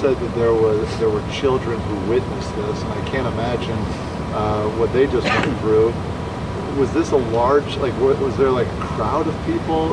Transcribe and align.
said 0.00 0.18
that 0.18 0.34
there 0.34 0.54
was 0.54 0.98
there 0.98 1.10
were 1.10 1.22
children 1.30 1.78
who 1.78 2.10
witnessed 2.10 2.56
this, 2.56 2.82
and 2.82 2.92
I 2.92 3.08
can't 3.10 3.26
imagine 3.26 3.78
uh, 4.34 4.66
what 4.78 4.90
they 4.94 5.06
just 5.06 5.26
went 5.26 5.58
through. 5.60 5.92
Was 6.78 6.90
this 6.94 7.10
a 7.10 7.16
large 7.16 7.76
like 7.76 7.92
was 8.00 8.34
there 8.38 8.50
like 8.50 8.66
a 8.66 8.80
crowd 8.80 9.26
of 9.26 9.34
people 9.44 9.90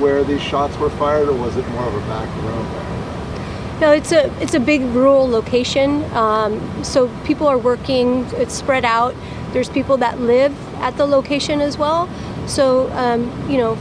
where 0.00 0.24
these 0.24 0.42
shots 0.42 0.76
were 0.78 0.90
fired, 0.90 1.28
or 1.28 1.34
was 1.34 1.56
it 1.56 1.68
more 1.68 1.84
of 1.84 1.94
a 1.94 2.00
back 2.08 2.28
room? 2.42 3.80
No, 3.80 3.92
it's 3.92 4.10
a 4.10 4.32
it's 4.42 4.54
a 4.54 4.60
big 4.60 4.82
rural 4.82 5.28
location, 5.28 6.02
um, 6.14 6.82
so 6.82 7.08
people 7.24 7.46
are 7.46 7.58
working. 7.58 8.24
It's 8.32 8.54
spread 8.54 8.84
out. 8.84 9.14
There's 9.52 9.68
people 9.68 9.96
that 9.98 10.20
live 10.20 10.54
at 10.78 10.96
the 10.96 11.06
location 11.06 11.60
as 11.60 11.78
well. 11.78 12.08
So 12.48 12.90
um, 12.94 13.30
you 13.48 13.58
know, 13.58 13.78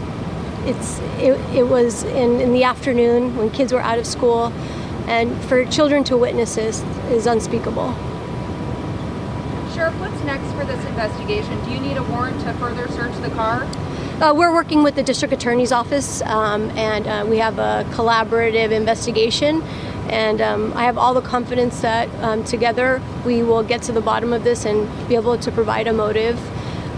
it's 0.65 0.99
it, 1.17 1.39
it 1.55 1.63
was 1.63 2.03
in, 2.03 2.39
in 2.39 2.53
the 2.53 2.65
afternoon 2.65 3.35
when 3.35 3.49
kids 3.49 3.73
were 3.73 3.81
out 3.81 3.97
of 3.97 4.05
school, 4.05 4.53
and 5.07 5.35
for 5.45 5.65
children 5.65 6.03
to 6.05 6.17
witness 6.17 6.55
this 6.55 6.81
is 7.09 7.27
unspeakable. 7.27 7.93
Sheriff, 9.73 9.99
what's 9.99 10.23
next 10.23 10.51
for 10.53 10.65
this 10.65 10.83
investigation? 10.85 11.63
Do 11.65 11.71
you 11.71 11.79
need 11.79 11.97
a 11.97 12.03
warrant 12.03 12.39
to 12.41 12.53
further 12.53 12.87
search 12.89 13.15
the 13.21 13.29
car? 13.31 13.63
Uh, 14.21 14.33
we're 14.33 14.53
working 14.53 14.81
with 14.83 14.95
the 14.95 15.03
district 15.03 15.33
attorney's 15.33 15.73
office, 15.73 16.21
um, 16.21 16.69
and 16.71 17.05
uh, 17.05 17.25
we 17.29 17.37
have 17.37 17.59
a 17.59 17.85
collaborative 17.91 18.71
investigation. 18.71 19.61
And 20.09 20.39
um, 20.39 20.71
I 20.75 20.85
have 20.85 20.97
all 20.97 21.13
the 21.13 21.21
confidence 21.21 21.81
that 21.81 22.07
um, 22.23 22.43
together 22.45 23.01
we 23.25 23.43
will 23.43 23.63
get 23.63 23.81
to 23.83 23.91
the 23.91 23.99
bottom 23.99 24.31
of 24.31 24.43
this 24.45 24.63
and 24.63 24.87
be 25.09 25.15
able 25.15 25.37
to 25.37 25.51
provide 25.51 25.87
a 25.87 25.93
motive. 25.93 26.39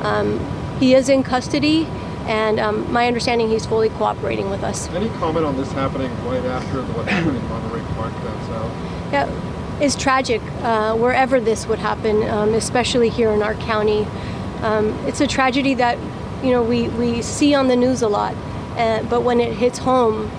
Um, 0.04 0.40
he 0.80 0.94
is 0.94 1.10
in 1.10 1.24
custody, 1.24 1.88
and 2.28 2.60
um, 2.60 2.92
my 2.92 3.08
understanding 3.08 3.50
he's 3.50 3.66
fully 3.66 3.90
cooperating 3.90 4.50
with 4.50 4.64
us. 4.64 4.90
Any 4.90 5.10
comment 5.18 5.46
on 5.46 5.56
this 5.56 5.72
happening 5.72 6.12
right 6.26 6.44
after 6.44 6.84
what 6.94 7.08
happened 7.08 7.38
in 7.38 7.48
Monterey 7.48 7.82
Park 7.96 8.12
down 8.14 8.48
south? 8.48 9.14
Yeah, 9.14 9.80
it's 9.82 9.96
tragic 9.96 10.42
uh, 10.62 10.96
wherever 10.96 11.40
this 11.40 11.68
would 11.68 11.80
happen, 11.80 12.28
um, 12.30 12.54
especially 12.54 13.10
here 13.10 13.32
in 13.32 13.42
our 13.42 13.56
county. 13.56 14.06
Um, 14.62 14.90
it's 15.08 15.22
a 15.22 15.28
tragedy 15.28 15.74
that 15.76 15.98
you 16.44 16.52
know 16.52 16.62
we, 16.62 16.90
we 16.90 17.22
see 17.22 17.56
on 17.56 17.70
the 17.70 17.76
news 17.76 18.02
a 18.02 18.10
lot, 18.10 18.36
uh, 18.76 19.04
but 19.04 19.22
when 19.22 19.40
it 19.40 19.54
hits 19.54 19.78
home, 19.78 20.30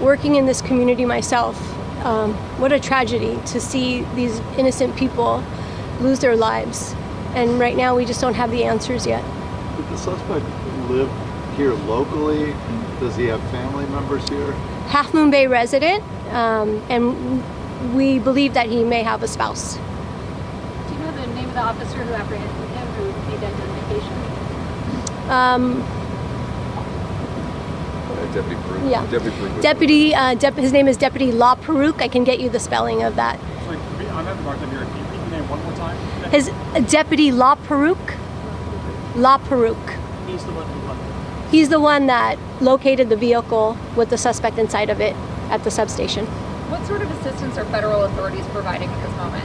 working 0.00 0.34
in 0.34 0.46
this 0.46 0.60
community 0.60 1.04
myself, 1.04 1.56
um, 2.04 2.34
what 2.58 2.72
a 2.72 2.80
tragedy 2.80 3.38
to 3.46 3.60
see 3.60 4.02
these 4.14 4.40
innocent 4.58 4.96
people 4.96 5.44
lose 6.00 6.18
their 6.18 6.36
lives. 6.36 6.94
And 7.34 7.58
right 7.58 7.76
now, 7.76 7.94
we 7.94 8.04
just 8.04 8.20
don't 8.20 8.34
have 8.34 8.50
the 8.50 8.64
answers 8.64 9.06
yet. 9.06 9.22
Did 9.76 9.88
the 9.90 9.98
suspect 9.98 10.44
live 10.88 11.25
here 11.56 11.72
locally? 11.72 12.52
Does 13.00 13.16
he 13.16 13.24
have 13.26 13.40
family 13.50 13.86
members 13.86 14.26
here? 14.28 14.52
Half 14.88 15.12
Moon 15.14 15.30
Bay 15.30 15.46
resident, 15.46 16.02
um, 16.32 16.82
and 16.88 17.42
we 17.94 18.18
believe 18.18 18.54
that 18.54 18.68
he 18.68 18.84
may 18.84 19.02
have 19.02 19.22
a 19.22 19.28
spouse. 19.28 19.74
Do 19.76 19.80
you 20.94 20.98
know 21.00 21.12
the 21.12 21.26
name 21.34 21.48
of 21.48 21.54
the 21.54 21.60
officer 21.60 21.98
who 21.98 22.14
apprehended 22.14 22.68
him, 22.76 22.86
who 22.96 23.04
made 23.30 23.40
the 23.40 23.46
identification? 23.46 25.30
Um, 25.30 25.82
Uh, 28.06 28.32
Deputy 28.32 28.56
Peru. 28.62 28.88
Yeah. 28.88 29.06
Deputy 29.10 29.36
Peru. 29.38 29.60
Deputy, 29.62 30.14
uh, 30.14 30.34
dep- 30.34 30.54
his 30.56 30.72
name 30.72 30.88
is 30.88 30.96
Deputy 30.96 31.32
La 31.32 31.54
Perouk. 31.54 32.00
I 32.00 32.08
can 32.08 32.24
get 32.24 32.40
you 32.40 32.48
the 32.48 32.60
spelling 32.60 33.02
of 33.02 33.16
that. 33.16 33.38
Sorry, 33.64 33.76
I'm 34.08 34.26
at 34.26 34.36
the 34.36 34.42
mark 34.42 34.56
of 34.56 34.62
can 34.62 34.72
you 34.72 34.78
repeat 34.80 35.02
the 35.10 35.30
name 35.36 35.48
one 35.50 35.62
more 35.64 35.72
time? 35.74 35.96
His 36.30 36.48
uh, 36.48 36.80
Deputy 36.88 37.30
La 37.32 37.56
Perouk. 37.56 37.98
La 39.16 39.38
Perouk. 39.38 39.76
He's 40.26 40.44
the 40.44 40.52
one 40.52 40.66
who 40.66 40.74
left. 40.80 40.85
He's 41.50 41.68
the 41.68 41.80
one 41.80 42.06
that 42.06 42.38
located 42.60 43.08
the 43.08 43.16
vehicle 43.16 43.76
with 43.96 44.10
the 44.10 44.18
suspect 44.18 44.58
inside 44.58 44.90
of 44.90 45.00
it 45.00 45.14
at 45.50 45.62
the 45.64 45.70
substation. 45.70 46.26
What 46.26 46.84
sort 46.86 47.02
of 47.02 47.10
assistance 47.20 47.56
are 47.56 47.64
federal 47.66 48.02
authorities 48.02 48.44
providing 48.48 48.88
at 48.88 49.06
this 49.06 49.16
moment? 49.16 49.44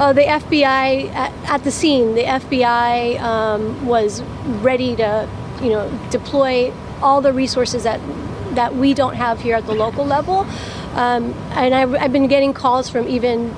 Uh, 0.00 0.12
the 0.12 0.22
FBI 0.22 1.10
at, 1.10 1.32
at 1.48 1.64
the 1.64 1.70
scene. 1.70 2.14
The 2.14 2.24
FBI 2.24 3.20
um, 3.20 3.86
was 3.86 4.22
ready 4.62 4.96
to, 4.96 5.28
you 5.62 5.70
know, 5.70 5.90
deploy 6.10 6.72
all 7.02 7.20
the 7.20 7.32
resources 7.32 7.84
that 7.84 8.00
that 8.54 8.74
we 8.74 8.94
don't 8.94 9.14
have 9.14 9.40
here 9.40 9.56
at 9.56 9.66
the 9.66 9.74
local 9.74 10.04
level. 10.04 10.46
Um, 10.94 11.34
and 11.52 11.74
I've, 11.74 11.94
I've 11.94 12.12
been 12.12 12.28
getting 12.28 12.52
calls 12.52 12.88
from 12.88 13.08
even 13.08 13.54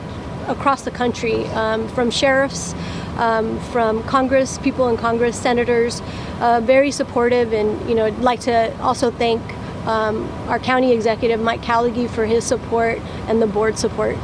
across 0.48 0.82
the 0.82 0.90
country, 0.90 1.44
um, 1.48 1.88
from 1.88 2.10
sheriffs, 2.10 2.74
um, 3.18 3.58
from 3.72 4.02
Congress, 4.04 4.58
people 4.58 4.88
in 4.88 4.96
Congress, 4.96 5.38
senators, 5.40 6.02
uh, 6.40 6.60
very 6.62 6.90
supportive. 6.90 7.52
And 7.52 7.88
you 7.88 7.94
know, 7.94 8.06
I'd 8.06 8.18
like 8.18 8.40
to 8.40 8.76
also 8.80 9.10
thank 9.10 9.42
um, 9.86 10.28
our 10.48 10.58
county 10.58 10.92
executive 10.92 11.40
Mike 11.40 11.62
Callagy 11.62 12.08
for 12.08 12.26
his 12.26 12.44
support 12.44 12.98
and 13.28 13.40
the 13.40 13.46
board 13.46 13.78
support. 13.78 14.16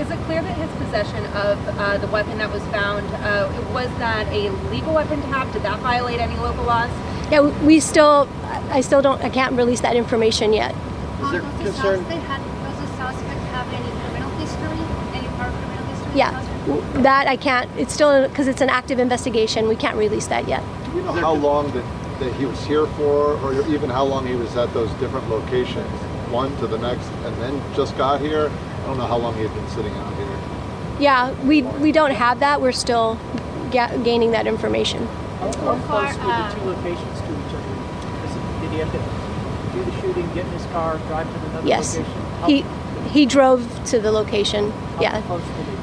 Is 0.00 0.10
it 0.10 0.18
clear 0.20 0.40
that 0.42 0.56
his 0.56 0.70
possession 0.82 1.24
of 1.36 1.58
uh, 1.78 1.98
the 1.98 2.06
weapon 2.08 2.38
that 2.38 2.50
was 2.50 2.62
found 2.68 3.06
uh, 3.16 3.52
was 3.74 3.88
that 3.98 4.26
a 4.28 4.48
legal 4.70 4.94
weapon 4.94 5.20
to 5.20 5.26
have? 5.28 5.52
Did 5.52 5.62
that 5.62 5.78
violate 5.80 6.20
any 6.20 6.36
local 6.36 6.64
laws? 6.64 6.90
Yeah, 7.30 7.40
we 7.64 7.80
still, 7.80 8.26
I 8.70 8.80
still 8.80 9.02
don't, 9.02 9.20
I 9.22 9.28
can't 9.28 9.54
release 9.56 9.80
that 9.82 9.94
information 9.96 10.52
yet. 10.54 10.74
Is 11.22 11.30
there 11.30 11.40
does, 11.42 11.54
concern- 11.60 12.02
the 12.02 12.10
suspect 12.10 12.22
had, 12.26 12.40
does 12.40 12.80
the 12.80 12.96
suspect 12.96 13.40
have 13.52 13.68
any 13.74 13.90
criminal 14.00 14.30
history? 14.40 14.80
Any 15.20 15.28
prior 15.36 15.50
criminal 15.52 15.84
history? 15.92 16.12
Yeah, 16.18 16.32
w- 16.32 16.49
that 17.02 17.26
I 17.26 17.36
can't, 17.36 17.70
it's 17.78 17.92
still, 17.92 18.28
because 18.28 18.46
it's 18.48 18.60
an 18.60 18.68
active 18.68 18.98
investigation, 18.98 19.68
we 19.68 19.76
can't 19.76 19.96
release 19.96 20.26
that 20.28 20.46
yet. 20.46 20.62
Do 20.86 20.92
we 20.92 21.02
know 21.02 21.12
how 21.12 21.32
long 21.34 21.70
that, 21.72 22.20
that 22.20 22.32
he 22.34 22.44
was 22.44 22.62
here 22.64 22.86
for, 22.86 23.34
or 23.40 23.54
even 23.68 23.88
how 23.88 24.04
long 24.04 24.26
he 24.26 24.34
was 24.34 24.56
at 24.56 24.72
those 24.74 24.90
different 24.94 25.28
locations, 25.30 25.88
one 26.30 26.54
to 26.58 26.66
the 26.66 26.78
next, 26.78 27.06
and 27.24 27.36
then 27.36 27.74
just 27.74 27.96
got 27.96 28.20
here? 28.20 28.50
I 28.50 28.86
don't 28.86 28.98
know 28.98 29.06
how 29.06 29.16
long 29.16 29.34
he 29.36 29.42
had 29.42 29.54
been 29.54 29.68
sitting 29.70 29.92
out 29.94 30.14
here. 30.14 30.38
Yeah, 31.00 31.32
we, 31.44 31.62
we 31.62 31.92
don't 31.92 32.10
have 32.12 32.40
that, 32.40 32.60
we're 32.60 32.72
still 32.72 33.18
ga- 33.70 33.96
gaining 34.02 34.32
that 34.32 34.46
information. 34.46 35.06
How, 35.06 35.52
How 35.52 35.74
how 35.74 35.78
far, 35.86 36.12
close 36.12 36.18
were 36.18 36.24
the 36.24 36.32
uh, 36.32 36.54
two 36.54 36.60
locations 36.66 37.20
to 37.20 37.24
each 37.24 37.54
other? 37.54 38.26
Is 38.26 38.36
it, 38.36 38.60
did 38.60 38.70
he 38.72 38.78
have 38.78 38.92
to 38.92 39.78
do 39.78 39.84
the 39.90 40.00
shooting, 40.02 40.26
get 40.34 40.44
in 40.44 40.52
his 40.52 40.66
car, 40.66 40.98
drive 41.08 41.26
to 41.26 41.46
another 41.50 41.66
Yes, 41.66 41.96
location? 41.96 42.20
How, 42.22 42.46
he, 42.48 42.64
he 43.08 43.24
drove 43.26 43.84
to 43.86 43.98
the 43.98 44.12
location, 44.12 44.70
how 44.70 45.02
yeah. 45.02 45.20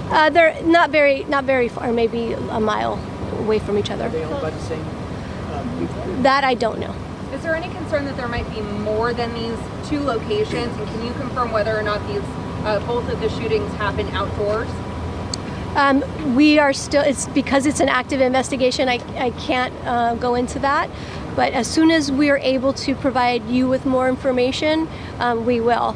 Close 0.07 0.17
were 0.17 0.17
they? 0.17 0.27
Uh, 0.27 0.29
they're 0.29 0.63
not 0.63 0.89
very, 0.89 1.23
not 1.25 1.43
very 1.43 1.67
far, 1.67 1.91
maybe 1.91 2.33
a 2.33 2.59
mile 2.59 2.99
away 3.39 3.59
from 3.59 3.77
each 3.77 3.89
Are 3.89 3.93
other. 3.93 4.09
they 4.09 4.23
owned 4.23 4.41
by 4.41 4.49
the 4.49 4.59
same 4.59 4.85
um. 5.53 6.23
That 6.23 6.43
I 6.43 6.53
don't 6.53 6.79
know. 6.79 6.95
Is 7.33 7.43
there 7.43 7.55
any 7.55 7.73
concern 7.73 8.05
that 8.05 8.17
there 8.17 8.27
might 8.27 8.49
be 8.53 8.61
more 8.61 9.13
than 9.13 9.33
these 9.33 9.57
two 9.89 9.99
locations? 9.99 10.75
And 10.77 10.87
can 10.87 11.05
you 11.05 11.13
confirm 11.13 11.51
whether 11.51 11.77
or 11.77 11.83
not 11.83 12.05
these 12.07 12.21
uh, 12.65 12.79
both 12.87 13.09
of 13.11 13.19
the 13.19 13.29
shootings 13.29 13.71
happened 13.75 14.09
outdoors? 14.11 14.69
Um, 15.75 16.35
we 16.35 16.57
are 16.57 16.73
still, 16.73 17.03
it's 17.03 17.27
because 17.27 17.65
it's 17.67 17.79
an 17.81 17.89
active 17.89 18.19
investigation, 18.19 18.89
I, 18.89 18.99
I 19.17 19.29
can't 19.31 19.73
uh, 19.85 20.15
go 20.15 20.35
into 20.35 20.57
that. 20.59 20.89
But 21.35 21.53
as 21.53 21.67
soon 21.67 21.91
as 21.91 22.11
we 22.11 22.31
are 22.31 22.39
able 22.39 22.73
to 22.73 22.95
provide 22.95 23.47
you 23.47 23.67
with 23.67 23.85
more 23.85 24.09
information, 24.09 24.87
um, 25.19 25.45
we 25.45 25.61
will. 25.61 25.95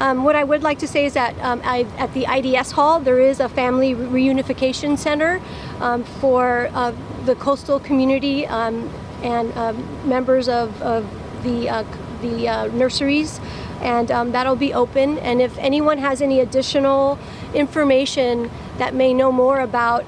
Um, 0.00 0.24
what 0.24 0.34
I 0.34 0.44
would 0.44 0.62
like 0.62 0.78
to 0.78 0.88
say 0.88 1.04
is 1.04 1.12
that 1.12 1.38
um, 1.40 1.60
I, 1.62 1.80
at 1.98 2.14
the 2.14 2.24
IDS 2.24 2.70
Hall, 2.70 3.00
there 3.00 3.20
is 3.20 3.38
a 3.38 3.50
family 3.50 3.94
reunification 3.94 4.96
center 4.96 5.42
um, 5.78 6.04
for 6.04 6.70
uh, 6.72 6.94
the 7.26 7.34
coastal 7.34 7.78
community 7.78 8.46
um, 8.46 8.90
and 9.22 9.54
um, 9.58 10.08
members 10.08 10.48
of, 10.48 10.80
of 10.80 11.06
the, 11.42 11.68
uh, 11.68 11.84
the 12.22 12.48
uh, 12.48 12.66
nurseries 12.68 13.40
and 13.82 14.10
um, 14.10 14.32
that'll 14.32 14.56
be 14.56 14.72
open. 14.72 15.18
And 15.18 15.42
if 15.42 15.56
anyone 15.58 15.98
has 15.98 16.22
any 16.22 16.40
additional 16.40 17.18
information 17.52 18.50
that 18.78 18.94
may 18.94 19.12
know 19.12 19.30
more 19.30 19.60
about 19.60 20.04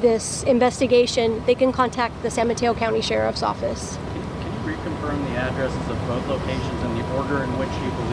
this 0.00 0.44
investigation, 0.44 1.44
they 1.46 1.54
can 1.56 1.72
contact 1.72 2.22
the 2.22 2.30
San 2.30 2.46
Mateo 2.46 2.74
County 2.74 3.00
Sheriff's 3.00 3.42
Office. 3.42 3.96
Can, 3.96 4.22
can 4.22 4.70
you 4.70 4.76
reconfirm 4.76 5.24
the 5.30 5.36
addresses 5.36 5.88
of 5.88 5.98
both 6.06 6.26
locations 6.28 6.82
and 6.82 6.96
the 6.96 7.14
order 7.14 7.42
in 7.42 7.58
which 7.58 7.70
you? 7.70 8.05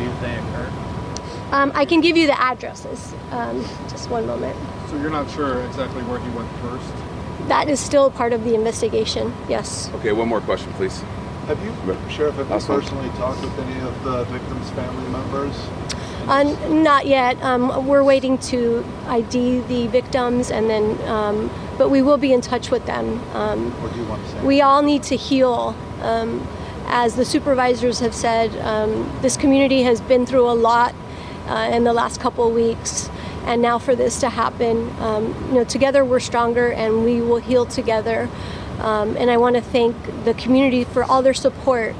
Um, 1.53 1.71
I 1.75 1.85
can 1.85 2.01
give 2.01 2.17
you 2.17 2.25
the 2.25 2.39
addresses. 2.41 3.13
Um, 3.29 3.63
just 3.87 4.09
one 4.09 4.25
moment. 4.25 4.57
So 4.89 4.97
you're 4.97 5.11
not 5.11 5.29
sure 5.29 5.63
exactly 5.67 6.01
where 6.01 6.19
he 6.19 6.27
went 6.31 6.49
first? 6.63 6.91
That 7.47 7.69
is 7.69 7.79
still 7.79 8.09
part 8.09 8.33
of 8.33 8.43
the 8.43 8.55
investigation. 8.55 9.31
Yes. 9.47 9.91
Okay, 9.95 10.13
one 10.13 10.27
more 10.27 10.41
question, 10.41 10.73
please. 10.73 10.99
Have 11.45 11.63
you, 11.63 11.71
Sheriff, 12.09 12.35
have 12.37 12.47
you 12.47 12.53
Last 12.53 12.69
one. 12.69 12.81
personally 12.81 13.09
talked 13.09 13.41
with 13.41 13.59
any 13.59 13.79
of 13.81 14.03
the 14.03 14.23
victims' 14.25 14.67
family 14.71 15.07
members? 15.11 15.55
Uh, 16.27 16.43
not 16.69 17.05
yet. 17.05 17.39
Um, 17.43 17.85
we're 17.85 18.03
waiting 18.03 18.39
to 18.49 18.83
ID 19.05 19.59
the 19.67 19.85
victims, 19.87 20.49
and 20.49 20.67
then, 20.67 20.99
um, 21.07 21.51
but 21.77 21.89
we 21.91 22.01
will 22.01 22.17
be 22.17 22.33
in 22.33 22.41
touch 22.41 22.71
with 22.71 22.87
them. 22.87 23.21
Um, 23.35 23.75
Or 23.83 23.89
do 23.89 23.99
you 23.99 24.05
want 24.07 24.25
to 24.25 24.31
say? 24.31 24.41
we 24.41 24.61
all 24.61 24.81
need 24.81 25.03
to 25.03 25.15
heal. 25.15 25.75
Um, 26.01 26.47
as 26.87 27.15
the 27.15 27.25
supervisors 27.25 27.99
have 27.99 28.15
said, 28.15 28.55
um, 28.65 29.11
this 29.21 29.37
community 29.37 29.83
has 29.83 30.01
been 30.01 30.25
through 30.25 30.49
a 30.49 30.53
lot 30.53 30.95
uh, 31.47 31.69
in 31.73 31.83
the 31.83 31.93
last 31.93 32.19
couple 32.21 32.47
of 32.47 32.53
weeks, 32.53 33.09
and 33.45 33.61
now 33.61 33.79
for 33.79 33.95
this 33.95 34.19
to 34.21 34.29
happen, 34.29 34.89
um, 34.99 35.33
you 35.49 35.55
know, 35.55 35.63
together 35.63 36.05
we're 36.05 36.19
stronger, 36.19 36.71
and 36.71 37.03
we 37.03 37.21
will 37.21 37.39
heal 37.39 37.65
together. 37.65 38.29
Um, 38.79 39.15
and 39.17 39.29
I 39.29 39.37
want 39.37 39.55
to 39.55 39.61
thank 39.61 39.95
the 40.25 40.33
community 40.33 40.83
for 40.83 41.03
all 41.03 41.21
their 41.21 41.33
support 41.33 41.95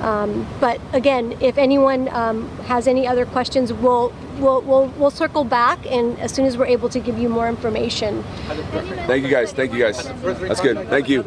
Um, 0.00 0.46
but 0.60 0.80
again, 0.92 1.36
if 1.40 1.58
anyone 1.58 2.08
um, 2.10 2.48
has 2.66 2.86
any 2.86 3.06
other 3.06 3.26
questions, 3.26 3.72
we'll, 3.72 4.12
we'll, 4.38 4.62
we'll, 4.62 4.86
we'll 4.96 5.10
circle 5.10 5.42
back 5.44 5.84
and 5.86 6.18
as 6.20 6.32
soon 6.32 6.46
as 6.46 6.56
we're 6.56 6.66
able 6.66 6.88
to 6.90 7.00
give 7.00 7.18
you 7.18 7.28
more 7.28 7.48
information. 7.48 8.22
Thank 9.06 9.24
you 9.24 9.30
guys. 9.30 9.52
Thank 9.52 9.72
you 9.72 9.80
guys. 9.80 10.06
That's 10.22 10.60
good. 10.60 10.88
Thank 10.88 11.08
you. 11.08 11.22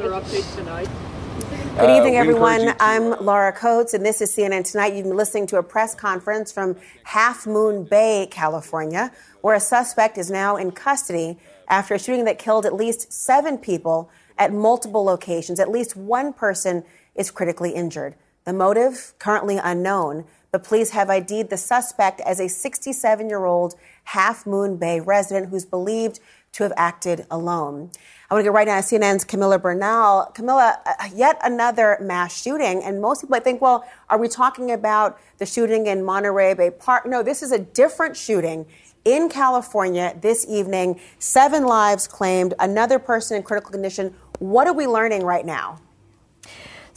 Other 1.77 1.87
updates 1.87 1.87
tonight? 1.87 1.87
Good 1.87 1.89
Uh, 1.89 1.97
evening, 1.97 2.13
encourage 2.15 2.27
everyone. 2.27 2.59
to- 2.75 2.83
I'm 2.83 3.25
Laura 3.25 3.51
Coates, 3.51 3.93
and 3.93 4.05
this 4.05 4.21
is 4.21 4.33
CNN 4.33 4.63
Tonight. 4.63 4.93
You've 4.93 5.05
been 5.05 5.15
listening 5.17 5.47
to 5.47 5.57
a 5.57 5.63
press 5.63 5.95
conference 5.95 6.51
from 6.51 6.75
Half 7.03 7.47
Moon 7.47 7.83
Bay, 7.83 8.27
California, 8.29 9.11
where 9.41 9.55
a 9.55 9.59
suspect 9.59 10.17
is 10.17 10.29
now 10.29 10.55
in 10.57 10.71
custody 10.71 11.39
after 11.69 11.95
a 11.95 11.99
shooting 11.99 12.25
that 12.25 12.37
killed 12.39 12.65
at 12.65 12.73
least 12.73 13.11
seven 13.13 13.57
people 13.57 14.09
at 14.37 14.51
multiple 14.53 15.03
locations. 15.03 15.59
At 15.59 15.69
least 15.69 15.95
one 15.95 16.33
person 16.33 16.83
is 17.15 17.31
critically 17.31 17.71
injured. 17.71 18.15
The 18.45 18.53
motive, 18.53 19.13
currently 19.19 19.57
unknown, 19.57 20.25
but 20.51 20.63
police 20.63 20.89
have 20.89 21.09
ID'd 21.09 21.49
the 21.49 21.57
suspect 21.57 22.19
as 22.21 22.39
a 22.39 22.47
67 22.49 23.29
year 23.29 23.45
old 23.45 23.75
Half 24.05 24.45
Moon 24.45 24.75
Bay 24.77 24.99
resident 24.99 25.49
who's 25.49 25.65
believed 25.65 26.19
to 26.53 26.63
have 26.63 26.73
acted 26.75 27.25
alone. 27.31 27.91
I 28.31 28.33
want 28.33 28.45
to 28.45 28.49
go 28.49 28.53
right 28.53 28.65
now 28.65 28.79
to 28.79 28.87
CNN's 28.87 29.25
Camila 29.25 29.61
Bernal. 29.61 30.31
Camila, 30.33 30.77
uh, 30.85 31.09
yet 31.13 31.37
another 31.43 31.97
mass 31.99 32.41
shooting, 32.41 32.81
and 32.81 33.01
most 33.01 33.19
people 33.19 33.31
might 33.31 33.43
think, 33.43 33.61
well, 33.61 33.85
are 34.09 34.17
we 34.17 34.29
talking 34.29 34.71
about 34.71 35.19
the 35.37 35.45
shooting 35.45 35.87
in 35.87 36.01
Monterey 36.01 36.53
Bay 36.53 36.69
Park? 36.69 37.05
No, 37.05 37.23
this 37.23 37.43
is 37.43 37.51
a 37.51 37.59
different 37.59 38.15
shooting 38.15 38.65
in 39.03 39.27
California 39.27 40.15
this 40.21 40.45
evening. 40.47 41.01
Seven 41.19 41.65
lives 41.65 42.07
claimed, 42.07 42.53
another 42.57 42.99
person 42.99 43.35
in 43.35 43.43
critical 43.43 43.69
condition. 43.69 44.15
What 44.39 44.65
are 44.65 44.73
we 44.73 44.87
learning 44.87 45.25
right 45.25 45.45
now? 45.45 45.81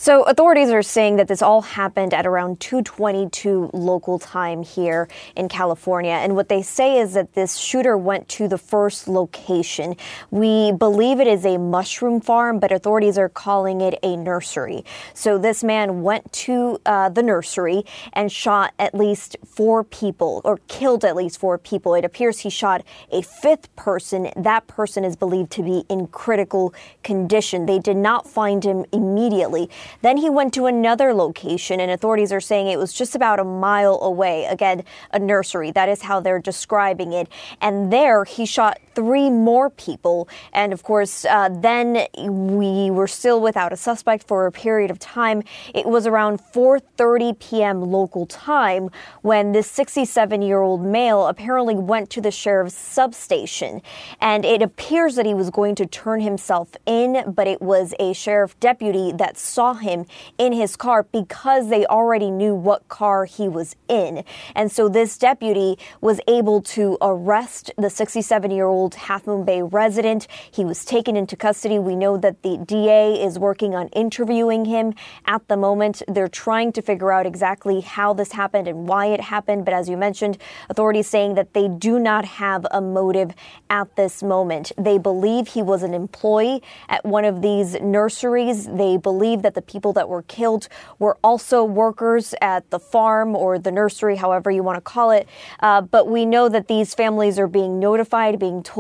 So 0.05 0.23
authorities 0.25 0.69
are 0.69 0.83
saying 0.83 1.17
that 1.17 1.29
this 1.29 1.41
all 1.41 1.63
happened 1.63 2.13
at 2.13 2.27
around 2.27 2.61
2:22 2.61 3.71
local 3.73 4.19
time 4.19 4.63
here 4.63 5.09
in 5.35 5.49
California 5.49 6.13
and 6.13 6.37
what 6.37 6.51
they 6.51 6.61
say 6.61 6.99
is 6.99 7.15
that 7.15 7.33
this 7.33 7.57
shooter 7.57 7.97
went 7.97 8.29
to 8.37 8.47
the 8.47 8.59
first 8.59 9.09
location. 9.09 9.97
We 10.31 10.73
believe 10.73 11.21
it 11.21 11.27
is 11.27 11.47
a 11.47 11.57
mushroom 11.57 12.21
farm 12.21 12.59
but 12.59 12.71
authorities 12.71 13.17
are 13.17 13.31
calling 13.31 13.81
it 13.81 13.99
a 14.03 14.15
nursery. 14.15 14.85
So 15.15 15.39
this 15.39 15.65
man 15.65 16.03
went 16.03 16.31
to 16.45 16.79
uh, 16.85 17.09
the 17.09 17.23
nursery 17.23 17.87
and 18.13 18.31
shot 18.31 18.75
at 18.79 18.95
least 18.95 19.39
4 19.47 19.85
people 19.85 20.43
or 20.45 20.59
killed 20.69 21.07
at 21.07 21.17
least 21.17 21.41
4 21.41 21.57
people. 21.57 21.95
It 21.95 22.05
appears 22.05 22.41
he 22.41 22.51
shot 22.51 22.85
a 23.11 23.23
fifth 23.23 23.75
person. 23.75 24.31
That 24.37 24.67
person 24.67 25.03
is 25.03 25.17
believed 25.17 25.51
to 25.53 25.63
be 25.63 25.87
in 25.89 26.09
critical 26.09 26.75
condition. 27.03 27.65
They 27.65 27.79
did 27.79 27.97
not 27.97 28.29
find 28.29 28.63
him 28.63 28.85
immediately. 28.93 29.71
Then 30.03 30.17
he 30.17 30.31
went 30.31 30.55
to 30.55 30.67
another 30.67 31.15
location, 31.15 31.81
and 31.81 31.91
authorities 31.91 32.33
are 32.33 32.41
saying 32.41 32.69
it 32.69 32.79
was 32.79 32.93
just 32.93 33.15
about 33.15 33.41
a 33.41 33.45
mile 33.45 33.99
away. 34.03 34.45
Again, 34.45 34.85
a 35.13 35.19
nursery. 35.19 35.71
That 35.71 35.89
is 35.89 36.03
how 36.03 36.21
they're 36.21 36.39
describing 36.39 37.13
it. 37.13 37.29
And 37.61 37.93
there 37.93 38.25
he 38.25 38.47
shot 38.47 38.79
three 38.95 39.31
more 39.31 39.71
people. 39.71 40.29
And 40.53 40.73
of 40.73 40.83
course, 40.83 41.25
uh, 41.25 41.49
then 41.51 42.07
we 42.19 42.91
were 42.91 43.09
still 43.09 43.41
without 43.41 43.73
a 43.73 43.77
suspect 43.77 44.27
for 44.27 44.47
a 44.47 44.53
period 44.53 44.91
of 44.91 44.99
time. 44.99 45.43
It 45.75 45.87
was 45.87 46.07
around 46.07 46.41
4:30 46.41 47.39
p.m. 47.39 47.83
local 47.83 48.27
time 48.27 48.91
when 49.23 49.53
this 49.53 49.71
67-year-old 49.71 50.85
male 50.85 51.27
apparently 51.27 51.75
went 51.75 52.11
to 52.11 52.21
the 52.21 52.31
sheriff's 52.31 52.75
substation, 52.75 53.83
and 54.21 54.45
it 54.45 54.63
appears 54.63 55.17
that 55.17 55.27
he 55.27 55.35
was 55.35 55.51
going 55.51 55.75
to 55.77 55.87
turn 55.87 56.21
himself 56.21 56.77
in, 56.87 57.33
but 57.33 57.47
it 57.47 57.61
was 57.61 57.95
a 57.99 58.13
sheriff 58.13 58.59
deputy 58.61 59.13
that 59.13 59.37
saw 59.37 59.75
him 59.75 60.07
in 60.39 60.53
his 60.53 60.77
car 60.77 61.05
because 61.05 61.69
they 61.69 61.87
already 61.87 62.31
knew 62.31 62.55
what 62.55 62.89
car 62.89 63.25
he 63.25 63.49
was 63.49 63.77
in. 63.89 64.25
And 64.55 64.71
so 64.71 64.89
this 64.89 65.19
deputy 65.19 65.79
was 66.01 66.21
able 66.29 66.61
to 66.63 66.99
arrest 67.01 67.71
the 67.77 67.91
67 67.91 68.51
year 68.51 68.67
old 68.85 68.97
Half 68.97 69.27
Moon 69.27 69.47
Bay 69.47 69.63
resident. 69.63 70.27
He 70.51 70.63
was 70.63 70.85
taken 70.85 71.17
into 71.17 71.37
custody. 71.37 71.79
We 71.79 71.97
know 71.97 72.19
that 72.19 72.43
the 72.43 72.59
DA 72.59 73.15
is 73.15 73.39
working 73.39 73.75
on 73.75 73.89
interviewing 73.89 74.67
him 74.67 74.93
at 75.25 75.49
the 75.49 75.57
moment. 75.57 76.03
They're 76.07 76.29
trying 76.29 76.71
to 76.73 76.83
figure 76.83 77.11
out 77.11 77.25
exactly 77.25 77.81
how 77.81 78.13
this 78.13 78.33
happened 78.33 78.69
and 78.69 78.87
why 78.87 79.07
it 79.07 79.23
happened. 79.23 79.65
But 79.65 79.73
as 79.73 79.89
you 79.89 79.97
mentioned, 79.97 80.37
authorities 80.69 81.07
saying 81.07 81.35
that 81.37 81.55
they 81.55 81.67
do 81.67 81.99
not 81.99 82.27
have 82.27 82.67
a 82.71 82.83
motive 82.83 83.31
at 83.71 83.97
this 83.97 84.23
moment. 84.23 84.71
They 84.77 84.99
believe 84.99 85.49
he 85.49 85.63
was 85.63 85.83
an 85.83 85.95
employee 85.95 86.63
at 86.91 87.07
one 87.07 87.25
of 87.25 87.41
these 87.41 87.81
nurseries. 87.81 88.67
They 88.67 88.99
believe 88.99 89.41
that 89.41 89.55
the 89.55 89.63
people 89.63 89.95
that 89.95 90.11
were 90.11 90.25
killed 90.25 90.69
were 90.99 91.17
also 91.25 91.65
workers 91.65 92.35
at 92.43 92.69
the 92.69 92.79
farm 92.79 93.35
or 93.35 93.59
the 93.59 93.73
nursery, 93.73 94.17
however 94.17 94.51
you 94.51 94.63
want 94.63 94.77
to 94.77 94.83
call 94.83 95.11
it. 95.11 95.27
Uh, 95.61 95.81
but 95.81 96.07
we 96.07 96.27
know 96.27 96.51
that 96.51 96.69
these 96.69 96.93
families 96.95 97.39
are 97.39 97.49
being 97.49 97.81
notified, 97.81 98.39
being 98.39 98.63
told, 98.63 98.74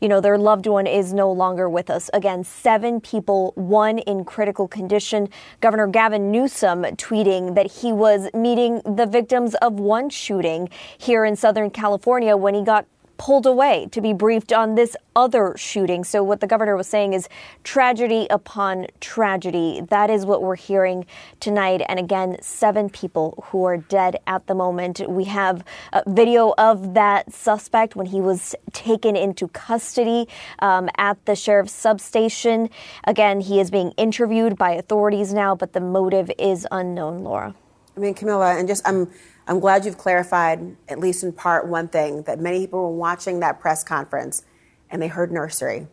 you 0.00 0.08
know, 0.08 0.20
their 0.20 0.38
loved 0.38 0.66
one 0.66 0.86
is 0.86 1.12
no 1.12 1.30
longer 1.30 1.68
with 1.68 1.90
us. 1.90 2.08
Again, 2.12 2.44
seven 2.44 3.00
people, 3.00 3.52
one 3.54 3.98
in 3.98 4.24
critical 4.24 4.66
condition. 4.66 5.28
Governor 5.60 5.86
Gavin 5.86 6.30
Newsom 6.30 6.82
tweeting 6.96 7.54
that 7.54 7.70
he 7.70 7.92
was 7.92 8.28
meeting 8.34 8.80
the 8.84 9.06
victims 9.06 9.54
of 9.56 9.74
one 9.74 10.08
shooting 10.10 10.68
here 10.98 11.24
in 11.24 11.36
Southern 11.36 11.70
California 11.70 12.36
when 12.36 12.54
he 12.54 12.62
got 12.62 12.86
pulled 13.18 13.46
away 13.46 13.88
to 13.92 14.00
be 14.00 14.12
briefed 14.12 14.52
on 14.52 14.74
this 14.74 14.96
other 15.14 15.54
shooting. 15.56 16.04
So, 16.04 16.22
what 16.22 16.40
the 16.40 16.46
governor 16.46 16.76
was 16.76 16.86
saying 16.86 17.12
is 17.14 17.28
tragedy 17.64 18.26
upon 18.30 18.86
tragedy. 19.00 19.82
That 19.88 20.10
is 20.10 20.26
what 20.26 20.42
we're 20.42 20.56
hearing 20.56 21.06
tonight. 21.40 21.82
And 21.88 21.98
again, 21.98 22.36
seven 22.40 22.90
people 22.90 23.44
who 23.46 23.64
are 23.64 23.76
dead 23.76 24.18
at 24.26 24.46
the 24.46 24.54
moment. 24.54 25.00
We 25.08 25.24
have 25.24 25.64
a 25.92 26.02
video 26.06 26.54
of 26.58 26.94
that 26.94 27.32
suspect 27.32 27.96
when 27.96 28.06
he 28.06 28.20
was 28.20 28.54
taken 28.72 29.16
into 29.16 29.48
custody 29.48 30.28
um, 30.58 30.88
at 30.96 31.24
the 31.26 31.34
sheriff's 31.34 31.72
substation. 31.72 32.70
Again, 33.04 33.40
he 33.40 33.60
is 33.60 33.70
being 33.70 33.92
interviewed 33.92 34.56
by 34.56 34.72
authorities 34.72 35.32
now, 35.32 35.54
but 35.54 35.72
the 35.72 35.80
motive 35.80 36.30
is 36.38 36.66
unknown, 36.70 37.24
Laura. 37.24 37.54
I 37.96 38.00
mean, 38.00 38.14
Camila, 38.14 38.58
and 38.58 38.68
just 38.68 38.86
I'm 38.86 39.10
I'm 39.46 39.60
glad 39.60 39.84
you've 39.84 39.98
clarified, 39.98 40.76
at 40.88 40.98
least 40.98 41.22
in 41.22 41.32
part, 41.32 41.68
one 41.68 41.88
thing 41.88 42.22
that 42.22 42.40
many 42.40 42.60
people 42.60 42.82
were 42.82 42.96
watching 42.96 43.40
that 43.40 43.60
press 43.60 43.84
conference 43.84 44.44
and 44.90 45.00
they 45.00 45.08
heard 45.08 45.30
nursery. 45.30 45.86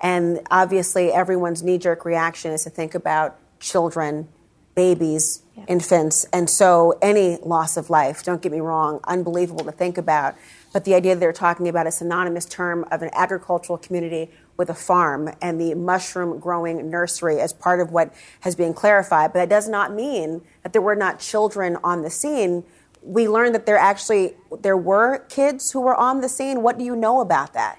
And 0.00 0.40
obviously, 0.50 1.12
everyone's 1.12 1.62
knee 1.62 1.78
jerk 1.78 2.04
reaction 2.04 2.52
is 2.52 2.64
to 2.64 2.70
think 2.70 2.94
about 2.94 3.36
children, 3.58 4.28
babies, 4.74 5.42
infants. 5.68 6.24
And 6.32 6.48
so, 6.48 6.98
any 7.02 7.36
loss 7.42 7.76
of 7.76 7.90
life, 7.90 8.22
don't 8.22 8.40
get 8.40 8.52
me 8.52 8.60
wrong, 8.60 9.00
unbelievable 9.04 9.64
to 9.64 9.72
think 9.72 9.98
about. 9.98 10.36
But 10.72 10.84
the 10.84 10.94
idea 10.94 11.14
that 11.14 11.20
they're 11.20 11.32
talking 11.32 11.68
about 11.68 11.86
a 11.86 11.90
synonymous 11.90 12.46
term 12.46 12.86
of 12.90 13.02
an 13.02 13.10
agricultural 13.12 13.76
community 13.78 14.30
with 14.56 14.70
a 14.70 14.74
farm 14.74 15.30
and 15.42 15.60
the 15.60 15.74
mushroom 15.74 16.38
growing 16.38 16.90
nursery 16.90 17.40
as 17.40 17.52
part 17.52 17.80
of 17.80 17.90
what 17.90 18.14
has 18.40 18.54
been 18.54 18.72
clarified. 18.72 19.32
But 19.32 19.40
that 19.40 19.48
does 19.48 19.68
not 19.68 19.92
mean 19.92 20.42
that 20.62 20.72
there 20.72 20.82
were 20.82 20.96
not 20.96 21.18
children 21.18 21.76
on 21.82 22.02
the 22.02 22.10
scene. 22.10 22.64
We 23.02 23.28
learned 23.28 23.54
that 23.54 23.66
there 23.66 23.78
actually 23.78 24.36
there 24.60 24.76
were 24.76 25.18
kids 25.28 25.70
who 25.72 25.80
were 25.80 25.96
on 25.96 26.20
the 26.20 26.28
scene. 26.28 26.62
What 26.62 26.78
do 26.78 26.84
you 26.84 26.94
know 26.94 27.20
about 27.20 27.54
that? 27.54 27.78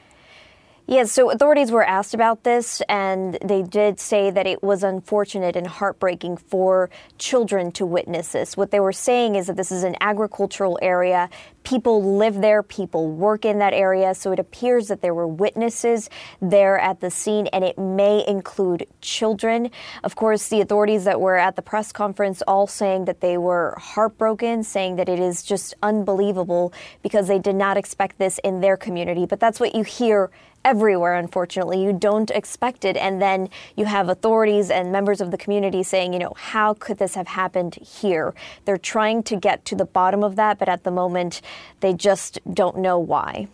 Yes, 0.92 1.14
so 1.14 1.32
authorities 1.32 1.72
were 1.72 1.88
asked 1.88 2.14
about 2.14 2.44
this, 2.44 2.82
and 2.90 3.38
they 3.42 3.64
did 3.64 3.98
say 3.98 4.30
that 4.30 4.46
it 4.46 4.62
was 4.62 4.84
unfortunate 4.84 5.56
and 5.56 5.66
heartbreaking 5.66 6.36
for 6.36 6.90
children 7.18 7.72
to 7.72 7.86
witness 7.86 8.34
this. 8.34 8.58
What 8.58 8.72
they 8.72 8.82
were 8.82 8.92
saying 8.92 9.36
is 9.36 9.48
that 9.48 9.56
this 9.56 9.72
is 9.72 9.86
an 9.86 9.96
agricultural 10.02 10.78
area. 10.82 11.30
People 11.64 12.18
live 12.18 12.42
there, 12.42 12.62
people 12.62 13.10
work 13.10 13.46
in 13.46 13.60
that 13.60 13.74
area, 13.74 14.14
so 14.14 14.34
it 14.34 14.40
appears 14.40 14.90
that 14.90 15.02
there 15.02 15.14
were 15.14 15.30
witnesses 15.30 16.10
there 16.42 16.78
at 16.78 17.00
the 17.00 17.10
scene, 17.10 17.48
and 17.54 17.64
it 17.64 17.78
may 17.78 18.26
include 18.28 18.86
children. 19.00 19.72
Of 20.04 20.18
course, 20.18 20.50
the 20.50 20.60
authorities 20.60 21.06
that 21.06 21.22
were 21.22 21.38
at 21.38 21.56
the 21.56 21.62
press 21.62 21.94
conference 21.94 22.42
all 22.46 22.68
saying 22.68 23.06
that 23.06 23.22
they 23.22 23.38
were 23.38 23.78
heartbroken, 23.80 24.62
saying 24.66 24.98
that 24.98 25.08
it 25.08 25.20
is 25.20 25.42
just 25.42 25.74
unbelievable 25.82 26.74
because 27.02 27.30
they 27.30 27.40
did 27.40 27.56
not 27.56 27.78
expect 27.78 28.18
this 28.18 28.42
in 28.44 28.60
their 28.60 28.76
community. 28.76 29.26
But 29.26 29.40
that's 29.40 29.62
what 29.62 29.74
you 29.74 29.86
hear 29.86 30.30
everywhere, 30.64 31.16
unfortunately. 31.16 31.84
You 31.84 31.94
don't 31.94 32.30
expect 32.32 32.86
it. 32.86 32.98
And 32.98 33.22
then 33.22 33.50
you 33.76 33.86
have 33.86 34.10
authorities 34.10 34.70
and 34.70 34.92
members 34.92 35.22
of 35.22 35.32
the 35.32 35.38
community 35.38 35.84
saying, 35.84 36.14
you 36.14 36.20
know, 36.20 36.34
how 36.36 36.74
could 36.74 36.98
this 36.98 37.16
have 37.16 37.28
happened 37.28 37.76
here? 37.76 38.34
They're 38.66 38.78
trying 38.78 39.24
to 39.24 39.36
get 39.36 39.66
to 39.66 39.76
the 39.76 39.86
bottom 39.86 40.24
of 40.24 40.36
that, 40.36 40.60
but 40.60 40.70
at 40.70 40.84
the 40.84 40.92
moment, 40.92 41.42
they 41.80 41.94
just 41.94 42.40
don't 42.54 42.78
know 42.78 43.00
why. 43.00 43.48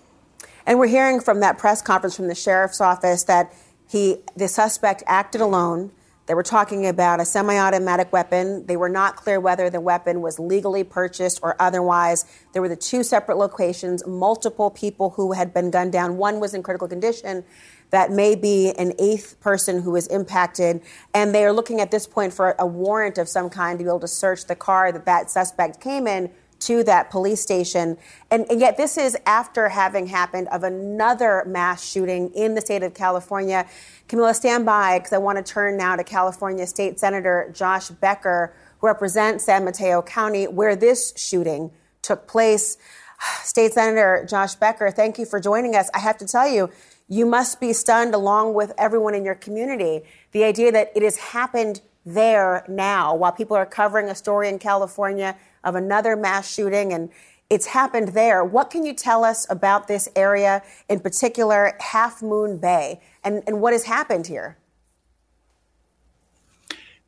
And 0.66 0.80
we're 0.80 0.88
hearing 0.88 1.22
from 1.22 1.40
that 1.40 1.58
press 1.58 1.82
conference 1.82 2.16
from 2.16 2.28
the 2.28 2.36
sheriff's 2.36 2.82
office 2.82 3.24
that 3.24 3.54
he, 3.90 4.18
the 4.36 4.48
suspect, 4.48 5.02
acted 5.08 5.40
alone. 5.40 5.92
They 6.28 6.34
were 6.34 6.44
talking 6.44 6.86
about 6.86 7.22
a 7.22 7.26
semi 7.26 7.58
automatic 7.58 8.12
weapon. 8.12 8.66
They 8.66 8.76
were 8.76 8.90
not 8.90 9.16
clear 9.16 9.40
whether 9.40 9.70
the 9.70 9.80
weapon 9.80 10.22
was 10.22 10.40
legally 10.40 10.84
purchased 10.84 11.40
or 11.42 11.56
otherwise. 11.60 12.26
There 12.52 12.62
were 12.62 12.68
the 12.68 12.76
two 12.76 13.02
separate 13.02 13.38
locations, 13.38 14.06
multiple 14.06 14.70
people 14.70 15.12
who 15.12 15.32
had 15.32 15.54
been 15.54 15.72
gunned 15.72 15.94
down. 15.94 16.18
One 16.18 16.42
was 16.42 16.54
in 16.54 16.64
critical 16.64 16.90
condition. 16.90 17.46
That 17.92 18.12
may 18.12 18.36
be 18.36 18.72
an 18.78 18.92
eighth 19.00 19.40
person 19.40 19.82
who 19.82 19.92
was 19.92 20.08
impacted. 20.08 20.82
And 21.14 21.34
they 21.34 21.46
are 21.46 21.54
looking 21.54 21.80
at 21.80 21.92
this 21.92 22.06
point 22.06 22.34
for 22.34 22.56
a 22.60 22.66
warrant 22.66 23.18
of 23.18 23.30
some 23.30 23.50
kind 23.50 23.80
to 23.80 23.86
be 23.86 23.90
able 23.90 24.02
to 24.02 24.08
search 24.10 24.46
the 24.46 24.56
car 24.56 24.92
that 24.92 25.06
that 25.06 25.32
suspect 25.32 25.80
came 25.80 26.08
in 26.08 26.30
to 26.60 26.84
that 26.84 27.10
police 27.12 27.42
station. 27.42 27.98
And, 28.32 28.46
and, 28.50 28.60
yet, 28.60 28.78
this 28.78 28.98
is 28.98 29.16
after 29.26 29.70
having 29.70 30.08
happened 30.08 30.48
of 30.50 30.64
another 30.64 31.44
mass 31.46 31.84
shooting 31.88 32.34
in 32.34 32.56
the 32.56 32.62
state 32.62 32.84
of 32.84 32.94
California. 32.94 33.68
Camila, 34.08 34.34
stand 34.34 34.66
by 34.66 35.00
because 35.00 35.14
I 35.14 35.18
want 35.18 35.38
to 35.38 35.44
turn 35.44 35.78
now 35.78 35.96
to 35.96 36.04
California 36.04 36.66
State 36.66 37.00
Senator 37.00 37.52
Josh 37.54 37.90
Becker, 37.90 38.56
who 38.80 38.88
represents 38.88 39.46
San 39.46 39.66
Mateo 39.66 40.02
County, 40.02 40.48
where 40.48 40.76
this 40.76 41.14
shooting 41.16 41.72
took 42.02 42.28
place. 42.28 42.78
State 43.42 43.74
Senator 43.74 44.26
Josh 44.30 44.56
Becker, 44.56 44.92
thank 44.92 45.18
you 45.18 45.26
for 45.26 45.40
joining 45.40 45.76
us. 45.76 45.90
I 45.94 46.00
have 46.00 46.18
to 46.18 46.26
tell 46.26 46.48
you, 46.48 46.70
you 47.08 47.26
must 47.26 47.60
be 47.60 47.72
stunned 47.72 48.14
along 48.14 48.54
with 48.54 48.74
everyone 48.78 49.16
in 49.16 49.24
your 49.24 49.36
community. 49.36 50.02
The 50.32 50.44
idea 50.44 50.72
that 50.74 50.92
it 50.96 51.04
has 51.04 51.18
happened 51.18 51.82
there 52.08 52.66
now 52.70 53.14
while 53.14 53.32
people 53.32 53.56
are 53.56 53.66
covering 53.66 54.10
a 54.10 54.16
story 54.16 54.48
in 54.48 54.60
California 54.60 55.36
of 55.64 55.76
another 55.76 56.16
mass 56.16 56.52
shooting 56.52 56.94
and 56.94 57.10
it's 57.50 57.66
happened 57.66 58.10
there. 58.10 58.44
What 58.44 58.70
can 58.70 58.86
you 58.86 58.94
tell 58.94 59.24
us 59.24 59.46
about 59.50 59.88
this 59.88 60.10
area, 60.16 60.62
in 60.90 61.00
particular, 61.00 61.78
Half 61.80 62.22
Moon 62.22 62.58
Bay, 62.58 63.00
and, 63.24 63.42
and 63.48 63.62
what 63.62 63.72
has 63.72 63.84
happened 63.84 64.28
here? 64.28 64.58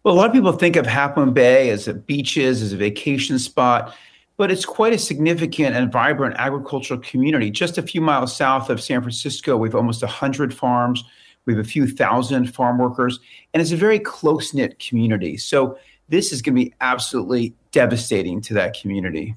Well, 0.04 0.14
a 0.14 0.18
lot 0.18 0.28
of 0.28 0.34
people 0.34 0.54
think 0.54 0.78
of 0.78 0.88
Half 0.88 1.18
Moon 1.18 1.34
Bay 1.34 1.70
as 1.72 1.90
a 1.90 1.94
beaches, 1.94 2.62
as 2.62 2.72
a 2.72 2.78
vacation 2.78 3.38
spot, 3.38 3.94
but 4.38 4.50
it's 4.50 4.64
quite 4.64 4.94
a 4.94 4.98
significant 4.98 5.76
and 5.76 5.92
vibrant 5.92 6.36
agricultural 6.38 7.02
community. 7.02 7.52
Just 7.52 7.78
a 7.78 7.82
few 7.82 8.00
miles 8.00 8.34
south 8.34 8.70
of 8.70 8.82
San 8.82 9.02
Francisco, 9.02 9.58
we 9.58 9.68
have 9.68 9.76
almost 9.76 10.02
100 10.02 10.54
farms. 10.54 11.04
We 11.46 11.54
have 11.54 11.66
a 11.66 11.68
few 11.68 11.88
thousand 11.88 12.54
farm 12.54 12.78
workers, 12.78 13.20
and 13.54 13.62
it's 13.62 13.72
a 13.72 13.78
very 13.78 14.00
close 14.00 14.54
knit 14.54 14.80
community. 14.80 15.38
So, 15.38 15.78
this 16.10 16.32
is 16.32 16.42
going 16.42 16.56
to 16.56 16.66
be 16.66 16.74
absolutely 16.82 17.54
devastating 17.72 18.42
to 18.42 18.56
that 18.56 18.80
community. 18.80 19.36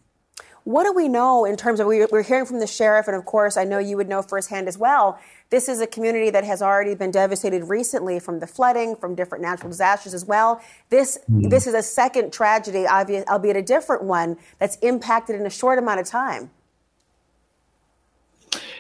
What 0.64 0.84
do 0.84 0.92
we 0.92 1.08
know 1.08 1.44
in 1.44 1.56
terms 1.56 1.80
of 1.80 1.88
we're 1.88 2.22
hearing 2.22 2.46
from 2.46 2.60
the 2.60 2.68
sheriff, 2.68 3.08
and 3.08 3.16
of 3.16 3.24
course, 3.24 3.56
I 3.56 3.64
know 3.64 3.78
you 3.78 3.96
would 3.96 4.08
know 4.08 4.22
firsthand 4.22 4.68
as 4.68 4.78
well. 4.78 5.18
This 5.50 5.68
is 5.68 5.80
a 5.80 5.88
community 5.88 6.30
that 6.30 6.44
has 6.44 6.62
already 6.62 6.94
been 6.94 7.10
devastated 7.10 7.64
recently 7.64 8.20
from 8.20 8.38
the 8.38 8.46
flooding, 8.46 8.94
from 8.94 9.16
different 9.16 9.42
natural 9.42 9.70
disasters 9.70 10.14
as 10.14 10.24
well. 10.24 10.62
This 10.88 11.18
mm-hmm. 11.28 11.48
this 11.48 11.66
is 11.66 11.74
a 11.74 11.82
second 11.82 12.32
tragedy, 12.32 12.86
albeit 12.86 13.56
a 13.56 13.62
different 13.62 14.04
one, 14.04 14.36
that's 14.60 14.76
impacted 14.76 15.34
in 15.34 15.44
a 15.44 15.50
short 15.50 15.80
amount 15.80 15.98
of 15.98 16.06
time. 16.06 16.50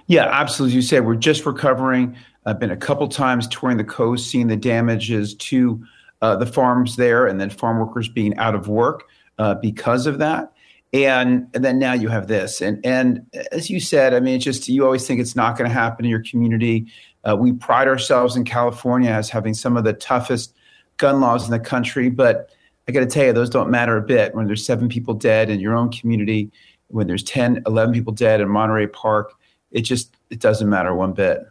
Yeah, 0.06 0.28
absolutely. 0.30 0.72
As 0.72 0.76
you 0.76 0.82
said, 0.82 1.04
we're 1.04 1.16
just 1.16 1.44
recovering. 1.46 2.16
I've 2.44 2.58
been 2.58 2.70
a 2.70 2.76
couple 2.76 3.06
times 3.08 3.46
touring 3.48 3.76
the 3.76 3.84
coast, 3.84 4.30
seeing 4.30 4.48
the 4.48 4.56
damages 4.56 5.34
to 5.34 5.84
uh, 6.20 6.36
the 6.36 6.46
farms 6.46 6.96
there, 6.96 7.26
and 7.26 7.40
then 7.40 7.50
farm 7.50 7.78
workers 7.78 8.08
being 8.08 8.36
out 8.36 8.54
of 8.54 8.68
work 8.68 9.04
uh, 9.38 9.54
because 9.56 10.06
of 10.06 10.18
that. 10.18 10.52
And, 10.92 11.48
and 11.54 11.64
then 11.64 11.78
now 11.78 11.94
you 11.94 12.08
have 12.08 12.26
this. 12.26 12.60
And, 12.60 12.84
and 12.84 13.24
as 13.50 13.70
you 13.70 13.80
said, 13.80 14.12
I 14.12 14.20
mean, 14.20 14.36
it's 14.36 14.44
just 14.44 14.68
you 14.68 14.84
always 14.84 15.06
think 15.06 15.20
it's 15.20 15.34
not 15.34 15.56
going 15.56 15.68
to 15.68 15.74
happen 15.74 16.04
in 16.04 16.10
your 16.10 16.22
community. 16.22 16.86
Uh, 17.24 17.36
we 17.36 17.52
pride 17.52 17.88
ourselves 17.88 18.36
in 18.36 18.44
California 18.44 19.10
as 19.10 19.30
having 19.30 19.54
some 19.54 19.76
of 19.76 19.84
the 19.84 19.94
toughest 19.94 20.54
gun 20.98 21.20
laws 21.20 21.44
in 21.44 21.50
the 21.50 21.60
country, 21.60 22.10
but 22.10 22.50
I 22.88 22.92
got 22.92 23.00
to 23.00 23.06
tell 23.06 23.24
you, 23.24 23.32
those 23.32 23.50
don't 23.50 23.70
matter 23.70 23.96
a 23.96 24.02
bit 24.02 24.34
when 24.34 24.46
there's 24.46 24.64
seven 24.66 24.88
people 24.88 25.14
dead 25.14 25.48
in 25.48 25.60
your 25.60 25.74
own 25.74 25.90
community, 25.90 26.50
when 26.88 27.06
there's 27.06 27.22
10, 27.22 27.62
11 27.66 27.94
people 27.94 28.12
dead 28.12 28.40
in 28.40 28.48
Monterey 28.48 28.88
Park. 28.88 29.32
It 29.70 29.82
just 29.82 30.16
it 30.30 30.40
doesn't 30.40 30.68
matter 30.68 30.94
one 30.94 31.12
bit. 31.12 31.46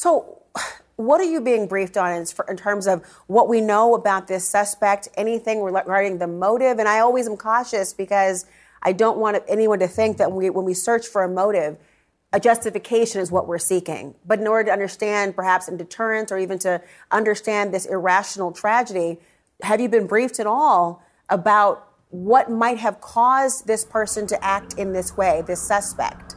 So 0.00 0.38
what 0.96 1.20
are 1.20 1.30
you 1.30 1.42
being 1.42 1.66
briefed 1.66 1.98
on 1.98 2.10
in, 2.48 2.56
terms 2.56 2.86
of 2.86 3.04
what 3.26 3.50
we 3.50 3.60
know 3.60 3.94
about 3.94 4.28
this 4.28 4.48
suspect, 4.48 5.08
anything 5.14 5.62
regarding 5.62 6.16
the 6.16 6.26
motive? 6.26 6.78
And 6.78 6.88
I 6.88 7.00
always 7.00 7.28
am 7.28 7.36
cautious 7.36 7.92
because 7.92 8.46
I 8.82 8.92
don't 8.92 9.18
want 9.18 9.42
anyone 9.46 9.78
to 9.80 9.86
think 9.86 10.16
that 10.16 10.32
we, 10.32 10.48
when 10.48 10.64
we 10.64 10.72
search 10.72 11.06
for 11.06 11.22
a 11.22 11.28
motive, 11.28 11.76
a 12.32 12.40
justification 12.40 13.20
is 13.20 13.30
what 13.30 13.46
we're 13.46 13.58
seeking. 13.58 14.14
But 14.24 14.38
in 14.38 14.46
order 14.46 14.68
to 14.68 14.72
understand, 14.72 15.36
perhaps 15.36 15.68
in 15.68 15.76
deterrence 15.76 16.32
or 16.32 16.38
even 16.38 16.58
to 16.60 16.80
understand 17.10 17.74
this 17.74 17.84
irrational 17.84 18.52
tragedy, 18.52 19.18
have 19.60 19.82
you 19.82 19.90
been 19.90 20.06
briefed 20.06 20.40
at 20.40 20.46
all 20.46 21.02
about 21.28 21.86
what 22.08 22.50
might 22.50 22.78
have 22.78 23.02
caused 23.02 23.66
this 23.66 23.84
person 23.84 24.26
to 24.28 24.42
act 24.42 24.78
in 24.78 24.94
this 24.94 25.18
way, 25.18 25.42
this 25.46 25.60
suspect? 25.60 26.36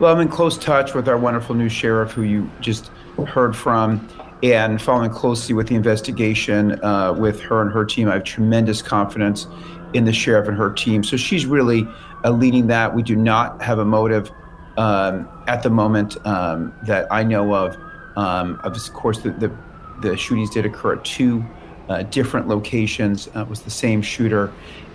Well, 0.00 0.14
I'm 0.14 0.20
in 0.20 0.28
close 0.28 0.56
touch 0.56 0.94
with 0.94 1.08
our 1.08 1.18
wonderful 1.18 1.56
new 1.56 1.68
sheriff, 1.68 2.12
who 2.12 2.22
you 2.22 2.48
just 2.60 2.92
heard 3.26 3.56
from, 3.56 4.08
and 4.44 4.80
following 4.80 5.10
closely 5.10 5.56
with 5.56 5.66
the 5.66 5.74
investigation 5.74 6.80
uh, 6.84 7.14
with 7.14 7.40
her 7.40 7.60
and 7.62 7.72
her 7.72 7.84
team. 7.84 8.08
I 8.08 8.12
have 8.12 8.22
tremendous 8.22 8.80
confidence 8.80 9.48
in 9.94 10.04
the 10.04 10.12
sheriff 10.12 10.46
and 10.46 10.56
her 10.56 10.70
team. 10.72 11.02
So 11.02 11.16
she's 11.16 11.46
really 11.46 11.84
uh, 12.24 12.30
leading 12.30 12.68
that. 12.68 12.94
We 12.94 13.02
do 13.02 13.16
not 13.16 13.60
have 13.60 13.80
a 13.80 13.84
motive 13.84 14.30
um, 14.76 15.28
at 15.48 15.64
the 15.64 15.70
moment 15.70 16.16
um, 16.24 16.72
that 16.84 17.08
I 17.10 17.24
know 17.24 17.52
of. 17.52 17.76
Um, 18.16 18.60
of 18.62 18.80
course, 18.92 19.18
the, 19.22 19.30
the, 19.30 19.52
the 20.00 20.16
shootings 20.16 20.50
did 20.50 20.64
occur 20.64 20.94
at 20.94 21.04
two 21.04 21.44
uh, 21.88 22.04
different 22.04 22.46
locations. 22.46 23.26
Uh, 23.34 23.40
it 23.40 23.48
was 23.48 23.62
the 23.62 23.70
same 23.70 24.02
shooter, 24.02 24.52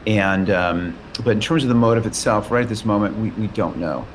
and 0.07 0.50
um, 0.50 0.98
but 1.25 1.31
in 1.31 1.41
terms 1.41 1.63
of 1.63 1.69
the 1.69 1.75
motive 1.75 2.05
itself, 2.05 2.51
right 2.51 2.63
at 2.63 2.69
this 2.69 2.86
moment, 2.86 3.17
we, 3.17 3.31
we 3.31 3.48
don't 3.48 3.75
know. 3.75 4.07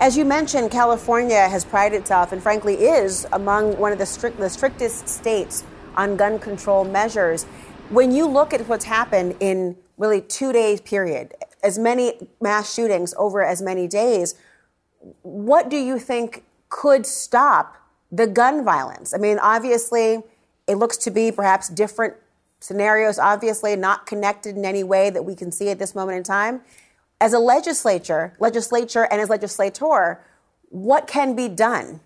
As 0.00 0.16
you 0.16 0.24
mentioned, 0.24 0.70
California 0.70 1.48
has 1.48 1.64
prided 1.64 2.02
itself 2.02 2.30
and 2.30 2.40
frankly 2.40 2.74
is 2.74 3.26
among 3.32 3.76
one 3.78 3.90
of 3.90 3.98
the, 3.98 4.06
strict, 4.06 4.38
the 4.38 4.48
strictest 4.48 5.08
states 5.08 5.64
on 5.96 6.16
gun 6.16 6.38
control 6.38 6.84
measures. 6.84 7.44
When 7.90 8.12
you 8.12 8.28
look 8.28 8.54
at 8.54 8.68
what's 8.68 8.84
happened 8.84 9.34
in 9.40 9.76
really 9.96 10.20
two 10.20 10.52
days 10.52 10.80
period, 10.80 11.34
as 11.64 11.80
many 11.80 12.28
mass 12.40 12.72
shootings 12.72 13.12
over 13.18 13.42
as 13.42 13.60
many 13.60 13.88
days, 13.88 14.36
what 15.22 15.68
do 15.68 15.76
you 15.76 15.98
think 15.98 16.44
could 16.68 17.04
stop 17.04 17.76
the 18.12 18.28
gun 18.28 18.64
violence? 18.64 19.12
I 19.12 19.18
mean, 19.18 19.40
obviously, 19.40 20.22
it 20.68 20.76
looks 20.76 20.96
to 20.98 21.10
be 21.10 21.32
perhaps 21.32 21.68
different 21.68 22.14
scenarios, 22.60 23.18
obviously 23.18 23.74
not 23.74 24.06
connected 24.06 24.56
in 24.56 24.64
any 24.64 24.84
way 24.84 25.10
that 25.10 25.24
we 25.24 25.34
can 25.34 25.50
see 25.50 25.70
at 25.70 25.80
this 25.80 25.96
moment 25.96 26.18
in 26.18 26.22
time 26.22 26.60
as 27.20 27.32
a 27.32 27.38
legislature, 27.38 28.34
legislature 28.38 29.08
and 29.10 29.20
as 29.20 29.28
legislator, 29.28 30.24
what 30.70 31.06
can 31.06 31.34
be 31.34 31.48
done? 31.48 32.00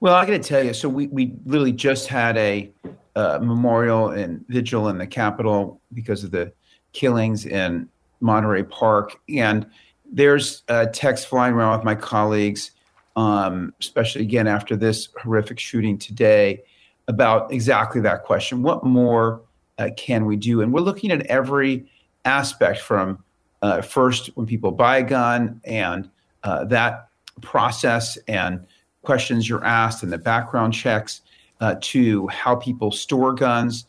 Well, 0.00 0.14
I 0.14 0.26
got 0.26 0.32
to 0.32 0.38
tell 0.38 0.62
you, 0.62 0.74
so 0.74 0.88
we, 0.88 1.06
we 1.06 1.34
literally 1.46 1.72
just 1.72 2.08
had 2.08 2.36
a 2.36 2.70
uh, 3.16 3.38
memorial 3.40 4.10
and 4.10 4.46
vigil 4.48 4.88
in 4.88 4.98
the 4.98 5.06
Capitol 5.06 5.80
because 5.92 6.24
of 6.24 6.30
the 6.30 6.52
killings 6.92 7.46
in 7.46 7.88
Monterey 8.20 8.64
Park. 8.64 9.18
And 9.28 9.66
there's 10.10 10.62
a 10.68 10.86
text 10.86 11.26
flying 11.26 11.54
around 11.54 11.78
with 11.78 11.84
my 11.84 11.94
colleagues, 11.94 12.72
um, 13.16 13.72
especially 13.80 14.22
again 14.22 14.46
after 14.46 14.76
this 14.76 15.08
horrific 15.22 15.58
shooting 15.58 15.98
today, 15.98 16.62
about 17.08 17.52
exactly 17.52 18.00
that 18.02 18.24
question. 18.24 18.62
What 18.62 18.84
more 18.84 19.40
uh, 19.78 19.90
can 19.96 20.24
we 20.26 20.36
do? 20.36 20.60
And 20.60 20.72
we're 20.72 20.80
looking 20.80 21.10
at 21.10 21.26
every 21.26 21.86
aspect 22.24 22.80
from 22.80 23.22
uh, 23.62 23.80
first 23.82 24.26
when 24.34 24.46
people 24.46 24.70
buy 24.70 24.98
a 24.98 25.02
gun 25.02 25.60
and 25.64 26.08
uh, 26.42 26.64
that 26.66 27.08
process 27.40 28.18
and 28.28 28.64
questions 29.02 29.48
you're 29.48 29.64
asked 29.64 30.02
and 30.02 30.12
the 30.12 30.18
background 30.18 30.72
checks 30.72 31.22
uh, 31.60 31.74
to 31.80 32.26
how 32.28 32.54
people 32.54 32.90
store 32.90 33.32
guns 33.32 33.86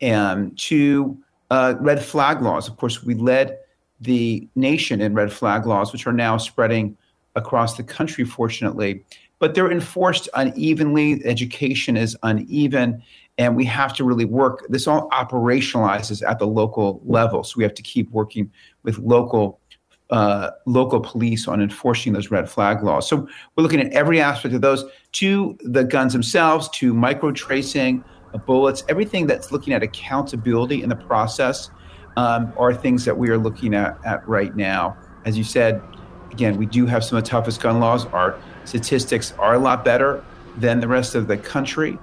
and 0.00 0.56
to 0.58 1.16
uh, 1.50 1.74
red 1.80 2.02
flag 2.02 2.42
laws. 2.42 2.68
Of 2.68 2.76
course, 2.76 3.02
we 3.02 3.14
led 3.14 3.58
the 4.00 4.48
nation 4.54 5.00
in 5.00 5.14
red 5.14 5.32
flag 5.32 5.66
laws, 5.66 5.92
which 5.92 6.06
are 6.06 6.12
now 6.12 6.36
spreading 6.36 6.96
across 7.34 7.76
the 7.76 7.82
country, 7.82 8.24
fortunately. 8.24 9.04
But 9.38 9.54
they're 9.54 9.70
enforced 9.70 10.28
unevenly. 10.34 11.24
Education 11.24 11.96
is 11.96 12.16
uneven 12.22 13.02
and 13.38 13.54
we 13.54 13.64
have 13.64 13.94
to 13.94 14.04
really 14.04 14.24
work. 14.24 14.66
This 14.68 14.86
all 14.86 15.08
operationalizes 15.10 16.28
at 16.28 16.38
the 16.38 16.46
local 16.46 17.00
level 17.04 17.44
so 17.44 17.54
we 17.56 17.62
have 17.62 17.74
to 17.74 17.82
keep 17.82 18.10
working 18.10 18.50
with 18.82 18.98
local 18.98 19.60
uh, 20.10 20.50
local 20.64 21.00
police 21.00 21.46
on 21.46 21.60
enforcing 21.60 22.14
those 22.14 22.30
red 22.30 22.48
flag 22.48 22.82
laws. 22.82 23.06
So 23.06 23.28
we're 23.54 23.62
looking 23.62 23.80
at 23.80 23.92
every 23.92 24.22
aspect 24.22 24.54
of 24.54 24.62
those 24.62 24.84
to 25.12 25.58
the 25.60 25.84
guns 25.84 26.14
themselves 26.14 26.70
to 26.70 26.94
micro 26.94 27.30
tracing 27.30 28.02
uh, 28.32 28.38
bullets. 28.38 28.82
Everything 28.88 29.26
that's 29.26 29.52
looking 29.52 29.74
at 29.74 29.82
accountability 29.82 30.82
in 30.82 30.88
the 30.88 30.96
process 30.96 31.70
um, 32.16 32.54
are 32.56 32.74
things 32.74 33.04
that 33.04 33.18
we 33.18 33.28
are 33.28 33.36
looking 33.36 33.74
at, 33.74 33.98
at 34.06 34.26
right 34.26 34.56
now. 34.56 34.96
As 35.26 35.36
you 35.36 35.44
said 35.44 35.82
again 36.32 36.56
we 36.56 36.66
do 36.66 36.86
have 36.86 37.04
some 37.04 37.18
of 37.18 37.24
the 37.24 37.30
toughest 37.30 37.60
gun 37.60 37.78
laws. 37.78 38.06
Our 38.06 38.38
statistics 38.64 39.34
are 39.38 39.54
a 39.54 39.58
lot 39.58 39.84
better 39.84 40.24
than 40.56 40.80
the 40.80 40.88
rest 40.88 41.14
of 41.14 41.28
the 41.28 41.36
country. 41.36 41.98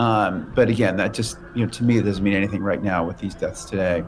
Um, 0.00 0.50
but 0.54 0.70
again, 0.70 0.96
that 0.96 1.12
just 1.12 1.36
you 1.54 1.62
know 1.62 1.70
to 1.72 1.84
me 1.84 1.98
it 1.98 2.04
doesn't 2.04 2.24
mean 2.24 2.32
anything 2.32 2.62
right 2.62 2.82
now 2.82 3.04
with 3.04 3.18
these 3.18 3.34
deaths 3.34 3.66
today. 3.66 4.02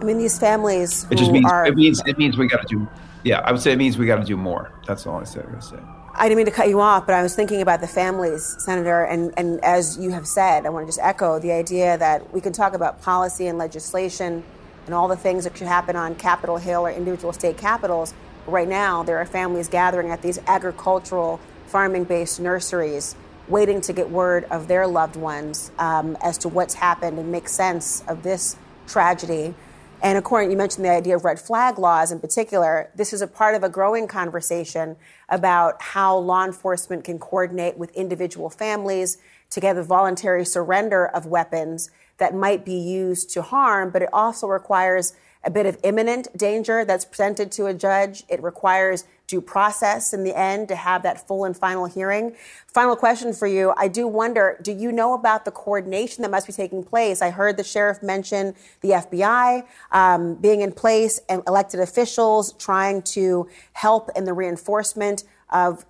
I 0.00 0.04
mean, 0.04 0.18
these 0.18 0.36
families. 0.36 1.06
It 1.12 1.18
just 1.18 1.30
means 1.30 1.46
are, 1.48 1.64
it 1.64 1.76
means 1.76 2.02
it 2.06 2.18
means 2.18 2.36
we 2.36 2.48
got 2.48 2.66
to 2.66 2.66
do. 2.66 2.88
Yeah, 3.22 3.38
I 3.40 3.52
would 3.52 3.60
say 3.60 3.70
it 3.70 3.76
means 3.76 3.98
we 3.98 4.06
got 4.06 4.16
to 4.16 4.24
do 4.24 4.36
more. 4.36 4.72
That's 4.84 5.06
all 5.06 5.20
I 5.20 5.22
said. 5.22 5.46
I 5.56 5.60
say. 5.60 5.76
I 6.14 6.24
didn't 6.24 6.38
mean 6.38 6.46
to 6.46 6.52
cut 6.52 6.68
you 6.68 6.80
off, 6.80 7.06
but 7.06 7.14
I 7.14 7.22
was 7.22 7.36
thinking 7.36 7.62
about 7.62 7.80
the 7.80 7.86
families, 7.86 8.56
Senator, 8.58 9.04
and, 9.04 9.32
and 9.36 9.62
as 9.64 9.96
you 9.96 10.10
have 10.10 10.26
said, 10.26 10.66
I 10.66 10.70
want 10.70 10.84
to 10.84 10.88
just 10.88 10.98
echo 11.00 11.38
the 11.38 11.52
idea 11.52 11.96
that 11.98 12.32
we 12.34 12.40
can 12.40 12.52
talk 12.52 12.74
about 12.74 13.00
policy 13.00 13.46
and 13.46 13.56
legislation 13.56 14.42
and 14.86 14.94
all 14.94 15.06
the 15.06 15.16
things 15.16 15.44
that 15.44 15.56
should 15.56 15.68
happen 15.68 15.94
on 15.94 16.16
Capitol 16.16 16.56
Hill 16.56 16.84
or 16.86 16.90
individual 16.90 17.32
state 17.32 17.56
capitals. 17.56 18.12
But 18.44 18.50
right 18.50 18.68
now, 18.68 19.04
there 19.04 19.18
are 19.18 19.26
families 19.26 19.68
gathering 19.68 20.10
at 20.10 20.20
these 20.20 20.40
agricultural, 20.48 21.38
farming 21.68 22.04
based 22.04 22.40
nurseries 22.40 23.14
waiting 23.48 23.80
to 23.82 23.92
get 23.92 24.10
word 24.10 24.44
of 24.44 24.68
their 24.68 24.86
loved 24.86 25.16
ones 25.16 25.70
um, 25.78 26.16
as 26.22 26.38
to 26.38 26.48
what's 26.48 26.74
happened 26.74 27.18
and 27.18 27.32
make 27.32 27.48
sense 27.48 28.02
of 28.08 28.22
this 28.22 28.56
tragedy. 28.86 29.54
And 30.00 30.16
according, 30.16 30.50
you 30.50 30.56
mentioned 30.56 30.84
the 30.84 30.90
idea 30.90 31.16
of 31.16 31.24
red 31.24 31.40
flag 31.40 31.78
laws 31.78 32.12
in 32.12 32.20
particular. 32.20 32.90
This 32.94 33.12
is 33.12 33.20
a 33.20 33.26
part 33.26 33.54
of 33.54 33.64
a 33.64 33.68
growing 33.68 34.06
conversation 34.06 34.96
about 35.28 35.82
how 35.82 36.16
law 36.16 36.44
enforcement 36.44 37.04
can 37.04 37.18
coordinate 37.18 37.76
with 37.76 37.90
individual 37.96 38.48
families 38.48 39.18
to 39.50 39.60
get 39.60 39.74
the 39.74 39.82
voluntary 39.82 40.44
surrender 40.44 41.06
of 41.06 41.26
weapons 41.26 41.90
that 42.18 42.34
might 42.34 42.64
be 42.64 42.74
used 42.74 43.30
to 43.30 43.42
harm, 43.42 43.90
but 43.90 44.02
it 44.02 44.08
also 44.12 44.46
requires 44.46 45.14
a 45.44 45.50
bit 45.50 45.66
of 45.66 45.78
imminent 45.82 46.36
danger 46.36 46.84
that's 46.84 47.04
presented 47.04 47.50
to 47.52 47.66
a 47.66 47.74
judge. 47.74 48.24
It 48.28 48.42
requires 48.42 49.04
due 49.28 49.40
process 49.42 50.14
in 50.14 50.24
the 50.24 50.36
end 50.36 50.68
to 50.68 50.74
have 50.74 51.02
that 51.02 51.28
full 51.28 51.44
and 51.44 51.56
final 51.56 51.84
hearing. 51.84 52.34
Final 52.66 52.96
question 52.96 53.32
for 53.32 53.46
you. 53.46 53.72
I 53.76 53.86
do 53.86 54.08
wonder 54.08 54.58
do 54.62 54.72
you 54.72 54.90
know 54.90 55.14
about 55.14 55.44
the 55.44 55.50
coordination 55.50 56.22
that 56.22 56.30
must 56.30 56.46
be 56.46 56.52
taking 56.52 56.82
place? 56.82 57.22
I 57.22 57.30
heard 57.30 57.56
the 57.56 57.62
sheriff 57.62 58.02
mention 58.02 58.54
the 58.80 58.90
FBI 58.90 59.64
um, 59.92 60.34
being 60.36 60.62
in 60.62 60.72
place 60.72 61.20
and 61.28 61.42
elected 61.46 61.78
officials 61.78 62.54
trying 62.54 63.02
to 63.02 63.48
help 63.74 64.10
in 64.16 64.24
the 64.24 64.32
reinforcement 64.32 65.24
of 65.50 65.84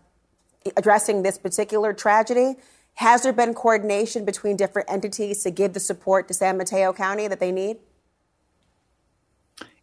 addressing 0.76 1.22
this 1.22 1.38
particular 1.38 1.92
tragedy. 1.92 2.56
Has 2.94 3.22
there 3.22 3.32
been 3.32 3.54
coordination 3.54 4.24
between 4.24 4.56
different 4.56 4.90
entities 4.90 5.44
to 5.44 5.52
give 5.52 5.72
the 5.72 5.80
support 5.80 6.26
to 6.26 6.34
San 6.34 6.58
Mateo 6.58 6.92
County 6.92 7.28
that 7.28 7.38
they 7.38 7.52
need? 7.52 7.76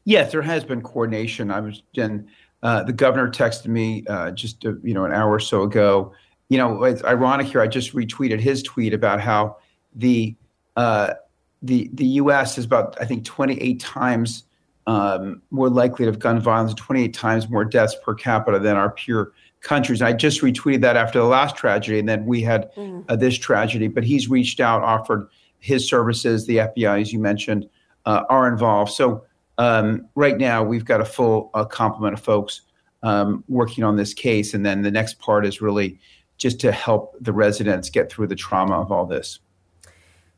Yes, 0.04 0.34
there 0.34 0.42
has 0.44 0.66
been 0.66 0.82
coordination. 0.82 1.50
I 1.50 1.62
was 1.62 1.82
and 1.98 2.28
uh, 2.66 2.82
the 2.82 2.92
governor 2.92 3.30
texted 3.30 3.68
me 3.68 4.04
uh, 4.08 4.32
just 4.32 4.66
a, 4.66 4.76
you 4.82 4.96
know 4.96 5.06
an 5.06 5.14
hour 5.14 5.32
or 5.32 5.40
so 5.40 5.62
ago. 5.62 6.12
You 6.50 6.58
know, 6.58 6.84
it's 6.84 7.04
ironic 7.04 7.46
here. 7.46 7.62
I 7.62 7.68
just 7.68 7.94
retweeted 7.94 8.40
his 8.40 8.64
tweet 8.64 8.92
about 8.92 9.22
how 9.22 9.58
the 9.94 10.36
uh, 10.76 11.14
the 11.62 11.92
the 11.94 12.06
U.S. 12.22 12.58
is 12.58 12.66
about 12.66 13.00
I 13.00 13.06
think 13.06 13.24
28 13.24 13.80
times 13.80 14.46
um, 14.88 15.44
more 15.52 15.70
likely 15.70 16.06
to 16.06 16.12
have 16.12 16.18
gun 16.18 16.40
violence, 16.40 16.74
28 16.74 17.14
times 17.14 17.48
more 17.52 17.66
deaths 17.66 17.96
per 18.04 18.16
capita 18.16 18.58
than 18.58 18.76
our 18.76 18.90
peer 18.90 19.32
countries. 19.62 20.02
I 20.02 20.14
just 20.14 20.42
retweeted 20.42 20.82
that 20.82 20.98
after 20.98 21.20
the 21.20 21.26
last 21.26 21.56
tragedy, 21.56 22.00
and 22.00 22.10
then 22.10 22.26
we 22.26 22.42
had 22.42 22.74
mm. 22.74 23.06
uh, 23.08 23.16
this 23.16 23.38
tragedy. 23.38 23.90
But 23.90 24.04
he's 24.04 24.28
reached 24.28 24.60
out, 24.60 24.82
offered 24.82 25.28
his 25.60 25.88
services. 25.88 26.48
The 26.48 26.58
FBI, 26.58 27.00
as 27.00 27.14
you 27.14 27.20
mentioned, 27.20 27.70
uh, 28.08 28.24
are 28.28 28.48
involved. 28.48 28.92
So 28.94 29.24
um, 29.58 30.08
right 30.16 30.38
now, 30.38 30.64
we've 30.64 30.86
got 30.86 31.02
a 31.02 31.06
full 31.06 31.50
uh, 31.54 31.66
complement 31.66 32.14
of 32.14 32.24
folks 32.24 32.62
um, 33.04 33.44
working 33.48 33.84
on 33.84 33.96
this 33.96 34.14
case. 34.14 34.54
And 34.54 34.66
then 34.66 34.82
the 34.82 34.92
next 34.92 35.20
part 35.20 35.46
is 35.46 35.62
really 35.62 36.00
just 36.38 36.60
to 36.62 36.72
help 36.72 37.16
the 37.22 37.32
residents 37.32 37.90
get 37.90 38.12
through 38.12 38.28
the 38.28 38.36
trauma 38.36 38.80
of 38.80 38.92
all 38.92 39.06
this. 39.06 39.40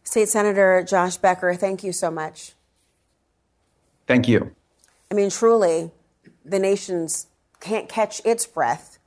State 0.03 0.29
Senator 0.29 0.85
Josh 0.87 1.17
Becker, 1.17 1.53
thank 1.55 1.83
you 1.83 1.91
so 1.91 2.11
much. 2.11 2.53
Thank 4.05 4.27
you. 4.27 4.55
I 5.11 5.15
mean, 5.15 5.29
truly, 5.29 5.91
the 6.45 6.59
nation's 6.59 7.27
can't 7.59 7.89
catch 7.89 8.21
its 8.23 8.45
breath, 8.45 8.99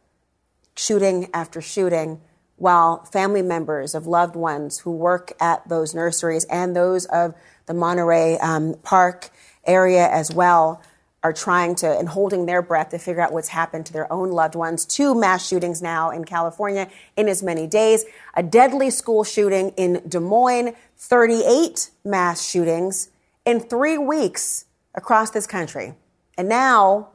shooting 0.77 1.29
after 1.33 1.61
shooting, 1.61 2.21
while 2.57 3.05
family 3.05 3.43
members 3.43 3.95
of 3.95 4.07
loved 4.07 4.37
ones 4.37 4.81
who 4.81 4.91
work 4.91 5.33
at 5.41 5.67
those 5.69 5.95
nurseries 5.95 6.45
and 6.47 6.77
those 6.77 7.07
of 7.07 7.35
the 7.67 7.73
Monterey 7.73 8.37
um, 8.39 8.75
Park 8.83 9.31
area 9.67 10.09
as 10.09 10.33
well 10.33 10.83
are 11.23 11.33
trying 11.33 11.75
to 11.75 11.99
and 11.99 12.09
holding 12.09 12.47
their 12.47 12.63
breath 12.63 12.91
to 12.91 12.99
figure 12.99 13.21
out 13.21 13.33
what's 13.33 13.49
happened 13.49 13.85
to 13.87 13.93
their 13.93 14.11
own 14.13 14.31
loved 14.31 14.55
ones. 14.55 14.87
Two 14.87 15.15
mass 15.15 15.47
shootings 15.47 15.83
now 15.83 16.11
in 16.11 16.25
California 16.25 16.89
in 17.17 17.29
as 17.29 17.43
many 17.43 17.67
days. 17.67 18.05
A 18.35 18.43
deadly 18.43 18.91
school 18.91 19.23
shooting 19.23 19.71
in 19.77 20.03
Des 20.09 20.21
Moines, 20.21 20.75
38 20.97 21.91
mass 22.05 22.49
shootings 22.49 23.11
in 23.45 23.61
three 23.61 23.99
weeks 23.99 24.65
across 24.95 25.31
this 25.31 25.47
country. 25.47 25.95
And 26.39 26.49
now 26.49 27.11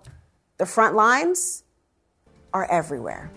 the 0.58 0.66
front 0.66 0.96
lines 0.96 1.64
are 2.54 2.66
everywhere. 2.70 3.32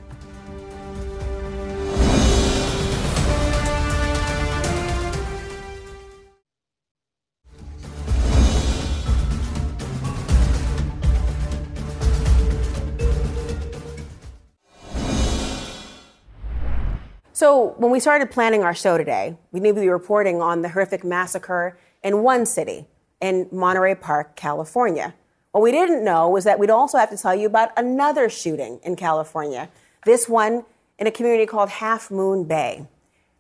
So, 17.38 17.77
when 17.79 17.92
we 17.92 18.01
started 18.01 18.33
planning 18.33 18.64
our 18.64 18.74
show 18.74 18.98
today, 18.98 19.37
we 19.53 19.61
knew 19.61 19.72
we'd 19.72 19.83
be 19.83 19.88
reporting 19.88 20.42
on 20.42 20.62
the 20.62 20.70
horrific 20.70 21.05
massacre 21.05 21.79
in 22.03 22.24
one 22.24 22.44
city, 22.44 22.88
in 23.20 23.48
Monterey 23.53 23.94
Park, 23.94 24.35
California. 24.35 25.14
What 25.53 25.61
we 25.61 25.70
didn't 25.70 26.05
know 26.05 26.29
was 26.29 26.42
that 26.42 26.59
we'd 26.59 26.68
also 26.68 26.98
have 26.98 27.11
to 27.11 27.16
tell 27.16 27.37
you 27.37 27.46
about 27.46 27.70
another 27.77 28.29
shooting 28.29 28.81
in 28.83 28.96
California, 28.96 29.68
this 30.05 30.29
one 30.29 30.64
in 30.98 31.07
a 31.07 31.12
community 31.12 31.46
called 31.46 31.68
Half 31.68 32.11
Moon 32.11 32.42
Bay. 32.42 32.88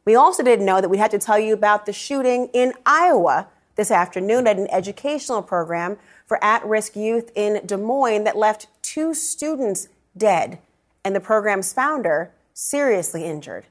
We 0.04 0.14
also 0.14 0.44
didn't 0.44 0.64
know 0.64 0.80
that 0.80 0.88
we'd 0.88 0.98
have 0.98 1.10
to 1.10 1.18
tell 1.18 1.40
you 1.40 1.52
about 1.52 1.84
the 1.84 1.92
shooting 1.92 2.50
in 2.52 2.74
Iowa 2.86 3.48
this 3.74 3.90
afternoon 3.90 4.46
at 4.46 4.58
an 4.58 4.68
educational 4.70 5.42
program 5.42 5.98
for 6.24 6.38
at 6.44 6.64
risk 6.64 6.94
youth 6.94 7.32
in 7.34 7.66
Des 7.66 7.76
Moines 7.76 8.22
that 8.22 8.36
left 8.36 8.68
two 8.80 9.12
students 9.12 9.88
dead 10.16 10.60
and 11.04 11.16
the 11.16 11.20
program's 11.20 11.72
founder 11.72 12.30
seriously 12.54 13.24
injured. 13.24 13.66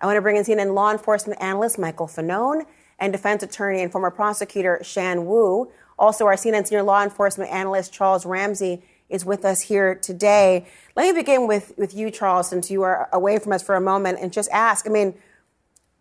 I 0.00 0.06
want 0.06 0.16
to 0.16 0.22
bring 0.22 0.36
in 0.36 0.44
CNN 0.44 0.74
law 0.74 0.92
enforcement 0.92 1.40
analyst 1.40 1.78
Michael 1.78 2.06
Fanone 2.06 2.66
and 2.98 3.12
defense 3.12 3.42
attorney 3.42 3.82
and 3.82 3.90
former 3.90 4.10
prosecutor 4.10 4.80
Shan 4.82 5.26
Wu. 5.26 5.70
Also, 5.98 6.26
our 6.26 6.34
CNN 6.34 6.66
senior 6.66 6.82
law 6.82 7.02
enforcement 7.02 7.50
analyst 7.50 7.92
Charles 7.92 8.26
Ramsey 8.26 8.82
is 9.08 9.24
with 9.24 9.44
us 9.44 9.62
here 9.62 9.94
today. 9.94 10.66
Let 10.96 11.14
me 11.14 11.20
begin 11.20 11.46
with, 11.46 11.72
with 11.78 11.94
you, 11.94 12.10
Charles, 12.10 12.48
since 12.48 12.70
you 12.70 12.82
are 12.82 13.08
away 13.12 13.38
from 13.38 13.52
us 13.52 13.62
for 13.62 13.74
a 13.74 13.80
moment, 13.80 14.18
and 14.20 14.32
just 14.32 14.50
ask 14.50 14.86
I 14.86 14.90
mean, 14.90 15.14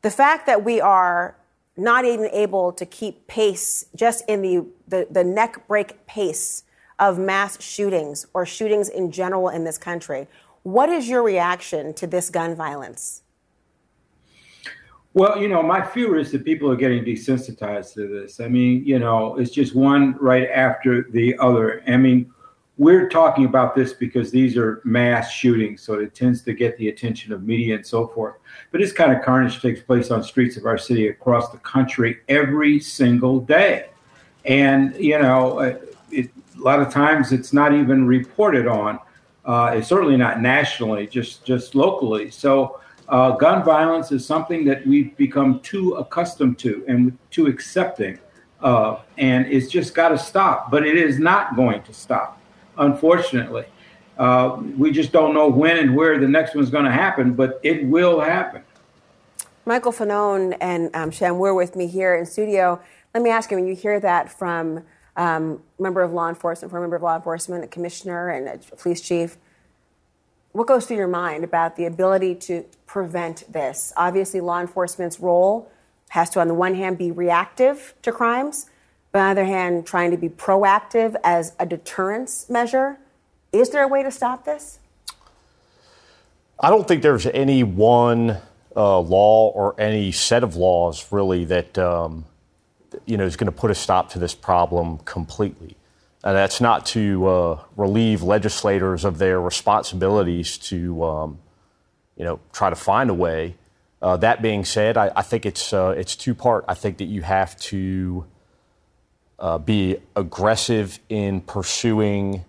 the 0.02 0.12
fact 0.12 0.46
that 0.48 0.64
we 0.64 0.82
are 0.82 1.36
not 1.78 2.06
even 2.06 2.30
able 2.32 2.72
to 2.74 2.86
keep 2.86 3.28
pace 3.28 3.86
just 3.96 4.24
in 4.28 4.42
the, 4.42 4.66
the, 4.88 5.08
the 5.10 5.24
neck 5.24 5.68
break 5.68 6.06
pace 6.08 6.64
of 7.00 7.20
mass 7.20 7.62
shootings 7.62 8.26
or 8.34 8.46
shootings 8.46 8.88
in 8.88 9.12
general 9.12 9.50
in 9.50 9.66
this 9.66 9.78
country. 9.78 10.28
What 10.64 10.90
is 10.90 11.10
your 11.10 11.22
reaction 11.22 11.94
to 11.96 12.08
this 12.08 12.30
gun 12.30 12.56
violence? 12.56 13.24
Well, 15.15 15.41
you 15.41 15.47
know, 15.47 15.63
my 15.63 15.82
fear 15.82 16.17
is 16.17 16.34
that 16.34 16.43
people 16.43 16.69
are 16.69 16.75
getting 16.75 17.06
desensitized 17.06 17.93
to 17.93 18.06
this. 18.06 18.41
I 18.41 18.49
mean, 18.49 18.86
you 18.86 18.99
know, 18.99 19.38
it's 19.38 19.49
just 19.49 19.73
one 19.73 20.17
right 20.19 20.49
after 20.49 21.04
the 21.04 21.38
other. 21.39 21.82
I 21.88 21.95
mean, 21.95 22.34
we're 22.78 23.08
talking 23.08 23.45
about 23.45 23.75
this 23.75 23.93
because 23.93 24.30
these 24.30 24.58
are 24.58 24.82
mass 24.84 25.32
shootings, 25.32 25.82
so 25.82 25.93
it 25.93 26.13
tends 26.13 26.41
to 26.41 26.54
get 26.54 26.78
the 26.78 26.89
attention 26.89 27.32
of 27.32 27.43
media 27.43 27.75
and 27.75 27.88
so 27.88 28.08
forth. 28.08 28.36
But 28.73 28.82
this 28.82 28.91
kind 28.91 29.13
of 29.13 29.23
carnage 29.23 29.62
takes 29.62 29.80
place 29.80 30.12
on 30.12 30.21
streets 30.21 30.58
of 30.58 30.65
our 30.65 30.78
city 30.78 31.08
across 31.08 31.49
the 31.49 31.60
country 31.60 32.19
every 32.28 32.82
single 32.82 33.39
day. 33.39 33.88
And, 34.43 34.93
you 34.97 35.17
know, 35.17 35.60
it, 36.12 36.30
a 36.58 36.62
lot 36.62 36.82
of 36.82 36.91
times 36.91 37.32
it's 37.32 37.54
not 37.54 37.73
even 37.73 38.06
reported 38.06 38.67
on. 38.67 38.99
Uh, 39.45 39.75
it's 39.78 39.88
certainly 39.88 40.17
not 40.17 40.41
nationally, 40.41 41.08
just 41.08 41.45
just 41.45 41.73
locally. 41.73 42.32
So, 42.32 42.82
uh, 43.10 43.32
gun 43.32 43.63
violence 43.63 44.12
is 44.12 44.26
something 44.26 44.65
that 44.65 44.86
we've 44.86 45.15
become 45.18 45.60
too 45.60 45.94
accustomed 45.96 46.58
to 46.60 46.84
and 46.88 47.18
too 47.30 47.48
accepting 47.48 48.20
of, 48.62 49.02
and 49.18 49.46
it's 49.46 49.68
just 49.68 49.94
got 49.94 50.10
to 50.10 50.18
stop. 50.18 50.72
But 50.72 50.86
it 50.86 50.98
is 50.98 51.20
not 51.20 51.56
going 51.56 51.84
to 51.84 51.94
stop, 51.94 52.39
unfortunately. 52.78 53.65
Uh, 54.18 54.62
we 54.78 54.91
just 54.91 55.12
don't 55.12 55.34
know 55.34 55.48
when 55.48 55.78
and 55.78 55.96
where 55.96 56.18
the 56.18 56.28
next 56.28 56.56
one's 56.56 56.70
going 56.70 56.86
to 56.86 56.91
happen, 56.91 57.34
but 57.34 57.60
it 57.63 57.86
will 57.86 58.20
happen. 58.20 58.63
Michael 59.65 59.91
Fanone 59.91 60.56
and 60.62 60.96
um, 60.96 61.12
Shan, 61.12 61.38
we're 61.38 61.54
with 61.54 61.76
me 61.76 61.88
here 61.88 62.15
in 62.15 62.26
studio. 62.26 62.80
Let 63.13 63.24
me 63.24 63.30
ask 63.30 63.52
you: 63.52 63.58
When 63.58 63.68
you 63.68 63.76
hear 63.76 64.00
that 64.00 64.32
from 64.32 64.84
um, 65.15 65.62
member 65.80 66.02
of 66.02 66.13
law 66.13 66.30
enforcement, 66.30 66.72
a 66.72 66.80
member 66.80 66.96
of 66.96 67.02
law 67.02 67.15
enforcement, 67.15 67.63
a 67.63 67.68
commissioner, 67.68 68.30
and 68.30 68.48
a 68.48 68.76
police 68.76 69.02
chief, 69.02 69.38
what 70.56 70.68
goes 70.68 70.86
through 70.86 70.96
your 70.96 71.08
mind 71.08 71.44
about 71.44 71.76
the 71.76 71.84
ability 71.84 72.34
to 72.34 72.63
prevent 72.88 73.52
this? 73.52 73.91
Obviously, 73.98 74.39
law 74.39 74.62
enforcement's 74.62 75.20
role 75.20 75.70
has 76.10 76.30
to, 76.30 76.39
on 76.39 76.48
the 76.48 76.54
one 76.54 76.76
hand, 76.76 76.98
be 76.98 77.12
reactive 77.12 77.94
to 78.04 78.12
crimes, 78.13 78.70
but 79.12 79.20
on 79.20 79.36
the 79.36 79.41
other 79.41 79.46
hand, 79.46 79.86
trying 79.86 80.12
to 80.12 80.18
be 80.18 80.30
proactive 80.30 81.18
as 81.26 81.52
a 81.60 81.65
deterrence 81.65 82.50
measure. 82.50 82.98
Is 83.52 83.72
there 83.72 83.84
a 83.84 83.88
way 83.89 84.02
to 84.02 84.10
stop 84.10 84.46
this? 84.46 84.80
I 86.58 86.70
don't 86.70 86.88
think 86.88 87.02
there's 87.02 87.26
any 87.26 87.63
one 87.63 88.38
uh, 88.78 89.00
law 89.00 89.50
or 89.50 89.76
any 89.78 90.13
set 90.13 90.41
of 90.41 90.56
laws 90.56 91.12
really 91.12 91.44
that 91.46 91.78
um, 91.78 92.24
you 93.06 93.18
know 93.18 93.26
is 93.26 93.36
going 93.36 93.52
to 93.52 93.58
put 93.58 93.72
a 93.72 93.76
stop 93.76 94.10
to 94.12 94.20
this 94.20 94.34
problem 94.34 95.00
completely. 95.00 95.76
And 96.26 96.36
that's 96.36 96.60
not 96.60 96.88
to 96.88 97.28
uh, 97.28 97.60
relieve 97.78 98.24
legislators 98.24 99.06
of 99.06 99.20
their 99.20 99.40
responsibilities 99.40 100.58
to 100.58 101.04
um, 101.04 101.40
you 102.18 102.26
know 102.26 102.40
try 102.52 102.72
to 102.72 102.76
find 102.76 103.12
a 103.12 103.14
way. 103.14 103.56
Uh, 104.02 104.18
that 104.18 104.42
being 104.42 104.66
said, 104.66 104.98
I, 104.98 105.12
I 105.16 105.22
think 105.22 105.46
it's 105.46 105.72
uh, 105.72 105.94
it's 105.96 106.16
two 106.16 106.34
part. 106.34 106.66
I 106.68 106.74
think 106.74 106.98
that 106.98 107.06
you 107.06 107.22
have 107.22 107.56
to 107.72 108.26
uh, 109.38 109.60
be 109.60 109.98
aggressive 110.16 111.00
in 111.10 111.42
pursuing 111.42 112.44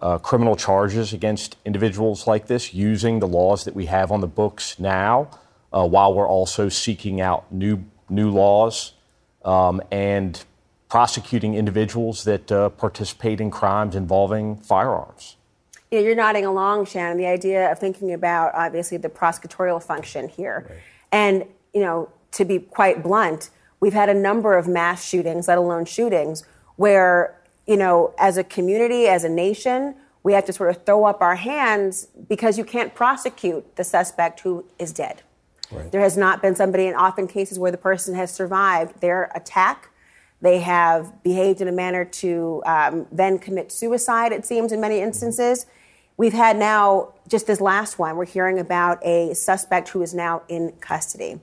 uh, 0.00 0.18
criminal 0.18 0.54
charges 0.54 1.14
against 1.14 1.56
individuals 1.64 2.26
like 2.26 2.46
this 2.46 2.74
using 2.74 3.20
the 3.20 3.26
laws 3.26 3.64
that 3.64 3.74
we 3.74 3.86
have 3.86 4.12
on 4.12 4.20
the 4.20 4.26
books 4.26 4.78
now, 4.78 5.30
uh, 5.72 5.86
while 5.86 6.12
we're 6.12 6.28
also 6.28 6.68
seeking 6.68 7.22
out 7.22 7.50
new 7.50 7.82
new 8.10 8.30
laws 8.30 8.92
um, 9.46 9.80
and 9.90 10.44
prosecuting 10.94 11.54
individuals 11.56 12.22
that 12.22 12.52
uh, 12.52 12.68
participate 12.68 13.40
in 13.40 13.50
crimes 13.50 13.96
involving 13.96 14.56
firearms. 14.56 15.34
Yeah, 15.90 15.98
you're 15.98 16.14
nodding 16.14 16.46
along, 16.46 16.86
Shannon. 16.86 17.16
The 17.16 17.26
idea 17.26 17.68
of 17.72 17.80
thinking 17.80 18.12
about 18.12 18.54
obviously 18.54 18.98
the 18.98 19.08
prosecutorial 19.08 19.82
function 19.82 20.28
here, 20.28 20.64
right. 20.70 20.78
and 21.10 21.46
you 21.72 21.80
know, 21.80 22.10
to 22.30 22.44
be 22.44 22.60
quite 22.60 23.02
blunt, 23.02 23.50
we've 23.80 23.92
had 23.92 24.08
a 24.08 24.14
number 24.14 24.56
of 24.56 24.68
mass 24.68 25.04
shootings, 25.04 25.48
let 25.48 25.58
alone 25.58 25.84
shootings, 25.84 26.44
where 26.76 27.40
you 27.66 27.76
know, 27.76 28.14
as 28.16 28.36
a 28.36 28.44
community, 28.44 29.08
as 29.08 29.24
a 29.24 29.28
nation, 29.28 29.96
we 30.22 30.32
have 30.32 30.44
to 30.44 30.52
sort 30.52 30.70
of 30.70 30.84
throw 30.86 31.06
up 31.06 31.20
our 31.20 31.34
hands 31.34 32.06
because 32.28 32.56
you 32.56 32.64
can't 32.64 32.94
prosecute 32.94 33.74
the 33.74 33.82
suspect 33.82 34.38
who 34.40 34.64
is 34.78 34.92
dead. 34.92 35.22
Right. 35.72 35.90
There 35.90 36.02
has 36.02 36.16
not 36.16 36.40
been 36.40 36.54
somebody, 36.54 36.86
in 36.86 36.94
often 36.94 37.26
cases 37.26 37.58
where 37.58 37.72
the 37.72 37.78
person 37.78 38.14
has 38.14 38.32
survived 38.32 39.00
their 39.00 39.32
attack, 39.34 39.90
they 40.44 40.60
have 40.60 41.22
behaved 41.22 41.62
in 41.62 41.68
a 41.68 41.72
manner 41.72 42.04
to 42.04 42.62
um, 42.66 43.06
then 43.10 43.38
commit 43.38 43.72
suicide, 43.72 44.30
it 44.30 44.44
seems, 44.44 44.72
in 44.72 44.80
many 44.80 45.00
instances. 45.00 45.64
We've 46.18 46.34
had 46.34 46.58
now, 46.58 47.14
just 47.26 47.46
this 47.46 47.62
last 47.62 47.98
one, 47.98 48.16
we're 48.16 48.26
hearing 48.26 48.58
about 48.58 48.98
a 49.02 49.32
suspect 49.32 49.88
who 49.88 50.02
is 50.02 50.12
now 50.12 50.42
in 50.48 50.72
custody. 50.80 51.40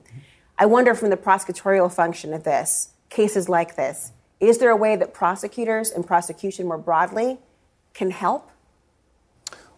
I 0.56 0.66
wonder 0.66 0.94
from 0.94 1.10
the 1.10 1.16
prosecutorial 1.16 1.92
function 1.92 2.32
of 2.32 2.44
this, 2.44 2.90
cases 3.10 3.48
like 3.48 3.74
this, 3.74 4.12
is 4.38 4.58
there 4.58 4.70
a 4.70 4.76
way 4.76 4.94
that 4.94 5.12
prosecutors 5.12 5.90
and 5.90 6.06
prosecution 6.06 6.68
more 6.68 6.78
broadly 6.78 7.38
can 7.94 8.12
help? 8.12 8.52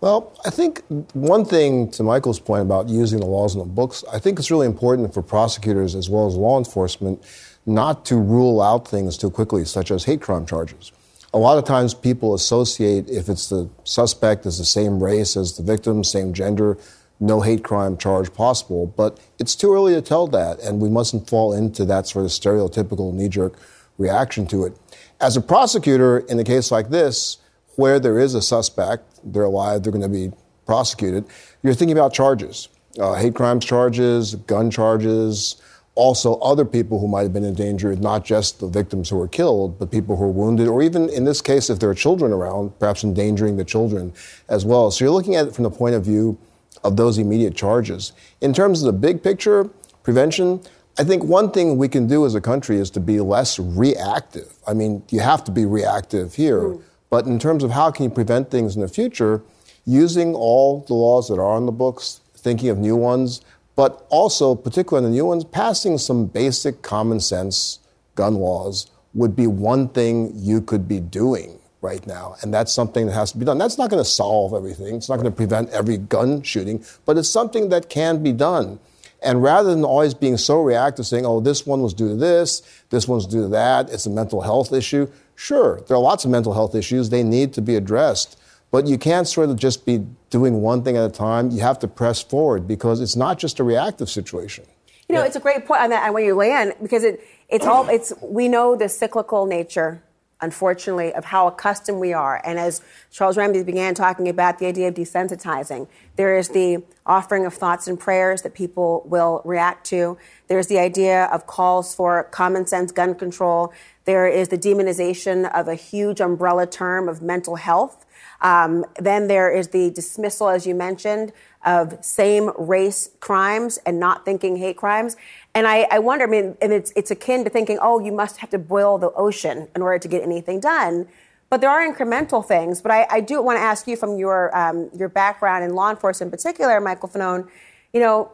Well, 0.03 0.39
I 0.45 0.51
think 0.51 0.83
one 1.15 1.47
thing 1.47 1.91
to 1.93 2.03
Michael's 2.03 2.41
point 2.41 2.61
about 2.61 2.91
using 2.91 3.21
the 3.21 3.27
laws 3.27 3.55
in 3.55 3.61
the 3.61 3.65
books, 3.65 4.05
I 4.13 4.19
think 4.19 4.39
it's 4.39 4.51
really 4.51 4.67
important 4.67 5.15
for 5.15 5.23
prosecutors 5.23 5.95
as 5.95 6.11
well 6.11 6.27
as 6.27 6.35
law 6.35 6.59
enforcement 6.59 7.25
not 7.66 8.05
to 8.07 8.16
rule 8.16 8.61
out 8.61 8.87
things 8.87 9.16
too 9.16 9.31
quickly, 9.31 9.64
such 9.64 9.90
as 9.90 10.05
hate 10.05 10.20
crime 10.20 10.46
charges. 10.46 10.92
A 11.33 11.38
lot 11.38 11.59
of 11.59 11.64
times 11.64 11.94
people 11.94 12.35
associate 12.35 13.09
if 13.09 13.29
it's 13.29 13.48
the 13.48 13.68
suspect 13.85 14.46
is 14.46 14.59
the 14.59 14.64
same 14.64 15.03
race 15.03 15.37
as 15.37 15.57
the 15.57 15.62
victim, 15.62 16.05
same 16.05 16.33
gender, 16.33 16.79
no 17.18 17.40
hate 17.40 17.64
crime 17.64 17.96
charge 17.96 18.33
possible. 18.33 18.87
But 18.87 19.18
it's 19.38 19.57
too 19.57 19.72
early 19.72 19.94
to 19.94 20.03
tell 20.03 20.27
that, 20.29 20.61
and 20.61 20.81
we 20.81 20.88
mustn't 20.88 21.29
fall 21.29 21.53
into 21.53 21.85
that 21.87 22.07
sort 22.07 22.24
of 22.24 22.31
stereotypical 22.31 23.12
knee 23.12 23.29
jerk 23.29 23.59
reaction 23.98 24.46
to 24.48 24.64
it. 24.64 24.79
As 25.20 25.37
a 25.37 25.40
prosecutor, 25.40 26.18
in 26.18 26.38
a 26.38 26.44
case 26.44 26.70
like 26.70 26.90
this, 26.90 27.38
where 27.77 27.98
there 27.98 28.18
is 28.18 28.35
a 28.35 28.42
suspect, 28.42 29.20
they're 29.24 29.44
alive, 29.44 29.83
they're 29.83 29.92
going 29.92 30.03
to 30.03 30.09
be 30.09 30.33
prosecuted, 30.66 31.24
you're 31.62 31.74
thinking 31.74 31.96
about 31.96 32.12
charges 32.12 32.68
uh, 32.98 33.14
hate 33.14 33.35
crimes 33.35 33.64
charges, 33.64 34.35
gun 34.35 34.70
charges, 34.70 35.61
also 35.94 36.35
other 36.40 36.64
people 36.64 36.98
who 36.98 37.07
might 37.07 37.22
have 37.22 37.33
been 37.33 37.44
endangered, 37.44 38.00
not 38.00 38.24
just 38.24 38.59
the 38.59 38.66
victims 38.66 39.09
who 39.09 39.16
were 39.16 39.28
killed, 39.28 39.78
but 39.78 39.90
people 39.90 40.16
who 40.16 40.24
were 40.24 40.30
wounded, 40.30 40.66
or 40.66 40.83
even 40.83 41.09
in 41.09 41.24
this 41.24 41.40
case, 41.40 41.70
if 41.70 41.78
there 41.78 41.88
are 41.88 41.94
children 41.94 42.33
around, 42.33 42.76
perhaps 42.78 43.04
endangering 43.04 43.57
the 43.57 43.64
children 43.64 44.12
as 44.48 44.64
well. 44.64 44.90
So 44.90 45.04
you're 45.04 45.14
looking 45.14 45.37
at 45.37 45.46
it 45.46 45.54
from 45.54 45.64
the 45.64 45.70
point 45.70 45.94
of 45.94 46.04
view 46.04 46.37
of 46.83 46.96
those 46.96 47.18
immediate 47.18 47.54
charges. 47.54 48.12
In 48.40 48.52
terms 48.52 48.83
of 48.83 48.87
the 48.87 48.98
big 48.98 49.22
picture, 49.22 49.70
prevention, 50.02 50.61
I 50.98 51.04
think 51.04 51.24
one 51.24 51.50
thing 51.50 51.76
we 51.76 51.88
can 51.88 52.07
do 52.07 52.26
as 52.26 52.35
a 52.35 52.40
country 52.40 52.76
is 52.76 52.90
to 52.90 53.00
be 53.00 53.20
less 53.20 53.59
reactive. 53.59 54.52
I 54.66 54.74
mean, 54.74 55.02
you 55.11 55.20
have 55.20 55.44
to 55.44 55.50
be 55.50 55.64
reactive 55.64 56.35
here, 56.35 56.61
mm. 56.61 56.83
but 57.11 57.26
in 57.26 57.38
terms 57.38 57.64
of 57.64 57.70
how 57.70 57.90
can 57.90 58.04
you 58.04 58.11
prevent 58.11 58.50
things 58.50 58.76
in 58.76 58.83
the 58.83 58.88
future, 58.88 59.42
using 59.87 60.35
all 60.35 60.80
the 60.87 60.94
laws 60.94 61.28
that 61.28 61.35
are 61.35 61.50
on 61.50 61.66
the 61.66 61.72
books, 61.72 62.20
thinking 62.37 62.68
of 62.68 62.78
new 62.78 62.96
ones, 62.96 63.40
but 63.77 64.07
also, 64.09 64.55
particularly 64.55 65.07
in 65.07 65.13
the 65.13 65.17
new 65.17 65.27
ones, 65.27 65.45
passing 65.45 65.99
some 65.99 66.27
basic 66.27 66.83
common 66.83 67.21
sense 67.21 67.81
gun 68.15 68.37
laws 68.37 68.91
would 69.15 69.35
be 69.35 69.47
one 69.47 69.89
thing 69.89 70.33
you 70.35 70.61
could 70.61 70.87
be 70.89 71.01
doing 71.01 71.59
right 71.81 72.07
now. 72.07 72.37
And 72.41 72.53
that's 72.53 72.73
something 72.73 73.07
that 73.07 73.13
has 73.13 73.33
to 73.33 73.39
be 73.39 73.45
done. 73.45 73.59
That's 73.59 73.79
not 73.79 73.91
going 73.91 74.03
to 74.03 74.09
solve 74.09 74.55
everything. 74.55 74.97
It's 74.97 75.09
not 75.09 75.17
going 75.17 75.31
to 75.31 75.37
prevent 75.37 75.71
every 75.71 75.99
gun 75.99 76.43
shooting, 76.43 76.85
but 77.05 77.19
it's 77.19 77.29
something 77.29 77.69
that 77.69 77.89
can 77.89 78.23
be 78.23 78.33
done. 78.33 78.81
And 79.23 79.43
rather 79.43 79.71
than 79.71 79.85
always 79.85 80.13
being 80.15 80.37
so 80.37 80.61
reactive, 80.61 81.07
saying, 81.07 81.25
oh, 81.25 81.41
this 81.41 81.67
one 81.67 81.83
was 81.83 81.95
due 81.95 82.09
to 82.09 82.15
this, 82.15 82.63
this 82.91 83.09
one's 83.09 83.27
due 83.27 83.43
to 83.43 83.49
that, 83.49 83.91
it's 83.91 84.07
a 84.07 84.11
mental 84.11 84.43
health 84.43 84.73
issue. 84.73 85.11
Sure, 85.35 85.81
there 85.87 85.97
are 85.97 86.01
lots 86.01 86.25
of 86.25 86.31
mental 86.31 86.53
health 86.53 86.75
issues. 86.75 87.11
They 87.11 87.23
need 87.23 87.53
to 87.55 87.63
be 87.63 87.75
addressed. 87.75 88.39
But 88.75 88.89
you 88.89 88.99
can't 88.99 89.29
sort 89.29 89.51
of 89.51 89.57
just 89.57 89.87
be 89.87 90.05
doing 90.31 90.61
one 90.61 90.83
thing 90.83 90.97
at 90.97 91.09
a 91.09 91.09
time. 91.09 91.53
You 91.53 91.61
have 91.61 91.79
to 91.79 91.87
press 91.87 92.21
forward 92.21 92.67
because 92.67 93.01
it's 93.01 93.15
not 93.15 93.39
just 93.39 93.61
a 93.61 93.63
reactive 93.63 94.11
situation. 94.11 94.65
You 95.09 95.15
know, 95.15 95.21
yeah. 95.21 95.27
it's 95.27 95.37
a 95.37 95.41
great 95.41 95.65
point 95.65 95.83
on 95.83 95.91
that, 95.91 96.03
and 96.03 96.13
where 96.13 96.25
you 96.25 96.35
land, 96.35 96.75
because 96.83 97.05
it, 97.05 97.21
it's 97.49 97.67
all, 97.67 97.89
it's, 97.89 98.13
we 98.21 98.49
know 98.49 98.75
the 98.75 98.89
cyclical 98.89 99.47
nature 99.47 100.03
unfortunately, 100.41 101.15
of 101.15 101.25
how 101.25 101.47
accustomed 101.47 101.99
we 101.99 102.13
are. 102.13 102.43
And 102.45 102.59
as 102.59 102.83
Charles 103.11 103.37
Ramsey 103.37 103.63
began 103.63 103.95
talking 103.95 104.29
about 104.29 104.59
the 104.59 104.67
idea 104.67 104.89
of 104.89 104.95
desensitizing, 104.95 105.89
there 106.17 106.37
is 106.37 106.51
the 106.51 106.83
offering 107.07 107.47
of 107.47 107.55
thoughts 107.55 107.87
and 107.89 107.99
prayers 107.99 108.43
that 108.43 108.53
people 108.53 109.05
will 109.07 109.41
react 109.45 109.87
to. 109.87 110.19
There's 110.49 110.67
the 110.67 110.79
idea 110.79 111.27
of 111.27 111.47
calls 111.47 111.95
for 111.95 112.25
common 112.25 112.67
sense 112.67 112.93
gun 112.93 113.15
control. 113.15 113.73
There 114.05 114.27
is 114.27 114.49
the 114.49 114.59
demonization 114.59 115.51
of 115.55 115.67
a 115.67 115.77
huge 115.77 116.21
umbrella 116.21 116.67
term 116.67 117.09
of 117.09 117.23
mental 117.23 117.57
health. 117.57 118.04
Um, 118.44 118.85
then 119.00 119.26
there 119.26 119.50
is 119.50 119.68
the 119.68 119.90
dismissal, 119.90 120.50
as 120.50 120.66
you 120.66 120.74
mentioned, 120.74 121.33
of 121.64 122.04
same 122.04 122.50
race 122.59 123.09
crimes 123.20 123.78
and 123.87 123.98
not 123.98 124.26
thinking 124.26 124.57
hate 124.57 124.76
crimes. 124.76 125.16
And 125.54 125.66
I, 125.66 125.88
I 125.90 125.98
wonder, 125.98 126.26
I 126.26 126.28
mean, 126.28 126.57
and 126.61 126.70
it's, 126.70 126.92
it's 126.94 127.11
akin 127.11 127.44
to 127.44 127.50
thinking, 127.50 127.78
oh, 127.80 128.00
you 128.00 128.12
must 128.12 128.37
have 128.37 128.50
to 128.50 128.59
boil 128.59 128.98
the 128.98 129.11
ocean 129.12 129.68
in 129.74 129.80
order 129.80 129.98
to 129.98 130.09
get 130.09 130.22
anything 130.22 130.61
done. 130.61 131.09
But 131.48 131.62
there 131.62 131.70
are 131.70 131.90
incremental 131.90 132.44
things. 132.46 132.83
But 132.83 132.92
I, 132.92 133.07
I 133.11 133.20
do 133.20 133.40
want 133.40 133.57
to 133.57 133.62
ask 133.62 133.88
you 133.88 133.96
from 133.96 134.18
your, 134.18 134.54
um, 134.54 134.90
your 134.94 135.09
background 135.09 135.64
in 135.64 135.74
law 135.74 135.90
enforcement 135.90 136.30
in 136.30 136.37
particular, 136.37 136.78
Michael 136.83 137.09
Fanone, 137.09 137.48
you 137.94 138.00
know, 138.00 138.30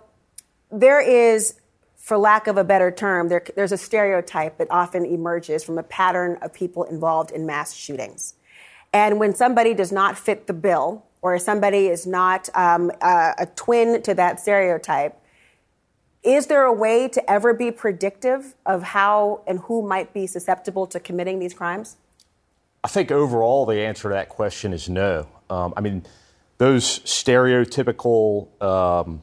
there 0.72 1.00
is, 1.00 1.54
for 1.96 2.18
lack 2.18 2.48
of 2.48 2.56
a 2.56 2.64
better 2.64 2.90
term, 2.90 3.28
there, 3.28 3.44
there's 3.54 3.72
a 3.72 3.78
stereotype 3.78 4.58
that 4.58 4.66
often 4.70 5.04
emerges 5.04 5.62
from 5.62 5.78
a 5.78 5.84
pattern 5.84 6.36
of 6.42 6.52
people 6.52 6.82
involved 6.84 7.30
in 7.30 7.46
mass 7.46 7.74
shootings. 7.74 8.34
And 8.92 9.20
when 9.20 9.34
somebody 9.34 9.74
does 9.74 9.92
not 9.92 10.18
fit 10.18 10.46
the 10.46 10.52
bill, 10.52 11.04
or 11.22 11.38
somebody 11.38 11.88
is 11.88 12.06
not 12.06 12.48
um, 12.54 12.90
a, 13.02 13.34
a 13.38 13.46
twin 13.54 14.02
to 14.02 14.14
that 14.14 14.40
stereotype, 14.40 15.16
is 16.22 16.46
there 16.46 16.64
a 16.64 16.72
way 16.72 17.08
to 17.08 17.30
ever 17.30 17.54
be 17.54 17.70
predictive 17.70 18.54
of 18.66 18.82
how 18.82 19.42
and 19.46 19.60
who 19.60 19.86
might 19.86 20.12
be 20.12 20.26
susceptible 20.26 20.86
to 20.86 21.00
committing 21.00 21.38
these 21.38 21.54
crimes? 21.54 21.96
I 22.82 22.88
think 22.88 23.10
overall 23.10 23.66
the 23.66 23.80
answer 23.80 24.04
to 24.04 24.14
that 24.14 24.28
question 24.28 24.72
is 24.72 24.88
no. 24.88 25.26
Um, 25.48 25.74
I 25.76 25.80
mean, 25.80 26.04
those 26.58 27.00
stereotypical, 27.00 28.48
um, 28.62 29.22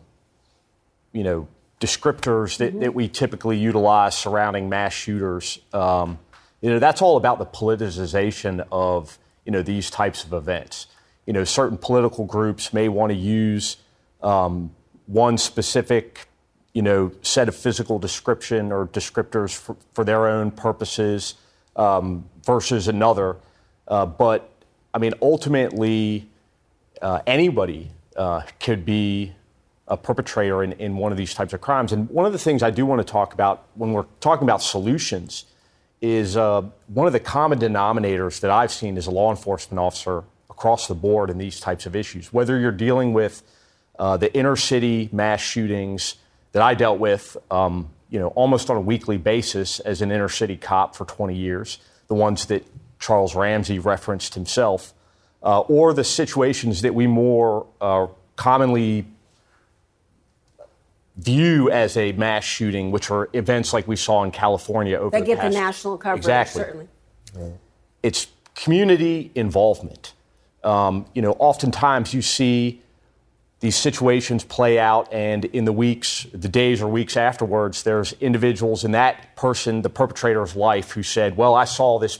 you 1.14 1.24
know, 1.24 1.48
descriptors 1.80 2.58
that, 2.58 2.72
mm-hmm. 2.72 2.80
that 2.80 2.94
we 2.96 3.08
typically 3.08 3.58
utilize 3.58 4.18
surrounding 4.18 4.70
mass 4.70 4.94
shooters, 4.94 5.60
um, 5.74 6.18
you 6.62 6.70
know, 6.72 6.80
that's 6.80 7.02
all 7.02 7.18
about 7.18 7.38
the 7.38 7.46
politicization 7.46 8.66
of, 8.72 9.20
you 9.48 9.52
know, 9.52 9.64
these 9.64 9.90
types 9.90 10.26
of 10.26 10.34
events. 10.34 10.88
You 11.26 11.34
know, 11.34 11.46
certain 11.46 11.78
political 11.78 12.26
groups 12.26 12.74
may 12.74 12.90
want 12.90 13.12
to 13.12 13.18
use 13.18 13.78
um, 14.22 14.76
one 15.08 15.38
specific 15.38 16.28
you 16.74 16.84
know, 16.84 17.12
set 17.24 17.48
of 17.48 17.56
physical 17.56 17.98
description 17.98 18.72
or 18.72 18.86
descriptors 18.88 19.56
for, 19.56 19.76
for 19.94 20.04
their 20.04 20.28
own 20.28 20.52
purposes 20.52 21.34
um, 21.76 22.24
versus 22.46 22.88
another. 22.88 23.38
Uh, 23.88 24.06
but 24.06 24.52
I 24.94 25.00
mean, 25.00 25.14
ultimately, 25.22 26.30
uh, 27.02 27.22
anybody 27.26 27.90
uh, 28.16 28.42
could 28.60 28.86
be 28.86 29.34
a 29.88 29.98
perpetrator 29.98 30.62
in, 30.62 30.74
in 30.74 30.98
one 30.98 31.12
of 31.12 31.18
these 31.18 31.34
types 31.34 31.54
of 31.54 31.62
crimes. 31.62 31.94
And 31.94 32.10
one 32.10 32.26
of 32.26 32.34
the 32.34 32.38
things 32.38 32.62
I 32.62 32.70
do 32.70 32.86
want 32.86 33.00
to 33.00 33.12
talk 33.12 33.34
about 33.34 33.66
when 33.74 33.94
we're 33.94 34.06
talking 34.20 34.44
about 34.44 34.62
solutions 34.62 35.46
is 36.02 36.38
uh, 36.38 36.62
one 36.88 37.08
of 37.08 37.14
the 37.14 37.20
common 37.20 37.60
denominators 37.60 38.40
that 38.42 38.52
I've 38.52 38.72
seen 38.72 38.98
as 38.98 39.08
a 39.08 39.12
law 39.12 39.32
enforcement 39.32 39.80
officer 39.80 40.24
across 40.50 40.88
the 40.88 40.96
board 40.96 41.30
in 41.30 41.38
these 41.38 41.60
types 41.60 41.86
of 41.86 41.96
issues. 41.96 42.32
Whether 42.32 42.60
you're 42.60 42.72
dealing 42.72 43.14
with 43.14 43.44
uh, 43.98 44.18
the 44.18 44.34
inner 44.36 44.56
city 44.56 45.10
mass 45.12 45.42
shootings 45.42 46.16
that 46.52 46.62
I 46.62 46.76
dealt 46.76 47.00
with, 47.00 47.36
um, 47.50 47.90
you 48.10 48.20
know, 48.20 48.30
almost 48.30 48.70
on 48.70 48.78
a 48.78 48.82
weekly 48.82 49.18
basis 49.18 49.80
as 49.80 50.02
an 50.02 50.12
inner 50.12 50.30
city 50.30 50.56
cop 50.56 50.96
for 50.96 51.06
20 51.06 51.36
years, 51.36 51.80
the 52.08 52.16
ones 52.16 52.46
that 52.46 52.66
Charles 53.00 53.36
Ramsey 53.36 53.80
referenced 53.80 54.34
himself, 54.36 54.94
uh, 55.44 55.62
or 55.62 55.94
the 55.94 56.04
situations 56.04 56.82
that 56.82 56.96
we 56.96 57.08
more 57.08 57.68
uh, 57.82 58.08
commonly 58.36 59.06
view 61.18 61.70
as 61.72 61.98
a 61.98 62.12
mass 62.14 62.44
shooting, 62.44 62.92
which 62.92 63.10
are 63.10 63.30
events 63.34 63.74
like 63.74 63.88
we 63.88 63.96
saw 63.96 64.24
in 64.24 64.32
California 64.32 64.98
over 64.98 65.10
They 65.10 65.22
the 65.22 65.26
get 65.26 65.42
the 65.42 65.50
national 65.50 65.98
coverage, 65.98 66.20
Exactly. 66.20 66.62
certainly. 66.62 66.88
It's 68.04 68.28
community 68.56 69.32
involvement. 69.36 70.14
Um, 70.64 71.06
you 71.14 71.22
know, 71.22 71.32
oftentimes 71.34 72.14
you 72.14 72.22
see 72.22 72.82
these 73.60 73.76
situations 73.76 74.44
play 74.44 74.78
out, 74.78 75.12
and 75.12 75.46
in 75.46 75.66
the 75.66 75.72
weeks, 75.72 76.28
the 76.32 76.48
days 76.48 76.82
or 76.82 76.88
weeks 76.88 77.18
afterwards, 77.18 77.82
there's 77.82 78.14
individuals 78.22 78.84
in 78.84 78.92
that 78.92 79.36
person, 79.36 79.82
the 79.82 79.90
perpetrator's 79.90 80.56
life, 80.56 80.92
who 80.92 81.02
said, 81.02 81.36
Well, 81.38 81.56
I 81.56 81.66
saw 81.66 81.98
this 81.98 82.20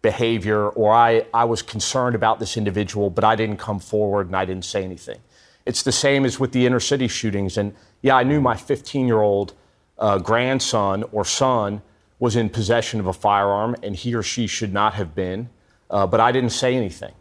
behavior, 0.00 0.68
or 0.68 0.92
I, 0.92 1.26
I 1.34 1.44
was 1.44 1.60
concerned 1.60 2.14
about 2.14 2.40
this 2.40 2.56
individual, 2.56 3.10
but 3.10 3.22
I 3.22 3.36
didn't 3.36 3.58
come 3.58 3.78
forward 3.78 4.26
and 4.26 4.34
I 4.34 4.46
didn't 4.46 4.64
say 4.64 4.82
anything. 4.82 5.18
It's 5.66 5.82
the 5.82 5.92
same 5.92 6.24
as 6.24 6.40
with 6.40 6.52
the 6.52 6.66
inner 6.66 6.80
city 6.80 7.06
shootings. 7.06 7.56
And 7.56 7.74
yeah, 8.02 8.16
I 8.16 8.24
knew 8.24 8.40
my 8.40 8.56
15 8.56 9.06
year 9.06 9.22
old 9.22 9.54
uh, 9.98 10.18
grandson 10.18 11.04
or 11.12 11.24
son 11.24 11.82
was 12.18 12.36
in 12.36 12.48
possession 12.48 13.00
of 13.00 13.06
a 13.06 13.12
firearm, 13.12 13.74
and 13.82 13.96
he 13.96 14.14
or 14.14 14.22
she 14.22 14.46
should 14.46 14.72
not 14.72 14.94
have 14.94 15.14
been, 15.14 15.48
uh, 15.90 16.06
but 16.06 16.20
I 16.20 16.30
didn't 16.30 16.50
say 16.50 16.76
anything. 16.76 17.12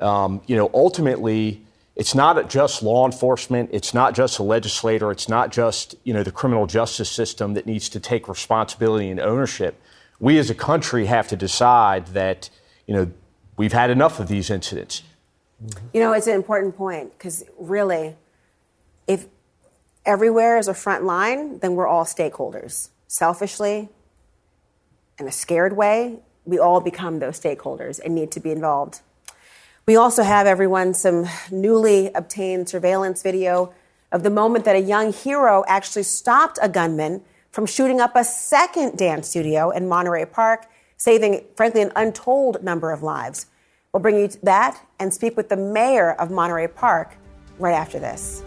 Um, 0.00 0.42
you 0.46 0.56
know, 0.56 0.70
ultimately, 0.74 1.62
it's 1.96 2.14
not 2.14 2.48
just 2.48 2.82
law 2.82 3.04
enforcement, 3.04 3.70
it's 3.72 3.92
not 3.92 4.14
just 4.14 4.38
a 4.38 4.44
legislator, 4.44 5.10
it's 5.10 5.28
not 5.28 5.50
just 5.50 5.96
you 6.04 6.14
know 6.14 6.22
the 6.22 6.30
criminal 6.30 6.66
justice 6.66 7.10
system 7.10 7.54
that 7.54 7.66
needs 7.66 7.88
to 7.88 8.00
take 8.00 8.28
responsibility 8.28 9.10
and 9.10 9.18
ownership. 9.18 9.80
We 10.20 10.38
as 10.38 10.50
a 10.50 10.54
country 10.54 11.06
have 11.06 11.26
to 11.28 11.36
decide 11.36 12.08
that 12.08 12.50
you 12.86 12.94
know 12.94 13.10
we've 13.56 13.72
had 13.72 13.90
enough 13.90 14.20
of 14.20 14.28
these 14.28 14.50
incidents. 14.50 15.02
You 15.92 16.00
know, 16.00 16.12
it's 16.12 16.28
an 16.28 16.34
important 16.34 16.76
point 16.76 17.10
because 17.10 17.44
really, 17.58 18.14
if 19.08 19.26
everywhere 20.08 20.56
is 20.56 20.66
a 20.66 20.74
front 20.74 21.04
line, 21.04 21.58
then 21.58 21.74
we're 21.74 21.86
all 21.86 22.04
stakeholders. 22.04 22.88
Selfishly, 23.06 23.90
in 25.18 25.28
a 25.28 25.32
scared 25.32 25.76
way, 25.76 26.20
we 26.46 26.58
all 26.58 26.80
become 26.80 27.18
those 27.18 27.38
stakeholders 27.38 28.00
and 28.02 28.14
need 28.14 28.32
to 28.32 28.40
be 28.40 28.50
involved. 28.50 29.02
We 29.86 29.96
also 29.96 30.22
have 30.22 30.46
everyone 30.46 30.94
some 30.94 31.26
newly 31.50 32.10
obtained 32.14 32.70
surveillance 32.70 33.22
video 33.22 33.74
of 34.10 34.22
the 34.22 34.30
moment 34.30 34.64
that 34.64 34.76
a 34.76 34.80
young 34.80 35.12
hero 35.12 35.62
actually 35.68 36.04
stopped 36.04 36.58
a 36.62 36.68
gunman 36.70 37.22
from 37.50 37.66
shooting 37.66 38.00
up 38.00 38.16
a 38.16 38.24
second 38.24 38.96
dance 38.96 39.28
studio 39.28 39.70
in 39.70 39.88
Monterey 39.88 40.24
Park, 40.24 40.66
saving, 40.96 41.44
frankly, 41.54 41.82
an 41.82 41.92
untold 41.96 42.62
number 42.62 42.92
of 42.92 43.02
lives. 43.02 43.46
We'll 43.92 44.02
bring 44.02 44.16
you 44.16 44.28
that 44.42 44.80
and 44.98 45.12
speak 45.12 45.36
with 45.36 45.50
the 45.50 45.56
mayor 45.56 46.12
of 46.12 46.30
Monterey 46.30 46.68
Park 46.68 47.16
right 47.58 47.74
after 47.74 47.98
this. 47.98 48.42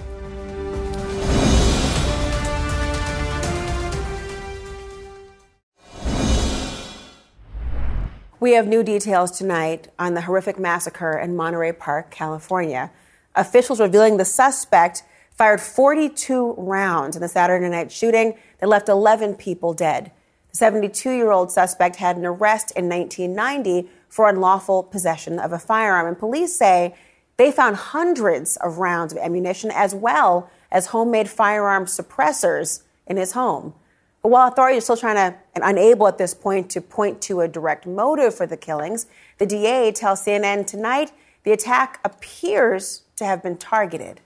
We 8.41 8.54
have 8.54 8.65
new 8.65 8.82
details 8.82 9.30
tonight 9.30 9.89
on 9.99 10.15
the 10.15 10.21
horrific 10.21 10.58
massacre 10.58 11.15
in 11.15 11.36
Monterey 11.36 11.73
Park, 11.73 12.10
California. 12.10 12.89
Officials 13.36 13.80
revealing 13.80 14.17
the 14.17 14.25
suspect 14.25 15.04
fired 15.30 15.62
42 15.62 16.56
rounds 16.58 17.15
in 17.15 17.21
the 17.21 17.27
Saturday 17.27 17.69
night 17.69 17.91
shooting 17.91 18.34
that 18.58 18.67
left 18.67 18.89
11 18.89 19.36
people 19.36 19.75
dead. 19.75 20.12
The 20.49 20.58
72 20.58 21.12
year 21.12 21.30
old 21.30 21.51
suspect 21.51 21.97
had 21.97 22.17
an 22.17 22.25
arrest 22.25 22.71
in 22.75 22.89
1990 22.89 23.88
for 24.10 24.27
unlawful 24.27 24.82
possession 24.82 25.38
of 25.38 25.54
a 25.54 25.60
firearm, 25.60 26.08
and 26.08 26.17
police 26.17 26.56
say 26.56 26.95
they 27.38 27.51
found 27.51 27.75
hundreds 27.75 28.58
of 28.58 28.80
rounds 28.80 29.13
of 29.13 29.19
ammunition 29.19 29.69
as 29.71 29.93
well 29.93 30.49
as 30.71 30.88
homemade 30.88 31.30
firearm 31.30 31.86
suppressors 31.86 32.82
in 33.06 33.17
his 33.17 33.34
home. 33.34 33.75
While 34.21 34.47
authorities 34.47 34.84
are 34.84 34.95
still 34.95 34.97
trying 34.97 35.15
to 35.15 35.38
and 35.55 35.63
unable 35.63 36.07
at 36.07 36.17
this 36.17 36.34
point 36.34 36.69
to 36.71 36.81
point 36.81 37.21
to 37.23 37.41
a 37.41 37.47
direct 37.47 37.88
motive 37.88 38.36
for 38.36 38.45
the 38.45 38.57
killings, 38.57 39.07
the 39.39 39.45
DA 39.45 39.91
tells 39.91 40.23
CNN 40.23 40.67
tonight 40.67 41.12
the 41.43 41.51
attack 41.51 41.99
appears 42.05 43.01
to 43.15 43.25
have 43.25 43.41
been 43.41 43.57
targeted. 43.57 44.21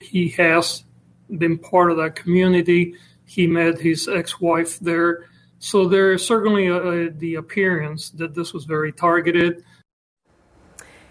He 0.00 0.28
has 0.30 0.84
been 1.36 1.58
part 1.58 1.90
of 1.90 1.96
that 1.96 2.14
community. 2.14 2.94
He 3.24 3.46
met 3.46 3.80
his 3.80 4.06
ex 4.06 4.40
wife 4.40 4.78
there. 4.78 5.26
So 5.58 5.88
there 5.88 6.12
is 6.12 6.24
certainly 6.24 6.68
a, 6.68 6.76
a, 6.76 7.10
the 7.10 7.36
appearance 7.36 8.10
that 8.10 8.34
this 8.34 8.52
was 8.52 8.66
very 8.66 8.92
targeted. 8.92 9.64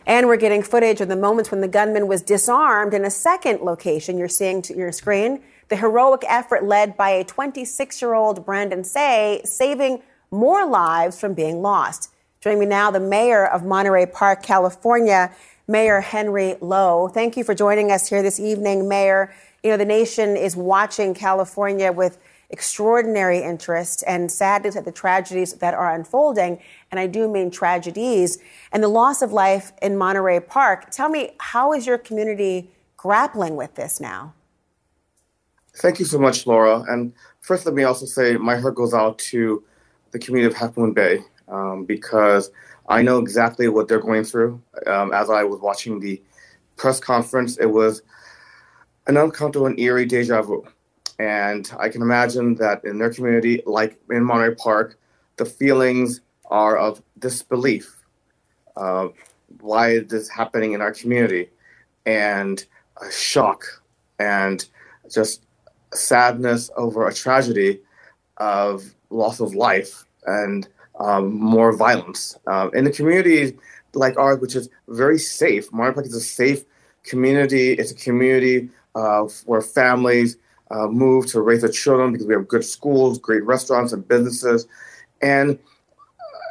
And 0.06 0.28
we're 0.28 0.38
getting 0.38 0.64
footage 0.64 1.02
of 1.02 1.08
the 1.08 1.16
moments 1.16 1.50
when 1.50 1.62
the 1.62 1.68
gunman 1.68 2.08
was 2.08 2.22
disarmed 2.22 2.94
in 2.94 3.04
a 3.04 3.10
second 3.10 3.62
location 3.62 4.18
you're 4.18 4.28
seeing 4.28 4.62
to 4.64 4.76
your 4.76 4.92
screen. 4.92 5.42
The 5.70 5.78
heroic 5.78 6.24
effort 6.28 6.64
led 6.64 6.98
by 6.98 7.12
a 7.12 7.24
26 7.24 8.02
year 8.02 8.14
old 8.14 8.46
Brandon 8.46 8.84
Tsay, 8.84 9.42
saving 9.46 10.04
more 10.32 10.66
lives 10.66 11.20
from 11.20 11.34
being 11.34 11.62
lost. 11.62 12.12
Joining 12.42 12.60
me 12.60 12.66
now, 12.66 12.92
the 12.92 13.00
mayor 13.00 13.46
of 13.46 13.64
Monterey 13.64 14.06
Park, 14.06 14.44
California, 14.44 15.34
Mayor 15.68 16.02
Henry 16.02 16.56
Lo. 16.60 17.08
Thank 17.08 17.38
you 17.38 17.44
for 17.44 17.56
joining 17.56 17.92
us 17.92 18.10
here 18.10 18.22
this 18.22 18.40
evening, 18.40 18.90
Mayor. 18.90 19.34
You 19.64 19.72
know, 19.72 19.78
the 19.78 19.86
nation 19.86 20.36
is 20.36 20.56
watching 20.58 21.14
California 21.14 21.92
with 21.92 22.18
extraordinary 22.50 23.40
interest 23.42 24.04
and 24.06 24.32
sadness 24.32 24.76
at 24.76 24.86
the 24.86 24.92
tragedies 24.92 25.54
that 25.54 25.74
are 25.74 25.96
unfolding. 25.96 26.60
And 26.92 27.00
I 27.00 27.08
do 27.08 27.30
mean 27.30 27.50
tragedies 27.50 28.38
and 28.72 28.84
the 28.84 28.90
loss 28.90 29.22
of 29.22 29.32
life 29.32 29.72
in 29.82 29.98
Monterey 29.98 30.40
Park. 30.42 30.92
Tell 30.92 31.10
me, 31.10 31.32
how 31.40 31.74
is 31.74 31.88
your 31.88 31.98
community 31.98 32.70
grappling 32.98 33.56
with 33.56 33.76
this 33.76 34.00
now? 34.00 34.34
Thank 35.76 36.00
you 36.00 36.06
so 36.06 36.20
much, 36.20 36.46
Laura. 36.46 36.84
And 36.88 37.14
first, 37.42 37.66
let 37.66 37.74
me 37.74 37.84
also 37.84 38.06
say 38.06 38.38
my 38.38 38.58
heart 38.58 38.76
goes 38.76 38.94
out 38.94 39.18
to 39.20 39.64
the 40.12 40.20
community 40.20 40.54
of 40.54 40.58
Half 40.58 40.78
Moon 40.78 40.94
Bay 40.94 41.24
um, 41.48 41.86
because 41.86 42.52
I 42.88 43.02
know 43.02 43.18
exactly 43.18 43.68
what 43.68 43.88
they're 43.88 44.00
going 44.00 44.24
through. 44.24 44.62
Um, 44.86 45.14
as 45.14 45.30
I 45.30 45.44
was 45.44 45.60
watching 45.60 46.00
the 46.00 46.22
press 46.76 47.00
conference, 47.00 47.58
it 47.58 47.66
was 47.66 48.02
an 49.08 49.18
uncomfortable 49.18 49.66
and 49.66 49.80
eerie 49.80 50.06
deja 50.06 50.42
vu. 50.42 50.64
And 51.20 51.70
I 51.80 51.90
can 51.90 52.02
imagine 52.02 52.56
that 52.56 52.84
in 52.86 52.98
their 52.98 53.14
community, 53.14 53.62
like 53.66 54.00
in 54.10 54.24
Monterey 54.24 54.56
Park, 54.56 54.98
the 55.38 55.46
feelings 55.46 56.22
are 56.46 56.78
of 56.78 57.02
disbelief. 57.20 57.96
Uh, 58.76 59.10
why 59.60 59.92
is 59.92 60.08
this 60.08 60.30
happening 60.30 60.74
in 60.74 60.82
our 60.82 60.92
community? 60.92 61.50
And 62.06 62.64
shock 63.12 63.64
and 64.20 64.66
just 65.12 65.44
sadness 65.94 66.70
over 66.78 67.08
a 67.08 67.14
tragedy 67.14 67.80
of 68.38 68.84
loss 69.10 69.40
of 69.40 69.54
life 69.56 70.06
and 70.26 70.68
um, 71.00 71.34
more 71.34 71.76
violence. 71.76 72.38
Uh, 72.48 72.70
in 72.74 72.86
a 72.88 72.92
community 72.92 73.58
like 73.94 74.18
ours, 74.18 74.40
which 74.40 74.56
is 74.56 74.70
very 74.88 75.20
safe, 75.20 75.72
Monterey 75.72 75.94
Park 75.94 76.06
is 76.08 76.16
a 76.16 76.22
safe 76.22 76.64
community. 77.04 77.74
It's 77.74 77.92
a 77.92 77.96
community 77.96 78.70
uh, 78.96 79.24
where 79.46 79.62
families 79.62 80.38
uh, 80.72 80.88
move 80.88 81.28
to 81.28 81.42
raise 81.42 81.62
their 81.62 81.72
children 81.72 82.12
because 82.12 82.28
we 82.28 82.34
have 82.34 82.48
good 82.48 82.66
schools, 82.66 83.20
great 83.20 83.44
restaurants, 83.44 83.94
and 83.94 84.08
businesses. 84.08 84.68
And 85.22 85.60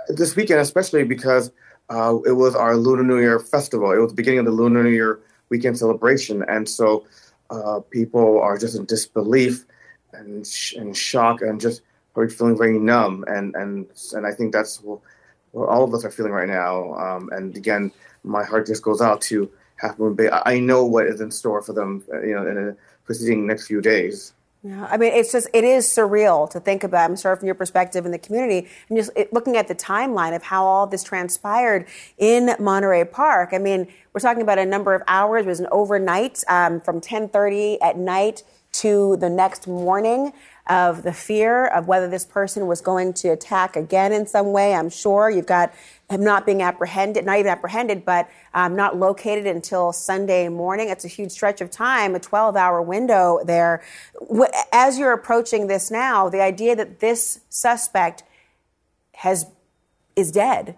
this 0.08 0.36
weekend, 0.36 0.60
especially 0.60 1.04
because 1.04 1.50
uh, 1.90 2.18
it 2.26 2.32
was 2.32 2.54
our 2.54 2.76
Lunar 2.76 3.02
New 3.02 3.18
Year 3.18 3.38
festival, 3.38 3.92
it 3.92 3.98
was 3.98 4.10
the 4.10 4.16
beginning 4.16 4.40
of 4.40 4.44
the 4.44 4.52
Lunar 4.52 4.82
New 4.82 4.90
Year 4.90 5.20
weekend 5.48 5.78
celebration. 5.78 6.44
And 6.48 6.68
so 6.68 7.04
uh, 7.52 7.80
people 7.90 8.40
are 8.40 8.56
just 8.56 8.76
in 8.76 8.84
disbelief 8.86 9.64
and, 10.12 10.46
sh- 10.46 10.74
and 10.80 10.96
shock 10.96 11.42
and 11.42 11.60
just 11.60 11.82
probably 12.12 12.34
feeling 12.34 12.58
very 12.58 12.78
numb. 12.78 13.24
And, 13.28 13.54
and, 13.54 13.86
and 14.14 14.26
I 14.26 14.32
think 14.32 14.52
that's 14.52 14.82
what, 14.82 15.00
all 15.54 15.84
of 15.84 15.92
us 15.94 16.04
are 16.04 16.10
feeling 16.10 16.32
right 16.32 16.48
now. 16.48 16.94
Um, 16.94 17.28
and 17.36 17.56
again, 17.56 17.92
my 18.24 18.42
heart 18.42 18.66
just 18.66 18.82
goes 18.82 19.00
out 19.00 19.20
to 19.28 19.50
Half 19.76 19.98
Moon 19.98 20.14
Bay. 20.14 20.28
I, 20.30 20.54
I 20.54 20.60
know 20.60 20.84
what 20.84 21.06
is 21.06 21.20
in 21.20 21.30
store 21.30 21.60
for 21.62 21.74
them, 21.74 22.02
uh, 22.12 22.22
you 22.22 22.34
know, 22.34 22.46
in 22.46 22.54
the 22.54 22.76
preceding 23.04 23.46
next 23.46 23.66
few 23.66 23.80
days. 23.80 24.32
Yeah, 24.64 24.86
I 24.88 24.96
mean, 24.96 25.12
it's 25.12 25.32
just, 25.32 25.48
it 25.52 25.64
is 25.64 25.86
surreal 25.86 26.48
to 26.50 26.60
think 26.60 26.84
about. 26.84 27.10
I'm 27.10 27.16
sorry 27.16 27.36
from 27.36 27.46
your 27.46 27.56
perspective 27.56 28.06
in 28.06 28.12
the 28.12 28.18
community 28.18 28.68
and 28.88 28.96
just 28.96 29.10
looking 29.32 29.56
at 29.56 29.66
the 29.66 29.74
timeline 29.74 30.36
of 30.36 30.44
how 30.44 30.64
all 30.64 30.86
this 30.86 31.02
transpired 31.02 31.86
in 32.16 32.54
Monterey 32.60 33.04
Park. 33.04 33.50
I 33.52 33.58
mean, 33.58 33.88
we're 34.12 34.20
talking 34.20 34.42
about 34.42 34.60
a 34.60 34.64
number 34.64 34.94
of 34.94 35.02
hours. 35.08 35.46
It 35.46 35.48
was 35.48 35.58
an 35.58 35.66
overnight 35.72 36.44
um, 36.48 36.80
from 36.80 36.96
1030 36.96 37.80
at 37.82 37.98
night 37.98 38.44
to 38.74 39.16
the 39.16 39.28
next 39.28 39.66
morning 39.66 40.32
of 40.68 41.02
the 41.02 41.12
fear 41.12 41.66
of 41.66 41.88
whether 41.88 42.08
this 42.08 42.24
person 42.24 42.66
was 42.66 42.80
going 42.80 43.12
to 43.12 43.28
attack 43.28 43.74
again 43.74 44.12
in 44.12 44.26
some 44.26 44.52
way. 44.52 44.74
I'm 44.74 44.90
sure 44.90 45.28
you've 45.28 45.46
got 45.46 45.74
him 46.08 46.22
not 46.22 46.46
being 46.46 46.62
apprehended, 46.62 47.24
not 47.24 47.38
even 47.38 47.50
apprehended, 47.50 48.04
but 48.04 48.28
um, 48.54 48.76
not 48.76 48.96
located 48.96 49.46
until 49.46 49.92
Sunday 49.92 50.48
morning. 50.48 50.88
It's 50.88 51.04
a 51.04 51.08
huge 51.08 51.32
stretch 51.32 51.60
of 51.60 51.70
time, 51.70 52.14
a 52.14 52.20
12 52.20 52.54
hour 52.54 52.80
window 52.80 53.40
there. 53.44 53.82
As 54.72 54.98
you're 54.98 55.12
approaching 55.12 55.66
this 55.66 55.90
now, 55.90 56.28
the 56.28 56.40
idea 56.40 56.76
that 56.76 57.00
this 57.00 57.40
suspect 57.48 58.22
has 59.14 59.46
is 60.14 60.30
dead. 60.30 60.76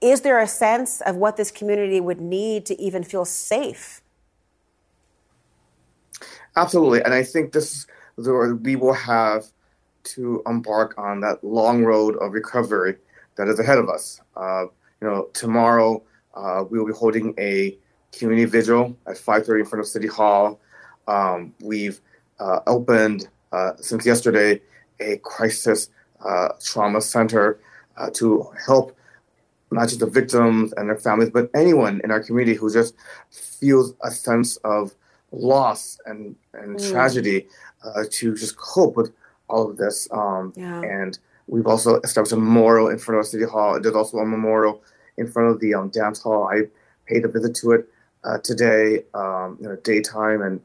Is 0.00 0.22
there 0.22 0.38
a 0.38 0.46
sense 0.46 1.02
of 1.02 1.16
what 1.16 1.36
this 1.36 1.50
community 1.50 2.00
would 2.00 2.20
need 2.20 2.64
to 2.66 2.80
even 2.80 3.04
feel 3.04 3.26
safe? 3.26 4.00
Absolutely. 6.56 7.02
And 7.02 7.12
I 7.12 7.22
think 7.22 7.52
this 7.52 7.86
we 8.26 8.76
will 8.76 8.92
have 8.92 9.46
to 10.02 10.42
embark 10.46 10.94
on 10.98 11.20
that 11.20 11.42
long 11.44 11.84
road 11.84 12.16
of 12.16 12.32
recovery 12.32 12.96
that 13.36 13.48
is 13.48 13.58
ahead 13.58 13.78
of 13.78 13.88
us. 13.88 14.20
Uh, 14.36 14.64
you 15.00 15.08
know, 15.08 15.28
tomorrow 15.32 16.02
uh, 16.34 16.64
we 16.68 16.78
will 16.78 16.86
be 16.86 16.92
holding 16.92 17.34
a 17.38 17.76
community 18.12 18.44
vigil 18.44 18.96
at 19.06 19.16
5:30 19.16 19.60
in 19.60 19.66
front 19.66 19.80
of 19.80 19.88
City 19.88 20.08
Hall. 20.08 20.60
Um, 21.06 21.54
we've 21.60 22.00
uh, 22.38 22.60
opened 22.66 23.28
uh, 23.52 23.72
since 23.76 24.06
yesterday 24.06 24.60
a 25.00 25.16
crisis 25.18 25.90
uh, 26.24 26.48
trauma 26.62 27.00
center 27.00 27.60
uh, 27.96 28.10
to 28.14 28.50
help 28.66 28.96
not 29.70 29.88
just 29.88 30.00
the 30.00 30.06
victims 30.06 30.72
and 30.76 30.88
their 30.88 30.96
families, 30.96 31.30
but 31.30 31.50
anyone 31.54 32.00
in 32.02 32.10
our 32.10 32.20
community 32.20 32.54
who 32.56 32.72
just 32.72 32.94
feels 33.30 33.94
a 34.02 34.10
sense 34.10 34.56
of 34.58 34.94
loss 35.32 35.98
and, 36.06 36.34
and 36.54 36.76
mm. 36.76 36.90
tragedy 36.90 37.46
uh, 37.84 38.04
to 38.10 38.34
just 38.34 38.56
cope 38.56 38.96
with 38.96 39.12
all 39.48 39.70
of 39.70 39.76
this. 39.76 40.08
Um, 40.12 40.52
yeah. 40.56 40.80
And 40.82 41.18
we've 41.46 41.66
also 41.66 42.00
established 42.00 42.32
a 42.32 42.36
memorial 42.36 42.88
in 42.88 42.98
front 42.98 43.20
of 43.20 43.26
City 43.26 43.44
Hall. 43.44 43.80
There's 43.80 43.94
also 43.94 44.18
a 44.18 44.26
memorial 44.26 44.82
in 45.16 45.30
front 45.30 45.50
of 45.50 45.60
the 45.60 45.74
um, 45.74 45.88
dance 45.90 46.22
hall. 46.22 46.48
I 46.48 46.62
paid 47.06 47.24
a 47.24 47.28
visit 47.28 47.54
to 47.56 47.72
it 47.72 47.88
uh, 48.24 48.38
today, 48.38 49.04
um, 49.14 49.58
you 49.60 49.68
know, 49.68 49.76
daytime, 49.76 50.42
and 50.42 50.60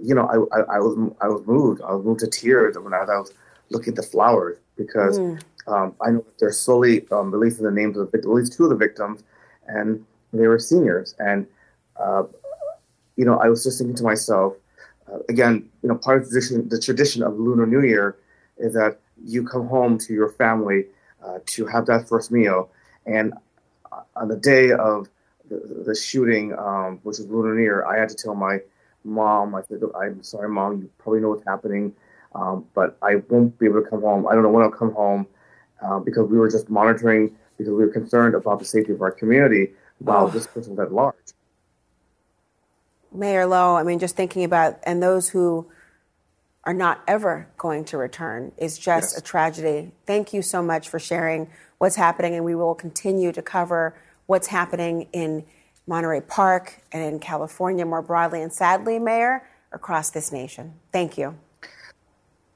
you 0.00 0.14
know, 0.14 0.26
I, 0.26 0.58
I, 0.58 0.76
I, 0.76 0.78
was 0.78 1.12
I 1.20 1.28
was 1.28 1.46
moved. 1.46 1.82
I 1.82 1.92
was 1.92 2.04
moved 2.04 2.20
to 2.20 2.26
tears 2.26 2.78
when 2.78 2.94
I, 2.94 3.04
was 3.04 3.32
looking 3.70 3.92
at 3.92 3.96
the 3.96 4.02
flowers 4.02 4.58
because 4.76 5.18
mm. 5.18 5.40
um, 5.66 5.94
I 6.00 6.10
know 6.10 6.18
that 6.18 6.38
they're 6.38 6.52
slowly 6.52 7.06
um, 7.10 7.30
releasing 7.30 7.64
the 7.64 7.70
names 7.70 7.96
of 7.96 8.06
the 8.06 8.10
victims, 8.10 8.32
at 8.32 8.36
least 8.36 8.52
two 8.54 8.64
of 8.64 8.70
the 8.70 8.76
victims, 8.76 9.22
and 9.66 10.04
they 10.32 10.46
were 10.46 10.58
seniors. 10.58 11.14
And 11.18 11.46
uh, 11.96 12.24
you 13.16 13.24
know, 13.24 13.38
I 13.38 13.48
was 13.48 13.64
just 13.64 13.78
thinking 13.78 13.96
to 13.96 14.04
myself, 14.04 14.54
uh, 15.12 15.18
again, 15.28 15.68
you 15.82 15.88
know, 15.88 15.96
part 15.96 16.22
of 16.22 16.30
the 16.30 16.40
tradition, 16.40 16.68
the 16.68 16.80
tradition 16.80 17.22
of 17.22 17.38
Lunar 17.38 17.66
New 17.66 17.82
Year 17.82 18.16
is 18.58 18.72
that 18.74 18.98
you 19.24 19.46
come 19.46 19.66
home 19.66 19.98
to 19.98 20.14
your 20.14 20.30
family 20.30 20.86
uh, 21.24 21.38
to 21.46 21.66
have 21.66 21.86
that 21.86 22.08
first 22.08 22.30
meal, 22.30 22.70
and 23.06 23.34
on 24.16 24.28
the 24.28 24.36
day 24.36 24.72
of 24.72 25.08
the, 25.48 25.84
the 25.86 25.94
shooting, 25.94 26.56
um, 26.58 26.98
which 27.02 27.18
is 27.18 27.26
Lunar 27.26 27.54
New 27.54 27.62
Year, 27.62 27.84
I 27.84 27.98
had 27.98 28.08
to 28.08 28.14
tell 28.14 28.34
my 28.34 28.58
mom, 29.04 29.54
I 29.54 29.62
said, 29.62 29.80
I'm 29.98 30.22
sorry, 30.22 30.48
mom, 30.48 30.82
you 30.82 30.90
probably 30.98 31.20
know 31.20 31.30
what's 31.30 31.44
happening, 31.44 31.92
um, 32.34 32.64
but 32.74 32.96
I 33.02 33.16
won't 33.28 33.58
be 33.58 33.66
able 33.66 33.82
to 33.82 33.88
come 33.88 34.02
home. 34.02 34.26
I 34.26 34.34
don't 34.34 34.42
know 34.42 34.50
when 34.50 34.62
I'll 34.62 34.70
come 34.70 34.92
home 34.92 35.26
uh, 35.82 35.98
because 35.98 36.28
we 36.28 36.38
were 36.38 36.50
just 36.50 36.70
monitoring 36.70 37.36
because 37.58 37.72
we 37.72 37.84
were 37.84 37.92
concerned 37.92 38.34
about 38.34 38.58
the 38.58 38.64
safety 38.64 38.92
of 38.92 39.02
our 39.02 39.10
community 39.10 39.72
while 39.98 40.26
oh. 40.26 40.30
this 40.30 40.46
person 40.46 40.76
was 40.76 40.86
at 40.86 40.92
large. 40.92 41.14
Mayor 43.14 43.46
Lo, 43.46 43.76
I 43.76 43.82
mean, 43.82 43.98
just 43.98 44.16
thinking 44.16 44.44
about, 44.44 44.78
and 44.84 45.02
those 45.02 45.28
who 45.28 45.70
are 46.64 46.74
not 46.74 47.02
ever 47.08 47.48
going 47.58 47.84
to 47.86 47.98
return 47.98 48.52
is 48.56 48.78
just 48.78 49.12
yes. 49.12 49.18
a 49.18 49.20
tragedy. 49.20 49.92
Thank 50.06 50.32
you 50.32 50.42
so 50.42 50.62
much 50.62 50.88
for 50.88 50.98
sharing 50.98 51.48
what's 51.78 51.96
happening, 51.96 52.34
and 52.34 52.44
we 52.44 52.54
will 52.54 52.74
continue 52.74 53.32
to 53.32 53.42
cover 53.42 53.94
what's 54.26 54.46
happening 54.46 55.08
in 55.12 55.44
Monterey 55.86 56.20
Park 56.20 56.80
and 56.92 57.02
in 57.02 57.18
California 57.18 57.84
more 57.84 58.02
broadly, 58.02 58.42
and 58.42 58.52
sadly, 58.52 58.98
Mayor, 58.98 59.42
across 59.72 60.10
this 60.10 60.30
nation. 60.30 60.74
Thank 60.92 61.18
you. 61.18 61.36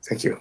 Thank 0.08 0.22
you. 0.22 0.40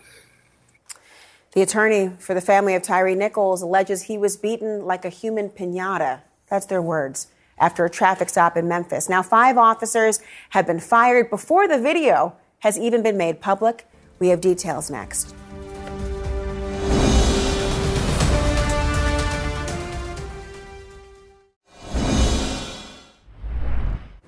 The 1.53 1.61
attorney 1.61 2.11
for 2.19 2.33
the 2.33 2.41
family 2.41 2.75
of 2.75 2.83
Tyre 2.83 3.15
Nichols 3.15 3.61
alleges 3.61 4.03
he 4.03 4.17
was 4.17 4.37
beaten 4.37 4.85
like 4.85 5.05
a 5.05 5.09
human 5.09 5.49
pinata. 5.49 6.21
That's 6.49 6.67
their 6.67 6.81
words 6.81 7.27
after 7.57 7.85
a 7.85 7.89
traffic 7.89 8.29
stop 8.29 8.57
in 8.57 8.67
Memphis. 8.67 9.09
Now, 9.09 9.21
five 9.21 9.57
officers 9.57 10.19
have 10.51 10.67
been 10.67 10.79
fired 10.79 11.29
before 11.29 11.67
the 11.67 11.79
video 11.79 12.35
has 12.59 12.77
even 12.77 13.03
been 13.03 13.17
made 13.17 13.41
public. 13.41 13.87
We 14.19 14.29
have 14.29 14.41
details 14.41 14.89
next. 14.89 15.33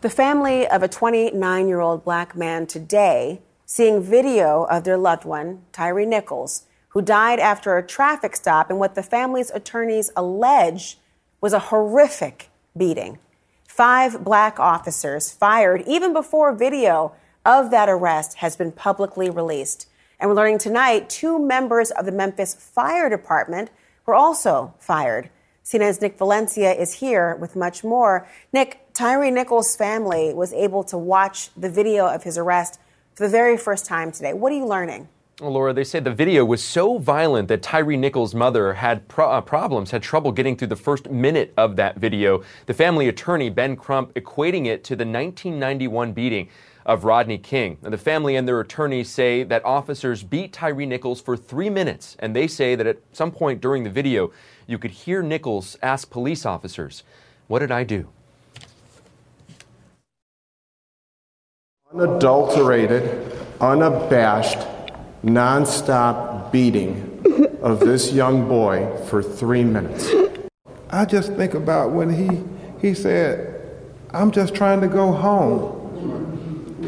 The 0.01 0.09
family 0.11 0.67
of 0.67 0.83
a 0.83 0.87
29 0.87 1.67
year 1.67 1.79
old 1.79 2.03
black 2.05 2.35
man 2.35 2.67
today 2.67 3.41
seeing 3.65 4.01
video 4.01 4.63
of 4.63 4.85
their 4.85 4.97
loved 4.97 5.25
one, 5.25 5.63
Tyre 5.73 6.05
Nichols, 6.05 6.63
who 6.89 7.01
died 7.01 7.39
after 7.39 7.75
a 7.75 7.85
traffic 7.85 8.35
stop 8.35 8.71
in 8.71 8.77
what 8.77 8.95
the 8.95 9.03
family's 9.03 9.51
attorneys 9.51 10.09
allege 10.15 10.97
was 11.41 11.51
a 11.51 11.59
horrific 11.59 12.49
beating. 12.77 13.19
Five 13.67 14.23
black 14.23 14.59
officers 14.59 15.31
fired 15.31 15.83
even 15.87 16.13
before 16.13 16.53
video 16.53 17.13
of 17.45 17.71
that 17.71 17.89
arrest 17.89 18.37
has 18.37 18.55
been 18.55 18.71
publicly 18.71 19.29
released. 19.29 19.87
And 20.19 20.29
we're 20.29 20.35
learning 20.35 20.57
tonight 20.57 21.09
two 21.09 21.39
members 21.39 21.91
of 21.91 22.05
the 22.05 22.11
Memphis 22.11 22.53
Fire 22.53 23.09
Department 23.09 23.69
were 24.05 24.15
also 24.15 24.73
fired. 24.79 25.29
CNN's 25.63 26.01
Nick 26.01 26.17
Valencia 26.17 26.73
is 26.73 26.93
here 26.93 27.35
with 27.35 27.55
much 27.55 27.83
more. 27.83 28.27
Nick, 28.53 28.93
Tyre 28.93 29.29
Nichols' 29.29 29.75
family 29.75 30.33
was 30.33 30.53
able 30.53 30.83
to 30.85 30.97
watch 30.97 31.49
the 31.55 31.69
video 31.69 32.07
of 32.07 32.23
his 32.23 32.37
arrest 32.37 32.79
for 33.13 33.25
the 33.25 33.29
very 33.29 33.57
first 33.57 33.85
time 33.85 34.11
today. 34.11 34.33
What 34.33 34.51
are 34.51 34.55
you 34.55 34.65
learning? 34.65 35.09
Well, 35.39 35.51
Laura, 35.51 35.71
they 35.71 35.83
say 35.83 35.99
the 35.99 36.11
video 36.11 36.43
was 36.43 36.63
so 36.63 36.97
violent 36.97 37.47
that 37.49 37.61
Tyre 37.61 37.95
Nichols' 37.95 38.33
mother 38.33 38.73
had 38.73 39.07
pro- 39.07 39.29
uh, 39.29 39.41
problems, 39.41 39.91
had 39.91 40.01
trouble 40.01 40.31
getting 40.31 40.57
through 40.57 40.69
the 40.69 40.75
first 40.75 41.11
minute 41.11 41.53
of 41.55 41.75
that 41.75 41.97
video. 41.97 42.41
The 42.65 42.73
family 42.73 43.07
attorney, 43.07 43.51
Ben 43.51 43.75
Crump, 43.75 44.15
equating 44.15 44.65
it 44.65 44.83
to 44.85 44.95
the 44.95 45.05
1991 45.05 46.13
beating 46.13 46.49
of 46.87 47.03
Rodney 47.03 47.37
King. 47.37 47.77
the 47.83 47.99
family 47.99 48.35
and 48.35 48.47
their 48.47 48.59
attorneys 48.59 49.11
say 49.11 49.43
that 49.43 49.63
officers 49.63 50.23
beat 50.23 50.53
Tyre 50.53 50.87
Nichols 50.87 51.21
for 51.21 51.37
three 51.37 51.69
minutes, 51.69 52.15
and 52.17 52.35
they 52.35 52.47
say 52.47 52.73
that 52.73 52.87
at 52.87 52.97
some 53.11 53.29
point 53.29 53.61
during 53.61 53.83
the 53.83 53.91
video, 53.91 54.31
you 54.65 54.79
could 54.79 54.89
hear 54.89 55.21
Nichols 55.21 55.77
ask 55.83 56.09
police 56.09 56.47
officers, 56.47 57.03
What 57.47 57.59
did 57.59 57.71
I 57.71 57.83
do? 57.83 58.09
Unadulterated, 61.93 63.37
unabashed, 63.61 64.65
nonstop 65.23 66.51
beating 66.51 67.03
of 67.61 67.79
this 67.79 68.11
young 68.11 68.47
boy 68.47 68.87
for 69.07 69.23
three 69.23 69.63
minutes. 69.63 70.09
I 70.89 71.05
just 71.05 71.33
think 71.33 71.53
about 71.53 71.91
when 71.91 72.09
he 72.09 72.43
he 72.81 72.93
said, 72.93 73.61
"I'm 74.11 74.31
just 74.31 74.53
trying 74.53 74.81
to 74.81 74.87
go 74.87 75.11
home." 75.11 75.73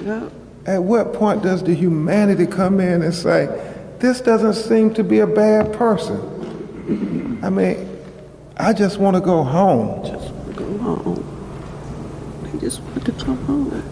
Yeah. 0.06 0.30
At 0.65 0.84
what 0.84 1.13
point 1.13 1.42
does 1.42 1.63
the 1.63 1.74
humanity 1.74 2.46
come 2.46 2.80
in 2.80 3.02
and 3.02 3.13
say, 3.13 3.50
"This 4.00 4.22
doesn't 4.22 4.54
seem 4.54 4.94
to 4.94 5.04
be 5.04 5.20
a 5.20 5.28
bad 5.28 5.74
person"? 5.74 6.20
I 7.42 7.50
mean, 7.50 7.88
I 8.58 8.74
just 8.74 9.00
want 9.00 9.15
to 9.15 9.22
go 9.22 9.44
home. 9.44 10.06
Just 10.06 10.32
want 10.32 10.58
to 10.58 10.63
go 10.63 10.78
home. 10.78 11.24
I 12.44 12.58
just 12.58 12.82
want 12.82 13.06
to 13.06 13.12
come 13.12 13.38
home. 13.46 13.84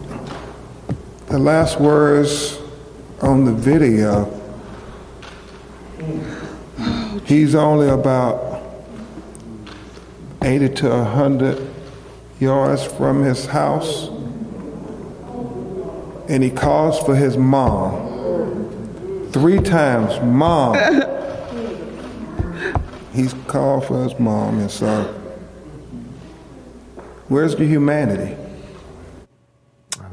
The 1.28 1.39
last 1.39 1.80
words 1.80 2.60
on 3.21 3.45
the 3.45 3.53
video, 3.53 4.25
he's 7.25 7.56
only 7.56 7.89
about 7.89 8.63
80 10.43 10.69
to 10.75 10.89
100 10.89 11.73
yards 12.39 12.84
from 12.84 13.23
his 13.23 13.47
house, 13.47 14.10
and 16.29 16.44
he 16.44 16.50
calls 16.50 17.00
for 17.00 17.15
his 17.15 17.37
mom. 17.37 19.29
Three 19.31 19.60
times, 19.60 20.19
mom. 20.23 20.75
He's 23.13 23.33
called 23.48 23.85
for 23.85 24.04
his 24.04 24.19
mom, 24.19 24.60
and 24.60 24.69
so, 24.69 25.06
where's 27.29 27.56
the 27.56 27.65
humanity? 27.65 28.37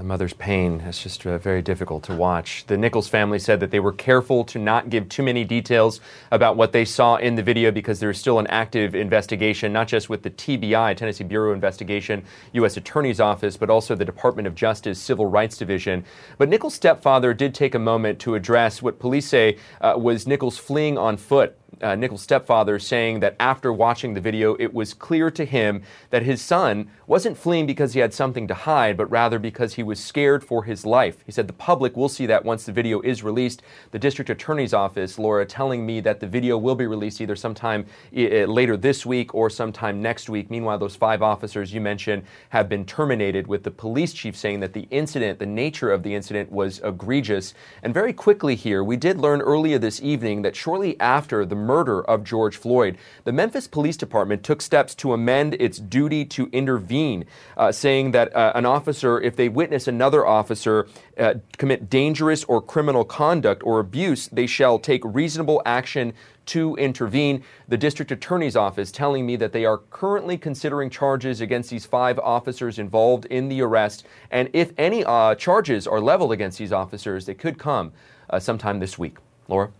A 0.04 0.06
mother's 0.06 0.34
pain 0.34 0.82
is 0.82 1.02
just 1.02 1.26
uh, 1.26 1.38
very 1.38 1.62
difficult 1.62 2.02
to 2.02 2.14
watch. 2.14 2.66
The 2.66 2.76
Nichols 2.76 3.08
family 3.08 3.38
said 3.38 3.58
that 3.60 3.70
they 3.70 3.80
were 3.80 3.90
careful 3.90 4.44
to 4.44 4.58
not 4.58 4.90
give 4.90 5.08
too 5.08 5.22
many 5.22 5.46
details 5.46 5.98
about 6.30 6.58
what 6.58 6.72
they 6.72 6.84
saw 6.84 7.16
in 7.16 7.36
the 7.36 7.42
video 7.42 7.70
because 7.70 8.00
there 8.00 8.10
is 8.10 8.18
still 8.18 8.38
an 8.38 8.46
active 8.48 8.94
investigation, 8.94 9.72
not 9.72 9.88
just 9.88 10.10
with 10.10 10.22
the 10.22 10.28
TBI, 10.28 10.94
Tennessee 10.94 11.24
Bureau 11.24 11.54
Investigation, 11.54 12.22
U.S. 12.52 12.76
Attorney's 12.76 13.18
Office, 13.18 13.56
but 13.56 13.70
also 13.70 13.94
the 13.94 14.04
Department 14.04 14.46
of 14.46 14.54
Justice 14.54 15.00
Civil 15.00 15.24
Rights 15.24 15.56
Division. 15.56 16.04
But 16.36 16.50
Nichols' 16.50 16.74
stepfather 16.74 17.32
did 17.32 17.54
take 17.54 17.74
a 17.74 17.78
moment 17.78 18.18
to 18.18 18.34
address 18.34 18.82
what 18.82 18.98
police 18.98 19.26
say 19.26 19.56
uh, 19.80 19.94
was 19.96 20.26
Nichols 20.26 20.58
fleeing 20.58 20.98
on 20.98 21.16
foot 21.16 21.56
uh, 21.82 21.94
Nichols' 21.94 22.22
stepfather 22.22 22.78
saying 22.78 23.20
that 23.20 23.36
after 23.38 23.72
watching 23.72 24.14
the 24.14 24.20
video, 24.20 24.54
it 24.58 24.72
was 24.72 24.94
clear 24.94 25.30
to 25.30 25.44
him 25.44 25.82
that 26.10 26.22
his 26.22 26.40
son 26.40 26.90
wasn't 27.06 27.36
fleeing 27.36 27.66
because 27.66 27.94
he 27.94 28.00
had 28.00 28.14
something 28.14 28.48
to 28.48 28.54
hide, 28.54 28.96
but 28.96 29.10
rather 29.10 29.38
because 29.38 29.74
he 29.74 29.82
was 29.82 30.02
scared 30.02 30.42
for 30.42 30.64
his 30.64 30.86
life. 30.86 31.22
He 31.26 31.32
said 31.32 31.46
the 31.46 31.52
public 31.52 31.96
will 31.96 32.08
see 32.08 32.26
that 32.26 32.44
once 32.44 32.64
the 32.64 32.72
video 32.72 33.00
is 33.02 33.22
released. 33.22 33.62
The 33.90 33.98
district 33.98 34.30
attorney's 34.30 34.74
office, 34.74 35.18
Laura, 35.18 35.44
telling 35.44 35.84
me 35.84 36.00
that 36.00 36.20
the 36.20 36.26
video 36.26 36.58
will 36.58 36.74
be 36.74 36.86
released 36.86 37.20
either 37.20 37.36
sometime 37.36 37.86
uh, 38.16 38.44
later 38.44 38.76
this 38.76 39.04
week 39.04 39.34
or 39.34 39.50
sometime 39.50 40.00
next 40.00 40.28
week. 40.28 40.50
Meanwhile, 40.50 40.78
those 40.78 40.96
five 40.96 41.22
officers 41.22 41.72
you 41.72 41.80
mentioned 41.80 42.24
have 42.50 42.68
been 42.68 42.84
terminated, 42.84 43.46
with 43.46 43.62
the 43.62 43.70
police 43.70 44.12
chief 44.12 44.36
saying 44.36 44.60
that 44.60 44.72
the 44.72 44.86
incident, 44.90 45.38
the 45.38 45.46
nature 45.46 45.90
of 45.90 46.02
the 46.02 46.14
incident, 46.14 46.50
was 46.50 46.80
egregious. 46.84 47.54
And 47.82 47.92
very 47.92 48.12
quickly 48.12 48.54
here, 48.54 48.82
we 48.84 48.96
did 48.96 49.18
learn 49.18 49.40
earlier 49.40 49.78
this 49.78 50.02
evening 50.02 50.42
that 50.42 50.56
shortly 50.56 50.98
after 51.00 51.44
the 51.44 51.54
murder 51.64 52.02
of 52.02 52.24
George 52.24 52.56
Floyd, 52.56 52.96
the 53.24 53.32
Memphis 53.32 53.66
Police 53.66 53.96
Department 53.96 54.42
took 54.42 54.62
steps 54.62 54.94
to 54.96 55.12
amend 55.12 55.54
its 55.54 55.78
duty 55.78 56.24
to 56.26 56.48
intervene, 56.52 57.24
uh, 57.56 57.72
saying 57.72 58.12
that 58.12 58.34
uh, 58.34 58.52
an 58.54 58.66
officer, 58.66 59.20
if 59.20 59.36
they 59.36 59.48
witness 59.48 59.88
another 59.88 60.26
officer 60.26 60.86
uh, 61.18 61.34
commit 61.58 61.88
dangerous 61.90 62.44
or 62.44 62.60
criminal 62.60 63.04
conduct 63.04 63.62
or 63.64 63.80
abuse, 63.80 64.28
they 64.28 64.46
shall 64.46 64.78
take 64.78 65.02
reasonable 65.04 65.62
action 65.64 66.12
to 66.46 66.76
intervene. 66.76 67.42
The 67.68 67.76
district 67.76 68.12
attorney's 68.12 68.56
office 68.56 68.92
telling 68.92 69.26
me 69.26 69.36
that 69.36 69.52
they 69.52 69.64
are 69.64 69.78
currently 69.78 70.36
considering 70.36 70.90
charges 70.90 71.40
against 71.40 71.70
these 71.70 71.86
five 71.86 72.18
officers 72.18 72.78
involved 72.78 73.24
in 73.26 73.48
the 73.48 73.62
arrest. 73.62 74.06
And 74.30 74.50
if 74.52 74.72
any 74.76 75.04
uh, 75.04 75.34
charges 75.36 75.86
are 75.86 76.00
leveled 76.00 76.32
against 76.32 76.58
these 76.58 76.72
officers, 76.72 77.26
they 77.26 77.34
could 77.34 77.58
come 77.58 77.92
uh, 78.30 78.38
sometime 78.38 78.80
this 78.80 78.98
week. 78.98 79.16
Laura? 79.48 79.70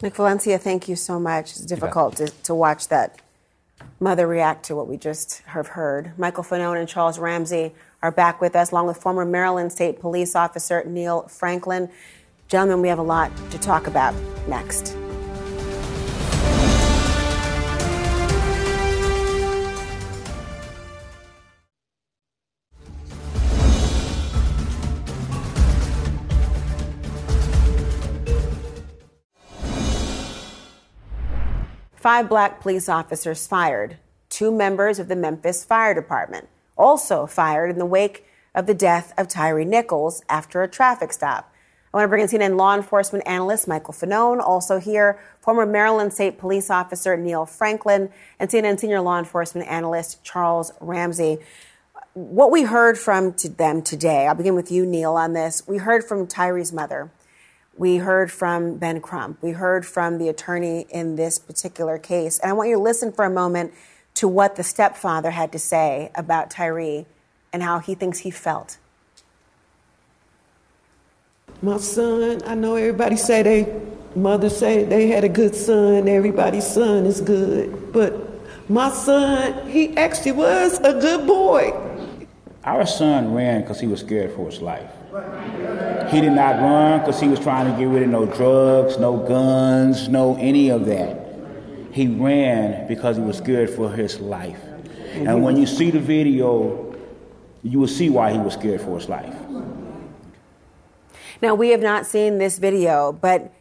Nick 0.00 0.14
Valencia, 0.14 0.58
thank 0.58 0.88
you 0.88 0.94
so 0.94 1.18
much. 1.18 1.50
It's 1.50 1.60
difficult 1.60 2.16
to, 2.16 2.28
to 2.44 2.54
watch 2.54 2.88
that 2.88 3.20
mother 3.98 4.26
react 4.28 4.64
to 4.66 4.76
what 4.76 4.86
we 4.86 4.96
just 4.96 5.40
have 5.46 5.68
heard. 5.68 6.16
Michael 6.16 6.44
Fanone 6.44 6.78
and 6.78 6.88
Charles 6.88 7.18
Ramsey 7.18 7.72
are 8.00 8.12
back 8.12 8.40
with 8.40 8.54
us, 8.54 8.70
along 8.70 8.86
with 8.86 8.96
former 8.96 9.24
Maryland 9.24 9.72
State 9.72 10.00
Police 10.00 10.36
Officer 10.36 10.84
Neil 10.86 11.22
Franklin. 11.22 11.90
Gentlemen, 12.46 12.80
we 12.80 12.88
have 12.88 12.98
a 12.98 13.02
lot 13.02 13.32
to 13.50 13.58
talk 13.58 13.88
about 13.88 14.14
next. 14.46 14.96
Five 32.08 32.30
black 32.30 32.62
police 32.62 32.88
officers 32.88 33.46
fired. 33.46 33.98
Two 34.30 34.50
members 34.50 34.98
of 34.98 35.08
the 35.08 35.14
Memphis 35.14 35.62
Fire 35.62 35.92
Department 35.92 36.48
also 36.74 37.26
fired 37.26 37.68
in 37.68 37.76
the 37.76 37.84
wake 37.84 38.24
of 38.54 38.66
the 38.66 38.72
death 38.72 39.12
of 39.18 39.28
Tyre 39.28 39.62
Nichols 39.62 40.22
after 40.26 40.62
a 40.62 40.68
traffic 40.68 41.12
stop. 41.12 41.52
I 41.92 41.98
want 41.98 42.04
to 42.06 42.08
bring 42.08 42.22
in 42.22 42.28
CNN 42.28 42.56
law 42.56 42.74
enforcement 42.74 43.28
analyst 43.28 43.68
Michael 43.68 43.92
Fanone, 43.92 44.40
also 44.40 44.80
here, 44.80 45.20
former 45.42 45.66
Maryland 45.66 46.14
State 46.14 46.38
Police 46.38 46.70
Officer 46.70 47.14
Neil 47.14 47.44
Franklin, 47.44 48.08
and 48.38 48.48
CNN 48.48 48.80
senior 48.80 49.02
law 49.02 49.18
enforcement 49.18 49.68
analyst 49.68 50.24
Charles 50.24 50.72
Ramsey. 50.80 51.36
What 52.14 52.50
we 52.50 52.62
heard 52.62 52.96
from 52.96 53.34
them 53.58 53.82
today, 53.82 54.26
I'll 54.26 54.34
begin 54.34 54.54
with 54.54 54.72
you, 54.72 54.86
Neil, 54.86 55.12
on 55.12 55.34
this. 55.34 55.68
We 55.68 55.76
heard 55.76 56.04
from 56.04 56.26
Tyre's 56.26 56.72
mother. 56.72 57.10
We 57.78 57.98
heard 57.98 58.32
from 58.32 58.76
Ben 58.76 59.00
Crump. 59.00 59.40
We 59.40 59.52
heard 59.52 59.86
from 59.86 60.18
the 60.18 60.28
attorney 60.28 60.86
in 60.90 61.14
this 61.14 61.38
particular 61.38 61.96
case. 61.96 62.40
And 62.40 62.50
I 62.50 62.52
want 62.52 62.70
you 62.70 62.74
to 62.74 62.82
listen 62.82 63.12
for 63.12 63.24
a 63.24 63.30
moment 63.30 63.72
to 64.14 64.26
what 64.26 64.56
the 64.56 64.64
stepfather 64.64 65.30
had 65.30 65.52
to 65.52 65.60
say 65.60 66.10
about 66.16 66.50
Tyre 66.50 67.06
and 67.52 67.62
how 67.62 67.78
he 67.78 67.94
thinks 67.94 68.18
he 68.18 68.32
felt. 68.32 68.78
My 71.62 71.76
son, 71.76 72.42
I 72.44 72.56
know 72.56 72.74
everybody 72.74 73.16
say 73.16 73.42
they, 73.44 73.80
mother 74.16 74.50
say 74.50 74.82
they 74.82 75.06
had 75.06 75.22
a 75.22 75.28
good 75.28 75.54
son, 75.54 76.08
everybody's 76.08 76.66
son 76.66 77.06
is 77.06 77.20
good. 77.20 77.92
But 77.92 78.12
my 78.68 78.90
son, 78.90 79.70
he 79.70 79.96
actually 79.96 80.32
was 80.32 80.80
a 80.80 80.94
good 80.94 81.28
boy. 81.28 81.72
Our 82.64 82.86
son 82.86 83.34
ran 83.34 83.60
because 83.60 83.78
he 83.78 83.86
was 83.86 84.00
scared 84.00 84.32
for 84.32 84.46
his 84.46 84.60
life. 84.60 84.90
He 86.10 86.20
did 86.20 86.32
not 86.32 86.60
run 86.60 87.00
because 87.00 87.20
he 87.20 87.28
was 87.28 87.40
trying 87.40 87.72
to 87.72 87.78
get 87.78 87.86
rid 87.86 88.02
of 88.02 88.08
no 88.10 88.26
drugs, 88.26 88.98
no 88.98 89.16
guns, 89.16 90.08
no 90.08 90.36
any 90.36 90.70
of 90.70 90.84
that. 90.86 91.26
He 91.92 92.06
ran 92.06 92.86
because 92.86 93.16
he 93.16 93.22
was 93.22 93.38
scared 93.38 93.70
for 93.70 93.90
his 93.90 94.20
life. 94.20 94.60
And 95.12 95.42
when 95.42 95.56
you 95.56 95.66
see 95.66 95.90
the 95.90 95.98
video, 95.98 96.94
you 97.62 97.80
will 97.80 97.88
see 97.88 98.10
why 98.10 98.32
he 98.32 98.38
was 98.38 98.54
scared 98.54 98.80
for 98.80 98.98
his 98.98 99.08
life. 99.08 99.34
Now, 101.40 101.54
we 101.54 101.70
have 101.70 101.80
not 101.80 102.06
seen 102.06 102.38
this 102.38 102.58
video, 102.58 103.12
but 103.12 103.52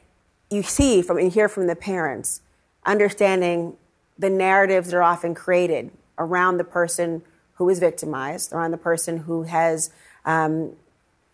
you 0.49 0.63
see 0.63 1.01
from 1.01 1.17
and 1.17 1.31
hear 1.31 1.47
from 1.47 1.67
the 1.67 1.75
parents 1.75 2.41
understanding 2.85 3.75
the 4.17 4.29
narratives 4.29 4.89
that 4.89 4.97
are 4.97 5.03
often 5.03 5.35
created 5.35 5.91
around 6.17 6.57
the 6.57 6.63
person 6.63 7.21
who 7.55 7.69
is 7.69 7.79
victimized, 7.79 8.53
around 8.53 8.71
the 8.71 8.77
person 8.77 9.17
who 9.17 9.43
has, 9.43 9.91
um, 10.25 10.73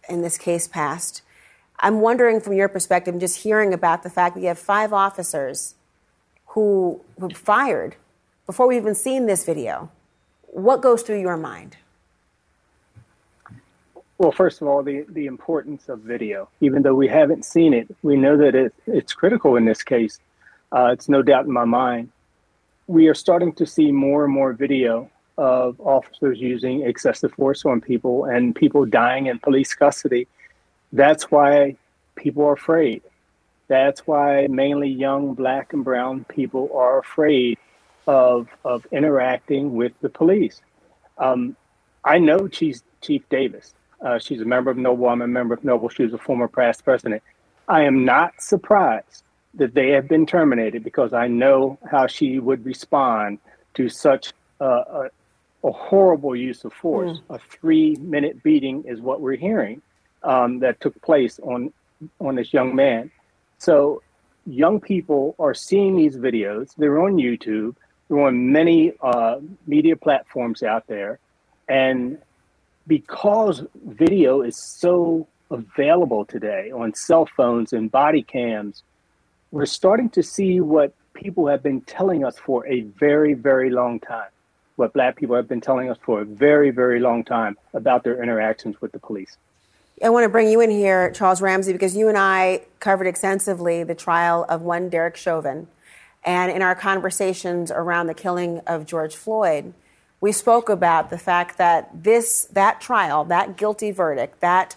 in 0.09 0.21
this 0.21 0.37
case, 0.37 0.67
passed. 0.67 1.21
I'm 1.79 2.01
wondering 2.01 2.39
from 2.39 2.53
your 2.53 2.69
perspective, 2.69 3.17
just 3.19 3.43
hearing 3.43 3.73
about 3.73 4.03
the 4.03 4.09
fact 4.09 4.35
that 4.35 4.41
you 4.41 4.47
have 4.47 4.59
five 4.59 4.93
officers 4.93 5.75
who 6.47 7.01
were 7.17 7.29
fired 7.31 7.95
before 8.45 8.67
we've 8.67 8.81
even 8.81 8.95
seen 8.95 9.25
this 9.25 9.43
video. 9.43 9.89
What 10.47 10.81
goes 10.81 11.01
through 11.01 11.19
your 11.19 11.37
mind? 11.37 11.77
Well, 14.17 14.31
first 14.31 14.61
of 14.61 14.67
all, 14.67 14.83
the, 14.83 15.05
the 15.09 15.25
importance 15.25 15.89
of 15.89 15.99
video. 15.99 16.47
Even 16.61 16.83
though 16.83 16.93
we 16.93 17.07
haven't 17.07 17.43
seen 17.43 17.73
it, 17.73 17.93
we 18.03 18.15
know 18.15 18.37
that 18.37 18.55
it, 18.55 18.73
it's 18.85 19.13
critical 19.13 19.55
in 19.55 19.65
this 19.65 19.83
case. 19.83 20.19
Uh, 20.71 20.91
it's 20.93 21.09
no 21.09 21.21
doubt 21.21 21.45
in 21.45 21.51
my 21.51 21.65
mind. 21.65 22.11
We 22.87 23.07
are 23.07 23.13
starting 23.13 23.53
to 23.53 23.65
see 23.65 23.91
more 23.91 24.23
and 24.23 24.33
more 24.33 24.53
video 24.53 25.09
of 25.37 25.79
officers 25.81 26.39
using 26.39 26.83
excessive 26.83 27.33
force 27.33 27.65
on 27.65 27.81
people 27.81 28.25
and 28.25 28.55
people 28.55 28.85
dying 28.85 29.27
in 29.27 29.39
police 29.39 29.73
custody. 29.73 30.27
That's 30.91 31.31
why 31.31 31.77
people 32.15 32.45
are 32.45 32.53
afraid. 32.53 33.01
That's 33.67 34.05
why 34.05 34.47
mainly 34.49 34.89
young 34.89 35.33
black 35.33 35.73
and 35.73 35.83
brown 35.83 36.25
people 36.25 36.69
are 36.75 36.99
afraid 36.99 37.57
of, 38.05 38.47
of 38.63 38.85
interacting 38.91 39.73
with 39.73 39.93
the 40.01 40.09
police. 40.09 40.61
Um, 41.17 41.55
I 42.03 42.19
know 42.19 42.47
Chief, 42.47 42.81
Chief 43.01 43.27
Davis. 43.29 43.73
Uh, 44.01 44.19
she's 44.19 44.41
a 44.41 44.45
member 44.45 44.69
of 44.69 44.77
Noble. 44.77 45.07
I'm 45.07 45.21
a 45.21 45.27
member 45.27 45.53
of 45.53 45.63
Noble. 45.63 45.89
She 45.89 46.03
was 46.03 46.13
a 46.13 46.17
former 46.17 46.47
past 46.47 46.83
president. 46.83 47.23
I 47.67 47.83
am 47.83 48.03
not 48.03 48.41
surprised 48.41 49.23
that 49.53 49.73
they 49.73 49.91
have 49.91 50.07
been 50.07 50.25
terminated 50.25 50.83
because 50.83 51.13
I 51.13 51.27
know 51.27 51.77
how 51.89 52.07
she 52.07 52.39
would 52.39 52.65
respond 52.65 53.39
to 53.75 53.87
such 53.87 54.33
uh, 54.59 55.07
a, 55.63 55.71
horrible 55.71 56.35
use 56.35 56.63
of 56.63 56.73
force. 56.73 57.19
Mm. 57.29 57.35
A 57.35 57.39
three 57.39 57.95
minute 57.95 58.43
beating 58.43 58.83
is 58.85 58.99
what 58.99 59.21
we're 59.21 59.35
hearing 59.35 59.81
um, 60.23 60.59
that 60.59 60.79
took 60.81 60.99
place 61.01 61.39
on, 61.43 61.71
on 62.19 62.35
this 62.35 62.53
young 62.53 62.75
man. 62.75 63.11
So 63.57 64.01
young 64.45 64.79
people 64.79 65.35
are 65.39 65.53
seeing 65.53 65.95
these 65.95 66.17
videos. 66.17 66.73
They're 66.77 67.01
on 67.01 67.15
YouTube. 67.15 67.75
They're 68.07 68.21
on 68.21 68.51
many 68.51 68.93
uh, 69.01 69.39
media 69.67 69.95
platforms 69.95 70.63
out 70.63 70.87
there. 70.87 71.19
And 71.67 72.17
because 72.87 73.63
video 73.85 74.41
is 74.41 74.57
so 74.57 75.27
available 75.49 76.25
today 76.25 76.71
on 76.71 76.93
cell 76.93 77.25
phones 77.25 77.73
and 77.73 77.89
body 77.91 78.23
cams, 78.23 78.83
we're 79.51 79.65
starting 79.65 80.09
to 80.09 80.23
see 80.23 80.59
what 80.59 80.93
people 81.13 81.47
have 81.47 81.63
been 81.63 81.81
telling 81.81 82.25
us 82.25 82.37
for 82.37 82.65
a 82.67 82.81
very, 82.81 83.33
very 83.33 83.69
long 83.69 83.99
time. 83.99 84.29
What 84.75 84.93
Black 84.93 85.15
people 85.15 85.35
have 85.35 85.47
been 85.47 85.61
telling 85.61 85.89
us 85.89 85.97
for 86.03 86.21
a 86.21 86.25
very, 86.25 86.71
very 86.71 86.99
long 86.99 87.23
time 87.23 87.57
about 87.73 88.03
their 88.03 88.21
interactions 88.21 88.81
with 88.81 88.91
the 88.91 88.99
police. 88.99 89.37
I 90.03 90.09
want 90.09 90.23
to 90.23 90.29
bring 90.29 90.49
you 90.49 90.59
in 90.59 90.71
here, 90.71 91.11
Charles 91.11 91.41
Ramsey, 91.41 91.71
because 91.71 91.95
you 91.95 92.09
and 92.09 92.17
I 92.17 92.63
covered 92.79 93.05
extensively 93.05 93.83
the 93.83 93.95
trial 93.95 94.45
of 94.49 94.61
one 94.61 94.89
Derek 94.89 95.15
Chauvin. 95.15 95.67
And 96.25 96.51
in 96.51 96.61
our 96.61 96.73
conversations 96.73 97.69
around 97.69 98.07
the 98.07 98.13
killing 98.13 98.59
of 98.65 98.85
George 98.85 99.15
Floyd, 99.15 99.73
we 100.19 100.31
spoke 100.31 100.69
about 100.69 101.09
the 101.09 101.17
fact 101.17 101.57
that 101.57 102.03
this 102.03 102.45
that 102.53 102.81
trial, 102.81 103.25
that 103.25 103.57
guilty 103.57 103.91
verdict, 103.91 104.39
that 104.39 104.75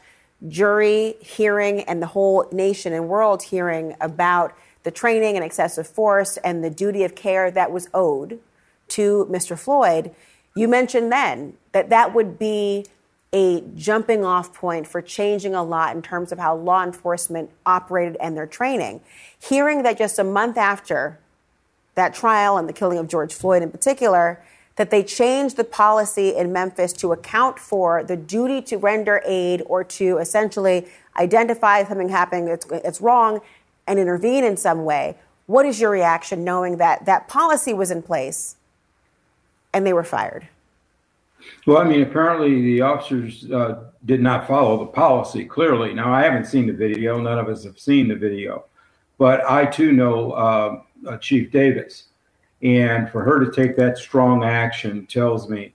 jury 0.49 1.15
hearing 1.21 1.83
and 1.83 2.03
the 2.03 2.09
whole 2.09 2.49
nation 2.53 2.93
and 2.93 3.09
world 3.09 3.45
hearing 3.45 3.95
about 4.01 4.53
the 4.83 4.91
training 4.91 5.37
and 5.37 5.45
excessive 5.45 5.87
force 5.87 6.37
and 6.39 6.63
the 6.63 6.71
duty 6.71 7.05
of 7.05 7.15
care 7.15 7.51
that 7.51 7.73
was 7.73 7.89
owed 7.95 8.41
to 8.89 9.27
Mr. 9.31 9.59
Floyd, 9.59 10.15
you 10.55 10.69
mentioned 10.69 11.13
then 11.13 11.55
that 11.73 11.91
that 11.91 12.15
would 12.15 12.39
be 12.39 12.87
a 13.33 13.63
jumping 13.75 14.25
off 14.25 14.55
point 14.55 14.87
for 14.87 15.03
changing 15.03 15.55
a 15.55 15.63
lot 15.63 15.95
in 15.95 16.01
terms 16.01 16.33
of 16.33 16.39
how 16.39 16.57
law 16.57 16.83
enforcement 16.83 17.51
operated 17.67 18.17
and 18.21 18.37
their 18.37 18.47
training. 18.47 19.01
Hearing 19.39 19.83
that 19.83 19.99
just 19.99 20.19
a 20.19 20.25
month 20.25 20.57
after 20.57 21.19
that 21.97 22.15
trial 22.15 22.57
and 22.57 22.69
the 22.69 22.73
killing 22.73 22.99
of 22.99 23.09
George 23.09 23.35
Floyd 23.35 23.63
in 23.63 23.71
particular, 23.71 24.43
that 24.77 24.91
they 24.91 25.03
changed 25.03 25.57
the 25.57 25.65
policy 25.65 26.35
in 26.35 26.53
Memphis 26.53 26.93
to 26.95 27.13
account 27.13 27.59
for 27.59 28.05
the 28.05 28.17
duty 28.17 28.63
to 28.63 28.77
render 28.77 29.23
aid 29.27 29.63
or 29.67 29.83
to 29.83 30.19
essentially 30.19 30.87
identify 31.19 31.83
something 31.85 32.11
happening 32.11 32.45
that's, 32.45 32.67
that's 32.67 33.01
wrong 33.01 33.41
and 33.87 33.99
intervene 33.99 34.45
in 34.45 34.57
some 34.57 34.85
way. 34.85 35.17
What 35.47 35.65
is 35.65 35.81
your 35.81 35.91
reaction 35.91 36.45
knowing 36.45 36.77
that 36.77 37.07
that 37.07 37.29
policy 37.29 37.73
was 37.73 37.91
in 37.91 38.03
place 38.03 38.57
and 39.77 39.87
they 39.87 39.93
were 39.93 40.03
fired? 40.03 40.49
Well, 41.67 41.77
I 41.77 41.85
mean, 41.85 42.03
apparently 42.03 42.63
the 42.63 42.81
officers 42.81 43.49
uh, 43.53 43.85
did 44.07 44.23
not 44.23 44.49
follow 44.49 44.79
the 44.79 44.87
policy 44.87 45.45
clearly. 45.45 45.93
Now, 45.93 46.13
I 46.15 46.23
haven't 46.23 46.47
seen 46.47 46.67
the 46.67 46.73
video. 46.73 47.21
None 47.21 47.39
of 47.39 47.49
us 47.49 47.63
have 47.65 47.79
seen 47.79 48.09
the 48.09 48.17
video. 48.17 48.65
But 49.19 49.49
I 49.49 49.67
too 49.67 49.93
know 49.93 50.33
uh, 50.33 50.81
uh, 51.07 51.19
Chief 51.19 51.53
Davis. 51.53 52.05
And 52.63 53.11
for 53.11 53.23
her 53.23 53.39
to 53.45 53.53
take 53.53 53.77
that 53.77 53.99
strong 53.99 54.45
action 54.45 55.07
tells 55.07 55.51
me, 55.51 55.75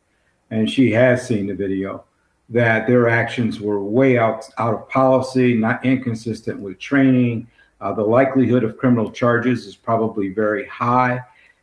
and 0.49 0.67
she 0.67 0.91
has 0.91 1.27
seen 1.27 1.45
the 1.45 1.53
video, 1.53 2.03
that 2.49 2.87
their 2.87 3.07
actions 3.07 3.61
were 3.61 3.83
way 3.83 4.17
out, 4.17 4.49
out 4.57 4.73
of 4.73 4.89
policy, 4.89 5.53
not 5.53 5.85
inconsistent 5.85 6.59
with 6.59 6.79
training. 6.79 7.47
Uh, 7.79 7.93
the 7.93 8.01
likelihood 8.01 8.63
of 8.63 8.77
criminal 8.77 9.11
charges 9.11 9.67
is 9.67 9.75
probably 9.75 10.29
very 10.29 10.67
high, 10.67 11.21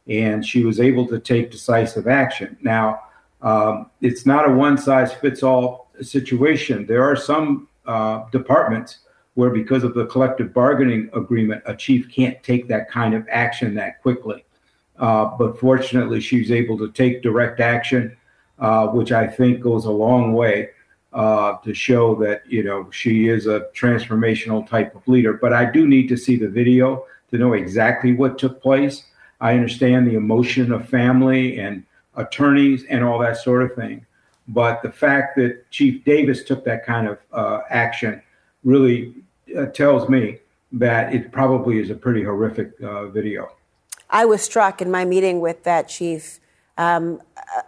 and 0.08 0.44
she 0.44 0.64
was 0.64 0.80
able 0.80 1.06
to 1.06 1.18
take 1.18 1.50
decisive 1.50 2.08
action. 2.08 2.56
Now, 2.62 3.02
um, 3.42 3.90
it's 4.00 4.26
not 4.26 4.48
a 4.48 4.52
one 4.52 4.78
size 4.78 5.12
fits 5.12 5.42
all 5.42 5.90
situation. 6.00 6.86
There 6.86 7.04
are 7.04 7.16
some 7.16 7.68
uh, 7.86 8.24
departments 8.30 9.00
where, 9.34 9.50
because 9.50 9.84
of 9.84 9.94
the 9.94 10.06
collective 10.06 10.52
bargaining 10.52 11.10
agreement, 11.14 11.62
a 11.66 11.76
chief 11.76 12.10
can't 12.10 12.42
take 12.42 12.66
that 12.68 12.90
kind 12.90 13.14
of 13.14 13.26
action 13.30 13.74
that 13.76 14.02
quickly. 14.02 14.44
Uh, 14.98 15.26
but 15.38 15.60
fortunately, 15.60 16.20
she's 16.20 16.50
able 16.50 16.76
to 16.78 16.90
take 16.90 17.22
direct 17.22 17.60
action, 17.60 18.16
uh, 18.58 18.88
which 18.88 19.12
I 19.12 19.28
think 19.28 19.60
goes 19.60 19.84
a 19.84 19.90
long 19.90 20.32
way 20.32 20.70
uh, 21.12 21.56
to 21.58 21.72
show 21.72 22.14
that 22.16 22.42
you 22.46 22.64
know 22.64 22.90
she 22.90 23.28
is 23.28 23.46
a 23.46 23.68
transformational 23.74 24.68
type 24.68 24.94
of 24.94 25.06
leader. 25.06 25.34
But 25.34 25.52
I 25.52 25.70
do 25.70 25.86
need 25.86 26.08
to 26.08 26.16
see 26.16 26.36
the 26.36 26.48
video 26.48 27.04
to 27.30 27.38
know 27.38 27.52
exactly 27.52 28.14
what 28.14 28.38
took 28.38 28.60
place. 28.60 29.04
I 29.40 29.54
understand 29.54 30.06
the 30.06 30.14
emotion 30.14 30.72
of 30.72 30.88
family 30.88 31.58
and 31.58 31.84
attorneys 32.16 32.84
and 32.90 33.04
all 33.04 33.18
that 33.20 33.36
sort 33.36 33.62
of 33.62 33.74
thing. 33.74 34.04
But 34.48 34.82
the 34.82 34.90
fact 34.90 35.36
that 35.36 35.70
Chief 35.70 36.04
Davis 36.04 36.42
took 36.42 36.64
that 36.64 36.84
kind 36.84 37.06
of 37.06 37.18
uh, 37.32 37.60
action 37.70 38.22
really 38.64 39.14
uh, 39.56 39.66
tells 39.66 40.08
me 40.08 40.38
that 40.72 41.14
it 41.14 41.32
probably 41.32 41.78
is 41.78 41.90
a 41.90 41.94
pretty 41.94 42.22
horrific 42.22 42.72
uh, 42.82 43.06
video. 43.06 43.50
I 44.10 44.24
was 44.24 44.42
struck 44.42 44.80
in 44.80 44.90
my 44.90 45.04
meeting 45.04 45.40
with 45.40 45.64
that 45.64 45.88
chief 45.88 46.40
um, 46.78 47.20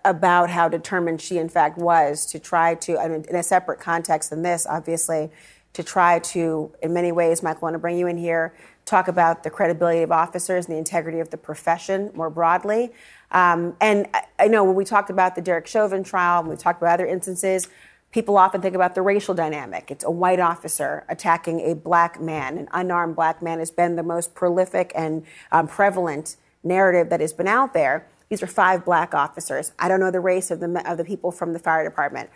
about 0.04 0.50
how 0.50 0.68
determined 0.68 1.20
she, 1.20 1.38
in 1.38 1.48
fact, 1.48 1.76
was 1.76 2.24
to 2.26 2.38
try 2.38 2.76
to, 2.76 2.98
I 2.98 3.08
mean, 3.08 3.24
in 3.28 3.36
a 3.36 3.42
separate 3.42 3.80
context 3.80 4.30
than 4.30 4.42
this, 4.42 4.66
obviously, 4.66 5.30
to 5.72 5.82
try 5.82 6.18
to, 6.18 6.72
in 6.82 6.92
many 6.92 7.12
ways, 7.12 7.42
Michael, 7.42 7.60
I 7.60 7.66
want 7.66 7.74
to 7.74 7.78
bring 7.78 7.98
you 7.98 8.06
in 8.06 8.16
here, 8.16 8.54
talk 8.84 9.08
about 9.08 9.42
the 9.42 9.50
credibility 9.50 10.02
of 10.02 10.10
officers 10.10 10.66
and 10.66 10.74
the 10.74 10.78
integrity 10.78 11.20
of 11.20 11.30
the 11.30 11.36
profession 11.36 12.10
more 12.14 12.30
broadly. 12.30 12.92
Um, 13.30 13.76
and 13.80 14.08
I, 14.12 14.24
I, 14.38 14.48
know 14.48 14.64
when 14.64 14.74
we 14.74 14.84
talked 14.84 15.10
about 15.10 15.36
the 15.36 15.40
Derek 15.40 15.66
Chauvin 15.66 16.02
trial, 16.02 16.42
when 16.42 16.50
we 16.50 16.56
talked 16.56 16.82
about 16.82 16.94
other 16.94 17.06
instances, 17.06 17.68
people 18.10 18.36
often 18.36 18.60
think 18.60 18.74
about 18.74 18.94
the 18.94 19.02
racial 19.02 19.34
dynamic. 19.34 19.90
It's 19.90 20.04
a 20.04 20.10
white 20.10 20.40
officer 20.40 21.04
attacking 21.08 21.60
a 21.60 21.74
black 21.74 22.20
man. 22.20 22.58
An 22.58 22.68
unarmed 22.72 23.14
black 23.14 23.40
man 23.40 23.60
has 23.60 23.70
been 23.70 23.96
the 23.96 24.02
most 24.02 24.34
prolific 24.34 24.90
and 24.94 25.24
um, 25.52 25.68
prevalent 25.68 26.36
narrative 26.64 27.08
that 27.10 27.20
has 27.20 27.32
been 27.32 27.48
out 27.48 27.72
there. 27.72 28.06
These 28.28 28.42
are 28.42 28.48
five 28.48 28.84
black 28.84 29.14
officers. 29.14 29.72
I 29.78 29.88
don't 29.88 30.00
know 30.00 30.10
the 30.10 30.20
race 30.20 30.50
of 30.50 30.60
the, 30.60 30.82
of 30.90 30.98
the 30.98 31.04
people 31.04 31.30
from 31.30 31.52
the 31.52 31.58
fire 31.58 31.84
department. 31.84 32.30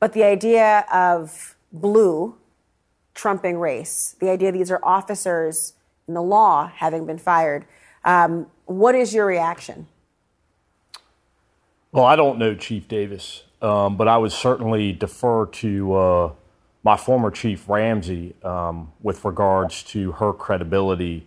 But 0.00 0.12
the 0.12 0.24
idea 0.24 0.86
of 0.92 1.56
blue 1.72 2.36
trumping 3.14 3.58
race, 3.58 4.14
the 4.20 4.30
idea 4.30 4.52
these 4.52 4.70
are 4.70 4.80
officers 4.82 5.74
in 6.08 6.14
the 6.14 6.22
law 6.22 6.72
having 6.74 7.06
been 7.06 7.18
fired, 7.18 7.66
um, 8.04 8.46
what 8.64 8.94
is 8.94 9.14
your 9.14 9.26
reaction? 9.26 9.86
Well, 11.92 12.04
I 12.04 12.16
don't 12.16 12.38
know 12.38 12.54
Chief 12.54 12.88
Davis, 12.88 13.44
um, 13.62 13.96
but 13.96 14.08
I 14.08 14.18
would 14.18 14.32
certainly 14.32 14.92
defer 14.92 15.46
to 15.46 15.94
uh, 15.94 16.32
my 16.82 16.96
former 16.96 17.30
chief 17.30 17.68
Ramsey 17.68 18.34
um, 18.42 18.92
with 19.02 19.24
regards 19.24 19.82
to 19.84 20.12
her 20.12 20.32
credibility 20.32 21.26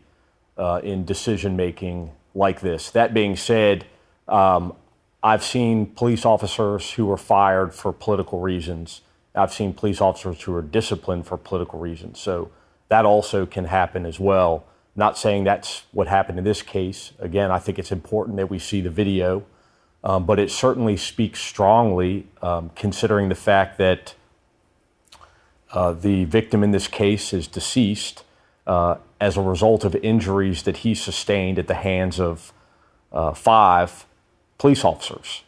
uh, 0.58 0.82
in 0.84 1.06
decision 1.06 1.56
making 1.56 2.12
like 2.34 2.62
this. 2.62 2.92
That 2.92 3.14
being 3.14 3.36
said, 3.36 3.86
um, 4.28 4.74
I've 5.24 5.44
seen 5.44 5.88
police 5.88 6.26
officers 6.26 6.92
who 6.92 7.06
were 7.06 7.18
fired 7.18 7.74
for 7.74 7.92
political 7.92 8.40
reasons. 8.40 9.02
I've 9.36 9.54
seen 9.54 9.74
police 9.74 10.02
officers 10.02 10.42
who 10.42 10.56
are 10.56 10.62
disciplined 10.62 11.28
for 11.28 11.38
political 11.38 11.80
reasons. 11.80 12.20
So 12.20 12.52
that 12.90 13.06
also 13.06 13.46
can 13.46 13.66
happen 13.66 14.06
as 14.06 14.20
well. 14.20 14.66
Not 14.96 15.18
saying 15.18 15.46
that's 15.46 15.84
what 15.92 16.08
happened 16.08 16.38
in 16.38 16.44
this 16.44 16.62
case. 16.62 17.14
Again, 17.20 17.52
I 17.52 17.60
think 17.60 17.80
it's 17.80 17.92
important 17.92 18.38
that 18.38 18.50
we 18.50 18.60
see 18.60 18.82
the 18.82 18.90
video, 18.90 19.46
um, 20.04 20.26
but 20.26 20.40
it 20.40 20.52
certainly 20.52 20.98
speaks 20.98 21.40
strongly, 21.40 22.28
um, 22.42 22.72
considering 22.76 23.30
the 23.30 23.36
fact 23.36 23.78
that 23.78 24.16
uh, 25.72 25.94
the 25.94 26.26
victim 26.26 26.64
in 26.64 26.72
this 26.72 26.88
case 26.88 27.32
is 27.32 27.48
deceased 27.48 28.24
uh, 28.68 28.96
as 29.20 29.38
a 29.38 29.42
result 29.42 29.86
of 29.86 29.96
injuries 29.96 30.64
that 30.64 30.78
he 30.78 30.94
sustained 30.94 31.58
at 31.58 31.68
the 31.68 31.76
hands 31.76 32.20
of 32.20 32.52
uh, 33.14 33.34
five 33.34 34.06
police 34.58 34.84
officers. 34.84 35.44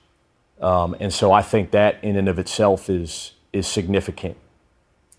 Um, 0.62 0.96
and 1.00 1.14
so 1.14 1.34
I 1.34 1.42
think 1.42 1.72
that 1.72 2.02
in 2.04 2.16
and 2.16 2.30
of 2.30 2.40
itself 2.40 2.90
is, 2.90 3.34
is 3.52 3.68
significant. 3.68 4.38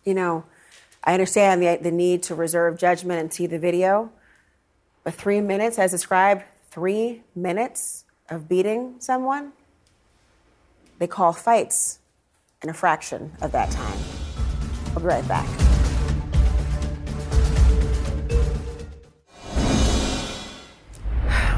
You 0.04 0.14
know, 0.14 0.44
I 1.04 1.12
understand 1.12 1.62
the, 1.62 1.78
the 1.80 1.90
need 1.90 2.22
to 2.24 2.34
reserve 2.34 2.78
judgment 2.78 3.20
and 3.20 3.32
see 3.32 3.46
the 3.46 3.58
video, 3.58 4.10
but 5.04 5.14
three 5.14 5.40
minutes, 5.40 5.78
as 5.78 5.90
described, 5.90 6.44
three 6.70 7.22
minutes 7.36 8.04
of 8.30 8.48
beating 8.48 8.94
someone, 8.98 9.52
they 10.98 11.06
call 11.06 11.32
fights 11.32 11.98
in 12.62 12.70
a 12.70 12.74
fraction 12.74 13.32
of 13.42 13.52
that 13.52 13.70
time. 13.70 13.98
I'll 14.94 15.00
be 15.00 15.06
right 15.06 15.28
back. 15.28 15.63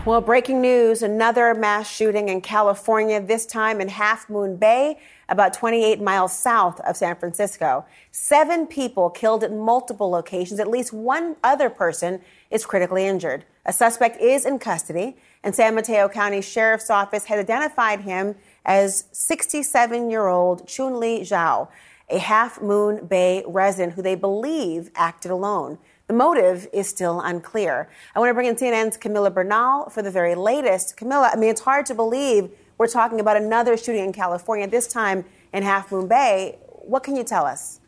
Well, 0.06 0.20
breaking 0.20 0.60
news 0.60 1.02
another 1.02 1.52
mass 1.52 1.90
shooting 1.90 2.28
in 2.28 2.40
California, 2.40 3.20
this 3.20 3.44
time 3.44 3.80
in 3.80 3.88
Half 3.88 4.30
Moon 4.30 4.56
Bay, 4.56 5.00
about 5.28 5.52
28 5.52 6.00
miles 6.00 6.32
south 6.32 6.78
of 6.82 6.96
San 6.96 7.16
Francisco. 7.16 7.84
Seven 8.12 8.68
people 8.68 9.10
killed 9.10 9.42
at 9.42 9.52
multiple 9.52 10.08
locations. 10.08 10.60
At 10.60 10.68
least 10.68 10.92
one 10.92 11.34
other 11.42 11.68
person 11.68 12.20
is 12.52 12.64
critically 12.64 13.04
injured. 13.04 13.46
A 13.64 13.72
suspect 13.72 14.20
is 14.20 14.46
in 14.46 14.60
custody, 14.60 15.16
and 15.42 15.56
San 15.56 15.74
Mateo 15.74 16.08
County 16.08 16.40
Sheriff's 16.40 16.88
Office 16.88 17.24
has 17.24 17.40
identified 17.40 18.02
him 18.02 18.36
as 18.64 19.06
67 19.10 20.08
year 20.08 20.28
old 20.28 20.68
Chun 20.68 21.00
Li 21.00 21.22
Zhao, 21.22 21.66
a 22.08 22.18
Half 22.18 22.62
Moon 22.62 23.06
Bay 23.06 23.42
resident 23.44 23.94
who 23.94 24.02
they 24.02 24.14
believe 24.14 24.88
acted 24.94 25.32
alone. 25.32 25.78
The 26.08 26.14
motive 26.14 26.68
is 26.72 26.88
still 26.88 27.20
unclear. 27.20 27.88
I 28.14 28.20
want 28.20 28.30
to 28.30 28.34
bring 28.34 28.46
in 28.46 28.54
CNN's 28.54 28.96
Camila 28.96 29.34
Bernal 29.34 29.90
for 29.90 30.02
the 30.02 30.10
very 30.10 30.36
latest. 30.36 30.96
Camila, 30.96 31.32
I 31.32 31.36
mean, 31.36 31.50
it's 31.50 31.62
hard 31.62 31.84
to 31.86 31.96
believe 31.96 32.48
we're 32.78 32.86
talking 32.86 33.18
about 33.18 33.36
another 33.36 33.76
shooting 33.76 34.04
in 34.04 34.12
California, 34.12 34.68
this 34.68 34.86
time 34.86 35.24
in 35.52 35.64
Half 35.64 35.90
Moon 35.90 36.06
Bay. 36.06 36.58
What 36.68 37.02
can 37.02 37.16
you 37.16 37.24
tell 37.24 37.44
us? 37.44 37.80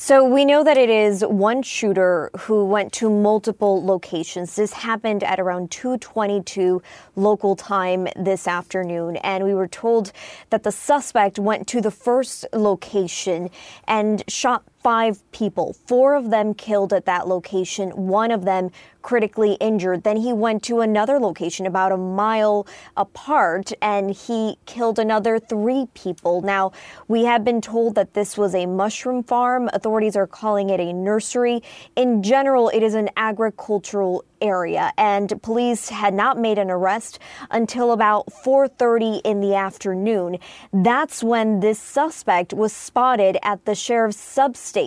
So 0.00 0.24
we 0.24 0.44
know 0.44 0.62
that 0.62 0.76
it 0.76 0.90
is 0.90 1.22
one 1.22 1.62
shooter 1.62 2.30
who 2.38 2.64
went 2.64 2.92
to 2.94 3.10
multiple 3.10 3.84
locations. 3.84 4.54
This 4.54 4.72
happened 4.72 5.24
at 5.24 5.40
around 5.40 5.72
2:22 5.72 6.80
local 7.16 7.56
time 7.56 8.06
this 8.14 8.46
afternoon 8.46 9.16
and 9.16 9.42
we 9.42 9.54
were 9.54 9.66
told 9.66 10.12
that 10.50 10.62
the 10.62 10.70
suspect 10.70 11.38
went 11.40 11.66
to 11.68 11.80
the 11.80 11.90
first 11.90 12.46
location 12.52 13.50
and 13.88 14.22
shot 14.28 14.62
five 14.82 15.28
people, 15.32 15.74
four 15.86 16.14
of 16.14 16.30
them 16.30 16.54
killed 16.54 16.92
at 16.92 17.04
that 17.06 17.26
location, 17.26 17.90
one 17.90 18.30
of 18.30 18.44
them 18.44 18.70
critically 19.02 19.54
injured. 19.54 20.02
Then 20.02 20.18
he 20.18 20.32
went 20.32 20.62
to 20.64 20.80
another 20.80 21.18
location 21.18 21.66
about 21.66 21.92
a 21.92 21.96
mile 21.96 22.66
apart 22.96 23.72
and 23.80 24.10
he 24.10 24.58
killed 24.66 24.98
another 24.98 25.38
three 25.38 25.86
people. 25.94 26.42
Now, 26.42 26.72
we 27.08 27.24
have 27.24 27.44
been 27.44 27.60
told 27.60 27.94
that 27.94 28.14
this 28.14 28.36
was 28.36 28.54
a 28.54 28.66
mushroom 28.66 29.22
farm. 29.22 29.70
Authorities 29.72 30.14
are 30.14 30.26
calling 30.26 30.70
it 30.70 30.80
a 30.80 30.92
nursery. 30.92 31.62
In 31.96 32.22
general, 32.22 32.68
it 32.68 32.82
is 32.82 32.94
an 32.94 33.08
agricultural 33.16 34.24
area 34.40 34.92
and 34.96 35.42
police 35.42 35.88
had 35.88 36.14
not 36.14 36.38
made 36.38 36.58
an 36.58 36.70
arrest 36.70 37.18
until 37.50 37.92
about 37.92 38.32
4:30 38.32 39.20
in 39.24 39.40
the 39.40 39.54
afternoon. 39.54 40.38
That's 40.72 41.24
when 41.24 41.60
this 41.60 41.80
suspect 41.80 42.52
was 42.52 42.72
spotted 42.72 43.36
at 43.42 43.64
the 43.64 43.74
sheriff's 43.74 44.20
substation. 44.20 44.77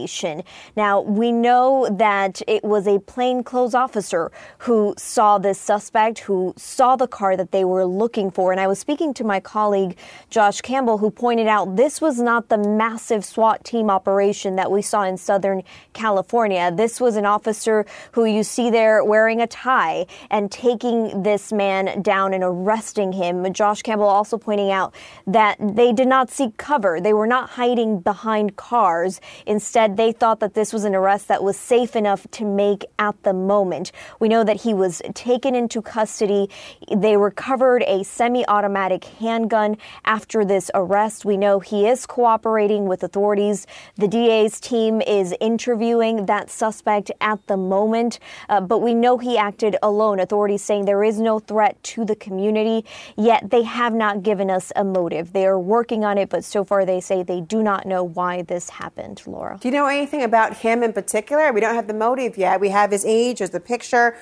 Now, 0.78 1.02
we 1.02 1.32
know 1.32 1.90
that 1.92 2.42
it 2.48 2.64
was 2.64 2.88
a 2.88 3.00
plainclothes 3.00 3.76
officer 3.76 4.32
who 4.60 4.94
saw 4.98 5.38
this 5.38 5.60
suspect, 5.60 6.20
who 6.20 6.54
saw 6.56 6.96
the 6.96 7.08
car 7.08 7.36
that 7.36 7.52
they 7.52 7.66
were 7.66 7.86
looking 7.86 8.32
for. 8.32 8.54
And 8.54 8.62
I 8.62 8.68
was 8.68 8.80
speaking 8.80 9.14
to 9.16 9.26
my 9.26 9.42
colleague 9.42 9.98
Josh 10.30 10.62
Campbell 10.62 11.00
who 11.00 11.12
pointed 11.12 11.48
out 11.48 11.76
this 11.76 12.00
was 12.00 12.20
not 12.20 12.48
the 12.48 12.58
massive 12.58 13.26
SWAT 13.26 13.66
team 13.66 13.90
operation 13.90 14.56
that 14.56 14.72
we 14.72 14.82
saw 14.82 15.04
in 15.04 15.18
Southern 15.18 15.62
California. 15.92 16.72
This 16.72 17.02
was 17.02 17.18
an 17.18 17.26
officer 17.26 17.86
who 18.14 18.24
you 18.24 18.44
see 18.44 18.70
there 18.70 19.04
wearing 19.04 19.42
a 19.42 19.48
tie 19.48 20.06
and 20.30 20.50
taking 20.52 21.24
this 21.24 21.52
man 21.52 22.02
down 22.02 22.34
and 22.34 22.44
arresting 22.44 23.12
him. 23.12 23.52
Josh 23.52 23.82
Campbell 23.82 24.06
also 24.06 24.38
pointing 24.38 24.72
out 24.72 24.94
that 25.28 25.58
they 25.60 25.92
did 25.92 26.08
not 26.08 26.30
seek 26.30 26.56
cover. 26.56 27.02
They 27.02 27.14
were 27.14 27.28
not 27.28 27.50
hiding 27.50 28.00
behind 28.00 28.56
cars. 28.56 29.20
Instead, 29.46 29.71
they 29.74 30.12
thought 30.12 30.40
that 30.40 30.54
this 30.54 30.74
was 30.74 30.84
an 30.84 30.96
arrest 30.96 31.28
that 31.28 31.44
was 31.44 31.58
safe 31.58 31.96
enough 31.96 32.28
to 32.32 32.46
make 32.46 32.86
at 33.00 33.22
the 33.24 33.34
moment. 33.34 33.92
We 34.20 34.28
know 34.28 34.44
that 34.44 34.62
he 34.62 34.74
was 34.74 35.02
taken 35.14 35.56
into 35.56 35.82
custody. 35.82 36.50
They 36.96 37.18
recovered 37.18 37.84
a 37.88 38.04
semi 38.04 38.46
automatic 38.48 39.06
handgun 39.06 39.78
after 40.06 40.44
this 40.46 40.70
arrest. 40.74 41.26
We 41.26 41.38
know 41.38 41.60
he 41.60 41.88
is 41.88 42.06
cooperating 42.06 42.86
with 42.86 43.04
authorities. 43.04 43.68
The 43.96 44.08
DA's 44.08 44.60
team 44.60 45.02
is 45.02 45.34
interviewing 45.40 46.26
that 46.26 46.50
suspect 46.50 47.12
at 47.22 47.46
the 47.48 47.58
moment, 47.58 48.20
uh, 48.50 48.62
but 48.62 48.80
we 48.80 48.94
know 48.94 49.18
he 49.18 49.38
acted 49.38 49.76
alone. 49.82 50.20
Authorities 50.20 50.62
saying 50.62 50.86
there 50.86 51.04
is 51.04 51.20
no 51.20 51.40
threat 51.40 51.82
to 51.84 52.06
the 52.06 52.16
community, 52.16 52.86
yet 53.18 53.50
they 53.50 53.64
have 53.64 53.94
not 53.94 54.24
given 54.24 54.50
us 54.50 54.72
a 54.76 54.84
motive. 54.84 55.34
They 55.34 55.46
are 55.46 55.60
working 55.60 56.04
on 56.04 56.18
it, 56.18 56.30
but 56.30 56.44
so 56.44 56.64
far 56.64 56.86
they 56.86 57.00
say 57.00 57.24
they 57.24 57.42
do 57.42 57.64
not 57.64 57.86
know 57.86 58.04
why 58.04 58.42
this 58.42 58.70
happened, 58.70 59.22
Laura. 59.26 59.58
Do 59.62 59.68
you 59.68 59.74
know 59.76 59.86
anything 59.86 60.24
about 60.24 60.58
him 60.58 60.82
in 60.82 60.92
particular? 60.92 61.54
We 61.54 61.62
don't 61.62 61.76
have 61.76 61.86
the 61.86 61.94
motive 61.94 62.36
yet. 62.36 62.60
We 62.60 62.70
have 62.70 62.90
his 62.90 63.06
age, 63.06 63.38
there's 63.38 63.52
the 63.52 63.60
picture. 63.60 64.18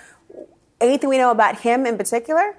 Anything 0.81 1.09
we 1.09 1.17
know 1.17 1.31
about 1.31 1.61
him 1.61 1.85
in 1.85 1.97
particular? 1.97 2.57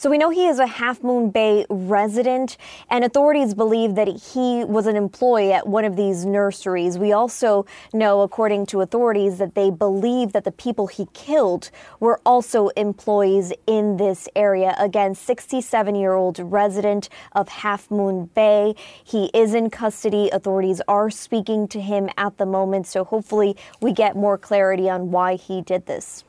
So 0.00 0.08
we 0.08 0.16
know 0.16 0.30
he 0.30 0.46
is 0.46 0.60
a 0.60 0.66
Half 0.68 1.02
Moon 1.02 1.30
Bay 1.30 1.66
resident, 1.68 2.56
and 2.88 3.04
authorities 3.04 3.52
believe 3.52 3.96
that 3.96 4.06
he 4.06 4.62
was 4.62 4.86
an 4.86 4.94
employee 4.94 5.52
at 5.52 5.66
one 5.66 5.84
of 5.84 5.96
these 5.96 6.24
nurseries. 6.24 6.96
We 6.96 7.10
also 7.10 7.66
know, 7.92 8.20
according 8.20 8.66
to 8.66 8.80
authorities, 8.80 9.38
that 9.38 9.56
they 9.56 9.70
believe 9.70 10.34
that 10.34 10.44
the 10.44 10.52
people 10.52 10.86
he 10.86 11.06
killed 11.14 11.72
were 11.98 12.20
also 12.24 12.68
employees 12.76 13.52
in 13.66 13.96
this 13.96 14.28
area. 14.36 14.76
Again, 14.78 15.16
67 15.16 15.96
year 15.96 16.14
old 16.14 16.38
resident 16.38 17.08
of 17.32 17.48
Half 17.48 17.90
Moon 17.90 18.26
Bay. 18.26 18.76
He 19.02 19.32
is 19.34 19.52
in 19.52 19.68
custody. 19.68 20.30
Authorities 20.30 20.80
are 20.86 21.10
speaking 21.10 21.66
to 21.66 21.80
him 21.80 22.08
at 22.16 22.38
the 22.38 22.46
moment, 22.46 22.86
so 22.86 23.02
hopefully 23.02 23.56
we 23.80 23.92
get 23.92 24.14
more 24.14 24.38
clarity 24.38 24.88
on 24.88 25.10
why 25.10 25.34
he 25.34 25.60
did 25.60 25.86
this. 25.86 26.22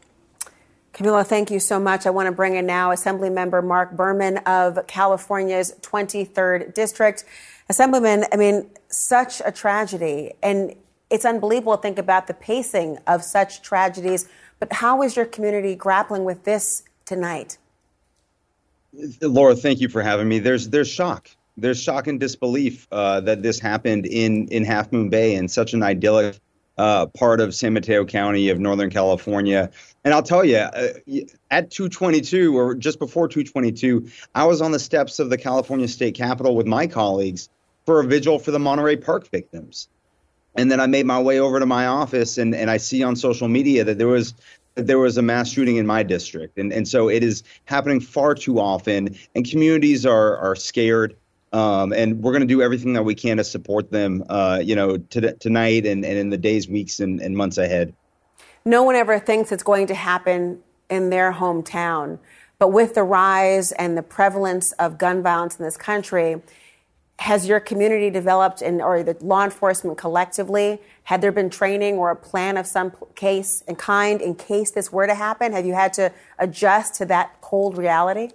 Camila, 0.93 1.25
thank 1.25 1.51
you 1.51 1.59
so 1.59 1.79
much. 1.79 2.05
I 2.05 2.09
want 2.09 2.27
to 2.27 2.31
bring 2.31 2.55
in 2.55 2.65
now 2.65 2.89
Assemblymember 2.89 3.63
Marc 3.63 3.91
Berman 3.95 4.37
of 4.39 4.85
California's 4.87 5.73
23rd 5.81 6.73
District. 6.73 7.23
Assemblyman, 7.69 8.25
I 8.31 8.37
mean, 8.37 8.69
such 8.87 9.41
a 9.45 9.51
tragedy. 9.51 10.33
And 10.41 10.75
it's 11.09 11.25
unbelievable 11.25 11.75
to 11.75 11.81
think 11.81 11.99
about 11.99 12.27
the 12.27 12.33
pacing 12.33 12.97
of 13.07 13.23
such 13.23 13.61
tragedies. 13.61 14.27
But 14.59 14.73
how 14.73 15.01
is 15.03 15.15
your 15.15 15.25
community 15.25 15.75
grappling 15.75 16.23
with 16.23 16.43
this 16.43 16.83
tonight? 17.05 17.57
Laura, 19.21 19.55
thank 19.55 19.79
you 19.79 19.89
for 19.89 20.01
having 20.01 20.27
me. 20.27 20.39
There's 20.39 20.69
there's 20.69 20.89
shock. 20.89 21.29
There's 21.57 21.81
shock 21.81 22.07
and 22.07 22.19
disbelief 22.19 22.87
uh, 22.91 23.21
that 23.21 23.43
this 23.43 23.59
happened 23.59 24.05
in 24.07 24.47
in 24.47 24.65
Half 24.65 24.91
Moon 24.91 25.09
Bay 25.09 25.35
in 25.35 25.47
such 25.47 25.73
an 25.73 25.83
idyllic 25.83 26.39
uh, 26.79 27.07
part 27.07 27.41
of 27.41 27.53
San 27.53 27.73
Mateo 27.73 28.05
County 28.05 28.47
of 28.47 28.57
Northern 28.57 28.89
California. 28.89 29.69
And 30.05 30.13
I'll 30.13 30.23
tell 30.23 30.45
you, 30.45 30.55
uh, 30.55 30.93
at 31.51 31.69
222 31.71 32.57
or 32.57 32.73
just 32.73 32.99
before 32.99 33.27
222, 33.27 34.09
I 34.33 34.45
was 34.45 34.61
on 34.61 34.71
the 34.71 34.79
steps 34.79 35.19
of 35.19 35.29
the 35.29 35.37
California 35.37 35.89
State 35.89 36.15
Capitol 36.15 36.55
with 36.55 36.65
my 36.65 36.87
colleagues 36.87 37.49
for 37.85 37.99
a 37.99 38.05
vigil 38.05 38.39
for 38.39 38.51
the 38.51 38.59
Monterey 38.59 38.95
Park 38.95 39.29
victims. 39.29 39.89
And 40.55 40.71
then 40.71 40.79
I 40.79 40.87
made 40.87 41.05
my 41.05 41.21
way 41.21 41.41
over 41.41 41.59
to 41.59 41.65
my 41.65 41.85
office 41.85 42.37
and, 42.37 42.55
and 42.55 42.71
I 42.71 42.77
see 42.77 43.03
on 43.03 43.17
social 43.17 43.49
media 43.49 43.83
that 43.83 43.97
there 43.97 44.07
was 44.07 44.33
there 44.75 44.99
was 44.99 45.17
a 45.17 45.21
mass 45.21 45.49
shooting 45.49 45.75
in 45.75 45.85
my 45.85 46.03
district. 46.03 46.57
And, 46.57 46.71
and 46.71 46.87
so 46.87 47.09
it 47.09 47.23
is 47.23 47.43
happening 47.65 47.99
far 47.99 48.35
too 48.35 48.59
often 48.61 49.17
and 49.35 49.49
communities 49.49 50.05
are, 50.05 50.37
are 50.37 50.55
scared. 50.55 51.17
Um, 51.51 51.93
and 51.93 52.21
we're 52.21 52.31
going 52.31 52.41
to 52.41 52.47
do 52.47 52.61
everything 52.61 52.93
that 52.93 53.03
we 53.03 53.15
can 53.15 53.37
to 53.37 53.43
support 53.43 53.91
them, 53.91 54.23
uh, 54.29 54.61
you 54.63 54.75
know, 54.75 54.97
to, 54.97 55.33
tonight 55.33 55.85
and, 55.85 56.05
and 56.05 56.17
in 56.17 56.29
the 56.29 56.37
days, 56.37 56.67
weeks, 56.69 56.99
and, 56.99 57.19
and 57.19 57.35
months 57.35 57.57
ahead 57.57 57.93
no 58.65 58.83
one 58.83 58.95
ever 58.95 59.19
thinks 59.19 59.51
it's 59.51 59.63
going 59.63 59.87
to 59.87 59.95
happen 59.95 60.59
in 60.89 61.09
their 61.09 61.33
hometown. 61.33 62.19
But 62.57 62.69
with 62.69 62.93
the 62.93 63.03
rise 63.03 63.71
and 63.73 63.97
the 63.97 64.03
prevalence 64.03 64.73
of 64.73 64.97
gun 64.97 65.23
violence 65.23 65.57
in 65.57 65.65
this 65.65 65.77
country, 65.77 66.41
has 67.19 67.47
your 67.47 67.59
community 67.59 68.09
developed 68.09 68.61
in, 68.61 68.81
or 68.81 69.03
the 69.03 69.17
law 69.21 69.43
enforcement 69.43 69.97
collectively, 69.97 70.79
had 71.03 71.21
there 71.21 71.31
been 71.31 71.49
training 71.49 71.95
or 71.95 72.11
a 72.11 72.15
plan 72.15 72.57
of 72.57 72.67
some 72.67 72.93
case 73.15 73.63
and 73.67 73.77
kind 73.77 74.21
in 74.21 74.35
case 74.35 74.71
this 74.71 74.91
were 74.91 75.07
to 75.07 75.15
happen? 75.15 75.51
Have 75.53 75.65
you 75.65 75.73
had 75.73 75.93
to 75.93 76.11
adjust 76.37 76.95
to 76.95 77.05
that 77.05 77.41
cold 77.41 77.77
reality? 77.77 78.29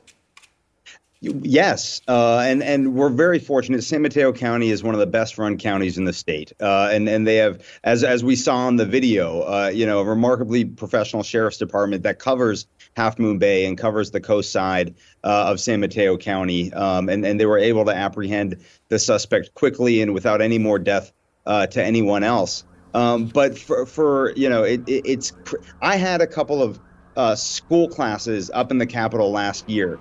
Yes, 1.25 2.03
uh, 2.07 2.41
and 2.41 2.63
and 2.63 2.95
we're 2.95 3.09
very 3.09 3.39
fortunate. 3.39 3.83
San 3.83 4.03
Mateo 4.03 4.33
County 4.33 4.71
is 4.71 4.83
one 4.83 4.95
of 4.95 5.01
the 5.01 5.07
best 5.07 5.39
run 5.39 5.57
counties 5.57 5.97
in 5.97 6.05
the 6.05 6.13
state, 6.13 6.53
uh, 6.61 6.91
and 6.93 7.09
and 7.09 7.27
they 7.27 7.37
have, 7.37 7.65
as 7.83 8.05
as 8.05 8.23
we 8.23 8.37
saw 8.37 8.69
in 8.69 8.77
the 8.77 8.85
video, 8.85 9.41
uh, 9.43 9.71
you 9.73 9.87
know, 9.87 10.01
a 10.01 10.05
remarkably 10.05 10.67
professional 10.67 11.23
sheriff's 11.23 11.57
department 11.57 12.03
that 12.03 12.19
covers 12.19 12.67
Half 12.97 13.19
Moon 13.19 13.39
Bay 13.39 13.65
and 13.65 13.79
covers 13.79 14.11
the 14.11 14.21
coast 14.21 14.53
side 14.53 14.95
uh, 15.23 15.47
of 15.47 15.61
San 15.61 15.81
Mateo 15.81 16.19
County, 16.19 16.73
um, 16.75 17.09
and 17.09 17.25
and 17.25 17.41
they 17.41 17.47
were 17.47 17.59
able 17.59 17.87
to 17.87 17.95
apprehend 17.95 18.63
the 18.89 18.99
suspect 18.99 19.55
quickly 19.55 20.03
and 20.03 20.13
without 20.13 20.43
any 20.43 20.59
more 20.59 20.79
death 20.79 21.13
uh, 21.47 21.67
to 21.69 21.83
anyone 21.83 22.23
else. 22.23 22.65
Um, 22.93 23.27
but 23.27 23.59
for 23.59 23.87
for 23.87 24.33
you 24.37 24.51
know, 24.51 24.63
it, 24.63 24.87
it, 24.87 25.07
it's 25.07 25.33
I 25.81 25.97
had 25.97 26.21
a 26.21 26.27
couple 26.27 26.63
of 26.63 26.79
uh, 27.17 27.35
school 27.35 27.89
classes 27.89 28.51
up 28.53 28.71
in 28.71 28.79
the 28.79 28.87
Capitol 28.87 29.31
last 29.31 29.69
year 29.71 29.99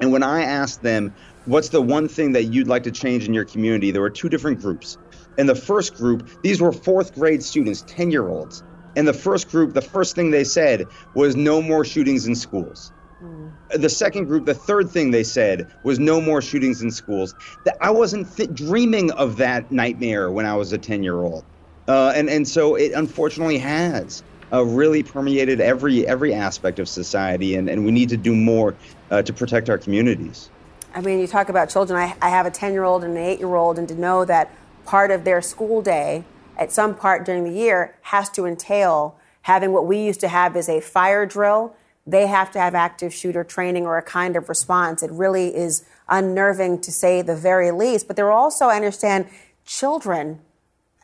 and 0.00 0.12
when 0.12 0.22
I 0.22 0.42
asked 0.42 0.82
them, 0.82 1.14
what's 1.44 1.70
the 1.70 1.80
one 1.80 2.08
thing 2.08 2.32
that 2.32 2.44
you'd 2.44 2.68
like 2.68 2.82
to 2.84 2.90
change 2.90 3.26
in 3.26 3.34
your 3.34 3.44
community, 3.44 3.90
there 3.90 4.02
were 4.02 4.10
two 4.10 4.28
different 4.28 4.60
groups. 4.60 4.98
In 5.38 5.46
the 5.46 5.54
first 5.54 5.96
group, 5.96 6.28
these 6.42 6.60
were 6.60 6.72
fourth 6.72 7.14
grade 7.14 7.42
students, 7.42 7.82
10 7.82 8.10
year 8.10 8.28
olds. 8.28 8.62
In 8.94 9.04
the 9.04 9.12
first 9.12 9.50
group, 9.50 9.74
the 9.74 9.82
first 9.82 10.14
thing 10.14 10.30
they 10.30 10.44
said 10.44 10.88
was 11.14 11.36
no 11.36 11.60
more 11.60 11.84
shootings 11.84 12.26
in 12.26 12.34
schools. 12.34 12.92
Mm. 13.22 13.52
The 13.74 13.88
second 13.88 14.24
group, 14.26 14.46
the 14.46 14.54
third 14.54 14.90
thing 14.90 15.10
they 15.10 15.24
said 15.24 15.70
was 15.82 15.98
no 15.98 16.20
more 16.20 16.40
shootings 16.40 16.82
in 16.82 16.90
schools. 16.90 17.34
That 17.64 17.76
I 17.80 17.90
wasn't 17.90 18.34
th- 18.36 18.54
dreaming 18.54 19.10
of 19.12 19.36
that 19.36 19.70
nightmare 19.70 20.30
when 20.30 20.46
I 20.46 20.56
was 20.56 20.72
a 20.72 20.78
10 20.78 21.02
year 21.02 21.22
old. 21.22 21.44
Uh, 21.88 22.12
and, 22.16 22.28
and 22.28 22.48
so 22.48 22.74
it 22.74 22.92
unfortunately 22.92 23.58
has 23.58 24.22
uh, 24.52 24.64
really 24.64 25.02
permeated 25.02 25.60
every 25.60 26.06
every 26.06 26.34
aspect 26.34 26.78
of 26.78 26.88
society, 26.88 27.56
and, 27.56 27.68
and 27.68 27.84
we 27.84 27.90
need 27.90 28.08
to 28.10 28.16
do 28.16 28.34
more 28.34 28.74
uh, 29.10 29.22
to 29.22 29.32
protect 29.32 29.68
our 29.68 29.78
communities. 29.78 30.50
I 30.94 31.00
mean, 31.00 31.20
you 31.20 31.26
talk 31.26 31.48
about 31.48 31.68
children. 31.68 31.98
I, 31.98 32.16
I 32.22 32.30
have 32.30 32.46
a 32.46 32.50
10 32.50 32.72
year 32.72 32.84
old 32.84 33.04
and 33.04 33.16
an 33.16 33.22
8 33.22 33.38
year 33.38 33.54
old, 33.54 33.78
and 33.78 33.86
to 33.88 33.94
know 33.94 34.24
that 34.24 34.50
part 34.84 35.10
of 35.10 35.24
their 35.24 35.42
school 35.42 35.82
day, 35.82 36.24
at 36.56 36.72
some 36.72 36.94
part 36.94 37.26
during 37.26 37.44
the 37.44 37.50
year, 37.50 37.96
has 38.02 38.30
to 38.30 38.46
entail 38.46 39.16
having 39.42 39.72
what 39.72 39.86
we 39.86 39.98
used 39.98 40.20
to 40.20 40.28
have 40.28 40.56
as 40.56 40.68
a 40.68 40.80
fire 40.80 41.26
drill. 41.26 41.74
They 42.06 42.26
have 42.28 42.50
to 42.52 42.60
have 42.60 42.74
active 42.74 43.12
shooter 43.12 43.44
training 43.44 43.84
or 43.84 43.98
a 43.98 44.02
kind 44.02 44.36
of 44.36 44.48
response. 44.48 45.02
It 45.02 45.10
really 45.10 45.54
is 45.54 45.84
unnerving 46.08 46.80
to 46.80 46.92
say 46.92 47.20
the 47.20 47.36
very 47.36 47.70
least. 47.72 48.06
But 48.06 48.16
there 48.16 48.26
are 48.26 48.32
also, 48.32 48.66
I 48.66 48.76
understand, 48.76 49.26
children 49.64 50.40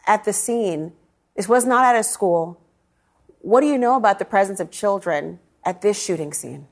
at 0.07 0.25
the 0.25 0.33
scene. 0.33 0.93
This 1.37 1.49
was 1.49 1.65
not 1.65 1.85
at 1.85 1.99
a 1.99 2.05
school. 2.05 2.59
What 3.43 3.61
do 3.61 3.67
you 3.67 3.77
know 3.77 3.97
about 3.97 4.19
the 4.19 4.25
presence 4.25 4.61
of 4.61 4.71
children 4.71 5.41
at 5.65 5.83
this 5.83 6.03
shooting 6.03 6.33
scene? 6.33 6.67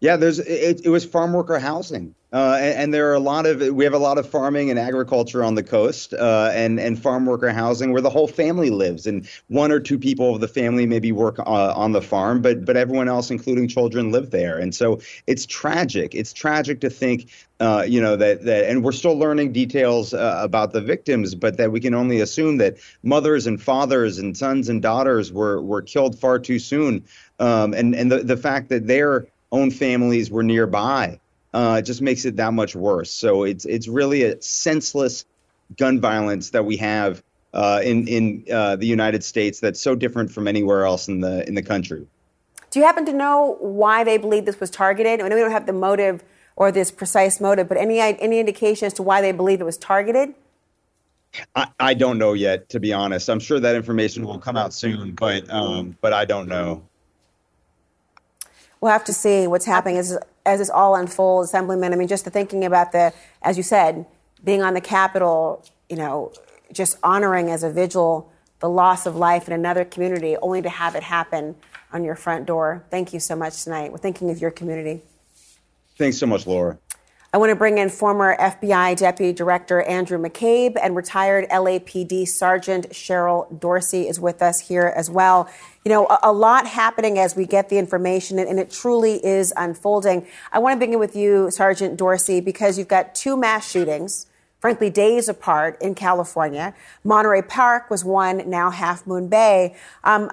Yeah, 0.00 0.16
there's 0.16 0.38
it, 0.38 0.82
it 0.84 0.88
was 0.88 1.04
farm 1.04 1.32
worker 1.32 1.58
housing. 1.58 2.14
Uh, 2.30 2.58
and, 2.60 2.78
and, 2.78 2.94
there 2.94 3.10
are 3.10 3.14
a 3.14 3.20
lot 3.20 3.46
of 3.46 3.60
we 3.74 3.84
have 3.84 3.94
a 3.94 3.98
lot 3.98 4.18
of 4.18 4.28
farming 4.28 4.68
and 4.68 4.78
agriculture 4.78 5.42
on 5.42 5.54
the 5.54 5.62
coast, 5.62 6.12
uh, 6.12 6.50
and 6.52 6.78
and 6.78 7.00
farm 7.00 7.24
worker 7.24 7.50
housing 7.50 7.90
where 7.90 8.02
the 8.02 8.10
whole 8.10 8.28
family 8.28 8.68
lives, 8.68 9.06
and 9.06 9.26
one 9.48 9.72
or 9.72 9.80
two 9.80 9.98
people 9.98 10.34
of 10.34 10.42
the 10.42 10.48
family 10.48 10.84
maybe 10.84 11.10
work 11.10 11.38
uh, 11.38 11.72
on 11.74 11.92
the 11.92 12.02
farm, 12.02 12.42
but 12.42 12.66
but 12.66 12.76
everyone 12.76 13.08
else, 13.08 13.30
including 13.30 13.66
children, 13.66 14.12
live 14.12 14.30
there, 14.30 14.58
and 14.58 14.74
so 14.74 15.00
it's 15.26 15.46
tragic. 15.46 16.14
It's 16.14 16.34
tragic 16.34 16.82
to 16.82 16.90
think, 16.90 17.30
uh, 17.60 17.86
you 17.88 17.98
know, 17.98 18.14
that 18.16 18.44
that, 18.44 18.68
and 18.68 18.84
we're 18.84 18.92
still 18.92 19.16
learning 19.16 19.52
details 19.52 20.12
uh, 20.12 20.38
about 20.42 20.74
the 20.74 20.82
victims, 20.82 21.34
but 21.34 21.56
that 21.56 21.72
we 21.72 21.80
can 21.80 21.94
only 21.94 22.20
assume 22.20 22.58
that 22.58 22.76
mothers 23.02 23.46
and 23.46 23.62
fathers 23.62 24.18
and 24.18 24.36
sons 24.36 24.68
and 24.68 24.82
daughters 24.82 25.32
were 25.32 25.62
were 25.62 25.80
killed 25.80 26.18
far 26.18 26.38
too 26.38 26.58
soon, 26.58 27.02
um, 27.38 27.72
and 27.72 27.94
and 27.94 28.12
the 28.12 28.18
the 28.18 28.36
fact 28.36 28.68
that 28.68 28.86
their 28.86 29.26
own 29.50 29.70
families 29.70 30.30
were 30.30 30.42
nearby 30.42 31.18
uh, 31.58 31.82
just 31.82 32.00
makes 32.00 32.24
it 32.24 32.36
that 32.36 32.54
much 32.54 32.76
worse. 32.76 33.10
So 33.10 33.42
it's 33.42 33.64
it's 33.64 33.88
really 33.88 34.22
a 34.22 34.40
senseless 34.40 35.24
gun 35.76 36.00
violence 36.00 36.50
that 36.50 36.64
we 36.64 36.76
have 36.76 37.20
uh, 37.52 37.80
in 37.82 38.06
in 38.06 38.44
uh, 38.52 38.76
the 38.76 38.86
United 38.86 39.24
States 39.24 39.58
that's 39.58 39.80
so 39.80 39.96
different 39.96 40.30
from 40.30 40.46
anywhere 40.46 40.84
else 40.84 41.08
in 41.08 41.18
the 41.20 41.46
in 41.48 41.56
the 41.56 41.62
country. 41.62 42.06
Do 42.70 42.78
you 42.78 42.86
happen 42.86 43.04
to 43.06 43.12
know 43.12 43.56
why 43.58 44.04
they 44.04 44.18
believe 44.18 44.44
this 44.44 44.60
was 44.60 44.70
targeted? 44.70 45.20
I 45.20 45.26
know 45.26 45.34
we 45.34 45.40
don't 45.40 45.50
have 45.50 45.66
the 45.66 45.72
motive 45.72 46.22
or 46.54 46.70
this 46.70 46.92
precise 46.92 47.40
motive, 47.40 47.68
but 47.68 47.76
any 47.76 47.98
any 47.98 48.38
indication 48.38 48.86
as 48.86 48.92
to 48.94 49.02
why 49.02 49.20
they 49.20 49.32
believe 49.32 49.60
it 49.60 49.64
was 49.64 49.78
targeted? 49.78 50.34
I, 51.56 51.66
I 51.80 51.94
don't 51.94 52.18
know 52.18 52.34
yet, 52.34 52.68
to 52.68 52.78
be 52.78 52.92
honest. 52.92 53.28
I'm 53.28 53.40
sure 53.40 53.58
that 53.58 53.74
information 53.74 54.24
will 54.24 54.38
come 54.38 54.56
out 54.56 54.72
soon, 54.72 55.10
but 55.12 55.50
um, 55.50 55.96
but 56.00 56.12
I 56.12 56.24
don't 56.24 56.46
know. 56.46 56.84
We'll 58.80 58.92
have 58.92 59.04
to 59.04 59.12
see 59.12 59.46
what's 59.46 59.66
happening 59.66 59.98
as 59.98 60.18
as 60.46 60.60
this 60.60 60.70
all 60.70 60.94
unfolds, 60.94 61.50
Assemblyman. 61.50 61.92
I 61.92 61.96
mean, 61.96 62.08
just 62.08 62.24
the 62.24 62.30
thinking 62.30 62.64
about 62.64 62.92
the, 62.92 63.12
as 63.42 63.56
you 63.58 63.62
said, 63.62 64.06
being 64.42 64.62
on 64.62 64.72
the 64.72 64.80
Capitol, 64.80 65.64
you 65.90 65.96
know, 65.96 66.32
just 66.72 66.96
honoring 67.02 67.50
as 67.50 67.62
a 67.62 67.70
vigil 67.70 68.32
the 68.60 68.68
loss 68.68 69.06
of 69.06 69.14
life 69.14 69.46
in 69.46 69.52
another 69.52 69.84
community, 69.84 70.36
only 70.42 70.62
to 70.62 70.68
have 70.68 70.94
it 70.94 71.02
happen 71.02 71.54
on 71.92 72.02
your 72.02 72.16
front 72.16 72.46
door. 72.46 72.84
Thank 72.90 73.12
you 73.12 73.20
so 73.20 73.36
much 73.36 73.62
tonight. 73.62 73.92
We're 73.92 73.98
thinking 73.98 74.30
of 74.30 74.40
your 74.40 74.50
community. 74.50 75.02
Thanks 75.96 76.18
so 76.18 76.26
much, 76.26 76.46
Laura. 76.46 76.78
I 77.30 77.36
want 77.36 77.50
to 77.50 77.56
bring 77.56 77.76
in 77.76 77.90
former 77.90 78.34
FBI 78.38 78.96
Deputy 78.96 79.34
Director 79.34 79.82
Andrew 79.82 80.16
McCabe 80.16 80.78
and 80.80 80.96
retired 80.96 81.46
LAPD 81.50 82.26
Sergeant 82.26 82.88
Cheryl 82.88 83.60
Dorsey 83.60 84.08
is 84.08 84.18
with 84.18 84.40
us 84.40 84.66
here 84.66 84.94
as 84.96 85.10
well. 85.10 85.46
You 85.84 85.90
know, 85.90 86.06
a, 86.06 86.20
a 86.22 86.32
lot 86.32 86.66
happening 86.66 87.18
as 87.18 87.36
we 87.36 87.44
get 87.44 87.68
the 87.68 87.76
information, 87.76 88.38
and, 88.38 88.48
and, 88.48 88.58
it 88.58 88.70
truly 88.70 89.22
is 89.22 89.52
unfolding. 89.58 90.26
I 90.52 90.58
want 90.58 90.80
to 90.80 90.86
begin 90.86 90.98
with 90.98 91.14
you, 91.14 91.50
Sergeant 91.50 91.98
Dorsey, 91.98 92.40
because 92.40 92.78
you've 92.78 92.88
got 92.88 93.14
two 93.14 93.36
mass 93.36 93.70
shootings, 93.70 94.26
frankly, 94.58 94.88
days 94.88 95.28
apart 95.28 95.76
in 95.82 95.94
California. 95.94 96.74
Monterey 97.04 97.42
Park 97.42 97.90
was 97.90 98.06
one, 98.06 98.48
now 98.48 98.70
Half 98.70 99.06
Moon 99.06 99.28
Bay. 99.28 99.76
Um, 100.02 100.32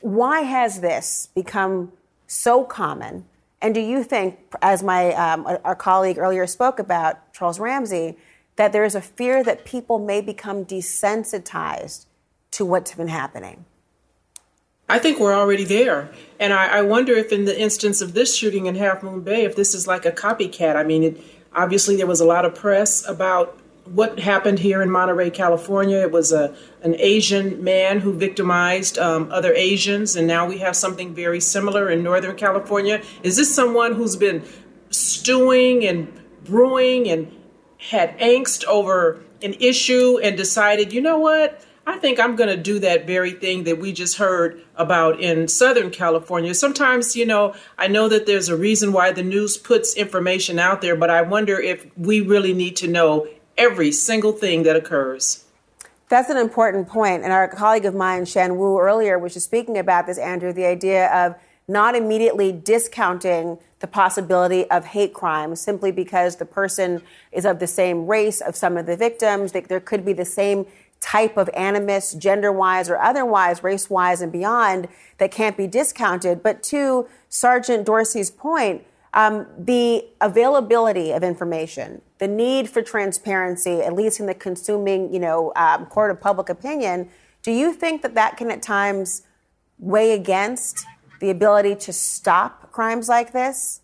why 0.00 0.42
has 0.42 0.82
this 0.82 1.30
become 1.34 1.92
so 2.26 2.62
common? 2.62 3.24
And 3.62 3.74
do 3.74 3.80
you 3.80 4.04
think, 4.04 4.38
as 4.60 4.82
my 4.82 5.12
um, 5.14 5.46
our 5.64 5.74
colleague 5.74 6.18
earlier 6.18 6.46
spoke 6.46 6.78
about, 6.78 7.32
Charles 7.32 7.58
Ramsey, 7.58 8.16
that 8.56 8.72
there 8.72 8.84
is 8.84 8.94
a 8.94 9.00
fear 9.00 9.42
that 9.44 9.64
people 9.64 9.98
may 9.98 10.20
become 10.20 10.64
desensitized 10.64 12.06
to 12.52 12.64
what's 12.64 12.94
been 12.94 13.08
happening? 13.08 13.64
I 14.88 14.98
think 14.98 15.18
we're 15.18 15.34
already 15.34 15.64
there. 15.64 16.10
And 16.38 16.52
I, 16.52 16.78
I, 16.78 16.82
wonder 16.82 17.12
if, 17.12 17.32
in 17.32 17.44
the 17.44 17.58
instance 17.58 18.00
of 18.00 18.14
this 18.14 18.36
shooting 18.36 18.66
in 18.66 18.76
Half 18.76 19.02
Moon 19.02 19.20
Bay, 19.20 19.44
if 19.44 19.56
this 19.56 19.74
is 19.74 19.86
like 19.86 20.06
a 20.06 20.12
copycat. 20.12 20.76
I 20.76 20.84
mean, 20.84 21.02
it, 21.02 21.20
obviously, 21.54 21.96
there 21.96 22.06
was 22.06 22.20
a 22.20 22.24
lot 22.24 22.44
of 22.44 22.54
press 22.54 23.06
about 23.08 23.58
what 23.88 24.18
happened 24.18 24.58
here 24.58 24.82
in 24.82 24.90
Monterey, 24.90 25.30
California. 25.30 25.98
It 25.98 26.12
was 26.12 26.32
a 26.32 26.56
an 26.82 26.94
Asian 26.98 27.62
man 27.62 28.00
who 28.00 28.12
victimized 28.12 28.98
um, 28.98 29.30
other 29.32 29.52
Asians, 29.54 30.16
and 30.16 30.26
now 30.26 30.46
we 30.46 30.58
have 30.58 30.76
something 30.76 31.14
very 31.14 31.40
similar 31.40 31.90
in 31.90 32.02
Northern 32.02 32.36
California. 32.36 33.02
Is 33.22 33.36
this 33.36 33.54
someone 33.54 33.94
who's 33.94 34.16
been 34.16 34.44
stewing 34.90 35.84
and 35.86 36.12
brewing 36.44 37.08
and 37.08 37.32
had 37.78 38.18
angst 38.18 38.64
over 38.66 39.22
an 39.42 39.54
issue 39.60 40.18
and 40.22 40.36
decided, 40.36 40.92
you 40.92 41.00
know 41.00 41.18
what? 41.18 41.62
I 41.88 41.98
think 41.98 42.18
I'm 42.18 42.34
going 42.34 42.48
to 42.48 42.56
do 42.56 42.80
that 42.80 43.06
very 43.06 43.30
thing 43.30 43.62
that 43.64 43.78
we 43.78 43.92
just 43.92 44.16
heard 44.16 44.60
about 44.74 45.20
in 45.20 45.46
Southern 45.46 45.90
California. 45.90 46.52
Sometimes, 46.52 47.14
you 47.14 47.24
know, 47.24 47.54
I 47.78 47.86
know 47.86 48.08
that 48.08 48.26
there's 48.26 48.48
a 48.48 48.56
reason 48.56 48.92
why 48.92 49.12
the 49.12 49.22
news 49.22 49.56
puts 49.56 49.94
information 49.94 50.58
out 50.58 50.80
there, 50.80 50.96
but 50.96 51.10
I 51.10 51.22
wonder 51.22 51.60
if 51.60 51.86
we 51.96 52.20
really 52.20 52.52
need 52.52 52.74
to 52.76 52.88
know 52.88 53.28
every 53.58 53.92
single 53.92 54.32
thing 54.32 54.62
that 54.64 54.76
occurs. 54.76 55.44
That's 56.08 56.30
an 56.30 56.36
important 56.36 56.88
point. 56.88 57.24
And 57.24 57.32
our 57.32 57.48
colleague 57.48 57.84
of 57.84 57.94
mine, 57.94 58.26
Shan 58.26 58.56
Wu, 58.56 58.78
earlier 58.78 59.18
was 59.18 59.34
just 59.34 59.46
speaking 59.46 59.76
about 59.76 60.06
this, 60.06 60.18
Andrew, 60.18 60.52
the 60.52 60.66
idea 60.66 61.12
of 61.12 61.34
not 61.68 61.96
immediately 61.96 62.52
discounting 62.52 63.58
the 63.80 63.86
possibility 63.86 64.70
of 64.70 64.84
hate 64.86 65.12
crimes 65.12 65.60
simply 65.60 65.90
because 65.90 66.36
the 66.36 66.46
person 66.46 67.02
is 67.32 67.44
of 67.44 67.58
the 67.58 67.66
same 67.66 68.06
race 68.06 68.40
of 68.40 68.54
some 68.54 68.76
of 68.76 68.86
the 68.86 68.96
victims. 68.96 69.52
There 69.52 69.80
could 69.80 70.04
be 70.04 70.12
the 70.12 70.24
same 70.24 70.66
type 71.00 71.36
of 71.36 71.50
animus, 71.54 72.14
gender 72.14 72.50
wise 72.50 72.88
or 72.88 72.98
otherwise, 72.98 73.62
race 73.62 73.90
wise 73.90 74.20
and 74.20 74.32
beyond, 74.32 74.88
that 75.18 75.30
can't 75.30 75.56
be 75.56 75.66
discounted. 75.66 76.42
But 76.42 76.62
to 76.64 77.06
Sergeant 77.28 77.84
Dorsey's 77.84 78.30
point, 78.30 78.84
um, 79.12 79.46
the 79.58 80.06
availability 80.20 81.12
of 81.12 81.22
information, 81.22 82.00
the 82.18 82.28
need 82.28 82.68
for 82.68 82.82
transparency, 82.82 83.82
at 83.82 83.92
least 83.92 84.20
in 84.20 84.26
the 84.26 84.34
consuming, 84.34 85.12
you 85.12 85.20
know, 85.20 85.52
um, 85.56 85.86
court 85.86 86.10
of 86.10 86.20
public 86.20 86.48
opinion, 86.48 87.08
do 87.42 87.52
you 87.52 87.72
think 87.72 88.02
that 88.02 88.14
that 88.14 88.36
can 88.36 88.50
at 88.50 88.62
times 88.62 89.22
weigh 89.78 90.12
against 90.12 90.84
the 91.20 91.30
ability 91.30 91.74
to 91.76 91.92
stop 91.92 92.72
crimes 92.72 93.08
like 93.08 93.32
this? 93.32 93.80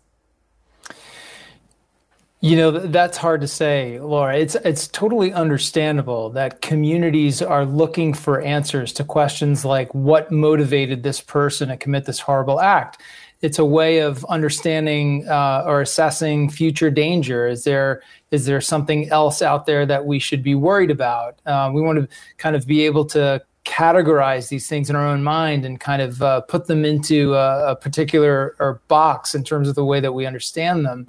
You 2.41 2.57
know, 2.57 2.71
that's 2.71 3.15
hard 3.15 3.39
to 3.39 3.47
say, 3.47 4.01
Laura. 4.01 4.35
It's 4.35 4.55
it's 4.55 4.89
totally 4.89 5.31
understandable 5.31 6.29
that 6.31 6.59
communities 6.59 7.41
are 7.41 7.65
looking 7.65 8.13
for 8.13 8.41
answers 8.41 8.91
to 8.93 9.05
questions 9.05 9.63
like 9.63 9.95
what 9.95 10.29
motivated 10.29 11.03
this 11.03 11.21
person 11.21 11.69
to 11.69 11.77
commit 11.77 12.03
this 12.03 12.19
horrible 12.19 12.59
act 12.59 13.01
it's 13.43 13.59
a 13.59 13.65
way 13.65 13.99
of 13.99 14.23
understanding 14.25 15.27
uh, 15.27 15.63
or 15.67 15.81
assessing 15.81 16.49
future 16.49 16.89
danger. 16.89 17.45
Is 17.45 17.65
there 17.65 18.01
is 18.31 18.45
there 18.45 18.61
something 18.61 19.09
else 19.09 19.41
out 19.41 19.65
there 19.65 19.85
that 19.85 20.05
we 20.05 20.17
should 20.17 20.41
be 20.41 20.55
worried 20.55 20.89
about? 20.89 21.39
Uh, 21.45 21.69
we 21.71 21.81
want 21.81 21.99
to 21.99 22.07
kind 22.37 22.55
of 22.55 22.65
be 22.65 22.85
able 22.85 23.05
to 23.05 23.43
categorize 23.65 24.47
these 24.47 24.67
things 24.67 24.89
in 24.89 24.95
our 24.95 25.05
own 25.05 25.23
mind 25.23 25.65
and 25.65 25.79
kind 25.79 26.01
of 26.01 26.21
uh, 26.21 26.41
put 26.41 26.67
them 26.67 26.85
into 26.85 27.33
a, 27.33 27.71
a 27.71 27.75
particular 27.75 28.55
or 28.59 28.81
box 28.87 29.35
in 29.35 29.43
terms 29.43 29.67
of 29.67 29.75
the 29.75 29.85
way 29.85 29.99
that 29.99 30.13
we 30.13 30.25
understand 30.25 30.85
them. 30.85 31.05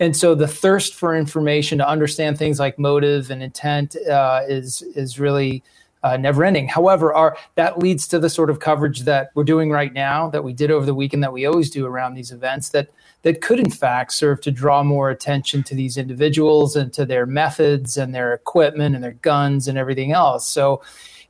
And 0.00 0.16
so 0.16 0.34
the 0.34 0.48
thirst 0.48 0.94
for 0.94 1.16
information 1.16 1.78
to 1.78 1.88
understand 1.88 2.38
things 2.38 2.58
like 2.58 2.76
motive 2.78 3.30
and 3.30 3.40
intent 3.40 3.94
uh, 4.10 4.42
is 4.48 4.82
is 4.96 5.20
really 5.20 5.62
uh, 6.02 6.16
never 6.16 6.44
ending. 6.44 6.68
However, 6.68 7.12
our 7.12 7.36
that 7.56 7.78
leads 7.78 8.06
to 8.08 8.18
the 8.18 8.30
sort 8.30 8.50
of 8.50 8.60
coverage 8.60 9.00
that 9.00 9.30
we're 9.34 9.44
doing 9.44 9.70
right 9.70 9.92
now, 9.92 10.30
that 10.30 10.44
we 10.44 10.52
did 10.52 10.70
over 10.70 10.86
the 10.86 10.94
weekend, 10.94 11.22
that 11.22 11.32
we 11.32 11.46
always 11.46 11.70
do 11.70 11.86
around 11.86 12.14
these 12.14 12.30
events, 12.30 12.70
that 12.70 12.88
that 13.22 13.40
could 13.40 13.58
in 13.58 13.70
fact 13.70 14.12
serve 14.12 14.40
to 14.42 14.50
draw 14.50 14.82
more 14.82 15.10
attention 15.10 15.62
to 15.64 15.74
these 15.74 15.96
individuals 15.96 16.76
and 16.76 16.92
to 16.92 17.04
their 17.04 17.26
methods 17.26 17.96
and 17.96 18.14
their 18.14 18.32
equipment 18.32 18.94
and 18.94 19.02
their 19.02 19.12
guns 19.12 19.66
and 19.66 19.76
everything 19.76 20.12
else. 20.12 20.46
So 20.46 20.82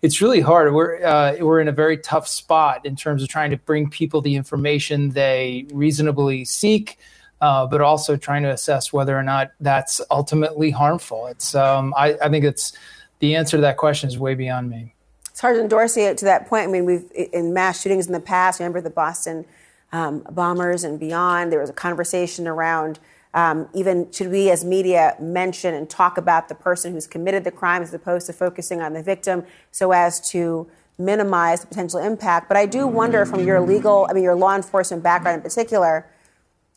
it's 0.02 0.20
really 0.20 0.40
hard. 0.40 0.74
We're 0.74 1.02
uh, 1.02 1.36
we're 1.40 1.60
in 1.60 1.68
a 1.68 1.72
very 1.72 1.96
tough 1.96 2.28
spot 2.28 2.84
in 2.84 2.94
terms 2.94 3.22
of 3.22 3.28
trying 3.28 3.50
to 3.50 3.56
bring 3.56 3.88
people 3.90 4.20
the 4.20 4.36
information 4.36 5.10
they 5.10 5.66
reasonably 5.72 6.44
seek. 6.44 6.98
Uh, 7.40 7.64
but 7.68 7.80
also 7.80 8.16
trying 8.16 8.42
to 8.42 8.50
assess 8.50 8.92
whether 8.92 9.16
or 9.16 9.22
not 9.22 9.52
that's 9.60 10.00
ultimately 10.10 10.72
harmful. 10.72 11.28
It's 11.28 11.54
um, 11.54 11.94
I, 11.96 12.16
I 12.20 12.28
think 12.28 12.44
it's 12.44 12.72
the 13.20 13.34
answer 13.34 13.56
to 13.56 13.60
that 13.62 13.76
question 13.76 14.08
is 14.08 14.18
way 14.18 14.34
beyond 14.34 14.70
me. 14.70 14.94
Sergeant 15.32 15.70
Dorsey, 15.70 16.14
to 16.14 16.24
that 16.24 16.48
point, 16.48 16.68
I 16.68 16.72
mean, 16.72 16.84
we've 16.84 17.10
in 17.14 17.54
mass 17.54 17.82
shootings 17.82 18.06
in 18.06 18.12
the 18.12 18.20
past. 18.20 18.58
Remember 18.58 18.80
the 18.80 18.90
Boston 18.90 19.44
um, 19.92 20.26
bombers 20.30 20.84
and 20.84 20.98
beyond. 20.98 21.52
There 21.52 21.60
was 21.60 21.70
a 21.70 21.74
conversation 21.74 22.48
around 22.48 22.98
um, 23.34 23.68
even 23.74 24.10
should 24.10 24.30
we, 24.30 24.50
as 24.50 24.64
media, 24.64 25.14
mention 25.20 25.74
and 25.74 25.88
talk 25.88 26.16
about 26.18 26.48
the 26.48 26.54
person 26.54 26.92
who's 26.92 27.06
committed 27.06 27.44
the 27.44 27.50
crime 27.50 27.82
as 27.82 27.92
opposed 27.92 28.26
to 28.26 28.32
focusing 28.32 28.80
on 28.80 28.94
the 28.94 29.02
victim, 29.02 29.44
so 29.70 29.92
as 29.92 30.18
to 30.30 30.68
minimize 30.98 31.60
the 31.60 31.66
potential 31.66 32.00
impact. 32.00 32.48
But 32.48 32.56
I 32.56 32.66
do 32.66 32.86
wonder, 32.86 33.24
from 33.26 33.44
your 33.46 33.60
legal, 33.60 34.06
I 34.10 34.14
mean, 34.14 34.24
your 34.24 34.34
law 34.34 34.56
enforcement 34.56 35.02
background 35.02 35.36
in 35.36 35.42
particular, 35.42 36.06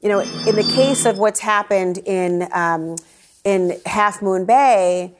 you 0.01 0.09
know, 0.09 0.19
in 0.19 0.55
the 0.55 0.71
case 0.75 1.05
of 1.05 1.17
what's 1.17 1.39
happened 1.39 1.99
in 1.99 2.47
um, 2.51 2.97
in 3.43 3.79
Half 3.85 4.21
Moon 4.21 4.45
Bay 4.45 5.15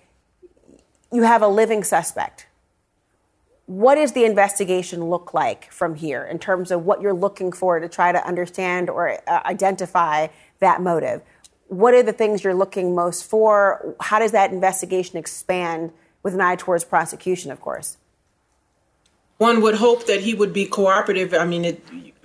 you 1.11 1.23
have 1.23 1.41
a 1.41 1.47
living 1.47 1.83
suspect. 1.83 2.47
What 3.65 3.95
does 3.95 4.11
the 4.13 4.25
investigation 4.25 5.05
look 5.05 5.33
like 5.33 5.71
from 5.71 5.95
here 5.95 6.23
in 6.23 6.39
terms 6.39 6.71
of 6.71 6.85
what 6.85 7.01
you're 7.01 7.13
looking 7.13 7.51
for 7.51 7.79
to 7.79 7.87
try 7.87 8.11
to 8.11 8.25
understand 8.27 8.89
or 8.89 9.17
uh, 9.27 9.41
identify 9.45 10.27
that 10.59 10.81
motive? 10.81 11.21
what 11.71 11.93
are 11.93 12.03
the 12.03 12.11
things 12.11 12.43
you're 12.43 12.53
looking 12.53 12.93
most 12.93 13.23
for? 13.23 13.95
How 14.01 14.19
does 14.19 14.33
that 14.33 14.51
investigation 14.51 15.17
expand 15.17 15.93
with 16.21 16.33
an 16.33 16.41
eye 16.41 16.57
towards 16.57 16.83
prosecution, 16.83 17.49
of 17.49 17.61
course? 17.61 17.97
One 19.37 19.61
would 19.61 19.75
hope 19.75 20.05
that 20.07 20.19
he 20.19 20.33
would 20.33 20.51
be 20.51 20.65
cooperative. 20.65 21.33
I 21.33 21.45
mean, 21.45 21.63
it, 21.63 21.81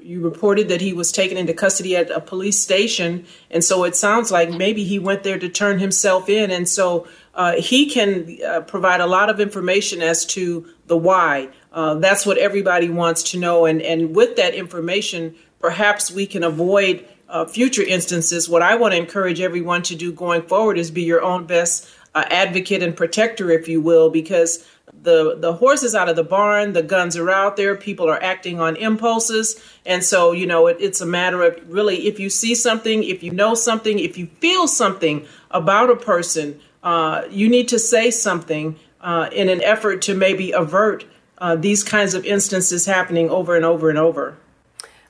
you 0.07 0.21
reported 0.21 0.69
that 0.69 0.81
he 0.81 0.93
was 0.93 1.11
taken 1.11 1.37
into 1.37 1.53
custody 1.53 1.97
at 1.97 2.11
a 2.11 2.21
police 2.21 2.61
station, 2.61 3.27
and 3.51 3.65
so 3.65 3.83
it 3.85 3.97
sounds 3.97 4.31
like 4.31 4.51
maybe 4.51 4.85
he 4.85 4.99
went 4.99 5.25
there 5.25 5.39
to 5.39 5.49
turn 5.49 5.81
himself 5.81 6.29
in, 6.29 6.51
and 6.51 6.69
so 6.69 7.09
uh, 7.35 7.55
he 7.55 7.91
can 7.91 8.39
uh, 8.47 8.61
provide 8.61 9.01
a 9.01 9.07
lot 9.07 9.29
of 9.29 9.41
information 9.41 10.03
as 10.03 10.25
to 10.25 10.67
the 10.87 10.97
why. 10.97 11.49
Uh, 11.73 11.95
that's 11.95 12.25
what 12.25 12.39
everybody 12.39 12.89
wants 12.89 13.23
to 13.25 13.39
know, 13.39 13.67
and 13.67 13.83
and 13.83 14.15
with 14.15 14.37
that 14.37 14.55
information, 14.55 15.35
perhaps 15.59 16.11
we 16.11 16.25
can 16.25 16.45
avoid 16.45 17.05
uh, 17.29 17.45
future 17.45 17.83
instances. 17.83 18.49
What 18.49 18.63
I 18.63 18.77
want 18.77 18.95
to 18.95 18.99
encourage 18.99 19.41
everyone 19.41 19.83
to 19.83 19.97
do 19.97 20.13
going 20.13 20.43
forward 20.43 20.79
is 20.79 20.91
be 20.93 21.03
your 21.03 21.23
own 21.23 21.47
best 21.47 21.89
uh, 22.15 22.25
advocate 22.31 22.83
and 22.83 22.97
protector, 22.97 23.51
if 23.51 23.69
you 23.69 23.81
will, 23.81 24.09
because 24.09 24.65
the 25.03 25.37
the 25.39 25.55
horse 25.55 25.83
is 25.83 25.95
out 25.95 26.09
of 26.09 26.17
the 26.17 26.25
barn 26.25 26.73
the 26.73 26.83
guns 26.83 27.17
are 27.17 27.31
out 27.31 27.57
there 27.57 27.77
people 27.77 28.09
are 28.09 28.23
acting 28.23 28.61
on 28.61 28.77
impulses. 28.77 29.61
And 29.85 30.03
so 30.05 30.33
you 30.33 30.47
know 30.47 30.67
it, 30.67 30.77
it's 30.81 31.01
a 31.01 31.07
matter 31.07 31.43
of 31.43 31.59
really 31.69 32.07
if 32.07 32.19
you 32.19 32.31
see 32.31 32.55
something 32.55 33.05
if 33.05 33.23
you 33.23 33.31
know 33.31 33.55
something 33.55 33.99
if 33.99 34.19
you 34.19 34.27
feel 34.41 34.67
something 34.69 35.27
about 35.51 35.91
a 35.91 35.97
person 35.97 36.61
uh, 36.83 37.23
you 37.31 37.49
need 37.49 37.69
to 37.69 37.79
say 37.79 38.11
something 38.11 38.79
uh, 39.01 39.29
in 39.33 39.49
an 39.49 39.63
effort 39.63 40.03
to 40.03 40.15
maybe 40.15 40.53
avert 40.53 41.05
uh, 41.39 41.57
these 41.57 41.85
kinds 41.85 42.15
of 42.15 42.25
instances 42.25 42.87
happening 42.87 43.29
over 43.29 43.57
and 43.57 43.65
over 43.65 43.91
and 43.91 43.99
over. 43.99 44.37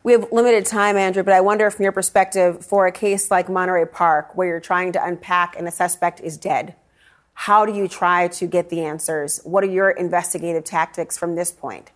We 0.03 0.13
have 0.13 0.31
limited 0.31 0.67
time, 0.67 0.97
Andrew, 0.97 1.23
but 1.23 1.35
I 1.35 1.41
wonder 1.41 1.71
from 1.71 1.83
your 1.83 1.93
perspective, 1.93 2.65
for 2.65 2.87
a 2.87 2.93
case 2.93 3.31
like 3.31 3.49
Monterey 3.49 3.87
Park, 3.87 4.37
where 4.37 4.47
you're 4.47 4.61
trying 4.61 4.93
to 4.93 5.05
unpack 5.05 5.57
and 5.57 5.67
a 5.67 5.71
suspect 5.71 6.21
is 6.21 6.37
dead, 6.37 6.77
how 7.39 7.67
do 7.67 7.73
you 7.75 7.87
try 7.87 8.29
to 8.29 8.47
get 8.47 8.71
the 8.71 8.81
answers? 8.81 9.41
What 9.45 9.63
are 9.63 9.69
your 9.69 9.91
investigative 9.91 10.65
tactics 10.65 11.19
from 11.19 11.35
this 11.35 11.53
point? 11.53 11.91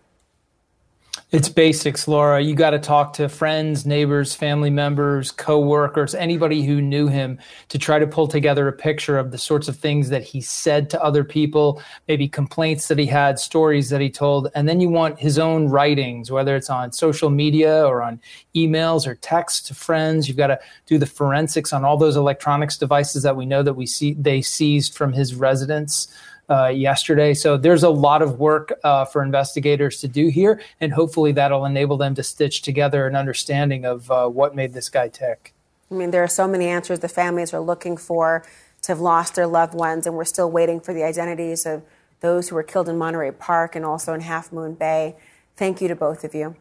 It's 1.31 1.47
basics, 1.47 2.09
Laura. 2.09 2.41
You 2.41 2.55
got 2.55 2.71
to 2.71 2.79
talk 2.79 3.13
to 3.13 3.29
friends, 3.29 3.85
neighbors, 3.85 4.35
family 4.35 4.69
members, 4.69 5.31
coworkers, 5.31 6.13
anybody 6.13 6.63
who 6.63 6.81
knew 6.81 7.07
him 7.07 7.39
to 7.69 7.79
try 7.79 7.99
to 7.99 8.05
pull 8.05 8.27
together 8.27 8.67
a 8.67 8.73
picture 8.73 9.17
of 9.17 9.31
the 9.31 9.37
sorts 9.37 9.69
of 9.69 9.77
things 9.77 10.09
that 10.09 10.23
he 10.23 10.41
said 10.41 10.89
to 10.89 11.01
other 11.01 11.23
people, 11.23 11.81
maybe 12.09 12.27
complaints 12.27 12.89
that 12.89 12.99
he 12.99 13.05
had, 13.05 13.39
stories 13.39 13.89
that 13.91 14.01
he 14.01 14.09
told. 14.09 14.49
And 14.55 14.67
then 14.67 14.81
you 14.81 14.89
want 14.89 15.21
his 15.21 15.39
own 15.39 15.69
writings, 15.69 16.29
whether 16.29 16.53
it's 16.53 16.69
on 16.69 16.91
social 16.91 17.29
media 17.29 17.87
or 17.87 18.01
on 18.01 18.19
emails 18.53 19.07
or 19.07 19.15
texts 19.15 19.65
to 19.69 19.73
friends. 19.73 20.27
You've 20.27 20.35
got 20.35 20.47
to 20.47 20.59
do 20.85 20.97
the 20.97 21.05
forensics 21.05 21.71
on 21.71 21.85
all 21.85 21.95
those 21.95 22.17
electronics 22.17 22.77
devices 22.77 23.23
that 23.23 23.37
we 23.37 23.45
know 23.45 23.63
that 23.63 23.75
we 23.75 23.85
see 23.85 24.15
they 24.15 24.41
seized 24.41 24.95
from 24.95 25.13
his 25.13 25.33
residence 25.33 26.13
uh, 26.51 26.67
yesterday. 26.67 27.33
So 27.33 27.55
there's 27.55 27.83
a 27.83 27.89
lot 27.89 28.21
of 28.21 28.37
work 28.37 28.73
uh, 28.83 29.05
for 29.05 29.23
investigators 29.23 30.01
to 30.01 30.07
do 30.09 30.27
here, 30.27 30.61
and 30.81 30.91
hopefully 30.91 31.31
that'll 31.31 31.65
enable 31.65 31.95
them 31.95 32.13
to 32.15 32.23
stitch 32.23 32.61
together 32.61 33.07
an 33.07 33.15
understanding 33.15 33.85
of 33.85 34.11
uh, 34.11 34.27
what 34.27 34.53
made 34.53 34.73
this 34.73 34.89
guy 34.89 35.07
tick. 35.07 35.53
I 35.89 35.93
mean, 35.93 36.11
there 36.11 36.23
are 36.23 36.27
so 36.27 36.47
many 36.47 36.67
answers 36.67 36.99
the 36.99 37.07
families 37.07 37.53
are 37.53 37.61
looking 37.61 37.95
for 37.95 38.43
to 38.81 38.91
have 38.91 38.99
lost 38.99 39.35
their 39.35 39.47
loved 39.47 39.73
ones, 39.73 40.05
and 40.05 40.15
we're 40.15 40.25
still 40.25 40.51
waiting 40.51 40.81
for 40.81 40.93
the 40.93 41.03
identities 41.03 41.65
of 41.65 41.83
those 42.19 42.49
who 42.49 42.55
were 42.55 42.63
killed 42.63 42.89
in 42.89 42.97
Monterey 42.97 43.31
Park 43.31 43.75
and 43.75 43.85
also 43.85 44.13
in 44.13 44.21
Half 44.21 44.51
Moon 44.51 44.73
Bay. 44.73 45.15
Thank 45.55 45.81
you 45.81 45.87
to 45.87 45.95
both 45.95 46.23
of 46.23 46.35
you. 46.35 46.55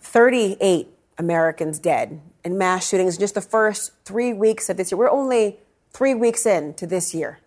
38 0.00 0.88
Americans 1.18 1.78
dead 1.78 2.20
in 2.44 2.58
mass 2.58 2.88
shootings 2.88 3.16
in 3.16 3.20
just 3.20 3.34
the 3.34 3.40
first 3.40 3.92
three 4.04 4.32
weeks 4.32 4.68
of 4.68 4.76
this 4.76 4.90
year. 4.90 4.98
We're 4.98 5.10
only 5.10 5.58
three 5.96 6.12
weeks 6.12 6.44
into 6.44 6.86
this 6.86 7.14
year. 7.14 7.38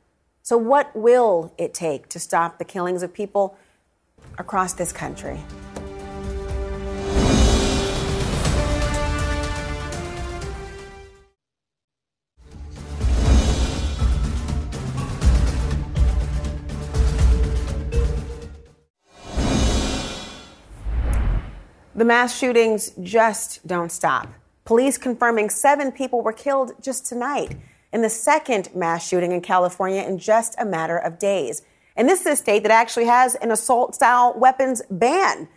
So, 0.41 0.57
what 0.57 0.95
will 0.95 1.53
it 1.59 1.71
take 1.71 2.09
to 2.09 2.19
stop 2.19 2.57
the 2.57 2.65
killings 2.65 3.03
of 3.03 3.13
people 3.13 3.55
across 4.39 4.73
this 4.73 4.91
country? 4.91 5.39
The 21.93 22.05
mass 22.05 22.35
shootings 22.35 22.93
just 23.03 23.67
don't 23.67 23.91
stop. 23.91 24.27
Police 24.65 24.97
confirming 24.97 25.51
seven 25.51 25.91
people 25.91 26.23
were 26.23 26.33
killed 26.33 26.71
just 26.81 27.05
tonight 27.05 27.55
in 27.91 28.01
the 28.01 28.09
second 28.09 28.69
mass 28.75 29.07
shooting 29.07 29.31
in 29.31 29.41
California 29.41 30.01
in 30.01 30.17
just 30.17 30.55
a 30.59 30.65
matter 30.65 30.97
of 30.97 31.19
days. 31.19 31.63
And 31.95 32.07
this 32.07 32.21
is 32.21 32.27
a 32.27 32.35
state 32.35 32.63
that 32.63 32.71
actually 32.71 33.05
has 33.05 33.35
an 33.35 33.51
assault 33.51 33.95
style 33.95 34.33
weapons 34.37 34.81
ban. 34.89 35.47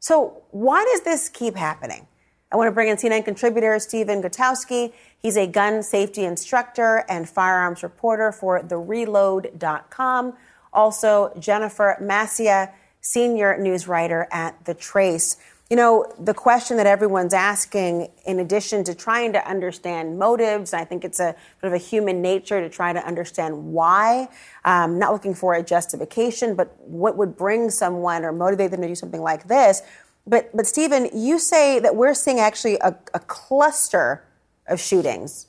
So, 0.00 0.42
why 0.50 0.84
does 0.92 1.02
this 1.02 1.28
keep 1.28 1.54
happening? 1.54 2.06
I 2.50 2.56
want 2.56 2.68
to 2.68 2.72
bring 2.72 2.88
in 2.88 2.96
CNN 2.96 3.24
contributor 3.24 3.78
Stephen 3.78 4.20
Gutowski. 4.22 4.92
He's 5.18 5.36
a 5.36 5.46
gun 5.46 5.82
safety 5.82 6.24
instructor 6.24 7.04
and 7.08 7.28
firearms 7.28 7.82
reporter 7.82 8.30
for 8.32 8.60
TheReload.com. 8.60 10.34
Also, 10.72 11.32
Jennifer 11.38 11.96
Mascia, 12.02 12.72
senior 13.00 13.56
news 13.58 13.88
writer 13.88 14.28
at 14.30 14.64
The 14.64 14.74
Trace. 14.74 15.36
You 15.72 15.76
know, 15.76 16.04
the 16.18 16.34
question 16.34 16.76
that 16.76 16.86
everyone's 16.86 17.32
asking, 17.32 18.10
in 18.26 18.40
addition 18.40 18.84
to 18.84 18.94
trying 18.94 19.32
to 19.32 19.48
understand 19.48 20.18
motives, 20.18 20.74
I 20.74 20.84
think 20.84 21.02
it's 21.02 21.18
a 21.18 21.34
sort 21.62 21.72
of 21.72 21.72
a 21.72 21.78
human 21.78 22.20
nature 22.20 22.60
to 22.60 22.68
try 22.68 22.92
to 22.92 23.02
understand 23.06 23.72
why, 23.72 24.28
um, 24.66 24.98
not 24.98 25.14
looking 25.14 25.34
for 25.34 25.54
a 25.54 25.62
justification, 25.62 26.54
but 26.56 26.78
what 26.80 27.16
would 27.16 27.38
bring 27.38 27.70
someone 27.70 28.22
or 28.22 28.32
motivate 28.32 28.70
them 28.70 28.82
to 28.82 28.88
do 28.88 28.94
something 28.94 29.22
like 29.22 29.48
this. 29.48 29.80
But, 30.26 30.54
but 30.54 30.66
Stephen, 30.66 31.08
you 31.14 31.38
say 31.38 31.78
that 31.78 31.96
we're 31.96 32.12
seeing 32.12 32.38
actually 32.38 32.76
a, 32.80 32.94
a 33.14 33.20
cluster 33.20 34.26
of 34.66 34.78
shootings. 34.78 35.46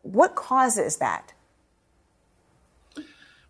What 0.00 0.34
causes 0.34 0.96
that? 0.96 1.34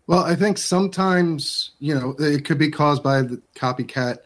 Well, 0.05 0.25
I 0.25 0.35
think 0.35 0.57
sometimes, 0.57 1.71
you 1.79 1.95
know, 1.95 2.13
it 2.19 2.43
could 2.43 2.57
be 2.57 2.71
caused 2.71 3.03
by 3.03 3.21
the 3.21 3.41
copycat 3.55 4.17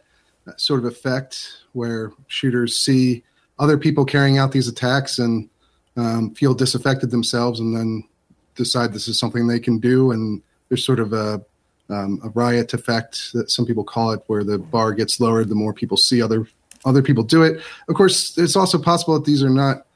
sort 0.56 0.80
of 0.80 0.86
effect 0.86 1.62
where 1.72 2.12
shooters 2.26 2.76
see 2.76 3.22
other 3.58 3.78
people 3.78 4.04
carrying 4.04 4.38
out 4.38 4.52
these 4.52 4.68
attacks 4.68 5.18
and 5.18 5.48
um, 5.96 6.34
feel 6.34 6.54
disaffected 6.54 7.10
themselves 7.10 7.60
and 7.60 7.76
then 7.76 8.02
decide 8.54 8.92
this 8.92 9.08
is 9.08 9.18
something 9.18 9.46
they 9.46 9.60
can 9.60 9.78
do. 9.78 10.10
And 10.10 10.42
there's 10.68 10.84
sort 10.84 11.00
of 11.00 11.12
a, 11.12 11.42
um, 11.88 12.20
a 12.24 12.28
riot 12.30 12.74
effect 12.74 13.32
that 13.34 13.50
some 13.50 13.66
people 13.66 13.84
call 13.84 14.10
it, 14.12 14.22
where 14.26 14.44
the 14.44 14.58
bar 14.58 14.92
gets 14.92 15.20
lowered 15.20 15.48
the 15.48 15.54
more 15.54 15.72
people 15.72 15.96
see 15.96 16.22
other 16.22 16.46
other 16.84 17.02
people 17.02 17.22
do 17.22 17.42
it. 17.44 17.62
Of 17.88 17.94
course, 17.94 18.36
it's 18.36 18.56
also 18.56 18.76
possible 18.76 19.14
that 19.14 19.24
these 19.24 19.42
are 19.42 19.50
not 19.50 19.86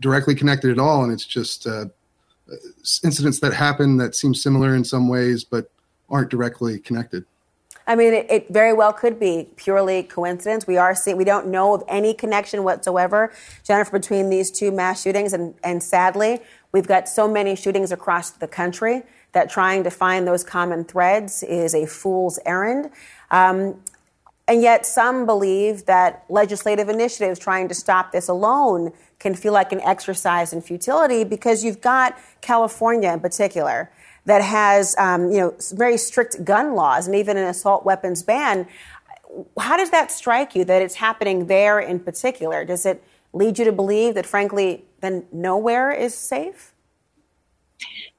directly 0.00 0.34
connected 0.34 0.70
at 0.70 0.78
all, 0.78 1.04
and 1.04 1.12
it's 1.12 1.26
just 1.26 1.66
uh, 1.66 1.86
incidents 3.04 3.40
that 3.40 3.52
happen 3.52 3.98
that 3.98 4.14
seem 4.14 4.34
similar 4.34 4.74
in 4.74 4.84
some 4.84 5.08
ways 5.08 5.44
but 5.44 5.70
aren't 6.08 6.30
directly 6.30 6.78
connected. 6.78 7.24
I 7.88 7.96
mean, 7.96 8.12
it, 8.12 8.26
it, 8.30 8.48
very 8.50 8.74
well 8.74 8.92
could 8.92 9.18
be 9.18 9.48
purely 9.56 10.02
coincidence. 10.02 10.66
We 10.66 10.76
are 10.76 10.94
seeing, 10.94 11.16
we 11.16 11.24
don't 11.24 11.46
know 11.46 11.72
of 11.72 11.82
any 11.88 12.12
connection 12.12 12.62
whatsoever, 12.62 13.32
Jennifer, 13.64 13.98
between 13.98 14.28
these 14.28 14.50
two 14.50 14.70
mass 14.70 15.02
shootings. 15.02 15.32
And, 15.32 15.54
and 15.64 15.82
sadly, 15.82 16.40
we've 16.70 16.86
got 16.86 17.08
so 17.08 17.26
many 17.26 17.56
shootings 17.56 17.90
across 17.90 18.28
the 18.28 18.46
country 18.46 19.04
that 19.32 19.48
trying 19.48 19.84
to 19.84 19.90
find 19.90 20.26
those 20.26 20.44
common 20.44 20.84
threads 20.84 21.42
is 21.42 21.74
a 21.74 21.86
fool's 21.86 22.38
errand. 22.44 22.90
Um, 23.30 23.80
and 24.46 24.60
yet, 24.60 24.84
some 24.84 25.24
believe 25.24 25.86
that 25.86 26.24
legislative 26.28 26.90
initiatives 26.90 27.38
trying 27.38 27.68
to 27.68 27.74
stop 27.74 28.12
this 28.12 28.28
alone 28.28 28.92
can 29.18 29.34
feel 29.34 29.54
like 29.54 29.72
an 29.72 29.80
exercise 29.80 30.52
in 30.52 30.60
futility 30.60 31.24
because 31.24 31.64
you've 31.64 31.80
got 31.80 32.18
California 32.42 33.10
in 33.10 33.20
particular 33.20 33.90
that 34.28 34.42
has 34.42 34.94
um, 34.98 35.30
you 35.30 35.38
know 35.38 35.54
very 35.72 35.96
strict 35.96 36.44
gun 36.44 36.74
laws 36.74 37.06
and 37.06 37.16
even 37.16 37.36
an 37.36 37.46
assault 37.46 37.84
weapons 37.84 38.22
ban. 38.22 38.68
How 39.58 39.76
does 39.76 39.90
that 39.90 40.12
strike 40.12 40.54
you 40.54 40.64
that 40.64 40.82
it's 40.82 40.94
happening 40.94 41.46
there 41.46 41.80
in 41.80 41.98
particular? 41.98 42.64
Does 42.64 42.84
it 42.84 43.02
lead 43.32 43.58
you 43.58 43.64
to 43.64 43.72
believe 43.72 44.14
that, 44.14 44.26
frankly, 44.26 44.84
then 45.00 45.24
nowhere 45.32 45.90
is 45.90 46.14
safe? 46.14 46.72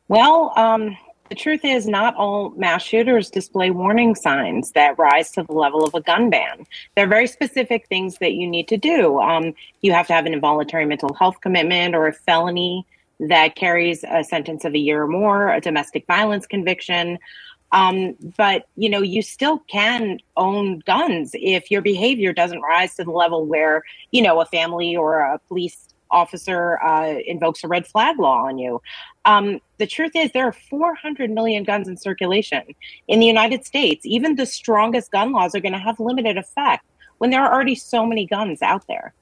Well, 0.08 0.52
um, 0.56 0.98
the 1.30 1.36
truth 1.36 1.62
is, 1.64 1.88
not 1.88 2.16
all 2.16 2.52
mass 2.52 2.82
shooters 2.82 3.30
display 3.30 3.70
warning 3.70 4.16
signs 4.16 4.72
that 4.72 4.98
rise 4.98 5.30
to 5.34 5.44
the 5.44 5.54
level 5.54 5.84
of 5.84 5.94
a 5.94 6.02
gun 6.02 6.32
ban. 6.32 6.66
There 6.96 7.06
are 7.06 7.10
very 7.10 7.28
specific 7.28 7.88
things 7.88 8.18
that 8.18 8.34
you 8.34 8.48
need 8.48 8.68
to 8.70 8.78
do. 8.78 9.20
Um, 9.20 9.54
you 9.82 9.92
have 9.94 10.08
to 10.08 10.14
have 10.14 10.26
an 10.26 10.34
involuntary 10.34 10.86
mental 10.86 11.14
health 11.14 11.42
commitment 11.42 11.94
or 11.94 12.08
a 12.08 12.14
felony 12.14 12.86
that 13.20 13.56
carries 13.56 14.04
a 14.10 14.24
sentence 14.24 14.66
of 14.66 14.74
a 14.74 14.78
year 14.78 15.04
or 15.04 15.08
more, 15.08 15.54
a 15.54 15.62
domestic 15.62 16.06
violence 16.08 16.48
conviction. 16.48 17.20
Um, 17.72 18.16
but 18.38 18.68
you 18.76 18.90
know, 18.90 19.02
you 19.02 19.22
still 19.22 19.60
can 19.68 20.20
own 20.38 20.80
guns 20.80 21.32
if 21.34 21.70
your 21.70 21.82
behavior 21.82 22.34
doesn't 22.34 22.62
rise 22.62 22.96
to 22.96 23.04
the 23.04 23.12
level 23.12 23.46
where 23.46 23.84
you 24.12 24.22
know 24.22 24.42
a 24.42 24.46
family 24.46 24.96
or 24.96 25.20
a 25.20 25.40
police 25.48 25.90
officer 26.12 26.80
uh, 26.82 27.20
invokes 27.26 27.64
a 27.64 27.68
red 27.68 27.86
flag 27.86 28.18
law 28.20 28.46
on 28.46 28.58
you. 28.58 28.82
Um, 29.26 29.60
the 29.78 29.86
truth 29.86 30.12
is, 30.16 30.32
there 30.32 30.48
are 30.48 30.54
400 30.54 31.30
million 31.30 31.64
guns 31.64 31.88
in 31.88 31.98
circulation 31.98 32.64
in 33.08 33.20
the 33.20 33.26
United 33.26 33.66
States. 33.66 34.06
Even 34.06 34.36
the 34.36 34.46
strongest 34.46 35.12
gun 35.12 35.32
laws 35.32 35.54
are 35.54 35.60
going 35.60 35.74
to 35.74 35.80
have 35.80 36.00
limited 36.00 36.38
effect 36.38 36.86
when 37.20 37.30
there 37.30 37.44
are 37.44 37.54
already 37.54 37.76
so 37.76 38.06
many 38.06 38.26
guns 38.26 38.62
out 38.62 38.88
there. 38.88 39.14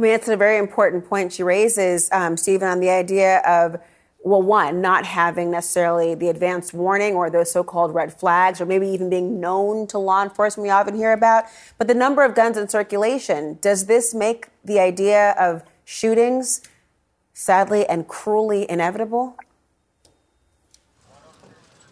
I 0.00 0.02
mean, 0.02 0.12
it's 0.12 0.28
a 0.28 0.36
very 0.36 0.56
important 0.56 1.06
point 1.06 1.30
she 1.30 1.42
raises, 1.42 2.08
um, 2.10 2.38
Stephen, 2.38 2.66
on 2.66 2.80
the 2.80 2.88
idea 2.88 3.40
of 3.40 3.78
well, 4.22 4.40
one, 4.40 4.80
not 4.80 5.04
having 5.04 5.50
necessarily 5.50 6.14
the 6.14 6.30
advanced 6.30 6.72
warning 6.72 7.14
or 7.14 7.28
those 7.28 7.50
so 7.50 7.62
called 7.62 7.94
red 7.94 8.10
flags, 8.18 8.62
or 8.62 8.66
maybe 8.66 8.86
even 8.88 9.10
being 9.10 9.40
known 9.40 9.86
to 9.88 9.98
law 9.98 10.22
enforcement 10.22 10.64
we 10.64 10.70
often 10.70 10.94
hear 10.94 11.12
about, 11.12 11.44
but 11.76 11.86
the 11.86 11.94
number 11.94 12.24
of 12.24 12.34
guns 12.34 12.56
in 12.56 12.66
circulation. 12.66 13.58
Does 13.60 13.86
this 13.86 14.14
make 14.14 14.48
the 14.64 14.80
idea 14.80 15.32
of 15.38 15.62
shootings 15.84 16.62
sadly 17.34 17.86
and 17.86 18.08
cruelly 18.08 18.70
inevitable? 18.70 19.36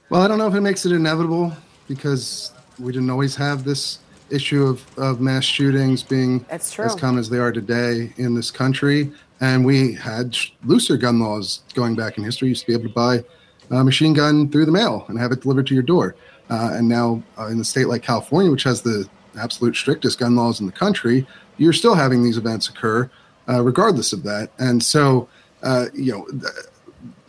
Well, 0.09 0.23
I 0.23 0.29
don't 0.29 0.39
know 0.39 0.49
if 0.49 0.55
it 0.55 0.63
makes 0.63 0.87
it 0.87 0.93
inevitable 0.93 1.53
because 1.87 2.53
we 2.79 2.91
didn't 2.91 3.11
always 3.11 3.37
have 3.37 3.65
this 3.65 3.99
issue 4.31 4.64
of, 4.64 4.99
of 4.99 5.20
mass 5.20 5.45
shootings 5.45 6.03
being 6.03 6.45
as 6.87 6.95
common 6.95 7.18
as 7.18 7.31
they 7.31 7.39
are 7.39 7.53
today 7.53 8.12
in 8.16 8.35
this 8.35 8.51
country. 8.51 9.11
And 9.41 9.64
we 9.64 9.95
had 9.95 10.37
looser 10.64 10.97
gun 10.97 11.20
laws 11.20 11.62
going 11.74 11.95
back 11.95 12.18
in 12.18 12.24
history. 12.24 12.49
You 12.49 12.51
used 12.51 12.62
to 12.62 12.66
be 12.66 12.72
able 12.72 12.85
to 12.85 12.95
buy 12.95 13.24
a 13.70 13.85
machine 13.85 14.14
gun 14.14 14.51
through 14.51 14.66
the 14.66 14.72
mail 14.72 15.05
and 15.09 15.18
have 15.18 15.33
it 15.33 15.43
delivered 15.43 15.66
to 15.68 15.74
your 15.74 15.83
door. 15.83 16.16
Uh, 16.51 16.70
and 16.72 16.89
now, 16.89 17.22
uh, 17.39 17.47
in 17.47 17.61
a 17.61 17.64
state 17.64 17.87
like 17.87 18.03
California, 18.03 18.51
which 18.51 18.62
has 18.62 18.83
the 18.83 19.09
absolute 19.39 19.76
strictest 19.76 20.18
gun 20.18 20.35
laws 20.35 20.61
in 20.61 20.66
the 20.66 20.72
country, 20.72 21.26
you're 21.59 21.72
still 21.72 21.95
having 21.95 22.22
these 22.22 22.39
events 22.39 22.68
occur, 22.68 23.09
uh, 23.49 23.62
regardless 23.62 24.12
of 24.12 24.22
that. 24.22 24.51
And 24.59 24.83
so, 24.83 25.29
uh, 25.62 25.87
you 25.95 26.12
know, 26.12 26.26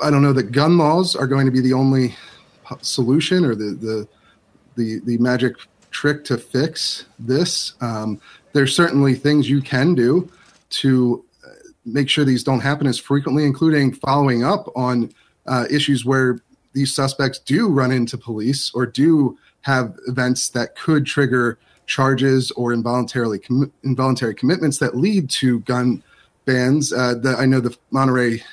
I 0.02 0.10
don't 0.10 0.22
know 0.22 0.34
that 0.34 0.52
gun 0.52 0.78
laws 0.78 1.16
are 1.16 1.28
going 1.28 1.46
to 1.46 1.52
be 1.52 1.62
the 1.62 1.74
only 1.74 2.16
solution 2.82 3.44
or 3.44 3.56
the 3.56 3.72
the 3.72 4.08
the, 4.76 5.00
the 5.00 5.18
magic 5.18 5.56
trick 5.92 6.24
to 6.26 6.38
fix 6.38 7.06
this. 7.18 7.74
Um, 7.82 8.20
there's 8.54 8.76
certainly 8.76 9.16
things 9.16 9.50
you 9.50 9.62
can 9.62 9.96
do 9.96 10.30
to 10.70 11.24
uh, 11.46 11.50
make 11.86 12.10
sure 12.10 12.26
these 12.26 12.44
don't 12.44 12.60
happen 12.60 12.88
as 12.88 13.00
frequently, 13.00 13.44
including 13.46 13.94
following 13.94 14.44
up 14.44 14.70
on 14.76 15.12
uh, 15.46 15.66
issues 15.70 16.06
where 16.06 16.42
these 16.74 16.94
suspects 16.94 17.40
do 17.40 17.68
run 17.68 17.92
into 17.92 18.18
police 18.18 18.72
or 18.74 18.86
do 18.86 19.38
have 19.62 19.98
events 20.08 20.50
that 20.50 20.76
could 20.76 21.06
trigger 21.06 21.58
charges 21.88 22.52
or 22.52 22.72
involuntarily 22.72 23.40
com- 23.40 23.72
involuntary 23.84 24.36
commitments 24.36 24.78
that 24.78 24.96
lead 24.96 25.30
to 25.30 25.60
gun 25.62 26.04
bans. 26.46 26.94
Uh, 26.94 27.16
the, 27.16 27.36
I 27.38 27.46
know 27.46 27.60
the 27.60 27.76
Monterey 27.92 28.44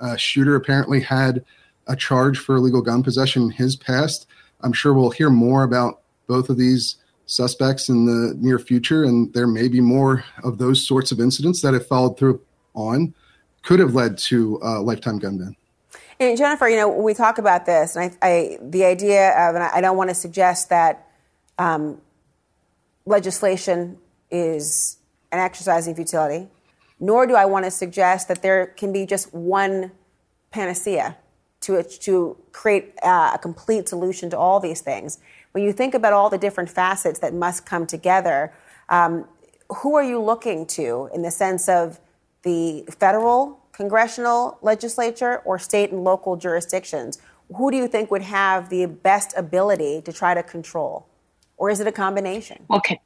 uh, 0.00 0.16
shooter 0.16 0.56
apparently 0.56 1.00
had 1.00 1.44
a 1.86 1.96
charge 1.96 2.38
for 2.38 2.56
illegal 2.56 2.82
gun 2.82 3.02
possession 3.02 3.42
in 3.44 3.50
his 3.50 3.76
past. 3.76 4.26
I'm 4.60 4.72
sure 4.72 4.92
we'll 4.92 5.10
hear 5.10 5.30
more 5.30 5.64
about 5.64 6.01
both 6.26 6.48
of 6.48 6.58
these 6.58 6.96
suspects 7.26 7.88
in 7.88 8.06
the 8.06 8.34
near 8.38 8.58
future, 8.58 9.04
and 9.04 9.32
there 9.32 9.46
may 9.46 9.68
be 9.68 9.80
more 9.80 10.24
of 10.44 10.58
those 10.58 10.86
sorts 10.86 11.12
of 11.12 11.20
incidents 11.20 11.62
that 11.62 11.74
have 11.74 11.86
followed 11.86 12.18
through 12.18 12.40
on 12.74 13.14
could 13.62 13.78
have 13.78 13.94
led 13.94 14.18
to 14.18 14.58
a 14.62 14.80
lifetime 14.80 15.18
gun 15.18 15.38
ban. 15.38 15.56
And 16.18 16.36
Jennifer, 16.36 16.68
you 16.68 16.76
know, 16.76 16.88
we 16.88 17.14
talk 17.14 17.38
about 17.38 17.66
this, 17.66 17.96
and 17.96 18.16
I, 18.22 18.28
I 18.28 18.58
the 18.60 18.84
idea 18.84 19.30
of, 19.30 19.54
and 19.54 19.64
I 19.64 19.80
don't 19.80 19.96
want 19.96 20.10
to 20.10 20.14
suggest 20.14 20.68
that 20.68 21.08
um, 21.58 22.00
legislation 23.06 23.98
is 24.30 24.98
an 25.30 25.38
exercise 25.38 25.86
in 25.86 25.94
futility, 25.94 26.48
nor 27.00 27.26
do 27.26 27.34
I 27.34 27.44
want 27.46 27.64
to 27.64 27.70
suggest 27.70 28.28
that 28.28 28.42
there 28.42 28.66
can 28.66 28.92
be 28.92 29.06
just 29.06 29.32
one 29.32 29.92
panacea 30.50 31.16
to, 31.62 31.82
to 31.82 32.36
create 32.52 32.94
uh, 33.02 33.32
a 33.34 33.38
complete 33.38 33.88
solution 33.88 34.30
to 34.30 34.38
all 34.38 34.60
these 34.60 34.80
things. 34.80 35.18
When 35.52 35.64
you 35.64 35.72
think 35.72 35.94
about 35.94 36.12
all 36.12 36.30
the 36.30 36.38
different 36.38 36.70
facets 36.70 37.20
that 37.20 37.34
must 37.34 37.66
come 37.66 37.86
together, 37.86 38.52
um, 38.88 39.26
who 39.76 39.94
are 39.94 40.02
you 40.02 40.20
looking 40.20 40.66
to 40.66 41.08
in 41.14 41.22
the 41.22 41.30
sense 41.30 41.68
of 41.68 42.00
the 42.42 42.84
federal, 42.98 43.60
congressional 43.72 44.58
legislature, 44.62 45.38
or 45.44 45.58
state 45.58 45.92
and 45.92 46.04
local 46.04 46.36
jurisdictions? 46.36 47.18
Who 47.54 47.70
do 47.70 47.76
you 47.76 47.86
think 47.86 48.10
would 48.10 48.22
have 48.22 48.70
the 48.70 48.86
best 48.86 49.34
ability 49.36 50.02
to 50.02 50.12
try 50.12 50.34
to 50.34 50.42
control? 50.42 51.06
Or 51.58 51.70
is 51.70 51.80
it 51.80 51.86
a 51.86 51.92
combination? 51.92 52.64
Okay. 52.70 53.00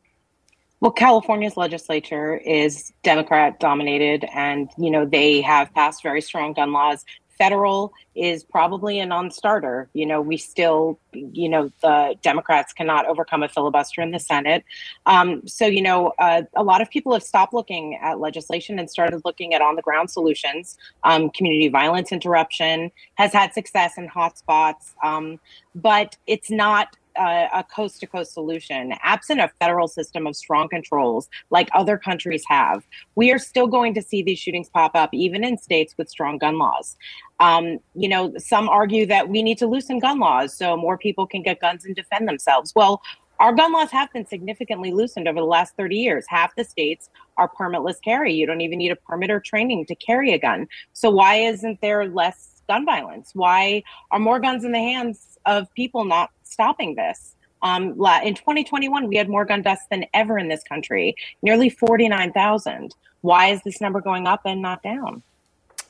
Well, 0.81 0.93
California's 0.93 1.57
legislature 1.57 2.37
is 2.37 2.93
Democrat 3.03 3.59
dominated, 3.59 4.27
and 4.35 4.71
you 4.77 4.91
know 4.91 5.05
they 5.07 5.41
have 5.41 5.73
passed 5.75 6.03
very 6.03 6.21
strong 6.21 6.53
gun 6.53 6.73
laws 6.73 7.05
federal 7.39 7.93
is 8.15 8.45
probably 8.45 8.99
a 8.99 9.07
non-starter. 9.07 9.89
You 9.93 10.07
know, 10.07 10.21
we 10.21 10.37
still, 10.37 10.99
you 11.13 11.49
know, 11.49 11.71
the 11.83 12.17
Democrats 12.23 12.73
cannot 12.73 13.07
overcome 13.07 13.43
a 13.43 13.49
filibuster 13.49 14.01
in 14.01 14.11
the 14.11 14.19
Senate. 14.19 14.65
Um, 15.07 15.47
so, 15.47 15.67
you 15.67 15.83
know, 15.83 16.13
uh, 16.19 16.43
a 16.55 16.63
lot 16.63 16.81
of 16.81 16.91
people 16.91 17.13
have 17.13 17.23
stopped 17.23 17.53
looking 17.53 17.99
at 18.03 18.21
legislation 18.21 18.79
and 18.79 18.91
started 18.91 19.23
looking 19.25 19.55
at 19.55 19.61
on-the-ground 19.61 20.11
solutions. 20.11 20.79
Um, 21.05 21.31
community 21.31 21.69
violence 21.69 22.13
interruption 22.13 22.91
has 23.17 23.33
had 23.33 23.53
success 23.53 23.99
in 23.99 24.09
hotspots, 24.09 24.95
um, 25.03 25.39
but 25.75 26.17
it's 26.27 26.51
not 26.51 26.97
a 27.19 27.65
coast 27.65 28.01
to 28.01 28.07
coast 28.07 28.33
solution, 28.33 28.93
absent 29.03 29.41
a 29.41 29.51
federal 29.61 29.89
system 29.89 30.27
of 30.27 30.37
strong 30.37 30.69
controls 30.69 31.29
like 31.51 31.69
other 31.75 31.99
countries 31.99 32.45
have, 32.49 32.87
we 33.15 33.33
are 33.33 33.39
still 33.39 33.67
going 33.67 33.95
to 33.95 34.03
see 34.03 34.23
these 34.23 34.39
shootings 34.39 34.69
pop 34.69 34.93
up, 34.95 35.11
even 35.13 35.45
in 35.45 35.59
states 35.59 35.95
with 35.97 36.09
strong 36.09 36.39
gun 36.39 36.59
laws. 36.59 36.97
Um, 37.41 37.79
you 37.95 38.09
know, 38.09 38.33
some 38.39 38.69
argue 38.69 39.07
that 39.07 39.29
we 39.29 39.43
need 39.43 39.59
to 39.59 39.67
loosen 39.67 39.99
gun 39.99 40.19
laws 40.19 40.57
so 40.57 40.77
more 40.77 40.97
people 40.97 41.27
can 41.27 41.43
get 41.43 41.61
guns 41.61 41.85
and 41.85 41.95
defend 41.95 42.29
themselves. 42.29 42.73
Well, 42.75 43.03
our 43.39 43.53
gun 43.53 43.73
laws 43.73 43.91
have 43.91 44.11
been 44.13 44.27
significantly 44.27 44.93
loosened 44.93 45.29
over 45.29 45.41
the 45.41 45.47
last 45.47 45.77
30 45.77 45.97
years. 45.97 46.25
Half 46.29 46.57
the 46.57 46.65
states 46.65 47.11
are 47.37 47.51
permitless 47.51 48.01
carry. 48.03 48.33
You 48.33 48.47
don't 48.47 48.63
even 48.63 48.79
need 48.79 48.91
a 48.91 48.97
permit 48.97 49.31
or 49.31 49.41
training 49.41 49.85
to 49.87 49.95
carry 49.95 50.33
a 50.33 50.39
gun. 50.39 50.67
So 50.95 51.11
why 51.11 51.37
isn't 51.37 51.81
there 51.83 52.09
less 52.09 52.56
gun 52.69 52.85
violence? 52.85 53.31
Why 53.35 53.83
are 54.11 54.19
more 54.19 54.41
guns 54.41 54.65
in 54.65 54.73
the 54.73 54.79
hands 54.79 55.39
of 55.47 55.73
people 55.75 56.05
not 56.05 56.31
stopping 56.43 56.95
this? 56.95 57.35
Um, 57.63 57.91
in 58.25 58.35
2021, 58.35 59.09
we 59.09 59.17
had 59.17 59.29
more 59.29 59.45
gun 59.45 59.63
deaths 59.63 59.83
than 59.91 60.05
ever 60.15 60.39
in 60.39 60.49
this 60.49 60.63
country, 60.63 61.17
nearly 61.43 61.69
49,000. 61.69 62.95
Why 63.23 63.49
is 63.49 63.63
this 63.65 63.81
number 63.81 64.01
going 64.01 64.27
up 64.27 64.43
and 64.45 64.63
not 64.63 64.83
down? 64.83 65.23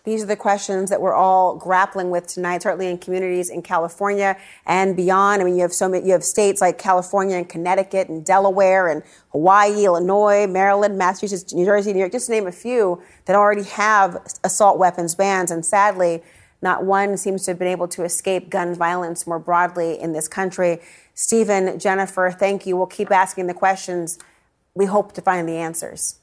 These 0.06 0.22
are 0.22 0.26
the 0.26 0.36
questions 0.36 0.88
that 0.90 1.00
we're 1.00 1.14
all 1.14 1.56
grappling 1.56 2.10
with 2.10 2.28
tonight, 2.28 2.62
certainly 2.62 2.86
in 2.86 2.96
communities 2.96 3.50
in 3.50 3.60
California 3.60 4.36
and 4.64 4.94
beyond. 4.94 5.42
I 5.42 5.44
mean, 5.44 5.56
you 5.56 5.62
have 5.62 5.72
so 5.72 5.88
many, 5.88 6.06
you 6.06 6.12
have 6.12 6.22
states 6.22 6.60
like 6.60 6.78
California 6.78 7.36
and 7.36 7.48
Connecticut 7.48 8.08
and 8.08 8.24
Delaware 8.24 8.86
and 8.86 9.02
Hawaii, 9.32 9.84
Illinois, 9.84 10.46
Maryland, 10.46 10.96
Massachusetts, 10.96 11.52
New 11.52 11.64
Jersey, 11.64 11.92
New 11.92 11.98
York, 11.98 12.12
just 12.12 12.26
to 12.26 12.32
name 12.32 12.46
a 12.46 12.52
few 12.52 13.02
that 13.24 13.34
already 13.34 13.64
have 13.64 14.24
assault 14.44 14.78
weapons 14.78 15.16
bans. 15.16 15.50
And 15.50 15.66
sadly, 15.66 16.22
not 16.66 16.84
one 16.84 17.16
seems 17.16 17.44
to 17.44 17.52
have 17.52 17.60
been 17.60 17.68
able 17.68 17.86
to 17.86 18.02
escape 18.02 18.50
gun 18.50 18.74
violence 18.74 19.24
more 19.24 19.38
broadly 19.38 20.00
in 20.00 20.12
this 20.12 20.26
country. 20.26 20.80
Stephen, 21.14 21.78
Jennifer, 21.78 22.34
thank 22.36 22.66
you. 22.66 22.76
We'll 22.76 22.86
keep 22.88 23.12
asking 23.12 23.46
the 23.46 23.54
questions. 23.54 24.18
We 24.74 24.86
hope 24.86 25.12
to 25.12 25.22
find 25.22 25.48
the 25.48 25.58
answers. 25.58 26.18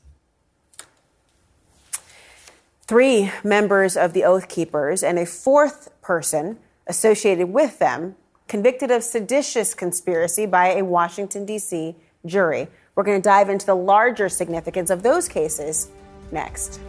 Three 2.81 3.31
members 3.41 3.95
of 3.95 4.11
the 4.11 4.25
Oath 4.25 4.49
Keepers 4.49 5.01
and 5.01 5.17
a 5.17 5.25
fourth 5.25 5.89
person 6.01 6.57
associated 6.87 7.47
with 7.47 7.79
them 7.79 8.17
convicted 8.49 8.91
of 8.91 9.01
seditious 9.01 9.73
conspiracy 9.73 10.45
by 10.45 10.73
a 10.73 10.83
Washington, 10.83 11.45
D.C. 11.45 11.95
jury. 12.25 12.67
We're 12.95 13.03
going 13.03 13.21
to 13.21 13.23
dive 13.23 13.47
into 13.47 13.65
the 13.65 13.75
larger 13.75 14.27
significance 14.27 14.89
of 14.89 15.03
those 15.03 15.29
cases 15.29 15.87
next. 16.33 16.81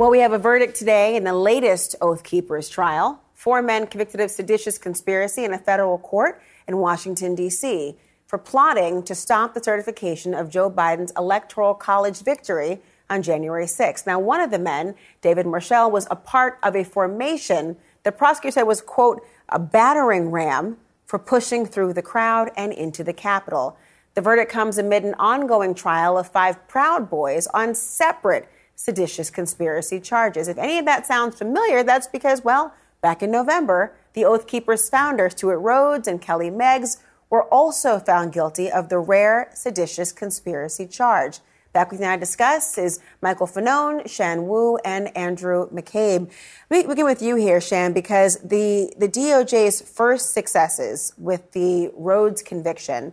Well, 0.00 0.08
we 0.08 0.20
have 0.20 0.32
a 0.32 0.38
verdict 0.38 0.76
today 0.76 1.14
in 1.14 1.24
the 1.24 1.34
latest 1.34 1.94
Oath 2.00 2.22
Keepers 2.22 2.70
trial. 2.70 3.22
Four 3.34 3.60
men 3.60 3.86
convicted 3.86 4.18
of 4.22 4.30
seditious 4.30 4.78
conspiracy 4.78 5.44
in 5.44 5.52
a 5.52 5.58
federal 5.58 5.98
court 5.98 6.40
in 6.66 6.78
Washington, 6.78 7.34
D.C., 7.34 7.98
for 8.26 8.38
plotting 8.38 9.02
to 9.02 9.14
stop 9.14 9.52
the 9.52 9.62
certification 9.62 10.32
of 10.32 10.48
Joe 10.48 10.70
Biden's 10.70 11.12
electoral 11.18 11.74
college 11.74 12.22
victory 12.22 12.80
on 13.10 13.20
January 13.20 13.66
6th. 13.66 14.06
Now, 14.06 14.18
one 14.18 14.40
of 14.40 14.50
the 14.50 14.58
men, 14.58 14.94
David 15.20 15.44
Moerschel, 15.44 15.90
was 15.90 16.06
a 16.10 16.16
part 16.16 16.58
of 16.62 16.74
a 16.74 16.82
formation 16.82 17.76
the 18.02 18.10
prosecutor 18.10 18.54
said 18.54 18.62
was, 18.62 18.80
quote, 18.80 19.22
a 19.50 19.58
battering 19.58 20.30
ram 20.30 20.78
for 21.04 21.18
pushing 21.18 21.66
through 21.66 21.92
the 21.92 22.00
crowd 22.00 22.50
and 22.56 22.72
into 22.72 23.04
the 23.04 23.12
Capitol. 23.12 23.76
The 24.14 24.22
verdict 24.22 24.50
comes 24.50 24.78
amid 24.78 25.04
an 25.04 25.12
ongoing 25.18 25.74
trial 25.74 26.16
of 26.16 26.26
five 26.26 26.66
Proud 26.68 27.10
Boys 27.10 27.46
on 27.48 27.74
separate 27.74 28.48
seditious 28.84 29.30
conspiracy 29.30 30.00
charges. 30.00 30.48
If 30.48 30.58
any 30.58 30.78
of 30.78 30.84
that 30.86 31.06
sounds 31.06 31.36
familiar, 31.36 31.82
that's 31.82 32.06
because, 32.06 32.42
well, 32.42 32.72
Back 33.00 33.22
in 33.22 33.30
November, 33.30 33.94
the 34.12 34.26
Oath 34.26 34.46
Keepers 34.46 34.90
founder, 34.90 35.30
Stewart 35.30 35.60
Rhodes 35.60 36.06
and 36.06 36.20
Kelly 36.20 36.50
Meggs, 36.50 36.98
were 37.30 37.44
also 37.44 37.98
found 37.98 38.32
guilty 38.32 38.70
of 38.70 38.88
the 38.88 38.98
rare 38.98 39.50
seditious 39.54 40.12
conspiracy 40.12 40.86
charge. 40.86 41.38
Back 41.72 41.90
with 41.90 42.00
you 42.00 42.06
now 42.06 42.14
to 42.14 42.20
discuss 42.20 42.76
is 42.76 42.98
Michael 43.22 43.46
Fanone, 43.46 44.08
Shan 44.10 44.48
Wu, 44.48 44.76
and 44.84 45.16
Andrew 45.16 45.70
McCabe. 45.70 46.30
We 46.68 46.84
begin 46.84 47.04
with 47.04 47.22
you 47.22 47.36
here, 47.36 47.60
Shan, 47.60 47.92
because 47.92 48.38
the, 48.40 48.92
the 48.98 49.08
DOJ's 49.08 49.80
first 49.80 50.34
successes 50.34 51.14
with 51.16 51.52
the 51.52 51.90
Rhodes 51.94 52.42
conviction, 52.42 53.12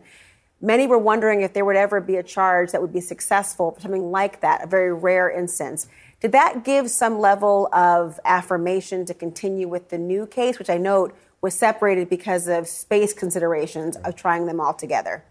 many 0.62 0.88
were 0.88 0.98
wondering 0.98 1.42
if 1.42 1.54
there 1.54 1.66
would 1.66 1.76
ever 1.76 2.02
be 2.02 2.16
a 2.16 2.24
charge 2.24 2.72
that 2.72 2.82
would 2.82 2.94
be 2.94 3.02
successful 3.02 3.72
for 3.72 3.82
something 3.82 4.12
like 4.12 4.42
that, 4.42 4.64
a 4.64 4.68
very 4.68 4.94
rare 4.94 5.30
instance. 5.30 5.88
Did 6.20 6.32
that 6.32 6.64
give 6.64 6.90
some 6.90 7.20
level 7.20 7.70
of 7.74 8.20
affirmation 8.26 9.06
to 9.06 9.14
continue 9.14 9.68
with 9.68 9.90
the 9.90 9.98
new 9.98 10.26
case, 10.26 10.58
which 10.58 10.70
I 10.70 10.78
note 10.78 11.16
was 11.42 11.54
separated 11.54 12.10
because 12.10 12.48
of 12.48 12.68
space 12.68 13.14
considerations 13.14 13.96
of 13.98 14.16
trying 14.16 14.48
them 14.48 14.60
all 14.60 14.74
together? 14.74 15.24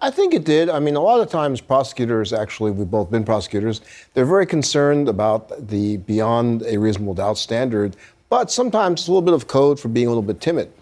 I 0.00 0.10
think 0.10 0.32
it 0.34 0.44
did. 0.44 0.68
I 0.68 0.78
mean, 0.78 0.96
a 0.96 1.00
lot 1.00 1.20
of 1.20 1.28
times 1.28 1.60
prosecutors, 1.60 2.32
actually, 2.32 2.70
we've 2.70 2.90
both 2.90 3.10
been 3.10 3.24
prosecutors, 3.24 3.80
they're 4.14 4.24
very 4.24 4.46
concerned 4.46 5.08
about 5.08 5.68
the 5.68 5.98
beyond 5.98 6.62
a 6.62 6.76
reasonable 6.78 7.14
doubt 7.14 7.38
standard, 7.38 7.96
but 8.28 8.50
sometimes 8.50 9.00
it's 9.00 9.08
a 9.08 9.10
little 9.10 9.22
bit 9.22 9.34
of 9.34 9.46
code 9.46 9.78
for 9.78 9.88
being 9.88 10.06
a 10.06 10.10
little 10.10 10.22
bit 10.22 10.40
timid. 10.40 10.72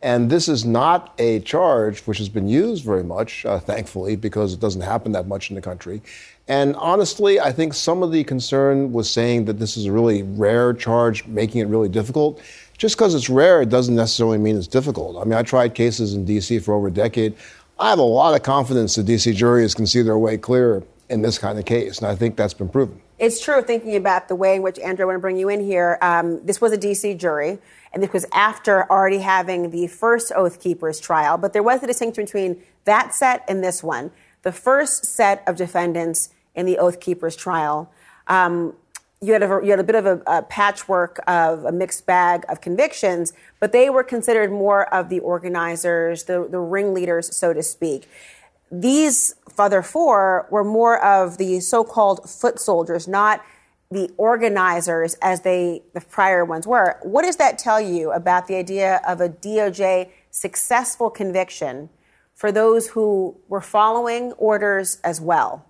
And 0.00 0.30
this 0.30 0.48
is 0.48 0.64
not 0.64 1.12
a 1.18 1.40
charge 1.40 2.00
which 2.00 2.18
has 2.18 2.28
been 2.28 2.46
used 2.46 2.84
very 2.84 3.02
much, 3.02 3.44
uh, 3.44 3.58
thankfully, 3.58 4.14
because 4.14 4.54
it 4.54 4.60
doesn't 4.60 4.82
happen 4.82 5.12
that 5.12 5.26
much 5.26 5.50
in 5.50 5.56
the 5.56 5.62
country. 5.62 6.02
And 6.46 6.76
honestly, 6.76 7.40
I 7.40 7.52
think 7.52 7.74
some 7.74 8.02
of 8.02 8.12
the 8.12 8.24
concern 8.24 8.92
was 8.92 9.10
saying 9.10 9.46
that 9.46 9.58
this 9.58 9.76
is 9.76 9.86
a 9.86 9.92
really 9.92 10.22
rare 10.22 10.72
charge, 10.72 11.26
making 11.26 11.60
it 11.60 11.66
really 11.66 11.88
difficult. 11.88 12.40
Just 12.78 12.96
because 12.96 13.14
it's 13.14 13.28
rare, 13.28 13.60
it 13.60 13.70
doesn't 13.70 13.96
necessarily 13.96 14.38
mean 14.38 14.56
it's 14.56 14.68
difficult. 14.68 15.20
I 15.20 15.24
mean, 15.24 15.34
I 15.34 15.42
tried 15.42 15.74
cases 15.74 16.14
in 16.14 16.24
D.C. 16.24 16.60
for 16.60 16.74
over 16.74 16.86
a 16.86 16.92
decade. 16.92 17.34
I 17.78 17.90
have 17.90 17.98
a 17.98 18.02
lot 18.02 18.34
of 18.34 18.42
confidence 18.44 18.94
that 18.94 19.04
D.C. 19.04 19.32
juries 19.32 19.74
can 19.74 19.86
see 19.86 20.02
their 20.02 20.18
way 20.18 20.38
clear 20.38 20.84
in 21.08 21.22
this 21.22 21.38
kind 21.38 21.58
of 21.58 21.64
case, 21.64 21.98
and 21.98 22.06
I 22.06 22.14
think 22.14 22.36
that's 22.36 22.54
been 22.54 22.68
proven. 22.68 23.00
It's 23.18 23.40
true, 23.40 23.62
thinking 23.62 23.96
about 23.96 24.28
the 24.28 24.36
way 24.36 24.56
in 24.56 24.62
which, 24.62 24.78
Andrew, 24.78 25.04
I 25.04 25.06
want 25.06 25.16
to 25.16 25.20
bring 25.20 25.36
you 25.36 25.48
in 25.48 25.60
here. 25.60 25.98
Um, 26.02 26.44
this 26.46 26.60
was 26.60 26.72
a 26.72 26.76
D.C. 26.76 27.14
jury, 27.14 27.58
and 27.92 28.02
this 28.02 28.12
was 28.12 28.26
after 28.32 28.90
already 28.90 29.18
having 29.18 29.70
the 29.70 29.86
first 29.86 30.32
Oath 30.34 30.60
Keepers 30.60 31.00
trial, 31.00 31.38
but 31.38 31.52
there 31.52 31.62
was 31.62 31.82
a 31.82 31.86
distinction 31.86 32.24
between 32.24 32.62
that 32.84 33.14
set 33.14 33.44
and 33.48 33.62
this 33.62 33.82
one. 33.82 34.10
The 34.42 34.52
first 34.52 35.04
set 35.06 35.42
of 35.46 35.56
defendants 35.56 36.30
in 36.54 36.66
the 36.66 36.78
Oath 36.78 37.00
Keepers 37.00 37.36
trial. 37.36 37.90
Um, 38.26 38.74
you 39.20 39.32
had, 39.32 39.42
a, 39.42 39.60
you 39.64 39.70
had 39.70 39.80
a 39.80 39.84
bit 39.84 39.96
of 39.96 40.06
a, 40.06 40.22
a, 40.26 40.42
patchwork 40.42 41.20
of 41.26 41.64
a 41.64 41.72
mixed 41.72 42.06
bag 42.06 42.44
of 42.48 42.60
convictions, 42.60 43.32
but 43.58 43.72
they 43.72 43.90
were 43.90 44.04
considered 44.04 44.52
more 44.52 44.92
of 44.94 45.08
the 45.08 45.18
organizers, 45.20 46.24
the, 46.24 46.46
the 46.48 46.60
ringleaders, 46.60 47.34
so 47.36 47.52
to 47.52 47.62
speak. 47.62 48.08
These 48.70 49.34
other 49.58 49.82
four 49.82 50.46
were 50.50 50.62
more 50.62 51.02
of 51.02 51.38
the 51.38 51.58
so-called 51.60 52.28
foot 52.30 52.60
soldiers, 52.60 53.08
not 53.08 53.42
the 53.90 54.10
organizers 54.18 55.14
as 55.22 55.40
they 55.40 55.82
the 55.94 56.00
prior 56.00 56.44
ones 56.44 56.66
were. 56.66 56.98
What 57.02 57.22
does 57.22 57.36
that 57.36 57.58
tell 57.58 57.80
you 57.80 58.12
about 58.12 58.46
the 58.46 58.56
idea 58.56 59.00
of 59.06 59.20
a 59.20 59.28
DOJ 59.28 60.10
successful 60.30 61.08
conviction 61.08 61.88
for 62.34 62.52
those 62.52 62.88
who 62.88 63.36
were 63.48 63.62
following 63.62 64.32
orders 64.32 64.98
as 65.04 65.20
well? 65.20 65.64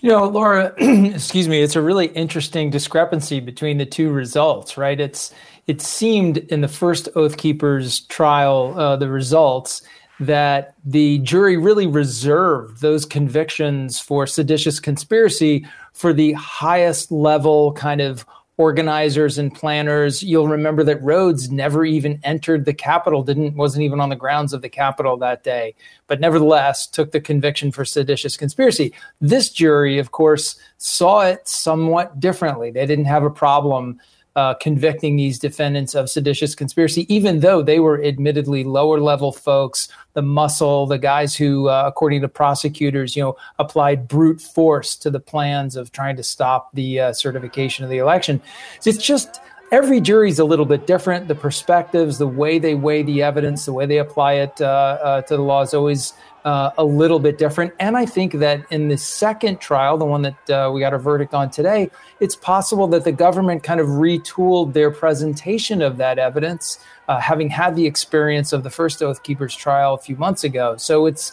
You 0.00 0.10
know, 0.10 0.28
Laura, 0.28 0.74
excuse 0.78 1.46
me, 1.46 1.60
it's 1.60 1.76
a 1.76 1.82
really 1.82 2.06
interesting 2.08 2.70
discrepancy 2.70 3.40
between 3.40 3.76
the 3.76 3.86
two 3.86 4.10
results, 4.10 4.78
right? 4.78 4.98
It's 4.98 5.34
it 5.66 5.82
seemed 5.82 6.38
in 6.38 6.62
the 6.62 6.68
first 6.68 7.08
Oath 7.16 7.36
Keepers 7.36 8.00
trial, 8.00 8.78
uh, 8.78 8.96
the 8.96 9.10
results 9.10 9.82
that 10.18 10.74
the 10.84 11.18
jury 11.18 11.56
really 11.56 11.86
reserved 11.86 12.80
those 12.80 13.04
convictions 13.04 14.00
for 14.00 14.26
seditious 14.26 14.80
conspiracy 14.80 15.66
for 15.96 16.12
the 16.12 16.34
highest 16.34 17.10
level 17.10 17.72
kind 17.72 18.02
of 18.02 18.26
organizers 18.58 19.38
and 19.38 19.54
planners. 19.54 20.22
You'll 20.22 20.46
remember 20.46 20.84
that 20.84 21.02
Rhodes 21.02 21.50
never 21.50 21.86
even 21.86 22.20
entered 22.22 22.66
the 22.66 22.74
Capitol, 22.74 23.22
didn't 23.22 23.56
wasn't 23.56 23.84
even 23.84 23.98
on 24.00 24.10
the 24.10 24.16
grounds 24.16 24.52
of 24.52 24.60
the 24.60 24.68
Capitol 24.68 25.16
that 25.16 25.42
day, 25.42 25.74
but 26.06 26.20
nevertheless 26.20 26.86
took 26.86 27.12
the 27.12 27.20
conviction 27.20 27.72
for 27.72 27.86
seditious 27.86 28.36
conspiracy. 28.36 28.92
This 29.22 29.48
jury, 29.48 29.98
of 29.98 30.12
course, 30.12 30.56
saw 30.76 31.22
it 31.22 31.48
somewhat 31.48 32.20
differently. 32.20 32.70
They 32.70 32.84
didn't 32.84 33.06
have 33.06 33.24
a 33.24 33.30
problem 33.30 33.98
uh, 34.36 34.52
convicting 34.54 35.16
these 35.16 35.38
defendants 35.38 35.94
of 35.94 36.10
seditious 36.10 36.54
conspiracy, 36.54 37.12
even 37.12 37.40
though 37.40 37.62
they 37.62 37.80
were 37.80 38.04
admittedly 38.04 38.62
lower 38.64 39.00
level 39.00 39.32
folks, 39.32 39.88
the 40.12 40.22
muscle, 40.22 40.86
the 40.86 40.98
guys 40.98 41.34
who, 41.34 41.68
uh, 41.68 41.84
according 41.86 42.20
to 42.20 42.28
prosecutors, 42.28 43.16
you 43.16 43.22
know, 43.22 43.36
applied 43.58 44.06
brute 44.06 44.40
force 44.40 44.94
to 44.94 45.10
the 45.10 45.18
plans 45.18 45.74
of 45.74 45.90
trying 45.90 46.16
to 46.16 46.22
stop 46.22 46.70
the 46.74 47.00
uh, 47.00 47.12
certification 47.14 47.82
of 47.82 47.90
the 47.90 47.98
election. 47.98 48.40
So 48.80 48.90
it's 48.90 49.02
just 49.02 49.40
every 49.72 50.00
jury's 50.00 50.38
a 50.38 50.44
little 50.44 50.66
bit 50.66 50.86
different. 50.86 51.28
The 51.28 51.34
perspectives, 51.34 52.18
the 52.18 52.28
way 52.28 52.58
they 52.58 52.74
weigh 52.74 53.02
the 53.02 53.22
evidence, 53.22 53.64
the 53.64 53.72
way 53.72 53.86
they 53.86 53.98
apply 53.98 54.34
it 54.34 54.60
uh, 54.60 54.98
uh, 55.02 55.22
to 55.22 55.36
the 55.36 55.42
law 55.42 55.62
is 55.62 55.72
always 55.72 56.12
uh, 56.46 56.70
a 56.78 56.84
little 56.84 57.18
bit 57.18 57.38
different. 57.38 57.74
And 57.80 57.96
I 57.96 58.06
think 58.06 58.34
that 58.34 58.64
in 58.70 58.86
the 58.86 58.96
second 58.96 59.60
trial, 59.60 59.98
the 59.98 60.04
one 60.04 60.22
that 60.22 60.50
uh, 60.50 60.70
we 60.72 60.78
got 60.78 60.94
a 60.94 60.98
verdict 60.98 61.34
on 61.34 61.50
today, 61.50 61.90
it's 62.20 62.36
possible 62.36 62.86
that 62.88 63.02
the 63.02 63.10
government 63.10 63.64
kind 63.64 63.80
of 63.80 63.88
retooled 63.88 64.72
their 64.72 64.92
presentation 64.92 65.82
of 65.82 65.96
that 65.96 66.20
evidence, 66.20 66.78
uh, 67.08 67.18
having 67.18 67.50
had 67.50 67.74
the 67.74 67.84
experience 67.84 68.52
of 68.52 68.62
the 68.62 68.70
first 68.70 69.02
Oath 69.02 69.24
Keepers 69.24 69.56
trial 69.56 69.94
a 69.94 69.98
few 69.98 70.14
months 70.14 70.44
ago. 70.44 70.76
So 70.76 71.06
it's 71.06 71.32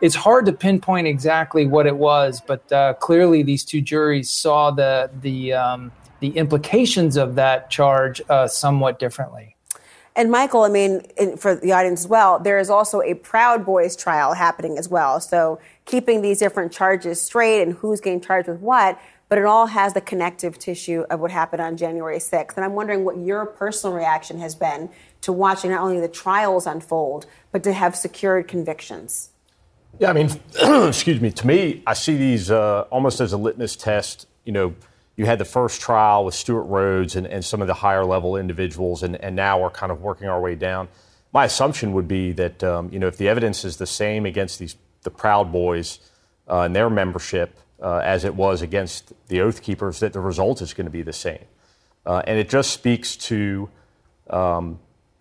it's 0.00 0.14
hard 0.14 0.46
to 0.46 0.52
pinpoint 0.52 1.06
exactly 1.06 1.66
what 1.66 1.86
it 1.86 1.96
was, 1.96 2.40
but 2.44 2.70
uh, 2.72 2.94
clearly 2.94 3.42
these 3.42 3.64
two 3.64 3.82
juries 3.82 4.30
saw 4.30 4.70
the 4.70 5.10
the 5.20 5.52
um, 5.52 5.92
the 6.20 6.30
implications 6.30 7.18
of 7.18 7.34
that 7.34 7.70
charge 7.70 8.22
uh, 8.30 8.48
somewhat 8.48 8.98
differently. 8.98 9.53
And 10.16 10.30
Michael, 10.30 10.62
I 10.62 10.68
mean, 10.68 11.02
in, 11.16 11.36
for 11.36 11.56
the 11.56 11.72
audience 11.72 12.02
as 12.02 12.08
well, 12.08 12.38
there 12.38 12.58
is 12.58 12.70
also 12.70 13.02
a 13.02 13.14
Proud 13.14 13.66
Boys 13.66 13.96
trial 13.96 14.34
happening 14.34 14.78
as 14.78 14.88
well. 14.88 15.20
So 15.20 15.58
keeping 15.86 16.22
these 16.22 16.38
different 16.38 16.72
charges 16.72 17.20
straight 17.20 17.62
and 17.62 17.72
who's 17.72 18.00
getting 18.00 18.20
charged 18.20 18.48
with 18.48 18.60
what, 18.60 19.00
but 19.28 19.38
it 19.38 19.44
all 19.44 19.66
has 19.66 19.92
the 19.94 20.00
connective 20.00 20.56
tissue 20.58 21.04
of 21.10 21.18
what 21.18 21.32
happened 21.32 21.60
on 21.60 21.76
January 21.76 22.18
6th. 22.18 22.54
And 22.54 22.64
I'm 22.64 22.74
wondering 22.74 23.04
what 23.04 23.18
your 23.18 23.44
personal 23.44 23.96
reaction 23.96 24.38
has 24.38 24.54
been 24.54 24.88
to 25.22 25.32
watching 25.32 25.72
not 25.72 25.80
only 25.80 26.00
the 26.00 26.08
trials 26.08 26.66
unfold, 26.66 27.26
but 27.50 27.64
to 27.64 27.72
have 27.72 27.96
secured 27.96 28.46
convictions. 28.46 29.30
Yeah, 29.98 30.10
I 30.10 30.12
mean, 30.12 30.30
excuse 30.88 31.20
me. 31.20 31.32
To 31.32 31.46
me, 31.46 31.82
I 31.86 31.94
see 31.94 32.16
these 32.16 32.50
uh, 32.50 32.82
almost 32.90 33.20
as 33.20 33.32
a 33.32 33.36
litmus 33.36 33.74
test. 33.74 34.28
You 34.44 34.52
know, 34.52 34.74
you 35.16 35.26
had 35.26 35.38
the 35.38 35.44
first 35.44 35.80
trial 35.80 36.24
with 36.24 36.34
Stewart 36.34 36.66
Rhodes 36.66 37.16
and, 37.16 37.26
and 37.26 37.44
some 37.44 37.60
of 37.60 37.68
the 37.68 37.74
higher 37.74 38.04
level 38.04 38.36
individuals, 38.36 39.02
and, 39.02 39.16
and 39.16 39.36
now 39.36 39.60
we're 39.60 39.70
kind 39.70 39.92
of 39.92 40.02
working 40.02 40.28
our 40.28 40.40
way 40.40 40.54
down. 40.54 40.88
My 41.32 41.44
assumption 41.44 41.92
would 41.92 42.08
be 42.08 42.32
that 42.32 42.62
um, 42.64 42.90
you 42.92 42.98
know 42.98 43.06
if 43.06 43.16
the 43.16 43.28
evidence 43.28 43.64
is 43.64 43.76
the 43.76 43.86
same 43.86 44.26
against 44.26 44.58
these 44.58 44.76
the 45.04 45.10
Proud 45.10 45.52
Boys 45.52 46.00
uh, 46.48 46.62
and 46.62 46.74
their 46.74 46.90
membership 46.90 47.58
uh, 47.80 47.98
as 47.98 48.24
it 48.24 48.34
was 48.34 48.62
against 48.62 49.12
the 49.28 49.40
Oath 49.40 49.62
Keepers, 49.62 50.00
that 50.00 50.12
the 50.12 50.20
result 50.20 50.60
is 50.62 50.74
going 50.74 50.86
to 50.86 50.90
be 50.90 51.02
the 51.02 51.12
same. 51.12 51.44
Uh, 52.04 52.22
and 52.26 52.38
it 52.38 52.48
just 52.48 52.70
speaks 52.70 53.16
to 53.16 53.68
um, 54.30 54.78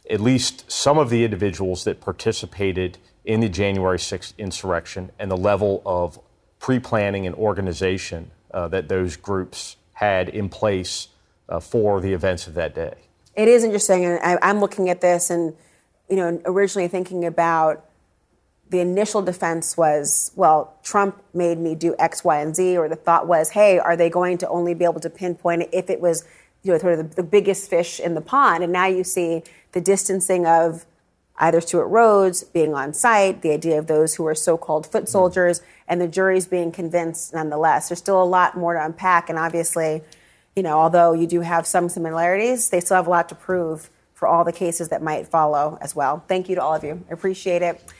at 0.09 0.19
least 0.19 0.69
some 0.71 0.97
of 0.97 1.09
the 1.09 1.23
individuals 1.23 1.83
that 1.83 2.01
participated 2.01 2.97
in 3.25 3.39
the 3.39 3.49
January 3.49 3.97
6th 3.97 4.33
insurrection 4.37 5.11
and 5.19 5.29
the 5.29 5.37
level 5.37 5.81
of 5.85 6.19
pre 6.59 6.79
planning 6.79 7.27
and 7.27 7.35
organization 7.35 8.31
uh, 8.53 8.67
that 8.67 8.87
those 8.87 9.15
groups 9.15 9.77
had 9.93 10.29
in 10.29 10.49
place 10.49 11.09
uh, 11.49 11.59
for 11.59 12.01
the 12.01 12.13
events 12.13 12.47
of 12.47 12.53
that 12.55 12.73
day. 12.75 12.95
It 13.35 13.47
is 13.47 13.63
interesting, 13.63 14.05
and 14.05 14.19
I, 14.21 14.37
I'm 14.41 14.59
looking 14.59 14.89
at 14.89 15.01
this, 15.01 15.29
and 15.29 15.55
you 16.09 16.15
know, 16.15 16.41
originally 16.45 16.87
thinking 16.87 17.25
about 17.25 17.85
the 18.69 18.79
initial 18.79 19.21
defense 19.21 19.77
was, 19.77 20.31
well, 20.35 20.75
Trump 20.83 21.21
made 21.33 21.59
me 21.59 21.75
do 21.75 21.95
X, 21.99 22.23
Y, 22.23 22.39
and 22.39 22.55
Z, 22.55 22.77
or 22.77 22.89
the 22.89 22.95
thought 22.95 23.27
was, 23.27 23.51
hey, 23.51 23.77
are 23.77 23.95
they 23.95 24.09
going 24.09 24.37
to 24.39 24.47
only 24.49 24.73
be 24.73 24.83
able 24.83 24.99
to 24.99 25.09
pinpoint 25.09 25.63
it 25.63 25.69
if 25.71 25.89
it 25.89 26.01
was, 26.01 26.25
you 26.63 26.71
know, 26.71 26.79
sort 26.79 26.97
of 26.97 27.09
the, 27.09 27.15
the 27.17 27.23
biggest 27.23 27.69
fish 27.69 27.99
in 27.99 28.15
the 28.15 28.21
pond? 28.21 28.63
And 28.63 28.73
now 28.73 28.87
you 28.87 29.03
see 29.03 29.43
the 29.73 29.81
distancing 29.81 30.47
of 30.47 30.85
either 31.43 31.59
Stewart 31.59 31.89
Rhodes 31.89 32.43
being 32.43 32.73
on 32.73 32.93
site, 32.93 33.41
the 33.41 33.51
idea 33.51 33.77
of 33.77 33.87
those 33.87 34.15
who 34.15 34.25
are 34.25 34.35
so-called 34.35 34.87
foot 34.87 35.03
mm-hmm. 35.03 35.11
soldiers, 35.11 35.61
and 35.87 35.99
the 35.99 36.07
jury's 36.07 36.47
being 36.47 36.71
convinced 36.71 37.33
nonetheless. 37.33 37.89
There's 37.89 37.99
still 37.99 38.21
a 38.21 38.25
lot 38.25 38.57
more 38.57 38.73
to 38.73 38.83
unpack, 38.83 39.29
and 39.29 39.37
obviously, 39.37 40.01
you 40.55 40.63
know, 40.63 40.79
although 40.79 41.13
you 41.13 41.27
do 41.27 41.41
have 41.41 41.67
some 41.67 41.89
similarities, 41.89 42.69
they 42.69 42.79
still 42.79 42.95
have 42.95 43.07
a 43.07 43.09
lot 43.09 43.27
to 43.29 43.35
prove 43.35 43.89
for 44.13 44.27
all 44.27 44.45
the 44.45 44.53
cases 44.53 44.87
that 44.89 45.01
might 45.01 45.27
follow 45.27 45.77
as 45.81 45.93
well. 45.95 46.23
Thank 46.27 46.47
you 46.47 46.55
to 46.55 46.61
all 46.61 46.75
of 46.75 46.83
you. 46.83 47.03
I 47.09 47.13
appreciate 47.13 47.61
it. 47.61 47.93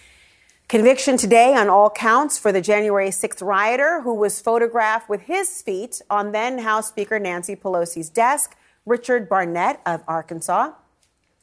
Conviction 0.69 1.17
today 1.17 1.53
on 1.53 1.67
all 1.67 1.89
counts 1.89 2.39
for 2.39 2.53
the 2.53 2.61
January 2.61 3.09
6th 3.09 3.45
rioter 3.45 4.01
who 4.01 4.13
was 4.13 4.39
photographed 4.39 5.09
with 5.09 5.23
his 5.23 5.61
feet 5.61 6.01
on 6.09 6.31
then 6.31 6.59
House 6.59 6.87
Speaker 6.87 7.19
Nancy 7.19 7.55
Pelosi's 7.55 8.09
desk 8.09 8.55
Richard 8.85 9.27
Barnett 9.27 9.81
of 9.85 10.01
Arkansas. 10.07 10.71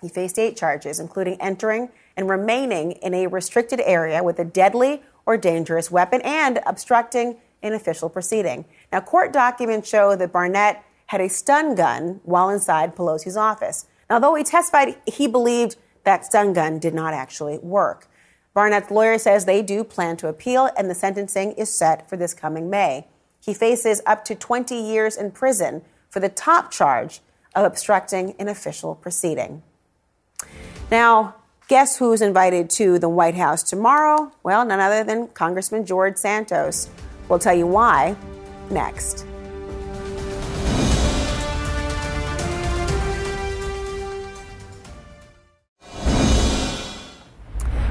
He 0.00 0.08
faced 0.08 0.38
eight 0.38 0.56
charges, 0.56 0.98
including 0.98 1.40
entering 1.40 1.90
and 2.16 2.28
remaining 2.28 2.92
in 2.92 3.14
a 3.14 3.26
restricted 3.26 3.80
area 3.80 4.22
with 4.22 4.38
a 4.38 4.44
deadly 4.44 5.02
or 5.26 5.36
dangerous 5.36 5.90
weapon 5.90 6.20
and 6.22 6.60
obstructing 6.66 7.36
an 7.62 7.72
official 7.72 8.08
proceeding. 8.08 8.64
Now, 8.92 9.00
court 9.00 9.32
documents 9.32 9.88
show 9.88 10.16
that 10.16 10.32
Barnett 10.32 10.82
had 11.06 11.20
a 11.20 11.28
stun 11.28 11.74
gun 11.74 12.20
while 12.24 12.48
inside 12.48 12.96
Pelosi's 12.96 13.36
office. 13.36 13.86
Now, 14.08 14.18
though 14.18 14.34
he 14.34 14.44
testified 14.44 14.96
he 15.06 15.26
believed 15.26 15.76
that 16.04 16.24
stun 16.24 16.52
gun 16.52 16.78
did 16.78 16.94
not 16.94 17.14
actually 17.14 17.58
work. 17.58 18.08
Barnett's 18.54 18.90
lawyer 18.90 19.18
says 19.18 19.44
they 19.44 19.62
do 19.62 19.84
plan 19.84 20.16
to 20.16 20.28
appeal, 20.28 20.70
and 20.76 20.90
the 20.90 20.94
sentencing 20.94 21.52
is 21.52 21.72
set 21.72 22.08
for 22.08 22.16
this 22.16 22.34
coming 22.34 22.68
May. 22.68 23.06
He 23.40 23.54
faces 23.54 24.02
up 24.06 24.24
to 24.24 24.34
20 24.34 24.74
years 24.74 25.16
in 25.16 25.30
prison 25.30 25.82
for 26.08 26.20
the 26.20 26.28
top 26.28 26.70
charge 26.70 27.20
of 27.54 27.64
obstructing 27.64 28.34
an 28.38 28.48
official 28.48 28.94
proceeding. 28.94 29.62
Now, 30.90 31.36
guess 31.68 31.98
who's 31.98 32.20
invited 32.20 32.68
to 32.70 32.98
the 32.98 33.08
White 33.08 33.36
House 33.36 33.62
tomorrow? 33.62 34.32
Well, 34.42 34.64
none 34.64 34.80
other 34.80 35.04
than 35.04 35.28
Congressman 35.28 35.86
George 35.86 36.16
Santos. 36.16 36.88
We'll 37.28 37.38
tell 37.38 37.54
you 37.54 37.66
why 37.66 38.16
next. 38.70 39.24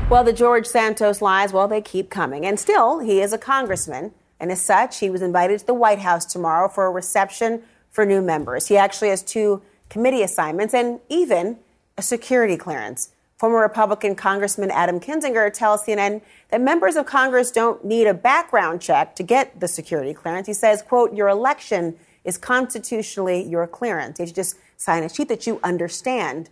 Well, 0.10 0.24
the 0.24 0.34
George 0.34 0.66
Santos 0.66 1.22
lies, 1.22 1.54
well, 1.54 1.68
they 1.68 1.82
keep 1.82 2.10
coming. 2.10 2.44
And 2.44 2.60
still, 2.60 2.98
he 2.98 3.22
is 3.22 3.32
a 3.32 3.38
congressman. 3.38 4.12
And 4.40 4.52
as 4.52 4.60
such, 4.60 5.00
he 5.00 5.10
was 5.10 5.22
invited 5.22 5.60
to 5.60 5.66
the 5.68 5.74
White 5.76 6.00
House 6.00 6.26
tomorrow 6.26 6.68
for 6.68 6.88
a 6.88 6.90
reception 6.90 7.62
for 7.92 8.06
new 8.06 8.20
members. 8.20 8.68
He 8.68 8.76
actually 8.76 9.10
has 9.10 9.22
two 9.22 9.62
committee 9.88 10.24
assignments 10.24 10.74
and 10.74 11.00
even 11.10 11.60
a 12.00 12.02
security 12.02 12.56
clearance. 12.56 13.10
Former 13.38 13.60
Republican 13.60 14.16
Congressman 14.16 14.72
Adam 14.72 15.02
Kinzinger 15.02 15.52
tells 15.54 15.84
CNN 15.84 16.22
that 16.50 16.62
members 16.62 16.96
of 16.96 17.06
Congress 17.06 17.52
don't 17.52 17.84
need 17.84 18.08
a 18.08 18.14
background 18.14 18.82
check 18.82 19.18
to 19.18 19.24
get 19.24 19.60
the 19.60 19.68
security 19.68 20.14
clearance. 20.14 20.48
He 20.48 20.54
says, 20.54 20.82
quote, 20.82 21.14
your 21.14 21.28
election 21.28 21.98
is 22.24 22.38
constitutionally 22.38 23.44
your 23.44 23.68
clearance. 23.68 24.18
You 24.18 24.28
just 24.28 24.56
sign 24.78 25.04
a 25.04 25.10
sheet 25.10 25.28
that 25.28 25.46
you 25.46 25.60
understand 25.62 26.50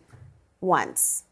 once. 0.59 1.23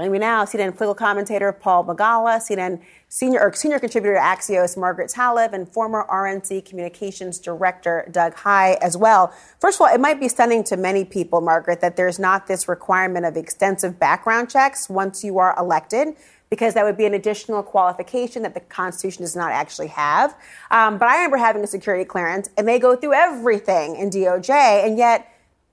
Joining 0.00 0.12
me 0.12 0.18
now, 0.18 0.46
CNN 0.46 0.78
political 0.78 0.94
commentator 0.94 1.52
Paul 1.52 1.84
Begala, 1.84 2.38
CNN 2.38 2.80
senior 3.10 3.38
or 3.38 3.52
senior 3.52 3.78
contributor 3.78 4.14
to 4.14 4.20
Axios 4.22 4.74
Margaret 4.74 5.10
Talev, 5.10 5.52
and 5.52 5.68
former 5.68 6.06
RNC 6.08 6.64
communications 6.64 7.38
director 7.38 8.08
Doug 8.10 8.32
Heye 8.32 8.78
as 8.80 8.96
well. 8.96 9.30
First 9.58 9.76
of 9.76 9.82
all, 9.82 9.94
it 9.94 10.00
might 10.00 10.18
be 10.18 10.26
stunning 10.26 10.64
to 10.64 10.78
many 10.78 11.04
people, 11.04 11.42
Margaret, 11.42 11.82
that 11.82 11.96
there's 11.96 12.18
not 12.18 12.46
this 12.46 12.66
requirement 12.66 13.26
of 13.26 13.36
extensive 13.36 13.98
background 13.98 14.48
checks 14.48 14.88
once 14.88 15.22
you 15.22 15.36
are 15.36 15.54
elected. 15.58 16.16
Because 16.48 16.72
that 16.72 16.84
would 16.86 16.96
be 16.96 17.04
an 17.04 17.12
additional 17.12 17.62
qualification 17.62 18.42
that 18.42 18.54
the 18.54 18.60
Constitution 18.60 19.22
does 19.22 19.36
not 19.36 19.52
actually 19.52 19.88
have. 19.88 20.34
Um, 20.70 20.96
but 20.96 21.08
I 21.08 21.16
remember 21.16 21.36
having 21.36 21.62
a 21.62 21.66
security 21.66 22.06
clearance, 22.06 22.48
and 22.56 22.66
they 22.66 22.78
go 22.78 22.96
through 22.96 23.12
everything 23.12 23.96
in 23.96 24.08
DOJ, 24.08 24.86
and 24.86 24.96
yet 24.96 25.30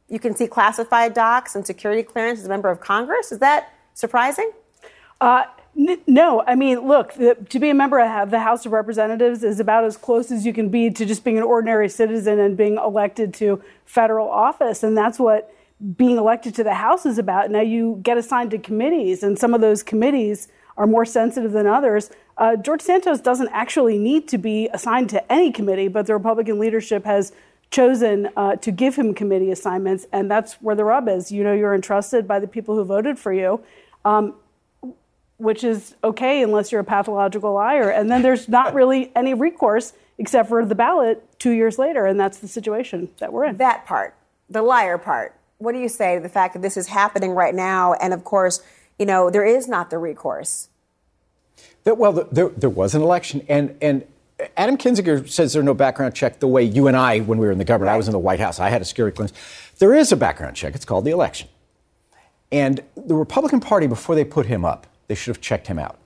you 0.09 0.19
can 0.19 0.35
see 0.35 0.47
classified 0.47 1.13
docs 1.13 1.55
and 1.55 1.65
security 1.65 2.03
clearance 2.03 2.39
as 2.39 2.45
a 2.45 2.49
member 2.49 2.69
of 2.69 2.81
Congress. 2.81 3.31
Is 3.31 3.39
that 3.39 3.73
surprising? 3.97 4.51
Uh, 5.19 5.45
n- 5.75 5.99
no, 6.05 6.43
I 6.45 6.53
mean, 6.53 6.87
look, 6.87 7.13
the, 7.13 7.35
to 7.49 7.59
be 7.59 7.69
a 7.69 7.73
member 7.73 7.99
of 7.99 8.29
the 8.29 8.39
House 8.39 8.65
of 8.65 8.71
Representatives 8.71 9.43
is 9.43 9.59
about 9.59 9.83
as 9.83 9.97
close 9.97 10.31
as 10.31 10.45
you 10.45 10.53
can 10.53 10.69
be 10.69 10.91
to 10.91 11.05
just 11.05 11.23
being 11.23 11.37
an 11.37 11.43
ordinary 11.43 11.89
citizen 11.89 12.39
and 12.39 12.55
being 12.55 12.77
elected 12.77 13.33
to 13.35 13.61
federal 13.85 14.29
office. 14.29 14.83
And 14.83 14.95
that's 14.95 15.17
what 15.17 15.51
being 15.95 16.17
elected 16.17 16.53
to 16.55 16.63
the 16.63 16.75
House 16.75 17.05
is 17.05 17.17
about. 17.17 17.49
Now 17.49 17.61
you 17.61 17.99
get 18.03 18.17
assigned 18.17 18.51
to 18.51 18.59
committees, 18.59 19.23
and 19.23 19.37
some 19.37 19.55
of 19.55 19.61
those 19.61 19.81
committees 19.81 20.47
are 20.77 20.85
more 20.85 21.05
sensitive 21.05 21.51
than 21.51 21.65
others. 21.65 22.11
Uh, 22.37 22.55
George 22.55 22.81
Santos 22.81 23.19
doesn't 23.19 23.49
actually 23.49 23.97
need 23.97 24.27
to 24.27 24.37
be 24.37 24.69
assigned 24.73 25.09
to 25.09 25.31
any 25.31 25.51
committee, 25.51 25.87
but 25.87 26.05
the 26.05 26.13
Republican 26.13 26.59
leadership 26.59 27.03
has 27.05 27.31
chosen 27.71 28.29
uh, 28.37 28.55
to 28.57 28.71
give 28.71 28.95
him 28.95 29.13
committee 29.13 29.51
assignments, 29.51 30.05
and 30.11 30.31
that's 30.31 30.53
where 30.61 30.75
the 30.75 30.85
rub 30.85 31.09
is. 31.09 31.31
You 31.31 31.43
know, 31.43 31.53
you're 31.53 31.75
entrusted 31.75 32.27
by 32.27 32.39
the 32.39 32.47
people 32.47 32.75
who 32.75 32.83
voted 32.83 33.19
for 33.19 33.33
you 33.33 33.63
um, 34.07 34.35
which 35.37 35.63
is 35.63 35.95
okay 36.03 36.41
unless 36.41 36.71
you're 36.71 36.81
a 36.81 36.85
pathological 36.85 37.53
liar. 37.53 37.89
And 37.89 38.09
then 38.09 38.21
there's 38.21 38.47
not 38.47 38.73
really 38.73 39.11
any 39.15 39.33
recourse 39.33 39.93
except 40.17 40.49
for 40.49 40.65
the 40.65 40.75
ballot 40.75 41.23
two 41.39 41.51
years 41.51 41.77
later. 41.77 42.05
And 42.05 42.19
that's 42.19 42.39
the 42.39 42.47
situation 42.47 43.09
that 43.19 43.31
we're 43.31 43.45
in. 43.45 43.57
That 43.57 43.85
part, 43.85 44.15
the 44.49 44.61
liar 44.61 44.97
part. 44.97 45.35
What 45.59 45.73
do 45.73 45.79
you 45.79 45.89
say 45.89 46.15
to 46.15 46.21
the 46.21 46.29
fact 46.29 46.53
that 46.53 46.61
this 46.61 46.77
is 46.77 46.87
happening 46.87 47.31
right 47.31 47.53
now? 47.53 47.93
And 47.93 48.13
of 48.13 48.23
course, 48.23 48.63
you 48.97 49.05
know, 49.05 49.29
there 49.29 49.45
is 49.45 49.67
not 49.67 49.89
the 49.89 49.97
recourse. 49.97 50.69
That, 51.83 51.97
well, 51.97 52.13
there, 52.13 52.49
there 52.49 52.69
was 52.69 52.95
an 52.95 53.01
election. 53.01 53.45
And, 53.47 53.75
and 53.81 54.05
Adam 54.55 54.77
Kinzinger 54.77 55.29
says 55.29 55.53
there's 55.53 55.65
no 55.65 55.73
background 55.73 56.15
check 56.15 56.39
the 56.39 56.47
way 56.47 56.63
you 56.63 56.87
and 56.87 56.95
I, 56.95 57.19
when 57.19 57.37
we 57.37 57.45
were 57.45 57.51
in 57.51 57.57
the 57.57 57.65
government, 57.65 57.89
right. 57.89 57.95
I 57.95 57.97
was 57.97 58.07
in 58.07 58.11
the 58.13 58.19
White 58.19 58.39
House, 58.39 58.59
I 58.59 58.69
had 58.69 58.81
a 58.81 58.85
security 58.85 59.15
clearance. 59.15 59.33
There 59.79 59.93
is 59.93 60.11
a 60.11 60.15
background 60.15 60.55
check. 60.55 60.73
It's 60.73 60.85
called 60.85 61.05
the 61.05 61.11
election. 61.11 61.49
And 62.51 62.81
the 62.95 63.15
Republican 63.15 63.59
Party, 63.59 63.87
before 63.87 64.15
they 64.15 64.25
put 64.25 64.45
him 64.45 64.63
up, 64.63 64.87
they 65.07 65.15
should 65.15 65.35
have 65.35 65.41
checked 65.41 65.67
him 65.67 65.79
out. 65.79 65.97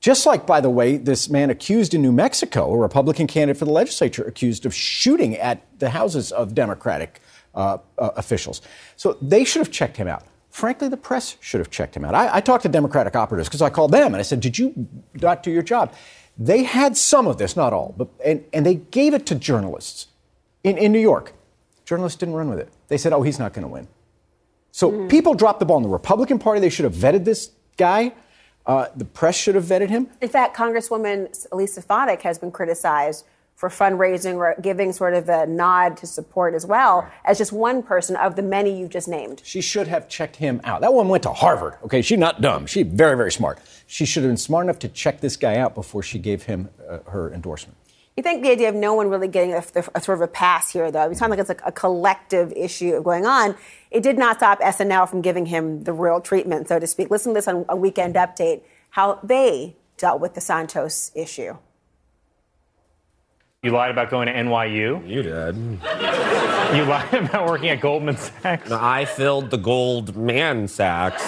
Just 0.00 0.26
like, 0.26 0.46
by 0.46 0.60
the 0.60 0.68
way, 0.68 0.98
this 0.98 1.30
man 1.30 1.48
accused 1.48 1.94
in 1.94 2.02
New 2.02 2.12
Mexico, 2.12 2.72
a 2.72 2.76
Republican 2.76 3.26
candidate 3.26 3.58
for 3.58 3.64
the 3.64 3.70
legislature, 3.70 4.22
accused 4.22 4.66
of 4.66 4.74
shooting 4.74 5.34
at 5.36 5.62
the 5.78 5.90
houses 5.90 6.30
of 6.30 6.54
Democratic 6.54 7.20
uh, 7.54 7.78
uh, 7.98 8.10
officials. 8.16 8.60
So 8.96 9.16
they 9.22 9.44
should 9.44 9.60
have 9.60 9.70
checked 9.70 9.96
him 9.96 10.06
out. 10.06 10.24
Frankly, 10.50 10.88
the 10.88 10.96
press 10.96 11.36
should 11.40 11.58
have 11.58 11.70
checked 11.70 11.96
him 11.96 12.04
out. 12.04 12.14
I, 12.14 12.36
I 12.36 12.40
talked 12.40 12.64
to 12.64 12.68
Democratic 12.68 13.16
operatives 13.16 13.48
because 13.48 13.62
I 13.62 13.70
called 13.70 13.92
them 13.92 14.08
and 14.08 14.16
I 14.16 14.22
said, 14.22 14.40
Did 14.40 14.58
you 14.58 14.86
not 15.14 15.42
do 15.42 15.50
your 15.50 15.62
job? 15.62 15.94
They 16.36 16.64
had 16.64 16.96
some 16.96 17.26
of 17.26 17.38
this, 17.38 17.56
not 17.56 17.72
all, 17.72 17.94
but, 17.96 18.08
and, 18.24 18.44
and 18.52 18.66
they 18.66 18.74
gave 18.74 19.14
it 19.14 19.24
to 19.26 19.34
journalists 19.34 20.08
in, 20.62 20.76
in 20.76 20.92
New 20.92 21.00
York. 21.00 21.32
Journalists 21.84 22.18
didn't 22.18 22.34
run 22.34 22.50
with 22.50 22.58
it. 22.58 22.68
They 22.88 22.98
said, 22.98 23.12
Oh, 23.12 23.22
he's 23.22 23.38
not 23.38 23.52
going 23.52 23.62
to 23.62 23.68
win. 23.68 23.88
So 24.74 24.90
mm. 24.90 25.08
people 25.08 25.34
dropped 25.34 25.60
the 25.60 25.66
ball 25.66 25.76
in 25.76 25.84
the 25.84 25.88
Republican 25.88 26.40
Party. 26.40 26.60
They 26.60 26.68
should 26.68 26.82
have 26.82 26.94
vetted 26.94 27.24
this 27.24 27.52
guy. 27.76 28.12
Uh, 28.66 28.88
the 28.96 29.04
press 29.04 29.36
should 29.36 29.54
have 29.54 29.62
vetted 29.62 29.88
him. 29.88 30.08
In 30.20 30.28
fact, 30.28 30.56
Congresswoman 30.56 31.46
Elise 31.52 31.74
Stefanik 31.74 32.22
has 32.22 32.40
been 32.40 32.50
criticized 32.50 33.24
for 33.54 33.68
fundraising 33.68 34.34
or 34.34 34.56
giving 34.60 34.92
sort 34.92 35.14
of 35.14 35.28
a 35.28 35.46
nod 35.46 35.96
to 35.98 36.08
support 36.08 36.54
as 36.54 36.66
well 36.66 37.02
right. 37.02 37.12
as 37.24 37.38
just 37.38 37.52
one 37.52 37.84
person 37.84 38.16
of 38.16 38.34
the 38.34 38.42
many 38.42 38.76
you've 38.76 38.90
just 38.90 39.06
named. 39.06 39.42
She 39.44 39.60
should 39.60 39.86
have 39.86 40.08
checked 40.08 40.34
him 40.36 40.60
out. 40.64 40.80
That 40.80 40.92
one 40.92 41.08
went 41.08 41.22
to 41.22 41.32
Harvard. 41.32 41.74
Okay, 41.84 42.02
she's 42.02 42.18
not 42.18 42.40
dumb. 42.40 42.66
She's 42.66 42.84
very, 42.84 43.16
very 43.16 43.30
smart. 43.30 43.60
She 43.86 44.04
should 44.04 44.24
have 44.24 44.30
been 44.30 44.36
smart 44.36 44.64
enough 44.64 44.80
to 44.80 44.88
check 44.88 45.20
this 45.20 45.36
guy 45.36 45.56
out 45.56 45.76
before 45.76 46.02
she 46.02 46.18
gave 46.18 46.42
him 46.42 46.68
uh, 46.88 46.98
her 47.10 47.32
endorsement. 47.32 47.76
You 48.16 48.22
think 48.22 48.42
the 48.42 48.50
idea 48.50 48.68
of 48.68 48.76
no 48.76 48.94
one 48.94 49.08
really 49.08 49.26
getting 49.26 49.54
a, 49.54 49.64
a, 49.94 50.00
sort 50.00 50.18
of 50.18 50.20
a 50.20 50.28
pass 50.28 50.70
here, 50.70 50.88
though, 50.92 51.10
it 51.10 51.16
sounds 51.16 51.30
like 51.30 51.40
it's 51.40 51.48
like 51.48 51.62
a 51.64 51.72
collective 51.72 52.52
issue 52.52 53.02
going 53.02 53.26
on. 53.26 53.56
It 53.90 54.04
did 54.04 54.18
not 54.18 54.36
stop 54.36 54.60
SNL 54.60 55.08
from 55.08 55.20
giving 55.20 55.46
him 55.46 55.82
the 55.82 55.92
real 55.92 56.20
treatment, 56.20 56.68
so 56.68 56.78
to 56.78 56.86
speak. 56.86 57.10
Listen 57.10 57.32
to 57.32 57.38
this 57.38 57.48
on 57.48 57.64
a 57.68 57.74
weekend 57.74 58.14
update 58.14 58.62
how 58.90 59.18
they 59.24 59.74
dealt 59.96 60.20
with 60.20 60.34
the 60.34 60.40
Santos 60.40 61.10
issue. 61.16 61.56
You 63.64 63.72
lied 63.72 63.90
about 63.90 64.10
going 64.10 64.26
to 64.28 64.32
NYU. 64.32 65.08
You 65.08 65.22
did. 65.22 65.56
you 66.76 66.84
lied 66.84 67.14
about 67.14 67.48
working 67.48 67.70
at 67.70 67.80
Goldman 67.80 68.16
Sachs. 68.16 68.70
I 68.70 69.06
filled 69.06 69.50
the 69.50 69.56
gold 69.56 70.14
man 70.16 70.68
sacks. 70.68 71.24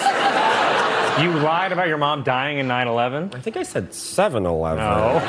You 1.21 1.33
lied 1.33 1.71
about 1.71 1.87
your 1.87 1.97
mom 1.97 2.23
dying 2.23 2.59
in 2.59 2.67
9 2.67 2.87
11? 2.87 3.31
I 3.33 3.41
think 3.41 3.57
I 3.57 3.63
said 3.63 3.93
7 3.93 4.45
11. 4.45 4.77
No. 4.77 5.19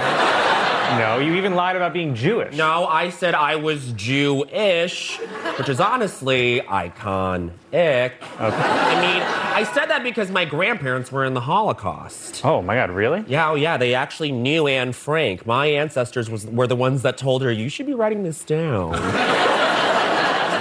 No, 0.97 1.19
you 1.19 1.35
even 1.35 1.55
lied 1.55 1.77
about 1.77 1.93
being 1.93 2.15
Jewish. 2.15 2.57
No, 2.57 2.87
I 2.87 3.11
said 3.11 3.35
I 3.35 3.57
was 3.57 3.93
Jewish, 3.93 5.19
which 5.59 5.69
is 5.69 5.81
honestly 5.81 6.63
iconic. 6.67 7.53
Okay. 7.73 8.15
I 8.41 9.01
mean, 9.01 9.23
I 9.23 9.71
said 9.75 9.87
that 9.87 10.03
because 10.03 10.31
my 10.31 10.45
grandparents 10.45 11.13
were 11.13 11.25
in 11.25 11.35
the 11.35 11.41
Holocaust. 11.41 12.45
Oh 12.45 12.63
my 12.63 12.75
God, 12.75 12.91
really? 12.91 13.25
Yeah, 13.29 13.51
oh 13.51 13.55
yeah, 13.55 13.77
they 13.77 13.95
actually 13.95 14.33
knew 14.33 14.67
Anne 14.67 14.93
Frank. 14.93 15.47
My 15.47 15.67
ancestors 15.67 16.31
was, 16.31 16.47
were 16.47 16.67
the 16.67 16.77
ones 16.77 17.03
that 17.03 17.19
told 17.19 17.43
her, 17.43 17.53
you 17.53 17.69
should 17.69 17.87
be 17.87 17.95
writing 17.95 18.23
this 18.23 18.43
down. 18.45 18.95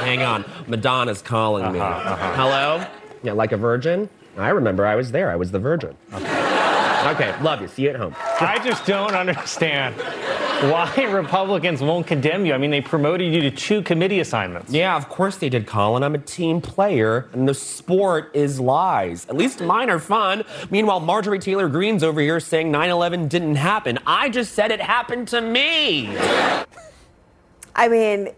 Hang 0.08 0.24
on, 0.24 0.46
Madonna's 0.68 1.22
calling 1.22 1.64
uh-huh, 1.64 1.74
me. 1.74 1.80
Uh-huh. 1.80 2.34
Hello? 2.36 2.86
Yeah, 3.24 3.34
like 3.34 3.52
a 3.52 3.58
virgin? 3.58 4.10
I 4.38 4.50
remember 4.50 4.86
I 4.86 4.96
was 4.96 5.12
there. 5.12 5.32
I 5.32 5.36
was 5.36 5.52
the 5.52 5.60
virgin. 5.60 5.96
Okay. 6.14 6.47
Okay, 7.08 7.34
love 7.42 7.62
you. 7.62 7.70
See 7.70 7.84
you 7.84 7.92
at 7.92 7.96
home. 7.96 8.14
I 8.42 8.60
just 8.62 8.86
don't 8.86 9.14
understand 9.16 9.96
why 10.70 10.94
Republicans 11.10 11.82
won't 11.82 12.06
condemn 12.06 12.46
you. 12.46 12.54
I 12.54 12.58
mean, 12.58 12.70
they 12.70 12.82
promoted 12.82 13.34
you 13.34 13.40
to 13.44 13.50
two 13.50 13.82
committee 13.82 14.20
assignments. 14.20 14.74
Yeah, 14.74 14.98
of 14.98 15.08
course 15.08 15.38
they 15.38 15.48
did, 15.48 15.68
Colin. 15.68 16.04
I'm 16.04 16.16
a 16.16 16.18
team 16.20 16.60
player, 16.60 17.30
and 17.32 17.48
the 17.48 17.54
sport 17.54 18.32
is 18.34 18.60
lies. 18.60 19.26
At 19.30 19.38
least 19.38 19.62
mine 19.62 19.90
are 19.90 20.00
fun. 20.00 20.44
Meanwhile, 20.70 21.00
Marjorie 21.00 21.40
Taylor 21.40 21.70
Greene's 21.70 22.04
over 22.04 22.20
here 22.20 22.42
saying 22.42 22.72
9 22.72 22.90
11 22.90 23.30
didn't 23.30 23.56
happen. 23.56 24.00
I 24.06 24.28
just 24.28 24.54
said 24.54 24.72
it 24.72 24.82
happened 24.82 25.30
to 25.30 25.40
me. 25.40 26.14
I 27.74 27.88
mean, 27.88 28.30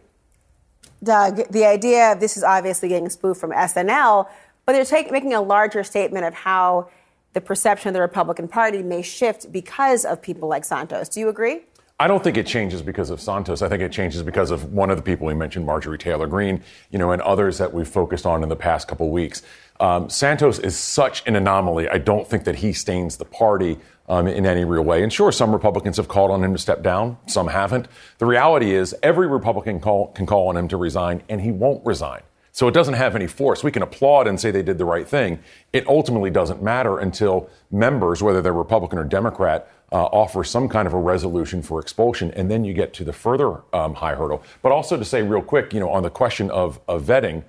Doug, 1.04 1.52
the 1.52 1.66
idea 1.66 2.12
of 2.12 2.20
this 2.20 2.38
is 2.38 2.44
obviously 2.44 2.90
getting 2.90 3.10
spoofed 3.10 3.42
from 3.42 3.50
SNL, 3.50 4.30
but 4.68 4.74
they're 4.74 4.86
take, 4.86 5.12
making 5.12 5.34
a 5.34 5.42
larger 5.42 5.84
statement 5.84 6.26
of 6.26 6.36
how 6.36 6.90
the 7.34 7.42
perception 7.42 7.90
of 7.90 7.94
the 7.94 8.02
Republican 8.02 8.48
Party 8.48 8.82
may 8.82 9.02
shift 9.02 9.52
because 9.52 10.06
of 10.06 10.22
people 10.22 10.50
like 10.50 10.66
Santos. 10.66 11.10
Do 11.10 11.20
you 11.20 11.30
agree? 11.30 11.62
I 12.02 12.08
don't 12.08 12.24
think 12.24 12.38
it 12.38 12.48
changes 12.48 12.82
because 12.82 13.10
of 13.10 13.20
Santos. 13.20 13.62
I 13.62 13.68
think 13.68 13.82
it 13.82 13.92
changes 13.92 14.24
because 14.24 14.52
of 14.52 14.72
one 14.72 14.90
of 14.90 14.96
the 14.96 15.04
people 15.04 15.28
we 15.28 15.34
mentioned, 15.34 15.66
Marjorie 15.66 15.98
Taylor 15.98 16.28
Greene, 16.28 16.64
you 16.92 16.98
know, 16.98 17.12
and 17.12 17.22
others 17.22 17.58
that 17.58 17.74
we've 17.74 17.88
focused 17.88 18.26
on 18.26 18.42
in 18.42 18.48
the 18.48 18.56
past 18.56 18.88
couple 18.88 19.10
weeks. 19.10 19.42
Um, 19.82 20.10
Santos 20.10 20.60
is 20.60 20.78
such 20.78 21.28
an 21.28 21.36
anomaly. 21.36 21.90
I 21.90 21.98
don't 21.98 22.26
think 22.26 22.46
that 22.46 22.56
he 22.56 22.72
stains 22.72 23.18
the 23.18 23.26
party 23.26 23.78
um, 24.08 24.28
in 24.28 24.46
any 24.46 24.64
real 24.64 24.84
way. 24.84 25.04
And 25.04 25.12
sure, 25.12 25.32
some 25.34 25.52
Republicans 25.52 25.98
have 25.98 26.08
called 26.08 26.32
on 26.32 26.42
him 26.42 26.54
to 26.54 26.58
step 26.58 26.82
down, 26.84 27.18
some 27.28 27.48
haven't. 27.48 27.90
The 28.18 28.26
reality 28.26 28.74
is, 28.74 28.96
every 29.04 29.28
Republican 29.28 29.82
call, 29.82 30.08
can 30.08 30.26
call 30.26 30.48
on 30.48 30.56
him 30.56 30.70
to 30.70 30.78
resign, 30.78 31.22
and 31.28 31.42
he 31.42 31.52
won't 31.52 31.86
resign. 31.86 32.22
So 32.60 32.68
it 32.68 32.74
doesn't 32.74 32.96
have 32.96 33.16
any 33.16 33.26
force. 33.26 33.64
We 33.64 33.72
can 33.72 33.84
applaud 33.84 34.28
and 34.28 34.38
say 34.38 34.52
they 34.52 34.62
did 34.62 34.78
the 34.78 34.84
right 34.84 35.08
thing. 35.08 35.40
It 35.72 35.88
ultimately 35.88 36.30
doesn't 36.30 36.62
matter 36.62 37.00
until 37.00 37.50
members, 37.72 38.22
whether 38.22 38.42
they're 38.42 38.52
Republican 38.52 39.00
or 39.00 39.06
Democrat, 39.06 39.72
uh, 39.94 40.04
offer 40.08 40.44
some 40.44 40.68
kind 40.68 40.86
of 40.86 40.94
a 40.94 41.00
resolution 41.00 41.62
for 41.62 41.80
expulsion, 41.80 42.32
and 42.32 42.52
then 42.52 42.66
you 42.66 42.74
get 42.74 42.94
to 42.96 43.06
the 43.06 43.14
further 43.14 43.62
um, 43.72 43.94
high 43.94 44.14
hurdle. 44.14 44.44
But 44.62 44.74
also 44.74 44.98
to 44.98 45.06
say 45.06 45.22
real 45.22 45.42
quick, 45.42 45.74
you 45.74 45.80
know, 45.80 45.90
on 45.90 46.04
the 46.04 46.10
question 46.10 46.52
of, 46.52 46.82
of 46.90 47.04
vetting, 47.04 47.46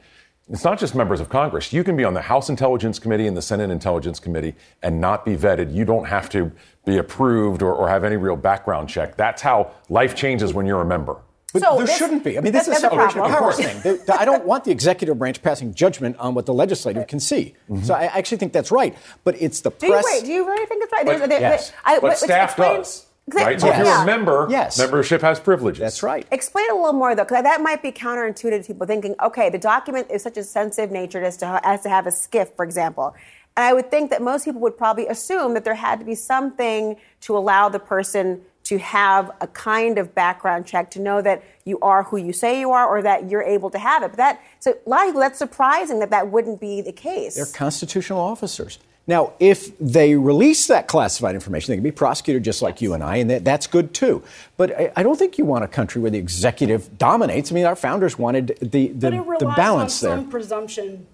it's 0.49 0.63
not 0.63 0.79
just 0.79 0.95
members 0.95 1.19
of 1.19 1.29
Congress. 1.29 1.73
You 1.73 1.83
can 1.83 1.97
be 1.97 2.05
on 2.05 2.15
the 2.15 2.23
House 2.23 2.49
Intelligence 2.49 3.01
Committee 3.01 3.27
and 3.27 3.37
the 3.37 3.43
Senate 3.43 3.71
Intelligence 3.71 4.21
Committee 4.21 4.55
and 4.81 5.01
not 5.01 5.25
be 5.25 5.37
vetted. 5.37 5.75
You 5.75 5.85
don't 5.85 6.07
have 6.07 6.31
to 6.31 6.53
be 6.87 6.99
approved 6.99 7.63
or, 7.63 7.75
or 7.75 7.89
have 7.89 8.05
any 8.05 8.17
real 8.17 8.37
background 8.37 8.89
check. 8.89 9.17
That's 9.17 9.43
how 9.43 9.73
life 9.89 10.15
changes 10.15 10.55
when 10.55 10.67
you're 10.67 10.83
a 10.83 10.87
member. 10.87 11.17
But 11.53 11.63
So 11.63 11.77
there 11.77 11.87
this- 11.87 11.97
shouldn't 11.97 12.23
be. 12.25 12.39
I 12.39 12.41
mean, 12.41 12.53
this 12.53 12.63
is 12.63 12.69
a 12.69 12.71
the 12.71 12.77
separation 12.81 13.21
of 13.21 13.31
powers 13.31 13.57
thing. 13.57 13.99
I 14.13 14.25
don't 14.25 14.45
want 14.45 14.65
the 14.65 14.71
executive 14.71 15.19
branch 15.19 15.43
passing 15.43 15.75
judgment 15.75 16.17
on 16.19 16.35
what 16.35 16.47
the 16.47 16.55
legislative 16.55 17.07
can 17.09 17.19
see. 17.21 17.55
Mm-hmm. 17.69 17.83
So 17.85 17.95
I 17.95 18.05
actually 18.05 18.39
think 18.39 18.53
that's 18.53 18.71
right. 18.71 18.97
But 19.25 19.41
it's 19.43 19.61
the 19.61 19.71
Do 19.71 19.87
you 19.87 19.93
press. 19.95 20.05
wait? 20.07 20.25
Do 20.25 20.33
you 20.33 20.47
really 20.47 20.67
think 20.67 20.85
it's 20.85 20.93
right? 20.93 21.05
But, 21.07 21.19
There- 21.19 21.27
there- 21.29 21.41
yes, 21.41 21.73
I- 21.85 21.95
but 21.99 22.11
wait, 22.11 22.17
staff 22.19 22.51
explain- 22.51 22.77
does. 22.77 23.07
Right? 23.33 23.61
So 23.61 23.69
if 23.71 23.77
you're 23.79 23.87
a 24.03 24.05
member, 24.05 24.49
Yes. 24.51 24.77
membership 24.77 25.21
has 25.23 25.39
privileges. 25.39 25.79
That's 25.81 26.03
right. 26.03 26.27
Explain 26.33 26.65
it 26.67 26.73
a 26.73 26.75
little 26.75 26.95
more 26.95 27.15
though, 27.15 27.23
because 27.23 27.45
that 27.45 27.61
might 27.61 27.81
be 27.81 27.93
counterintuitive 27.93 28.63
to 28.63 28.67
people 28.75 28.87
thinking, 28.89 29.15
okay, 29.23 29.49
the 29.51 29.59
document 29.59 30.09
is 30.11 30.23
such 30.23 30.37
a 30.37 30.43
sensitive 30.43 30.91
nature 30.91 31.23
as 31.23 31.37
to 31.37 31.61
as 31.63 31.83
to 31.83 31.89
have 31.89 32.07
a 32.09 32.11
SCIF, 32.11 32.49
for 32.57 32.65
example. 32.65 33.15
And 33.57 33.65
I 33.67 33.73
would 33.73 33.89
think 33.91 34.11
that 34.11 34.21
most 34.23 34.47
people 34.47 34.61
would 34.63 34.77
probably 34.77 35.07
assume 35.07 35.55
that 35.55 35.65
there 35.65 35.75
had 35.75 36.01
to 36.01 36.05
be 36.05 36.15
something 36.17 36.97
to 37.23 37.37
allow 37.37 37.69
the 37.69 37.79
person 37.79 38.41
to 38.71 38.79
have 38.79 39.33
a 39.41 39.49
kind 39.49 39.99
of 39.99 40.15
background 40.15 40.65
check 40.65 40.93
to 40.93 41.01
know 41.01 41.21
that 41.21 41.43
you 41.65 41.77
are 41.81 42.05
who 42.05 42.17
you 42.17 42.33
say 42.33 42.61
you 42.61 42.71
are 42.71 42.87
or 42.87 43.03
that 43.03 43.29
you're 43.29 43.43
able 43.43 43.69
to 43.69 43.81
have 43.81 44.05
it. 44.05 44.11
But 44.13 44.17
that 44.19 44.41
so 44.61 44.79
a 44.87 44.89
lot 44.89 45.01
of 45.01 45.07
people 45.09 45.23
that's 45.23 45.41
surprising 45.41 45.99
that 45.99 46.11
that 46.11 46.31
wouldn't 46.31 46.61
be 46.61 46.81
the 46.81 46.93
case. 46.93 47.35
They're 47.35 47.47
constitutional 47.47 48.21
officers. 48.21 48.79
Now, 49.09 49.33
if 49.41 49.77
they 49.81 50.15
release 50.15 50.69
that 50.69 50.87
classified 50.87 51.35
information, 51.35 51.73
they 51.73 51.79
can 51.79 51.83
be 51.83 51.91
prosecuted 51.91 52.45
just 52.45 52.63
like 52.63 52.81
you 52.81 52.95
and 52.95 53.03
I, 53.03 53.17
and 53.17 53.29
that, 53.29 53.45
that's 53.45 53.67
good 53.67 53.93
too. 53.93 54.23
But 54.57 54.79
I, 54.79 54.93
I 54.95 55.03
don't 55.03 55.19
think 55.19 55.37
you 55.37 55.45
want 55.45 55.65
a 55.65 55.69
country 55.69 56.01
where 56.01 56.13
the 56.13 56.19
executive 56.19 56.97
dominates. 56.97 57.51
I 57.51 57.57
mean, 57.57 57.67
our 57.67 57.75
founders 57.75 58.17
wanted 58.17 58.57
the, 58.61 58.87
the, 58.87 59.11
but 59.11 59.15
it 59.15 59.21
relies 59.23 59.41
the 59.41 59.47
balance 59.47 60.05
on 60.05 60.11
there. 60.11 60.19
some 60.19 60.31
presumption 60.31 61.07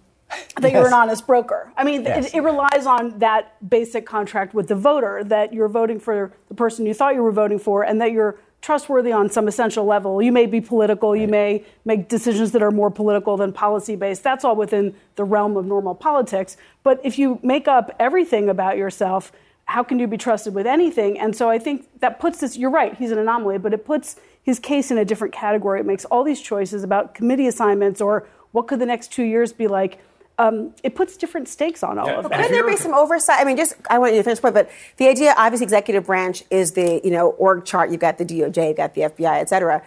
that 0.57 0.73
you're 0.73 0.87
an 0.87 0.93
honest 0.93 1.27
broker. 1.27 1.73
I 1.77 1.85
mean, 1.85 2.03
Yes. 2.05 2.27
it, 2.29 2.37
it 2.37 2.41
relies 2.41 2.87
on 2.87 3.19
that 3.19 3.57
basic 3.69 4.07
contract 4.07 4.55
with 4.55 4.69
the 4.69 4.75
voter 4.75 5.23
that 5.25 5.53
you're 5.53 5.69
voting 5.69 6.01
for 6.01 6.33
the 6.49 6.55
person 6.55 6.87
you 6.87 6.95
thought 6.95 7.15
you 7.15 7.23
were 7.23 7.33
voting 7.33 7.59
for, 7.59 7.83
and 7.83 8.01
that 8.01 8.13
you're 8.13 8.39
trustworthy 8.63 9.13
on 9.13 9.31
some 9.31 9.47
essential 9.47 9.85
level. 9.85 10.21
You 10.21 10.33
may 10.33 10.47
be 10.47 10.61
political, 10.61 11.15
you 11.15 11.29
may 11.29 11.65
make 11.85 12.09
decisions 12.09 12.51
that 12.53 12.63
are 12.63 12.73
more 12.73 12.91
political 12.91 13.37
than 13.37 13.53
policy 13.53 13.95
based. 13.95 14.25
That's 14.25 14.45
all 14.45 14.57
within 14.57 14.95
the 15.15 15.25
realm 15.25 15.57
of 15.57 15.67
normal 15.67 15.95
politics. 15.95 16.57
But 16.83 17.01
if 17.05 17.19
you 17.19 17.39
make 17.43 17.69
up 17.69 17.95
everything 18.01 18.49
about 18.49 18.77
yourself, 18.77 19.31
how 19.67 19.83
can 19.85 19.99
you 19.99 20.07
be 20.09 20.17
trusted 20.17 20.55
with 20.55 20.67
anything? 20.67 21.19
And 21.19 21.37
so 21.37 21.51
I 21.51 21.59
think 21.59 21.87
that 22.01 22.19
puts 22.19 22.41
this, 22.41 22.57
you're 22.57 22.71
right, 22.71 22.97
he's 22.97 23.11
an 23.13 23.19
anomaly, 23.19 23.59
but 23.59 23.73
it 23.73 23.85
puts 23.85 24.17
his 24.43 24.59
case 24.59 24.91
in 24.91 24.99
a 24.99 25.05
different 25.05 25.35
category. 25.35 25.81
It 25.81 25.87
makes 25.87 26.05
all 26.05 26.25
these 26.25 26.41
choices 26.41 26.83
about 26.83 27.15
committee 27.15 27.47
assignments 27.47 28.01
or 28.01 28.27
what 28.53 28.69
could 28.69 28.79
the 28.81 28.87
next 28.87 29.13
two 29.13 29.25
years 29.25 29.53
be 29.53 29.69
like. 29.69 29.99
Um, 30.39 30.75
it 30.83 30.95
puts 30.95 31.17
different 31.17 31.49
stakes 31.49 31.83
on 31.83 31.99
all 31.99 32.09
of 32.09 32.23
But 32.25 32.33
that. 32.33 32.43
Could 32.43 32.53
there 32.53 32.67
be 32.67 32.77
some 32.77 32.93
oversight? 32.93 33.41
I 33.41 33.45
mean, 33.45 33.57
just 33.57 33.75
I 33.89 33.99
want 33.99 34.13
you 34.13 34.21
to 34.21 34.23
finish 34.23 34.39
the 34.39 34.43
point, 34.43 34.55
but 34.55 34.71
the 34.99 35.09
idea, 35.09 35.35
obviously, 35.37 35.65
executive 35.65 36.07
branch 36.07 36.45
is 36.51 36.73
the 36.73 37.01
you 37.03 37.11
know 37.11 37.31
org 37.31 37.65
chart. 37.65 37.91
You've 37.91 38.01
got 38.01 38.19
the 38.19 38.25
DOJ, 38.25 38.69
you've 38.69 38.77
got 38.77 38.95
the 38.95 39.03
FBI, 39.03 39.41
et 39.41 39.49
cetera. 39.49 39.83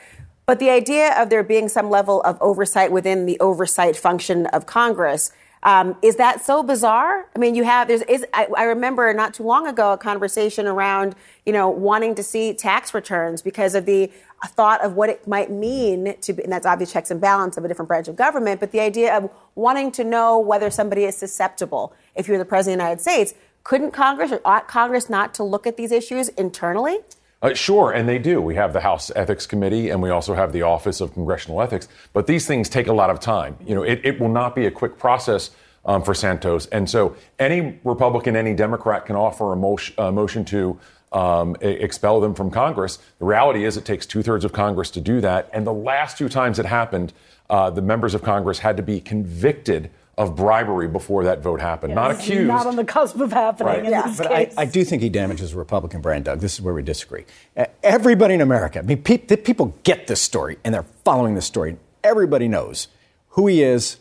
But 0.47 0.57
the 0.57 0.71
idea 0.71 1.13
of 1.21 1.29
there 1.29 1.43
being 1.43 1.69
some 1.69 1.91
level 1.91 2.21
of 2.23 2.41
oversight 2.41 2.91
within 2.91 3.27
the 3.27 3.39
oversight 3.39 3.95
function 3.95 4.47
of 4.47 4.65
Congress 4.65 5.31
um, 5.63 5.97
is 6.01 6.15
that 6.15 6.43
so 6.43 6.63
bizarre? 6.63 7.27
I 7.35 7.39
mean, 7.39 7.53
you 7.53 7.63
have 7.65 7.87
there's 7.89 8.01
is 8.03 8.25
I, 8.33 8.47
I 8.57 8.63
remember 8.63 9.13
not 9.13 9.33
too 9.33 9.43
long 9.43 9.67
ago 9.67 9.93
a 9.93 9.97
conversation 9.97 10.67
around 10.67 11.15
you 11.45 11.51
know 11.51 11.69
wanting 11.69 12.15
to 12.15 12.23
see 12.23 12.53
tax 12.53 12.93
returns 12.93 13.41
because 13.41 13.75
of 13.75 13.85
the 13.85 14.09
thought 14.47 14.81
of 14.81 14.93
what 14.93 15.09
it 15.09 15.27
might 15.27 15.51
mean 15.51 16.15
to 16.21 16.33
be, 16.33 16.43
and 16.43 16.51
that's 16.51 16.65
obvious 16.65 16.91
checks 16.91 17.11
and 17.11 17.19
balance 17.19 17.57
of 17.57 17.65
a 17.65 17.67
different 17.67 17.87
branch 17.87 18.07
of 18.07 18.15
government, 18.15 18.59
but 18.59 18.71
the 18.71 18.79
idea 18.79 19.15
of 19.15 19.29
wanting 19.55 19.91
to 19.93 20.03
know 20.03 20.39
whether 20.39 20.69
somebody 20.69 21.03
is 21.03 21.17
susceptible 21.17 21.93
if 22.15 22.27
you're 22.27 22.37
the 22.37 22.45
president 22.45 22.81
of 22.81 22.85
the 22.85 22.85
United 22.85 23.01
States. 23.01 23.33
Couldn't 23.63 23.91
Congress 23.91 24.31
or 24.31 24.41
ought 24.45 24.67
Congress 24.67 25.09
not 25.09 25.33
to 25.35 25.43
look 25.43 25.67
at 25.67 25.75
these 25.77 25.91
issues 25.91 26.29
internally? 26.29 26.99
Uh, 27.41 27.53
sure, 27.53 27.91
and 27.91 28.07
they 28.07 28.19
do. 28.19 28.41
We 28.41 28.55
have 28.55 28.73
the 28.73 28.81
House 28.81 29.11
Ethics 29.15 29.45
Committee, 29.45 29.89
and 29.89 30.01
we 30.01 30.09
also 30.09 30.33
have 30.33 30.51
the 30.51 30.63
Office 30.63 30.99
of 30.99 31.13
Congressional 31.13 31.61
Ethics. 31.61 31.87
But 32.11 32.27
these 32.27 32.45
things 32.45 32.67
take 32.67 32.87
a 32.87 32.93
lot 32.93 33.09
of 33.09 33.19
time. 33.19 33.57
You 33.65 33.75
know, 33.75 33.83
it, 33.83 34.01
it 34.03 34.19
will 34.19 34.29
not 34.29 34.55
be 34.55 34.65
a 34.65 34.71
quick 34.71 34.97
process 34.97 35.51
um, 35.85 36.03
for 36.03 36.13
Santos, 36.13 36.65
and 36.67 36.89
so 36.89 37.15
any 37.37 37.79
Republican, 37.85 38.35
any 38.35 38.53
Democrat 38.53 39.05
can 39.05 39.15
offer 39.15 39.53
a 39.53 39.77
a 39.97 40.11
motion 40.11 40.43
to 40.45 40.77
um, 41.11 41.55
expel 41.61 42.19
them 42.19 42.33
from 42.35 42.51
Congress. 42.51 42.99
The 43.19 43.25
reality 43.25 43.65
is, 43.65 43.77
it 43.77 43.85
takes 43.85 44.05
two 44.05 44.21
thirds 44.21 44.45
of 44.45 44.53
Congress 44.53 44.91
to 44.91 45.01
do 45.01 45.21
that. 45.21 45.49
And 45.53 45.65
the 45.65 45.73
last 45.73 46.17
two 46.17 46.29
times 46.29 46.59
it 46.59 46.65
happened, 46.65 47.13
uh, 47.49 47.69
the 47.69 47.81
members 47.81 48.13
of 48.13 48.21
Congress 48.21 48.59
had 48.59 48.77
to 48.77 48.83
be 48.83 48.99
convicted 48.99 49.89
of 50.19 50.35
bribery 50.35 50.87
before 50.87 51.23
that 51.23 51.41
vote 51.41 51.61
happened, 51.61 51.95
not 51.95 52.11
accused. 52.11 52.47
Not 52.47 52.67
on 52.67 52.75
the 52.75 52.83
cusp 52.83 53.17
of 53.21 53.31
happening 53.31 53.85
in 53.85 53.91
this 53.91 54.17
But 54.17 54.31
I, 54.31 54.45
case. 54.45 54.53
I 54.57 54.65
do 54.65 54.83
think 54.83 55.01
he 55.01 55.07
damages 55.07 55.51
the 55.51 55.57
Republican 55.57 56.01
brand, 56.01 56.25
Doug. 56.25 56.41
This 56.41 56.55
is 56.55 56.61
where 56.61 56.73
we 56.73 56.83
disagree. 56.83 57.23
Uh, 57.55 57.65
everybody 57.83 58.33
in 58.33 58.41
America, 58.41 58.79
I 58.79 58.81
mean, 58.81 59.01
pe- 59.01 59.17
people 59.17 59.77
get 59.83 60.07
this 60.07 60.21
story 60.21 60.57
and 60.65 60.73
they're 60.73 60.83
following 61.05 61.35
this 61.35 61.45
story. 61.45 61.77
Everybody 62.03 62.49
knows 62.49 62.89
who 63.29 63.47
he 63.47 63.63
is, 63.63 63.95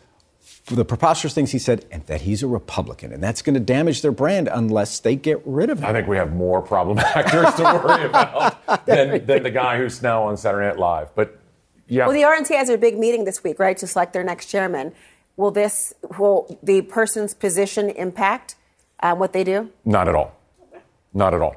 the 0.70 0.84
preposterous 0.84 1.34
things 1.34 1.52
he 1.52 1.58
said, 1.58 1.84
and 1.90 2.04
that 2.06 2.22
he's 2.22 2.42
a 2.42 2.46
Republican. 2.46 3.12
And 3.12 3.22
that's 3.22 3.42
going 3.42 3.54
to 3.54 3.60
damage 3.60 4.02
their 4.02 4.12
brand 4.12 4.48
unless 4.52 5.00
they 5.00 5.16
get 5.16 5.40
rid 5.44 5.70
of 5.70 5.78
him. 5.80 5.86
I 5.86 5.92
think 5.92 6.08
we 6.08 6.16
have 6.16 6.32
more 6.32 6.62
problem 6.62 6.98
actors 7.14 7.54
to 7.54 7.62
worry 7.62 8.04
about 8.04 8.64
than, 8.86 9.24
than 9.26 9.42
the 9.42 9.50
guy 9.50 9.78
who's 9.78 10.02
now 10.02 10.24
on 10.24 10.36
Saturday 10.36 10.66
Night 10.68 10.78
Live. 10.78 11.14
But 11.14 11.38
yeah, 11.86 12.06
Well, 12.06 12.14
the 12.14 12.22
RNC 12.22 12.56
has 12.56 12.68
a 12.68 12.76
big 12.78 12.98
meeting 12.98 13.24
this 13.24 13.42
week, 13.42 13.58
right, 13.58 13.76
to 13.78 13.86
select 13.86 14.12
their 14.12 14.24
next 14.24 14.46
chairman. 14.46 14.92
Will 15.36 15.50
this, 15.50 15.94
will 16.18 16.58
the 16.62 16.82
person's 16.82 17.32
position 17.32 17.90
impact 17.90 18.56
uh, 19.00 19.14
what 19.14 19.32
they 19.32 19.44
do? 19.44 19.70
not 19.84 20.08
at 20.08 20.14
all. 20.14 20.34
Not 21.14 21.32
at 21.34 21.40
all. 21.40 21.56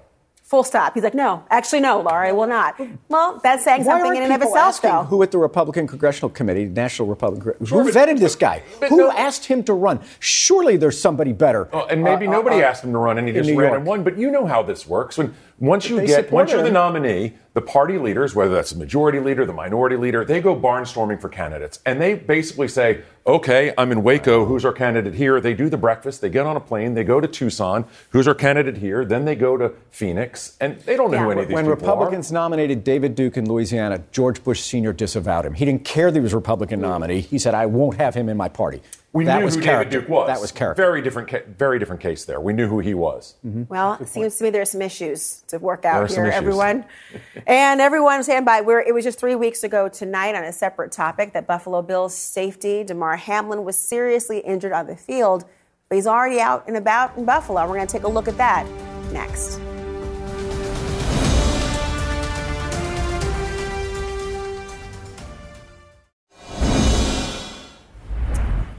Full 0.52 0.66
stop. 0.66 0.96
He's 0.96 1.04
like, 1.04 1.14
no, 1.14 1.46
actually, 1.50 1.80
no, 1.80 2.02
Laura, 2.02 2.28
it 2.28 2.36
will 2.36 2.46
not. 2.46 2.78
Well, 3.08 3.40
that's 3.42 3.64
saying 3.64 3.86
Why 3.86 3.94
something 4.02 4.18
in 4.18 4.24
and 4.24 4.34
of 4.34 4.40
people 4.42 4.54
itself, 4.54 4.76
asking 4.76 4.90
though. 4.90 5.04
Who 5.04 5.24
at 5.24 5.32
the 5.32 5.38
Republican 5.38 5.88
Congressional 5.88 6.30
Committee, 6.30 6.66
National 6.66 7.08
Republican, 7.08 7.66
who 7.66 7.90
vetted 7.90 8.20
this 8.20 8.36
guy? 8.36 8.62
Who 8.90 9.10
asked 9.12 9.46
him 9.46 9.64
to 9.64 9.74
run? 9.74 10.02
Surely 10.20 10.76
there's 10.76 11.00
somebody 11.00 11.32
better. 11.32 11.70
Oh, 11.72 11.86
and 11.86 12.04
maybe 12.04 12.28
uh, 12.28 12.32
nobody 12.32 12.58
uh, 12.58 12.68
asked 12.68 12.84
him 12.84 12.92
to 12.92 12.98
run, 12.98 13.18
and 13.18 13.30
he 13.30 13.34
just 13.34 13.50
ran 13.50 13.76
and 13.76 13.86
won. 13.86 14.04
But 14.04 14.18
you 14.18 14.30
know 14.30 14.46
how 14.46 14.62
this 14.62 14.86
works. 14.86 15.18
When 15.18 15.34
once 15.62 15.88
you 15.88 16.06
get, 16.06 16.32
once 16.32 16.52
you're 16.52 16.64
the 16.64 16.72
nominee, 16.72 17.34
the 17.54 17.62
party 17.62 18.00
leaders, 18.00 18.34
whether 18.34 18.54
that's 18.54 18.72
the 18.72 18.80
majority 18.80 19.20
leader, 19.20 19.46
the 19.46 19.54
minority 19.54 19.96
leader, 19.96 20.26
they 20.26 20.42
go 20.42 20.56
barnstorming 20.56 21.22
for 21.22 21.30
candidates, 21.30 21.80
and 21.86 22.02
they 22.02 22.16
basically 22.16 22.68
say, 22.68 23.02
"Okay, 23.28 23.72
I'm 23.78 23.92
in 23.92 24.02
Waco. 24.02 24.46
Who's 24.46 24.66
our 24.66 24.74
candidate 24.74 25.14
here?" 25.14 25.40
They 25.40 25.54
do 25.54 25.70
the 25.70 25.78
breakfast. 25.78 26.22
They 26.22 26.30
get 26.30 26.48
on 26.48 26.58
a 26.58 26.60
plane. 26.60 26.96
They 26.96 27.04
go 27.04 27.22
to 27.22 27.28
Tucson. 27.28 27.86
Who's 28.10 28.28
our 28.28 28.34
candidate 28.34 28.78
here? 28.78 29.06
Then 29.06 29.26
they 29.26 29.36
go 29.36 29.56
to 29.56 29.74
Phoenix, 29.92 30.58
and 30.60 30.80
they 30.82 30.98
don't 30.98 31.12
know 31.12 31.20
who 31.20 31.32
any 31.32 31.42
of 31.44 31.48
these 31.48 31.54
when 31.54 31.66
people 31.66 31.76
Republicans 31.76 32.32
nominated 32.32 32.84
David 32.84 33.14
Duke 33.14 33.38
in 33.38 33.48
Louisiana, 33.48 34.02
George 34.12 34.44
Bush 34.44 34.62
Sr. 34.62 34.94
disavowed 34.94 35.46
him. 35.46 35.54
He 35.54 35.66
didn't 35.66 35.86
care 35.86 36.10
that 36.10 36.18
he 36.18 36.24
was 36.24 36.34
a 36.34 36.38
Republican 36.38 36.82
nominee. 36.82 37.22
He 37.22 37.38
said, 37.38 37.54
"I 37.54 37.68
won't 37.68 37.98
have 37.98 38.16
him 38.16 38.30
in 38.30 38.36
my 38.36 38.50
party." 38.50 38.82
We 39.14 39.26
that 39.26 39.40
knew 39.40 39.46
was 39.46 39.56
who 39.56 39.62
character. 39.62 39.90
David 39.90 40.08
Duke 40.08 40.10
was. 40.10 40.28
That 40.28 40.40
was 40.40 40.52
character. 40.52 40.82
Very 40.82 41.02
different, 41.02 41.30
ca- 41.30 41.44
very 41.58 41.80
different 41.80 42.02
case 42.02 42.24
there. 42.24 42.40
We 42.40 42.54
knew 42.54 42.68
who 42.68 42.80
he 42.80 42.94
was. 42.94 43.36
Mm-hmm. 43.46 43.64
Well, 43.68 43.98
it 44.00 44.08
seems 44.08 44.38
to 44.38 44.44
me 44.46 44.50
there 44.52 44.62
are 44.62 44.66
some 44.66 44.82
issues 44.82 45.44
to 45.48 45.58
work 45.58 45.84
out 45.84 46.10
here, 46.10 46.26
everyone. 46.26 46.86
and 47.48 47.82
everyone 47.82 48.24
stand 48.24 48.46
by. 48.46 48.62
We're, 48.62 48.80
it 48.80 48.94
was 48.94 49.04
just 49.04 49.20
three 49.20 49.36
weeks 49.36 49.66
ago 49.66 49.90
tonight 49.90 50.36
on 50.36 50.46
a 50.46 50.54
separate 50.54 50.94
topic 50.94 51.34
that 51.34 51.46
Buffalo 51.46 51.82
Bills 51.82 52.16
safety 52.16 52.84
Damar 52.84 53.18
Hamlin 53.18 53.66
was 53.66 53.78
seriously 53.78 54.40
injured 54.40 54.72
on 54.72 54.88
the 54.88 54.96
field, 54.96 55.44
but 55.90 55.96
he's 55.96 56.08
already 56.08 56.40
out 56.40 56.64
and 56.68 56.78
about 56.78 57.18
in 57.18 57.26
Buffalo. 57.26 57.62
We're 57.64 57.76
going 57.76 57.88
to 57.88 57.92
take 57.92 58.04
a 58.04 58.10
look 58.10 58.30
at 58.30 58.38
that 58.38 58.66
next. 59.12 59.60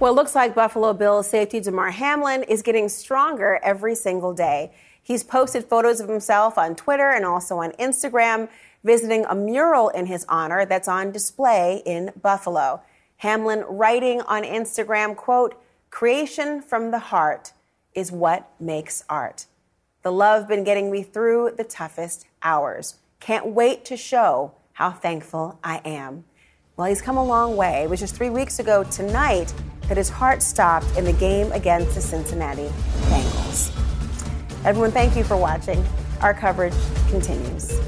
Well, 0.03 0.11
it 0.11 0.17
looks 0.17 0.35
like 0.35 0.57
Buffalo 0.57 0.93
Bills 0.93 1.31
safety 1.31 1.61
Damar 1.61 1.93
Hamlin 1.93 2.43
is 2.43 2.61
getting 2.61 2.89
stronger 2.89 3.61
every 3.63 3.95
single 3.95 4.35
day. 4.35 4.73
He's 5.01 5.23
posted 5.23 5.67
photos 5.67 6.01
of 6.01 6.09
himself 6.09 6.59
on 6.59 6.75
Twitter 6.75 7.11
and 7.11 7.25
also 7.25 7.59
on 7.59 7.71
Instagram, 7.79 8.49
visiting 8.83 9.25
a 9.27 9.37
mural 9.37 9.91
in 9.91 10.07
his 10.07 10.27
honor 10.29 10.67
that's 10.67 10.89
on 10.89 11.13
display 11.13 11.85
in 11.87 12.11
Buffalo. 12.21 12.83
Hamlin 13.19 13.63
writing 13.69 14.23
on 14.23 14.43
Instagram, 14.43 15.15
quote, 15.15 15.55
creation 15.91 16.61
from 16.61 16.91
the 16.91 16.99
heart 16.99 17.53
is 17.95 18.11
what 18.11 18.51
makes 18.59 19.05
art. 19.09 19.47
The 20.03 20.11
love 20.11 20.49
been 20.49 20.65
getting 20.65 20.91
me 20.91 21.05
through 21.05 21.53
the 21.57 21.63
toughest 21.63 22.27
hours. 22.43 22.97
Can't 23.21 23.47
wait 23.47 23.85
to 23.85 23.97
show 23.97 24.51
how 24.73 24.91
thankful 24.91 25.61
I 25.63 25.81
am. 25.85 26.25
Well, 26.77 26.89
he's 26.89 27.03
come 27.03 27.19
a 27.19 27.25
long 27.25 27.55
way. 27.55 27.85
It 27.85 27.91
was 27.91 28.01
just 28.01 28.17
three 28.17 28.31
weeks 28.31 28.59
ago 28.59 28.83
tonight 28.83 29.55
that 29.89 29.97
his 29.97 30.09
heart 30.09 30.43
stopped 30.43 30.97
in 30.97 31.05
the 31.05 31.13
game 31.13 31.51
against 31.53 31.95
the 31.95 32.01
Cincinnati 32.01 32.69
Bengals. 33.09 33.71
Everyone, 34.65 34.93
thank 34.93 35.17
you 35.17 35.25
for 35.25 35.37
watching. 35.37 35.85
Our 36.21 36.35
coverage 36.35 36.75
continues. 37.09 37.81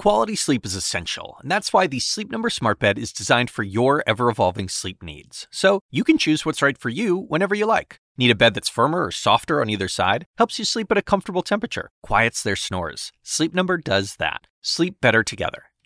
Quality 0.00 0.34
sleep 0.34 0.64
is 0.64 0.74
essential, 0.74 1.36
and 1.42 1.50
that's 1.50 1.74
why 1.74 1.86
the 1.86 2.00
Sleep 2.00 2.30
Number 2.30 2.48
Smart 2.48 2.78
Bed 2.78 2.98
is 2.98 3.12
designed 3.12 3.50
for 3.50 3.62
your 3.62 4.02
ever 4.06 4.30
evolving 4.30 4.66
sleep 4.66 5.02
needs. 5.02 5.46
So 5.50 5.80
you 5.90 6.04
can 6.04 6.16
choose 6.16 6.46
what's 6.46 6.62
right 6.62 6.78
for 6.78 6.88
you 6.88 7.18
whenever 7.18 7.54
you 7.54 7.66
like. 7.66 8.00
Need 8.16 8.30
a 8.30 8.34
bed 8.34 8.54
that's 8.54 8.70
firmer 8.70 9.04
or 9.04 9.10
softer 9.10 9.60
on 9.60 9.68
either 9.68 9.88
side? 9.88 10.26
Helps 10.38 10.58
you 10.58 10.64
sleep 10.64 10.90
at 10.90 10.96
a 10.96 11.02
comfortable 11.02 11.42
temperature, 11.42 11.90
quiets 12.02 12.42
their 12.42 12.56
snores. 12.56 13.12
Sleep 13.22 13.54
Number 13.54 13.76
does 13.76 14.16
that. 14.16 14.46
Sleep 14.62 14.96
better 15.02 15.22
together. 15.22 15.64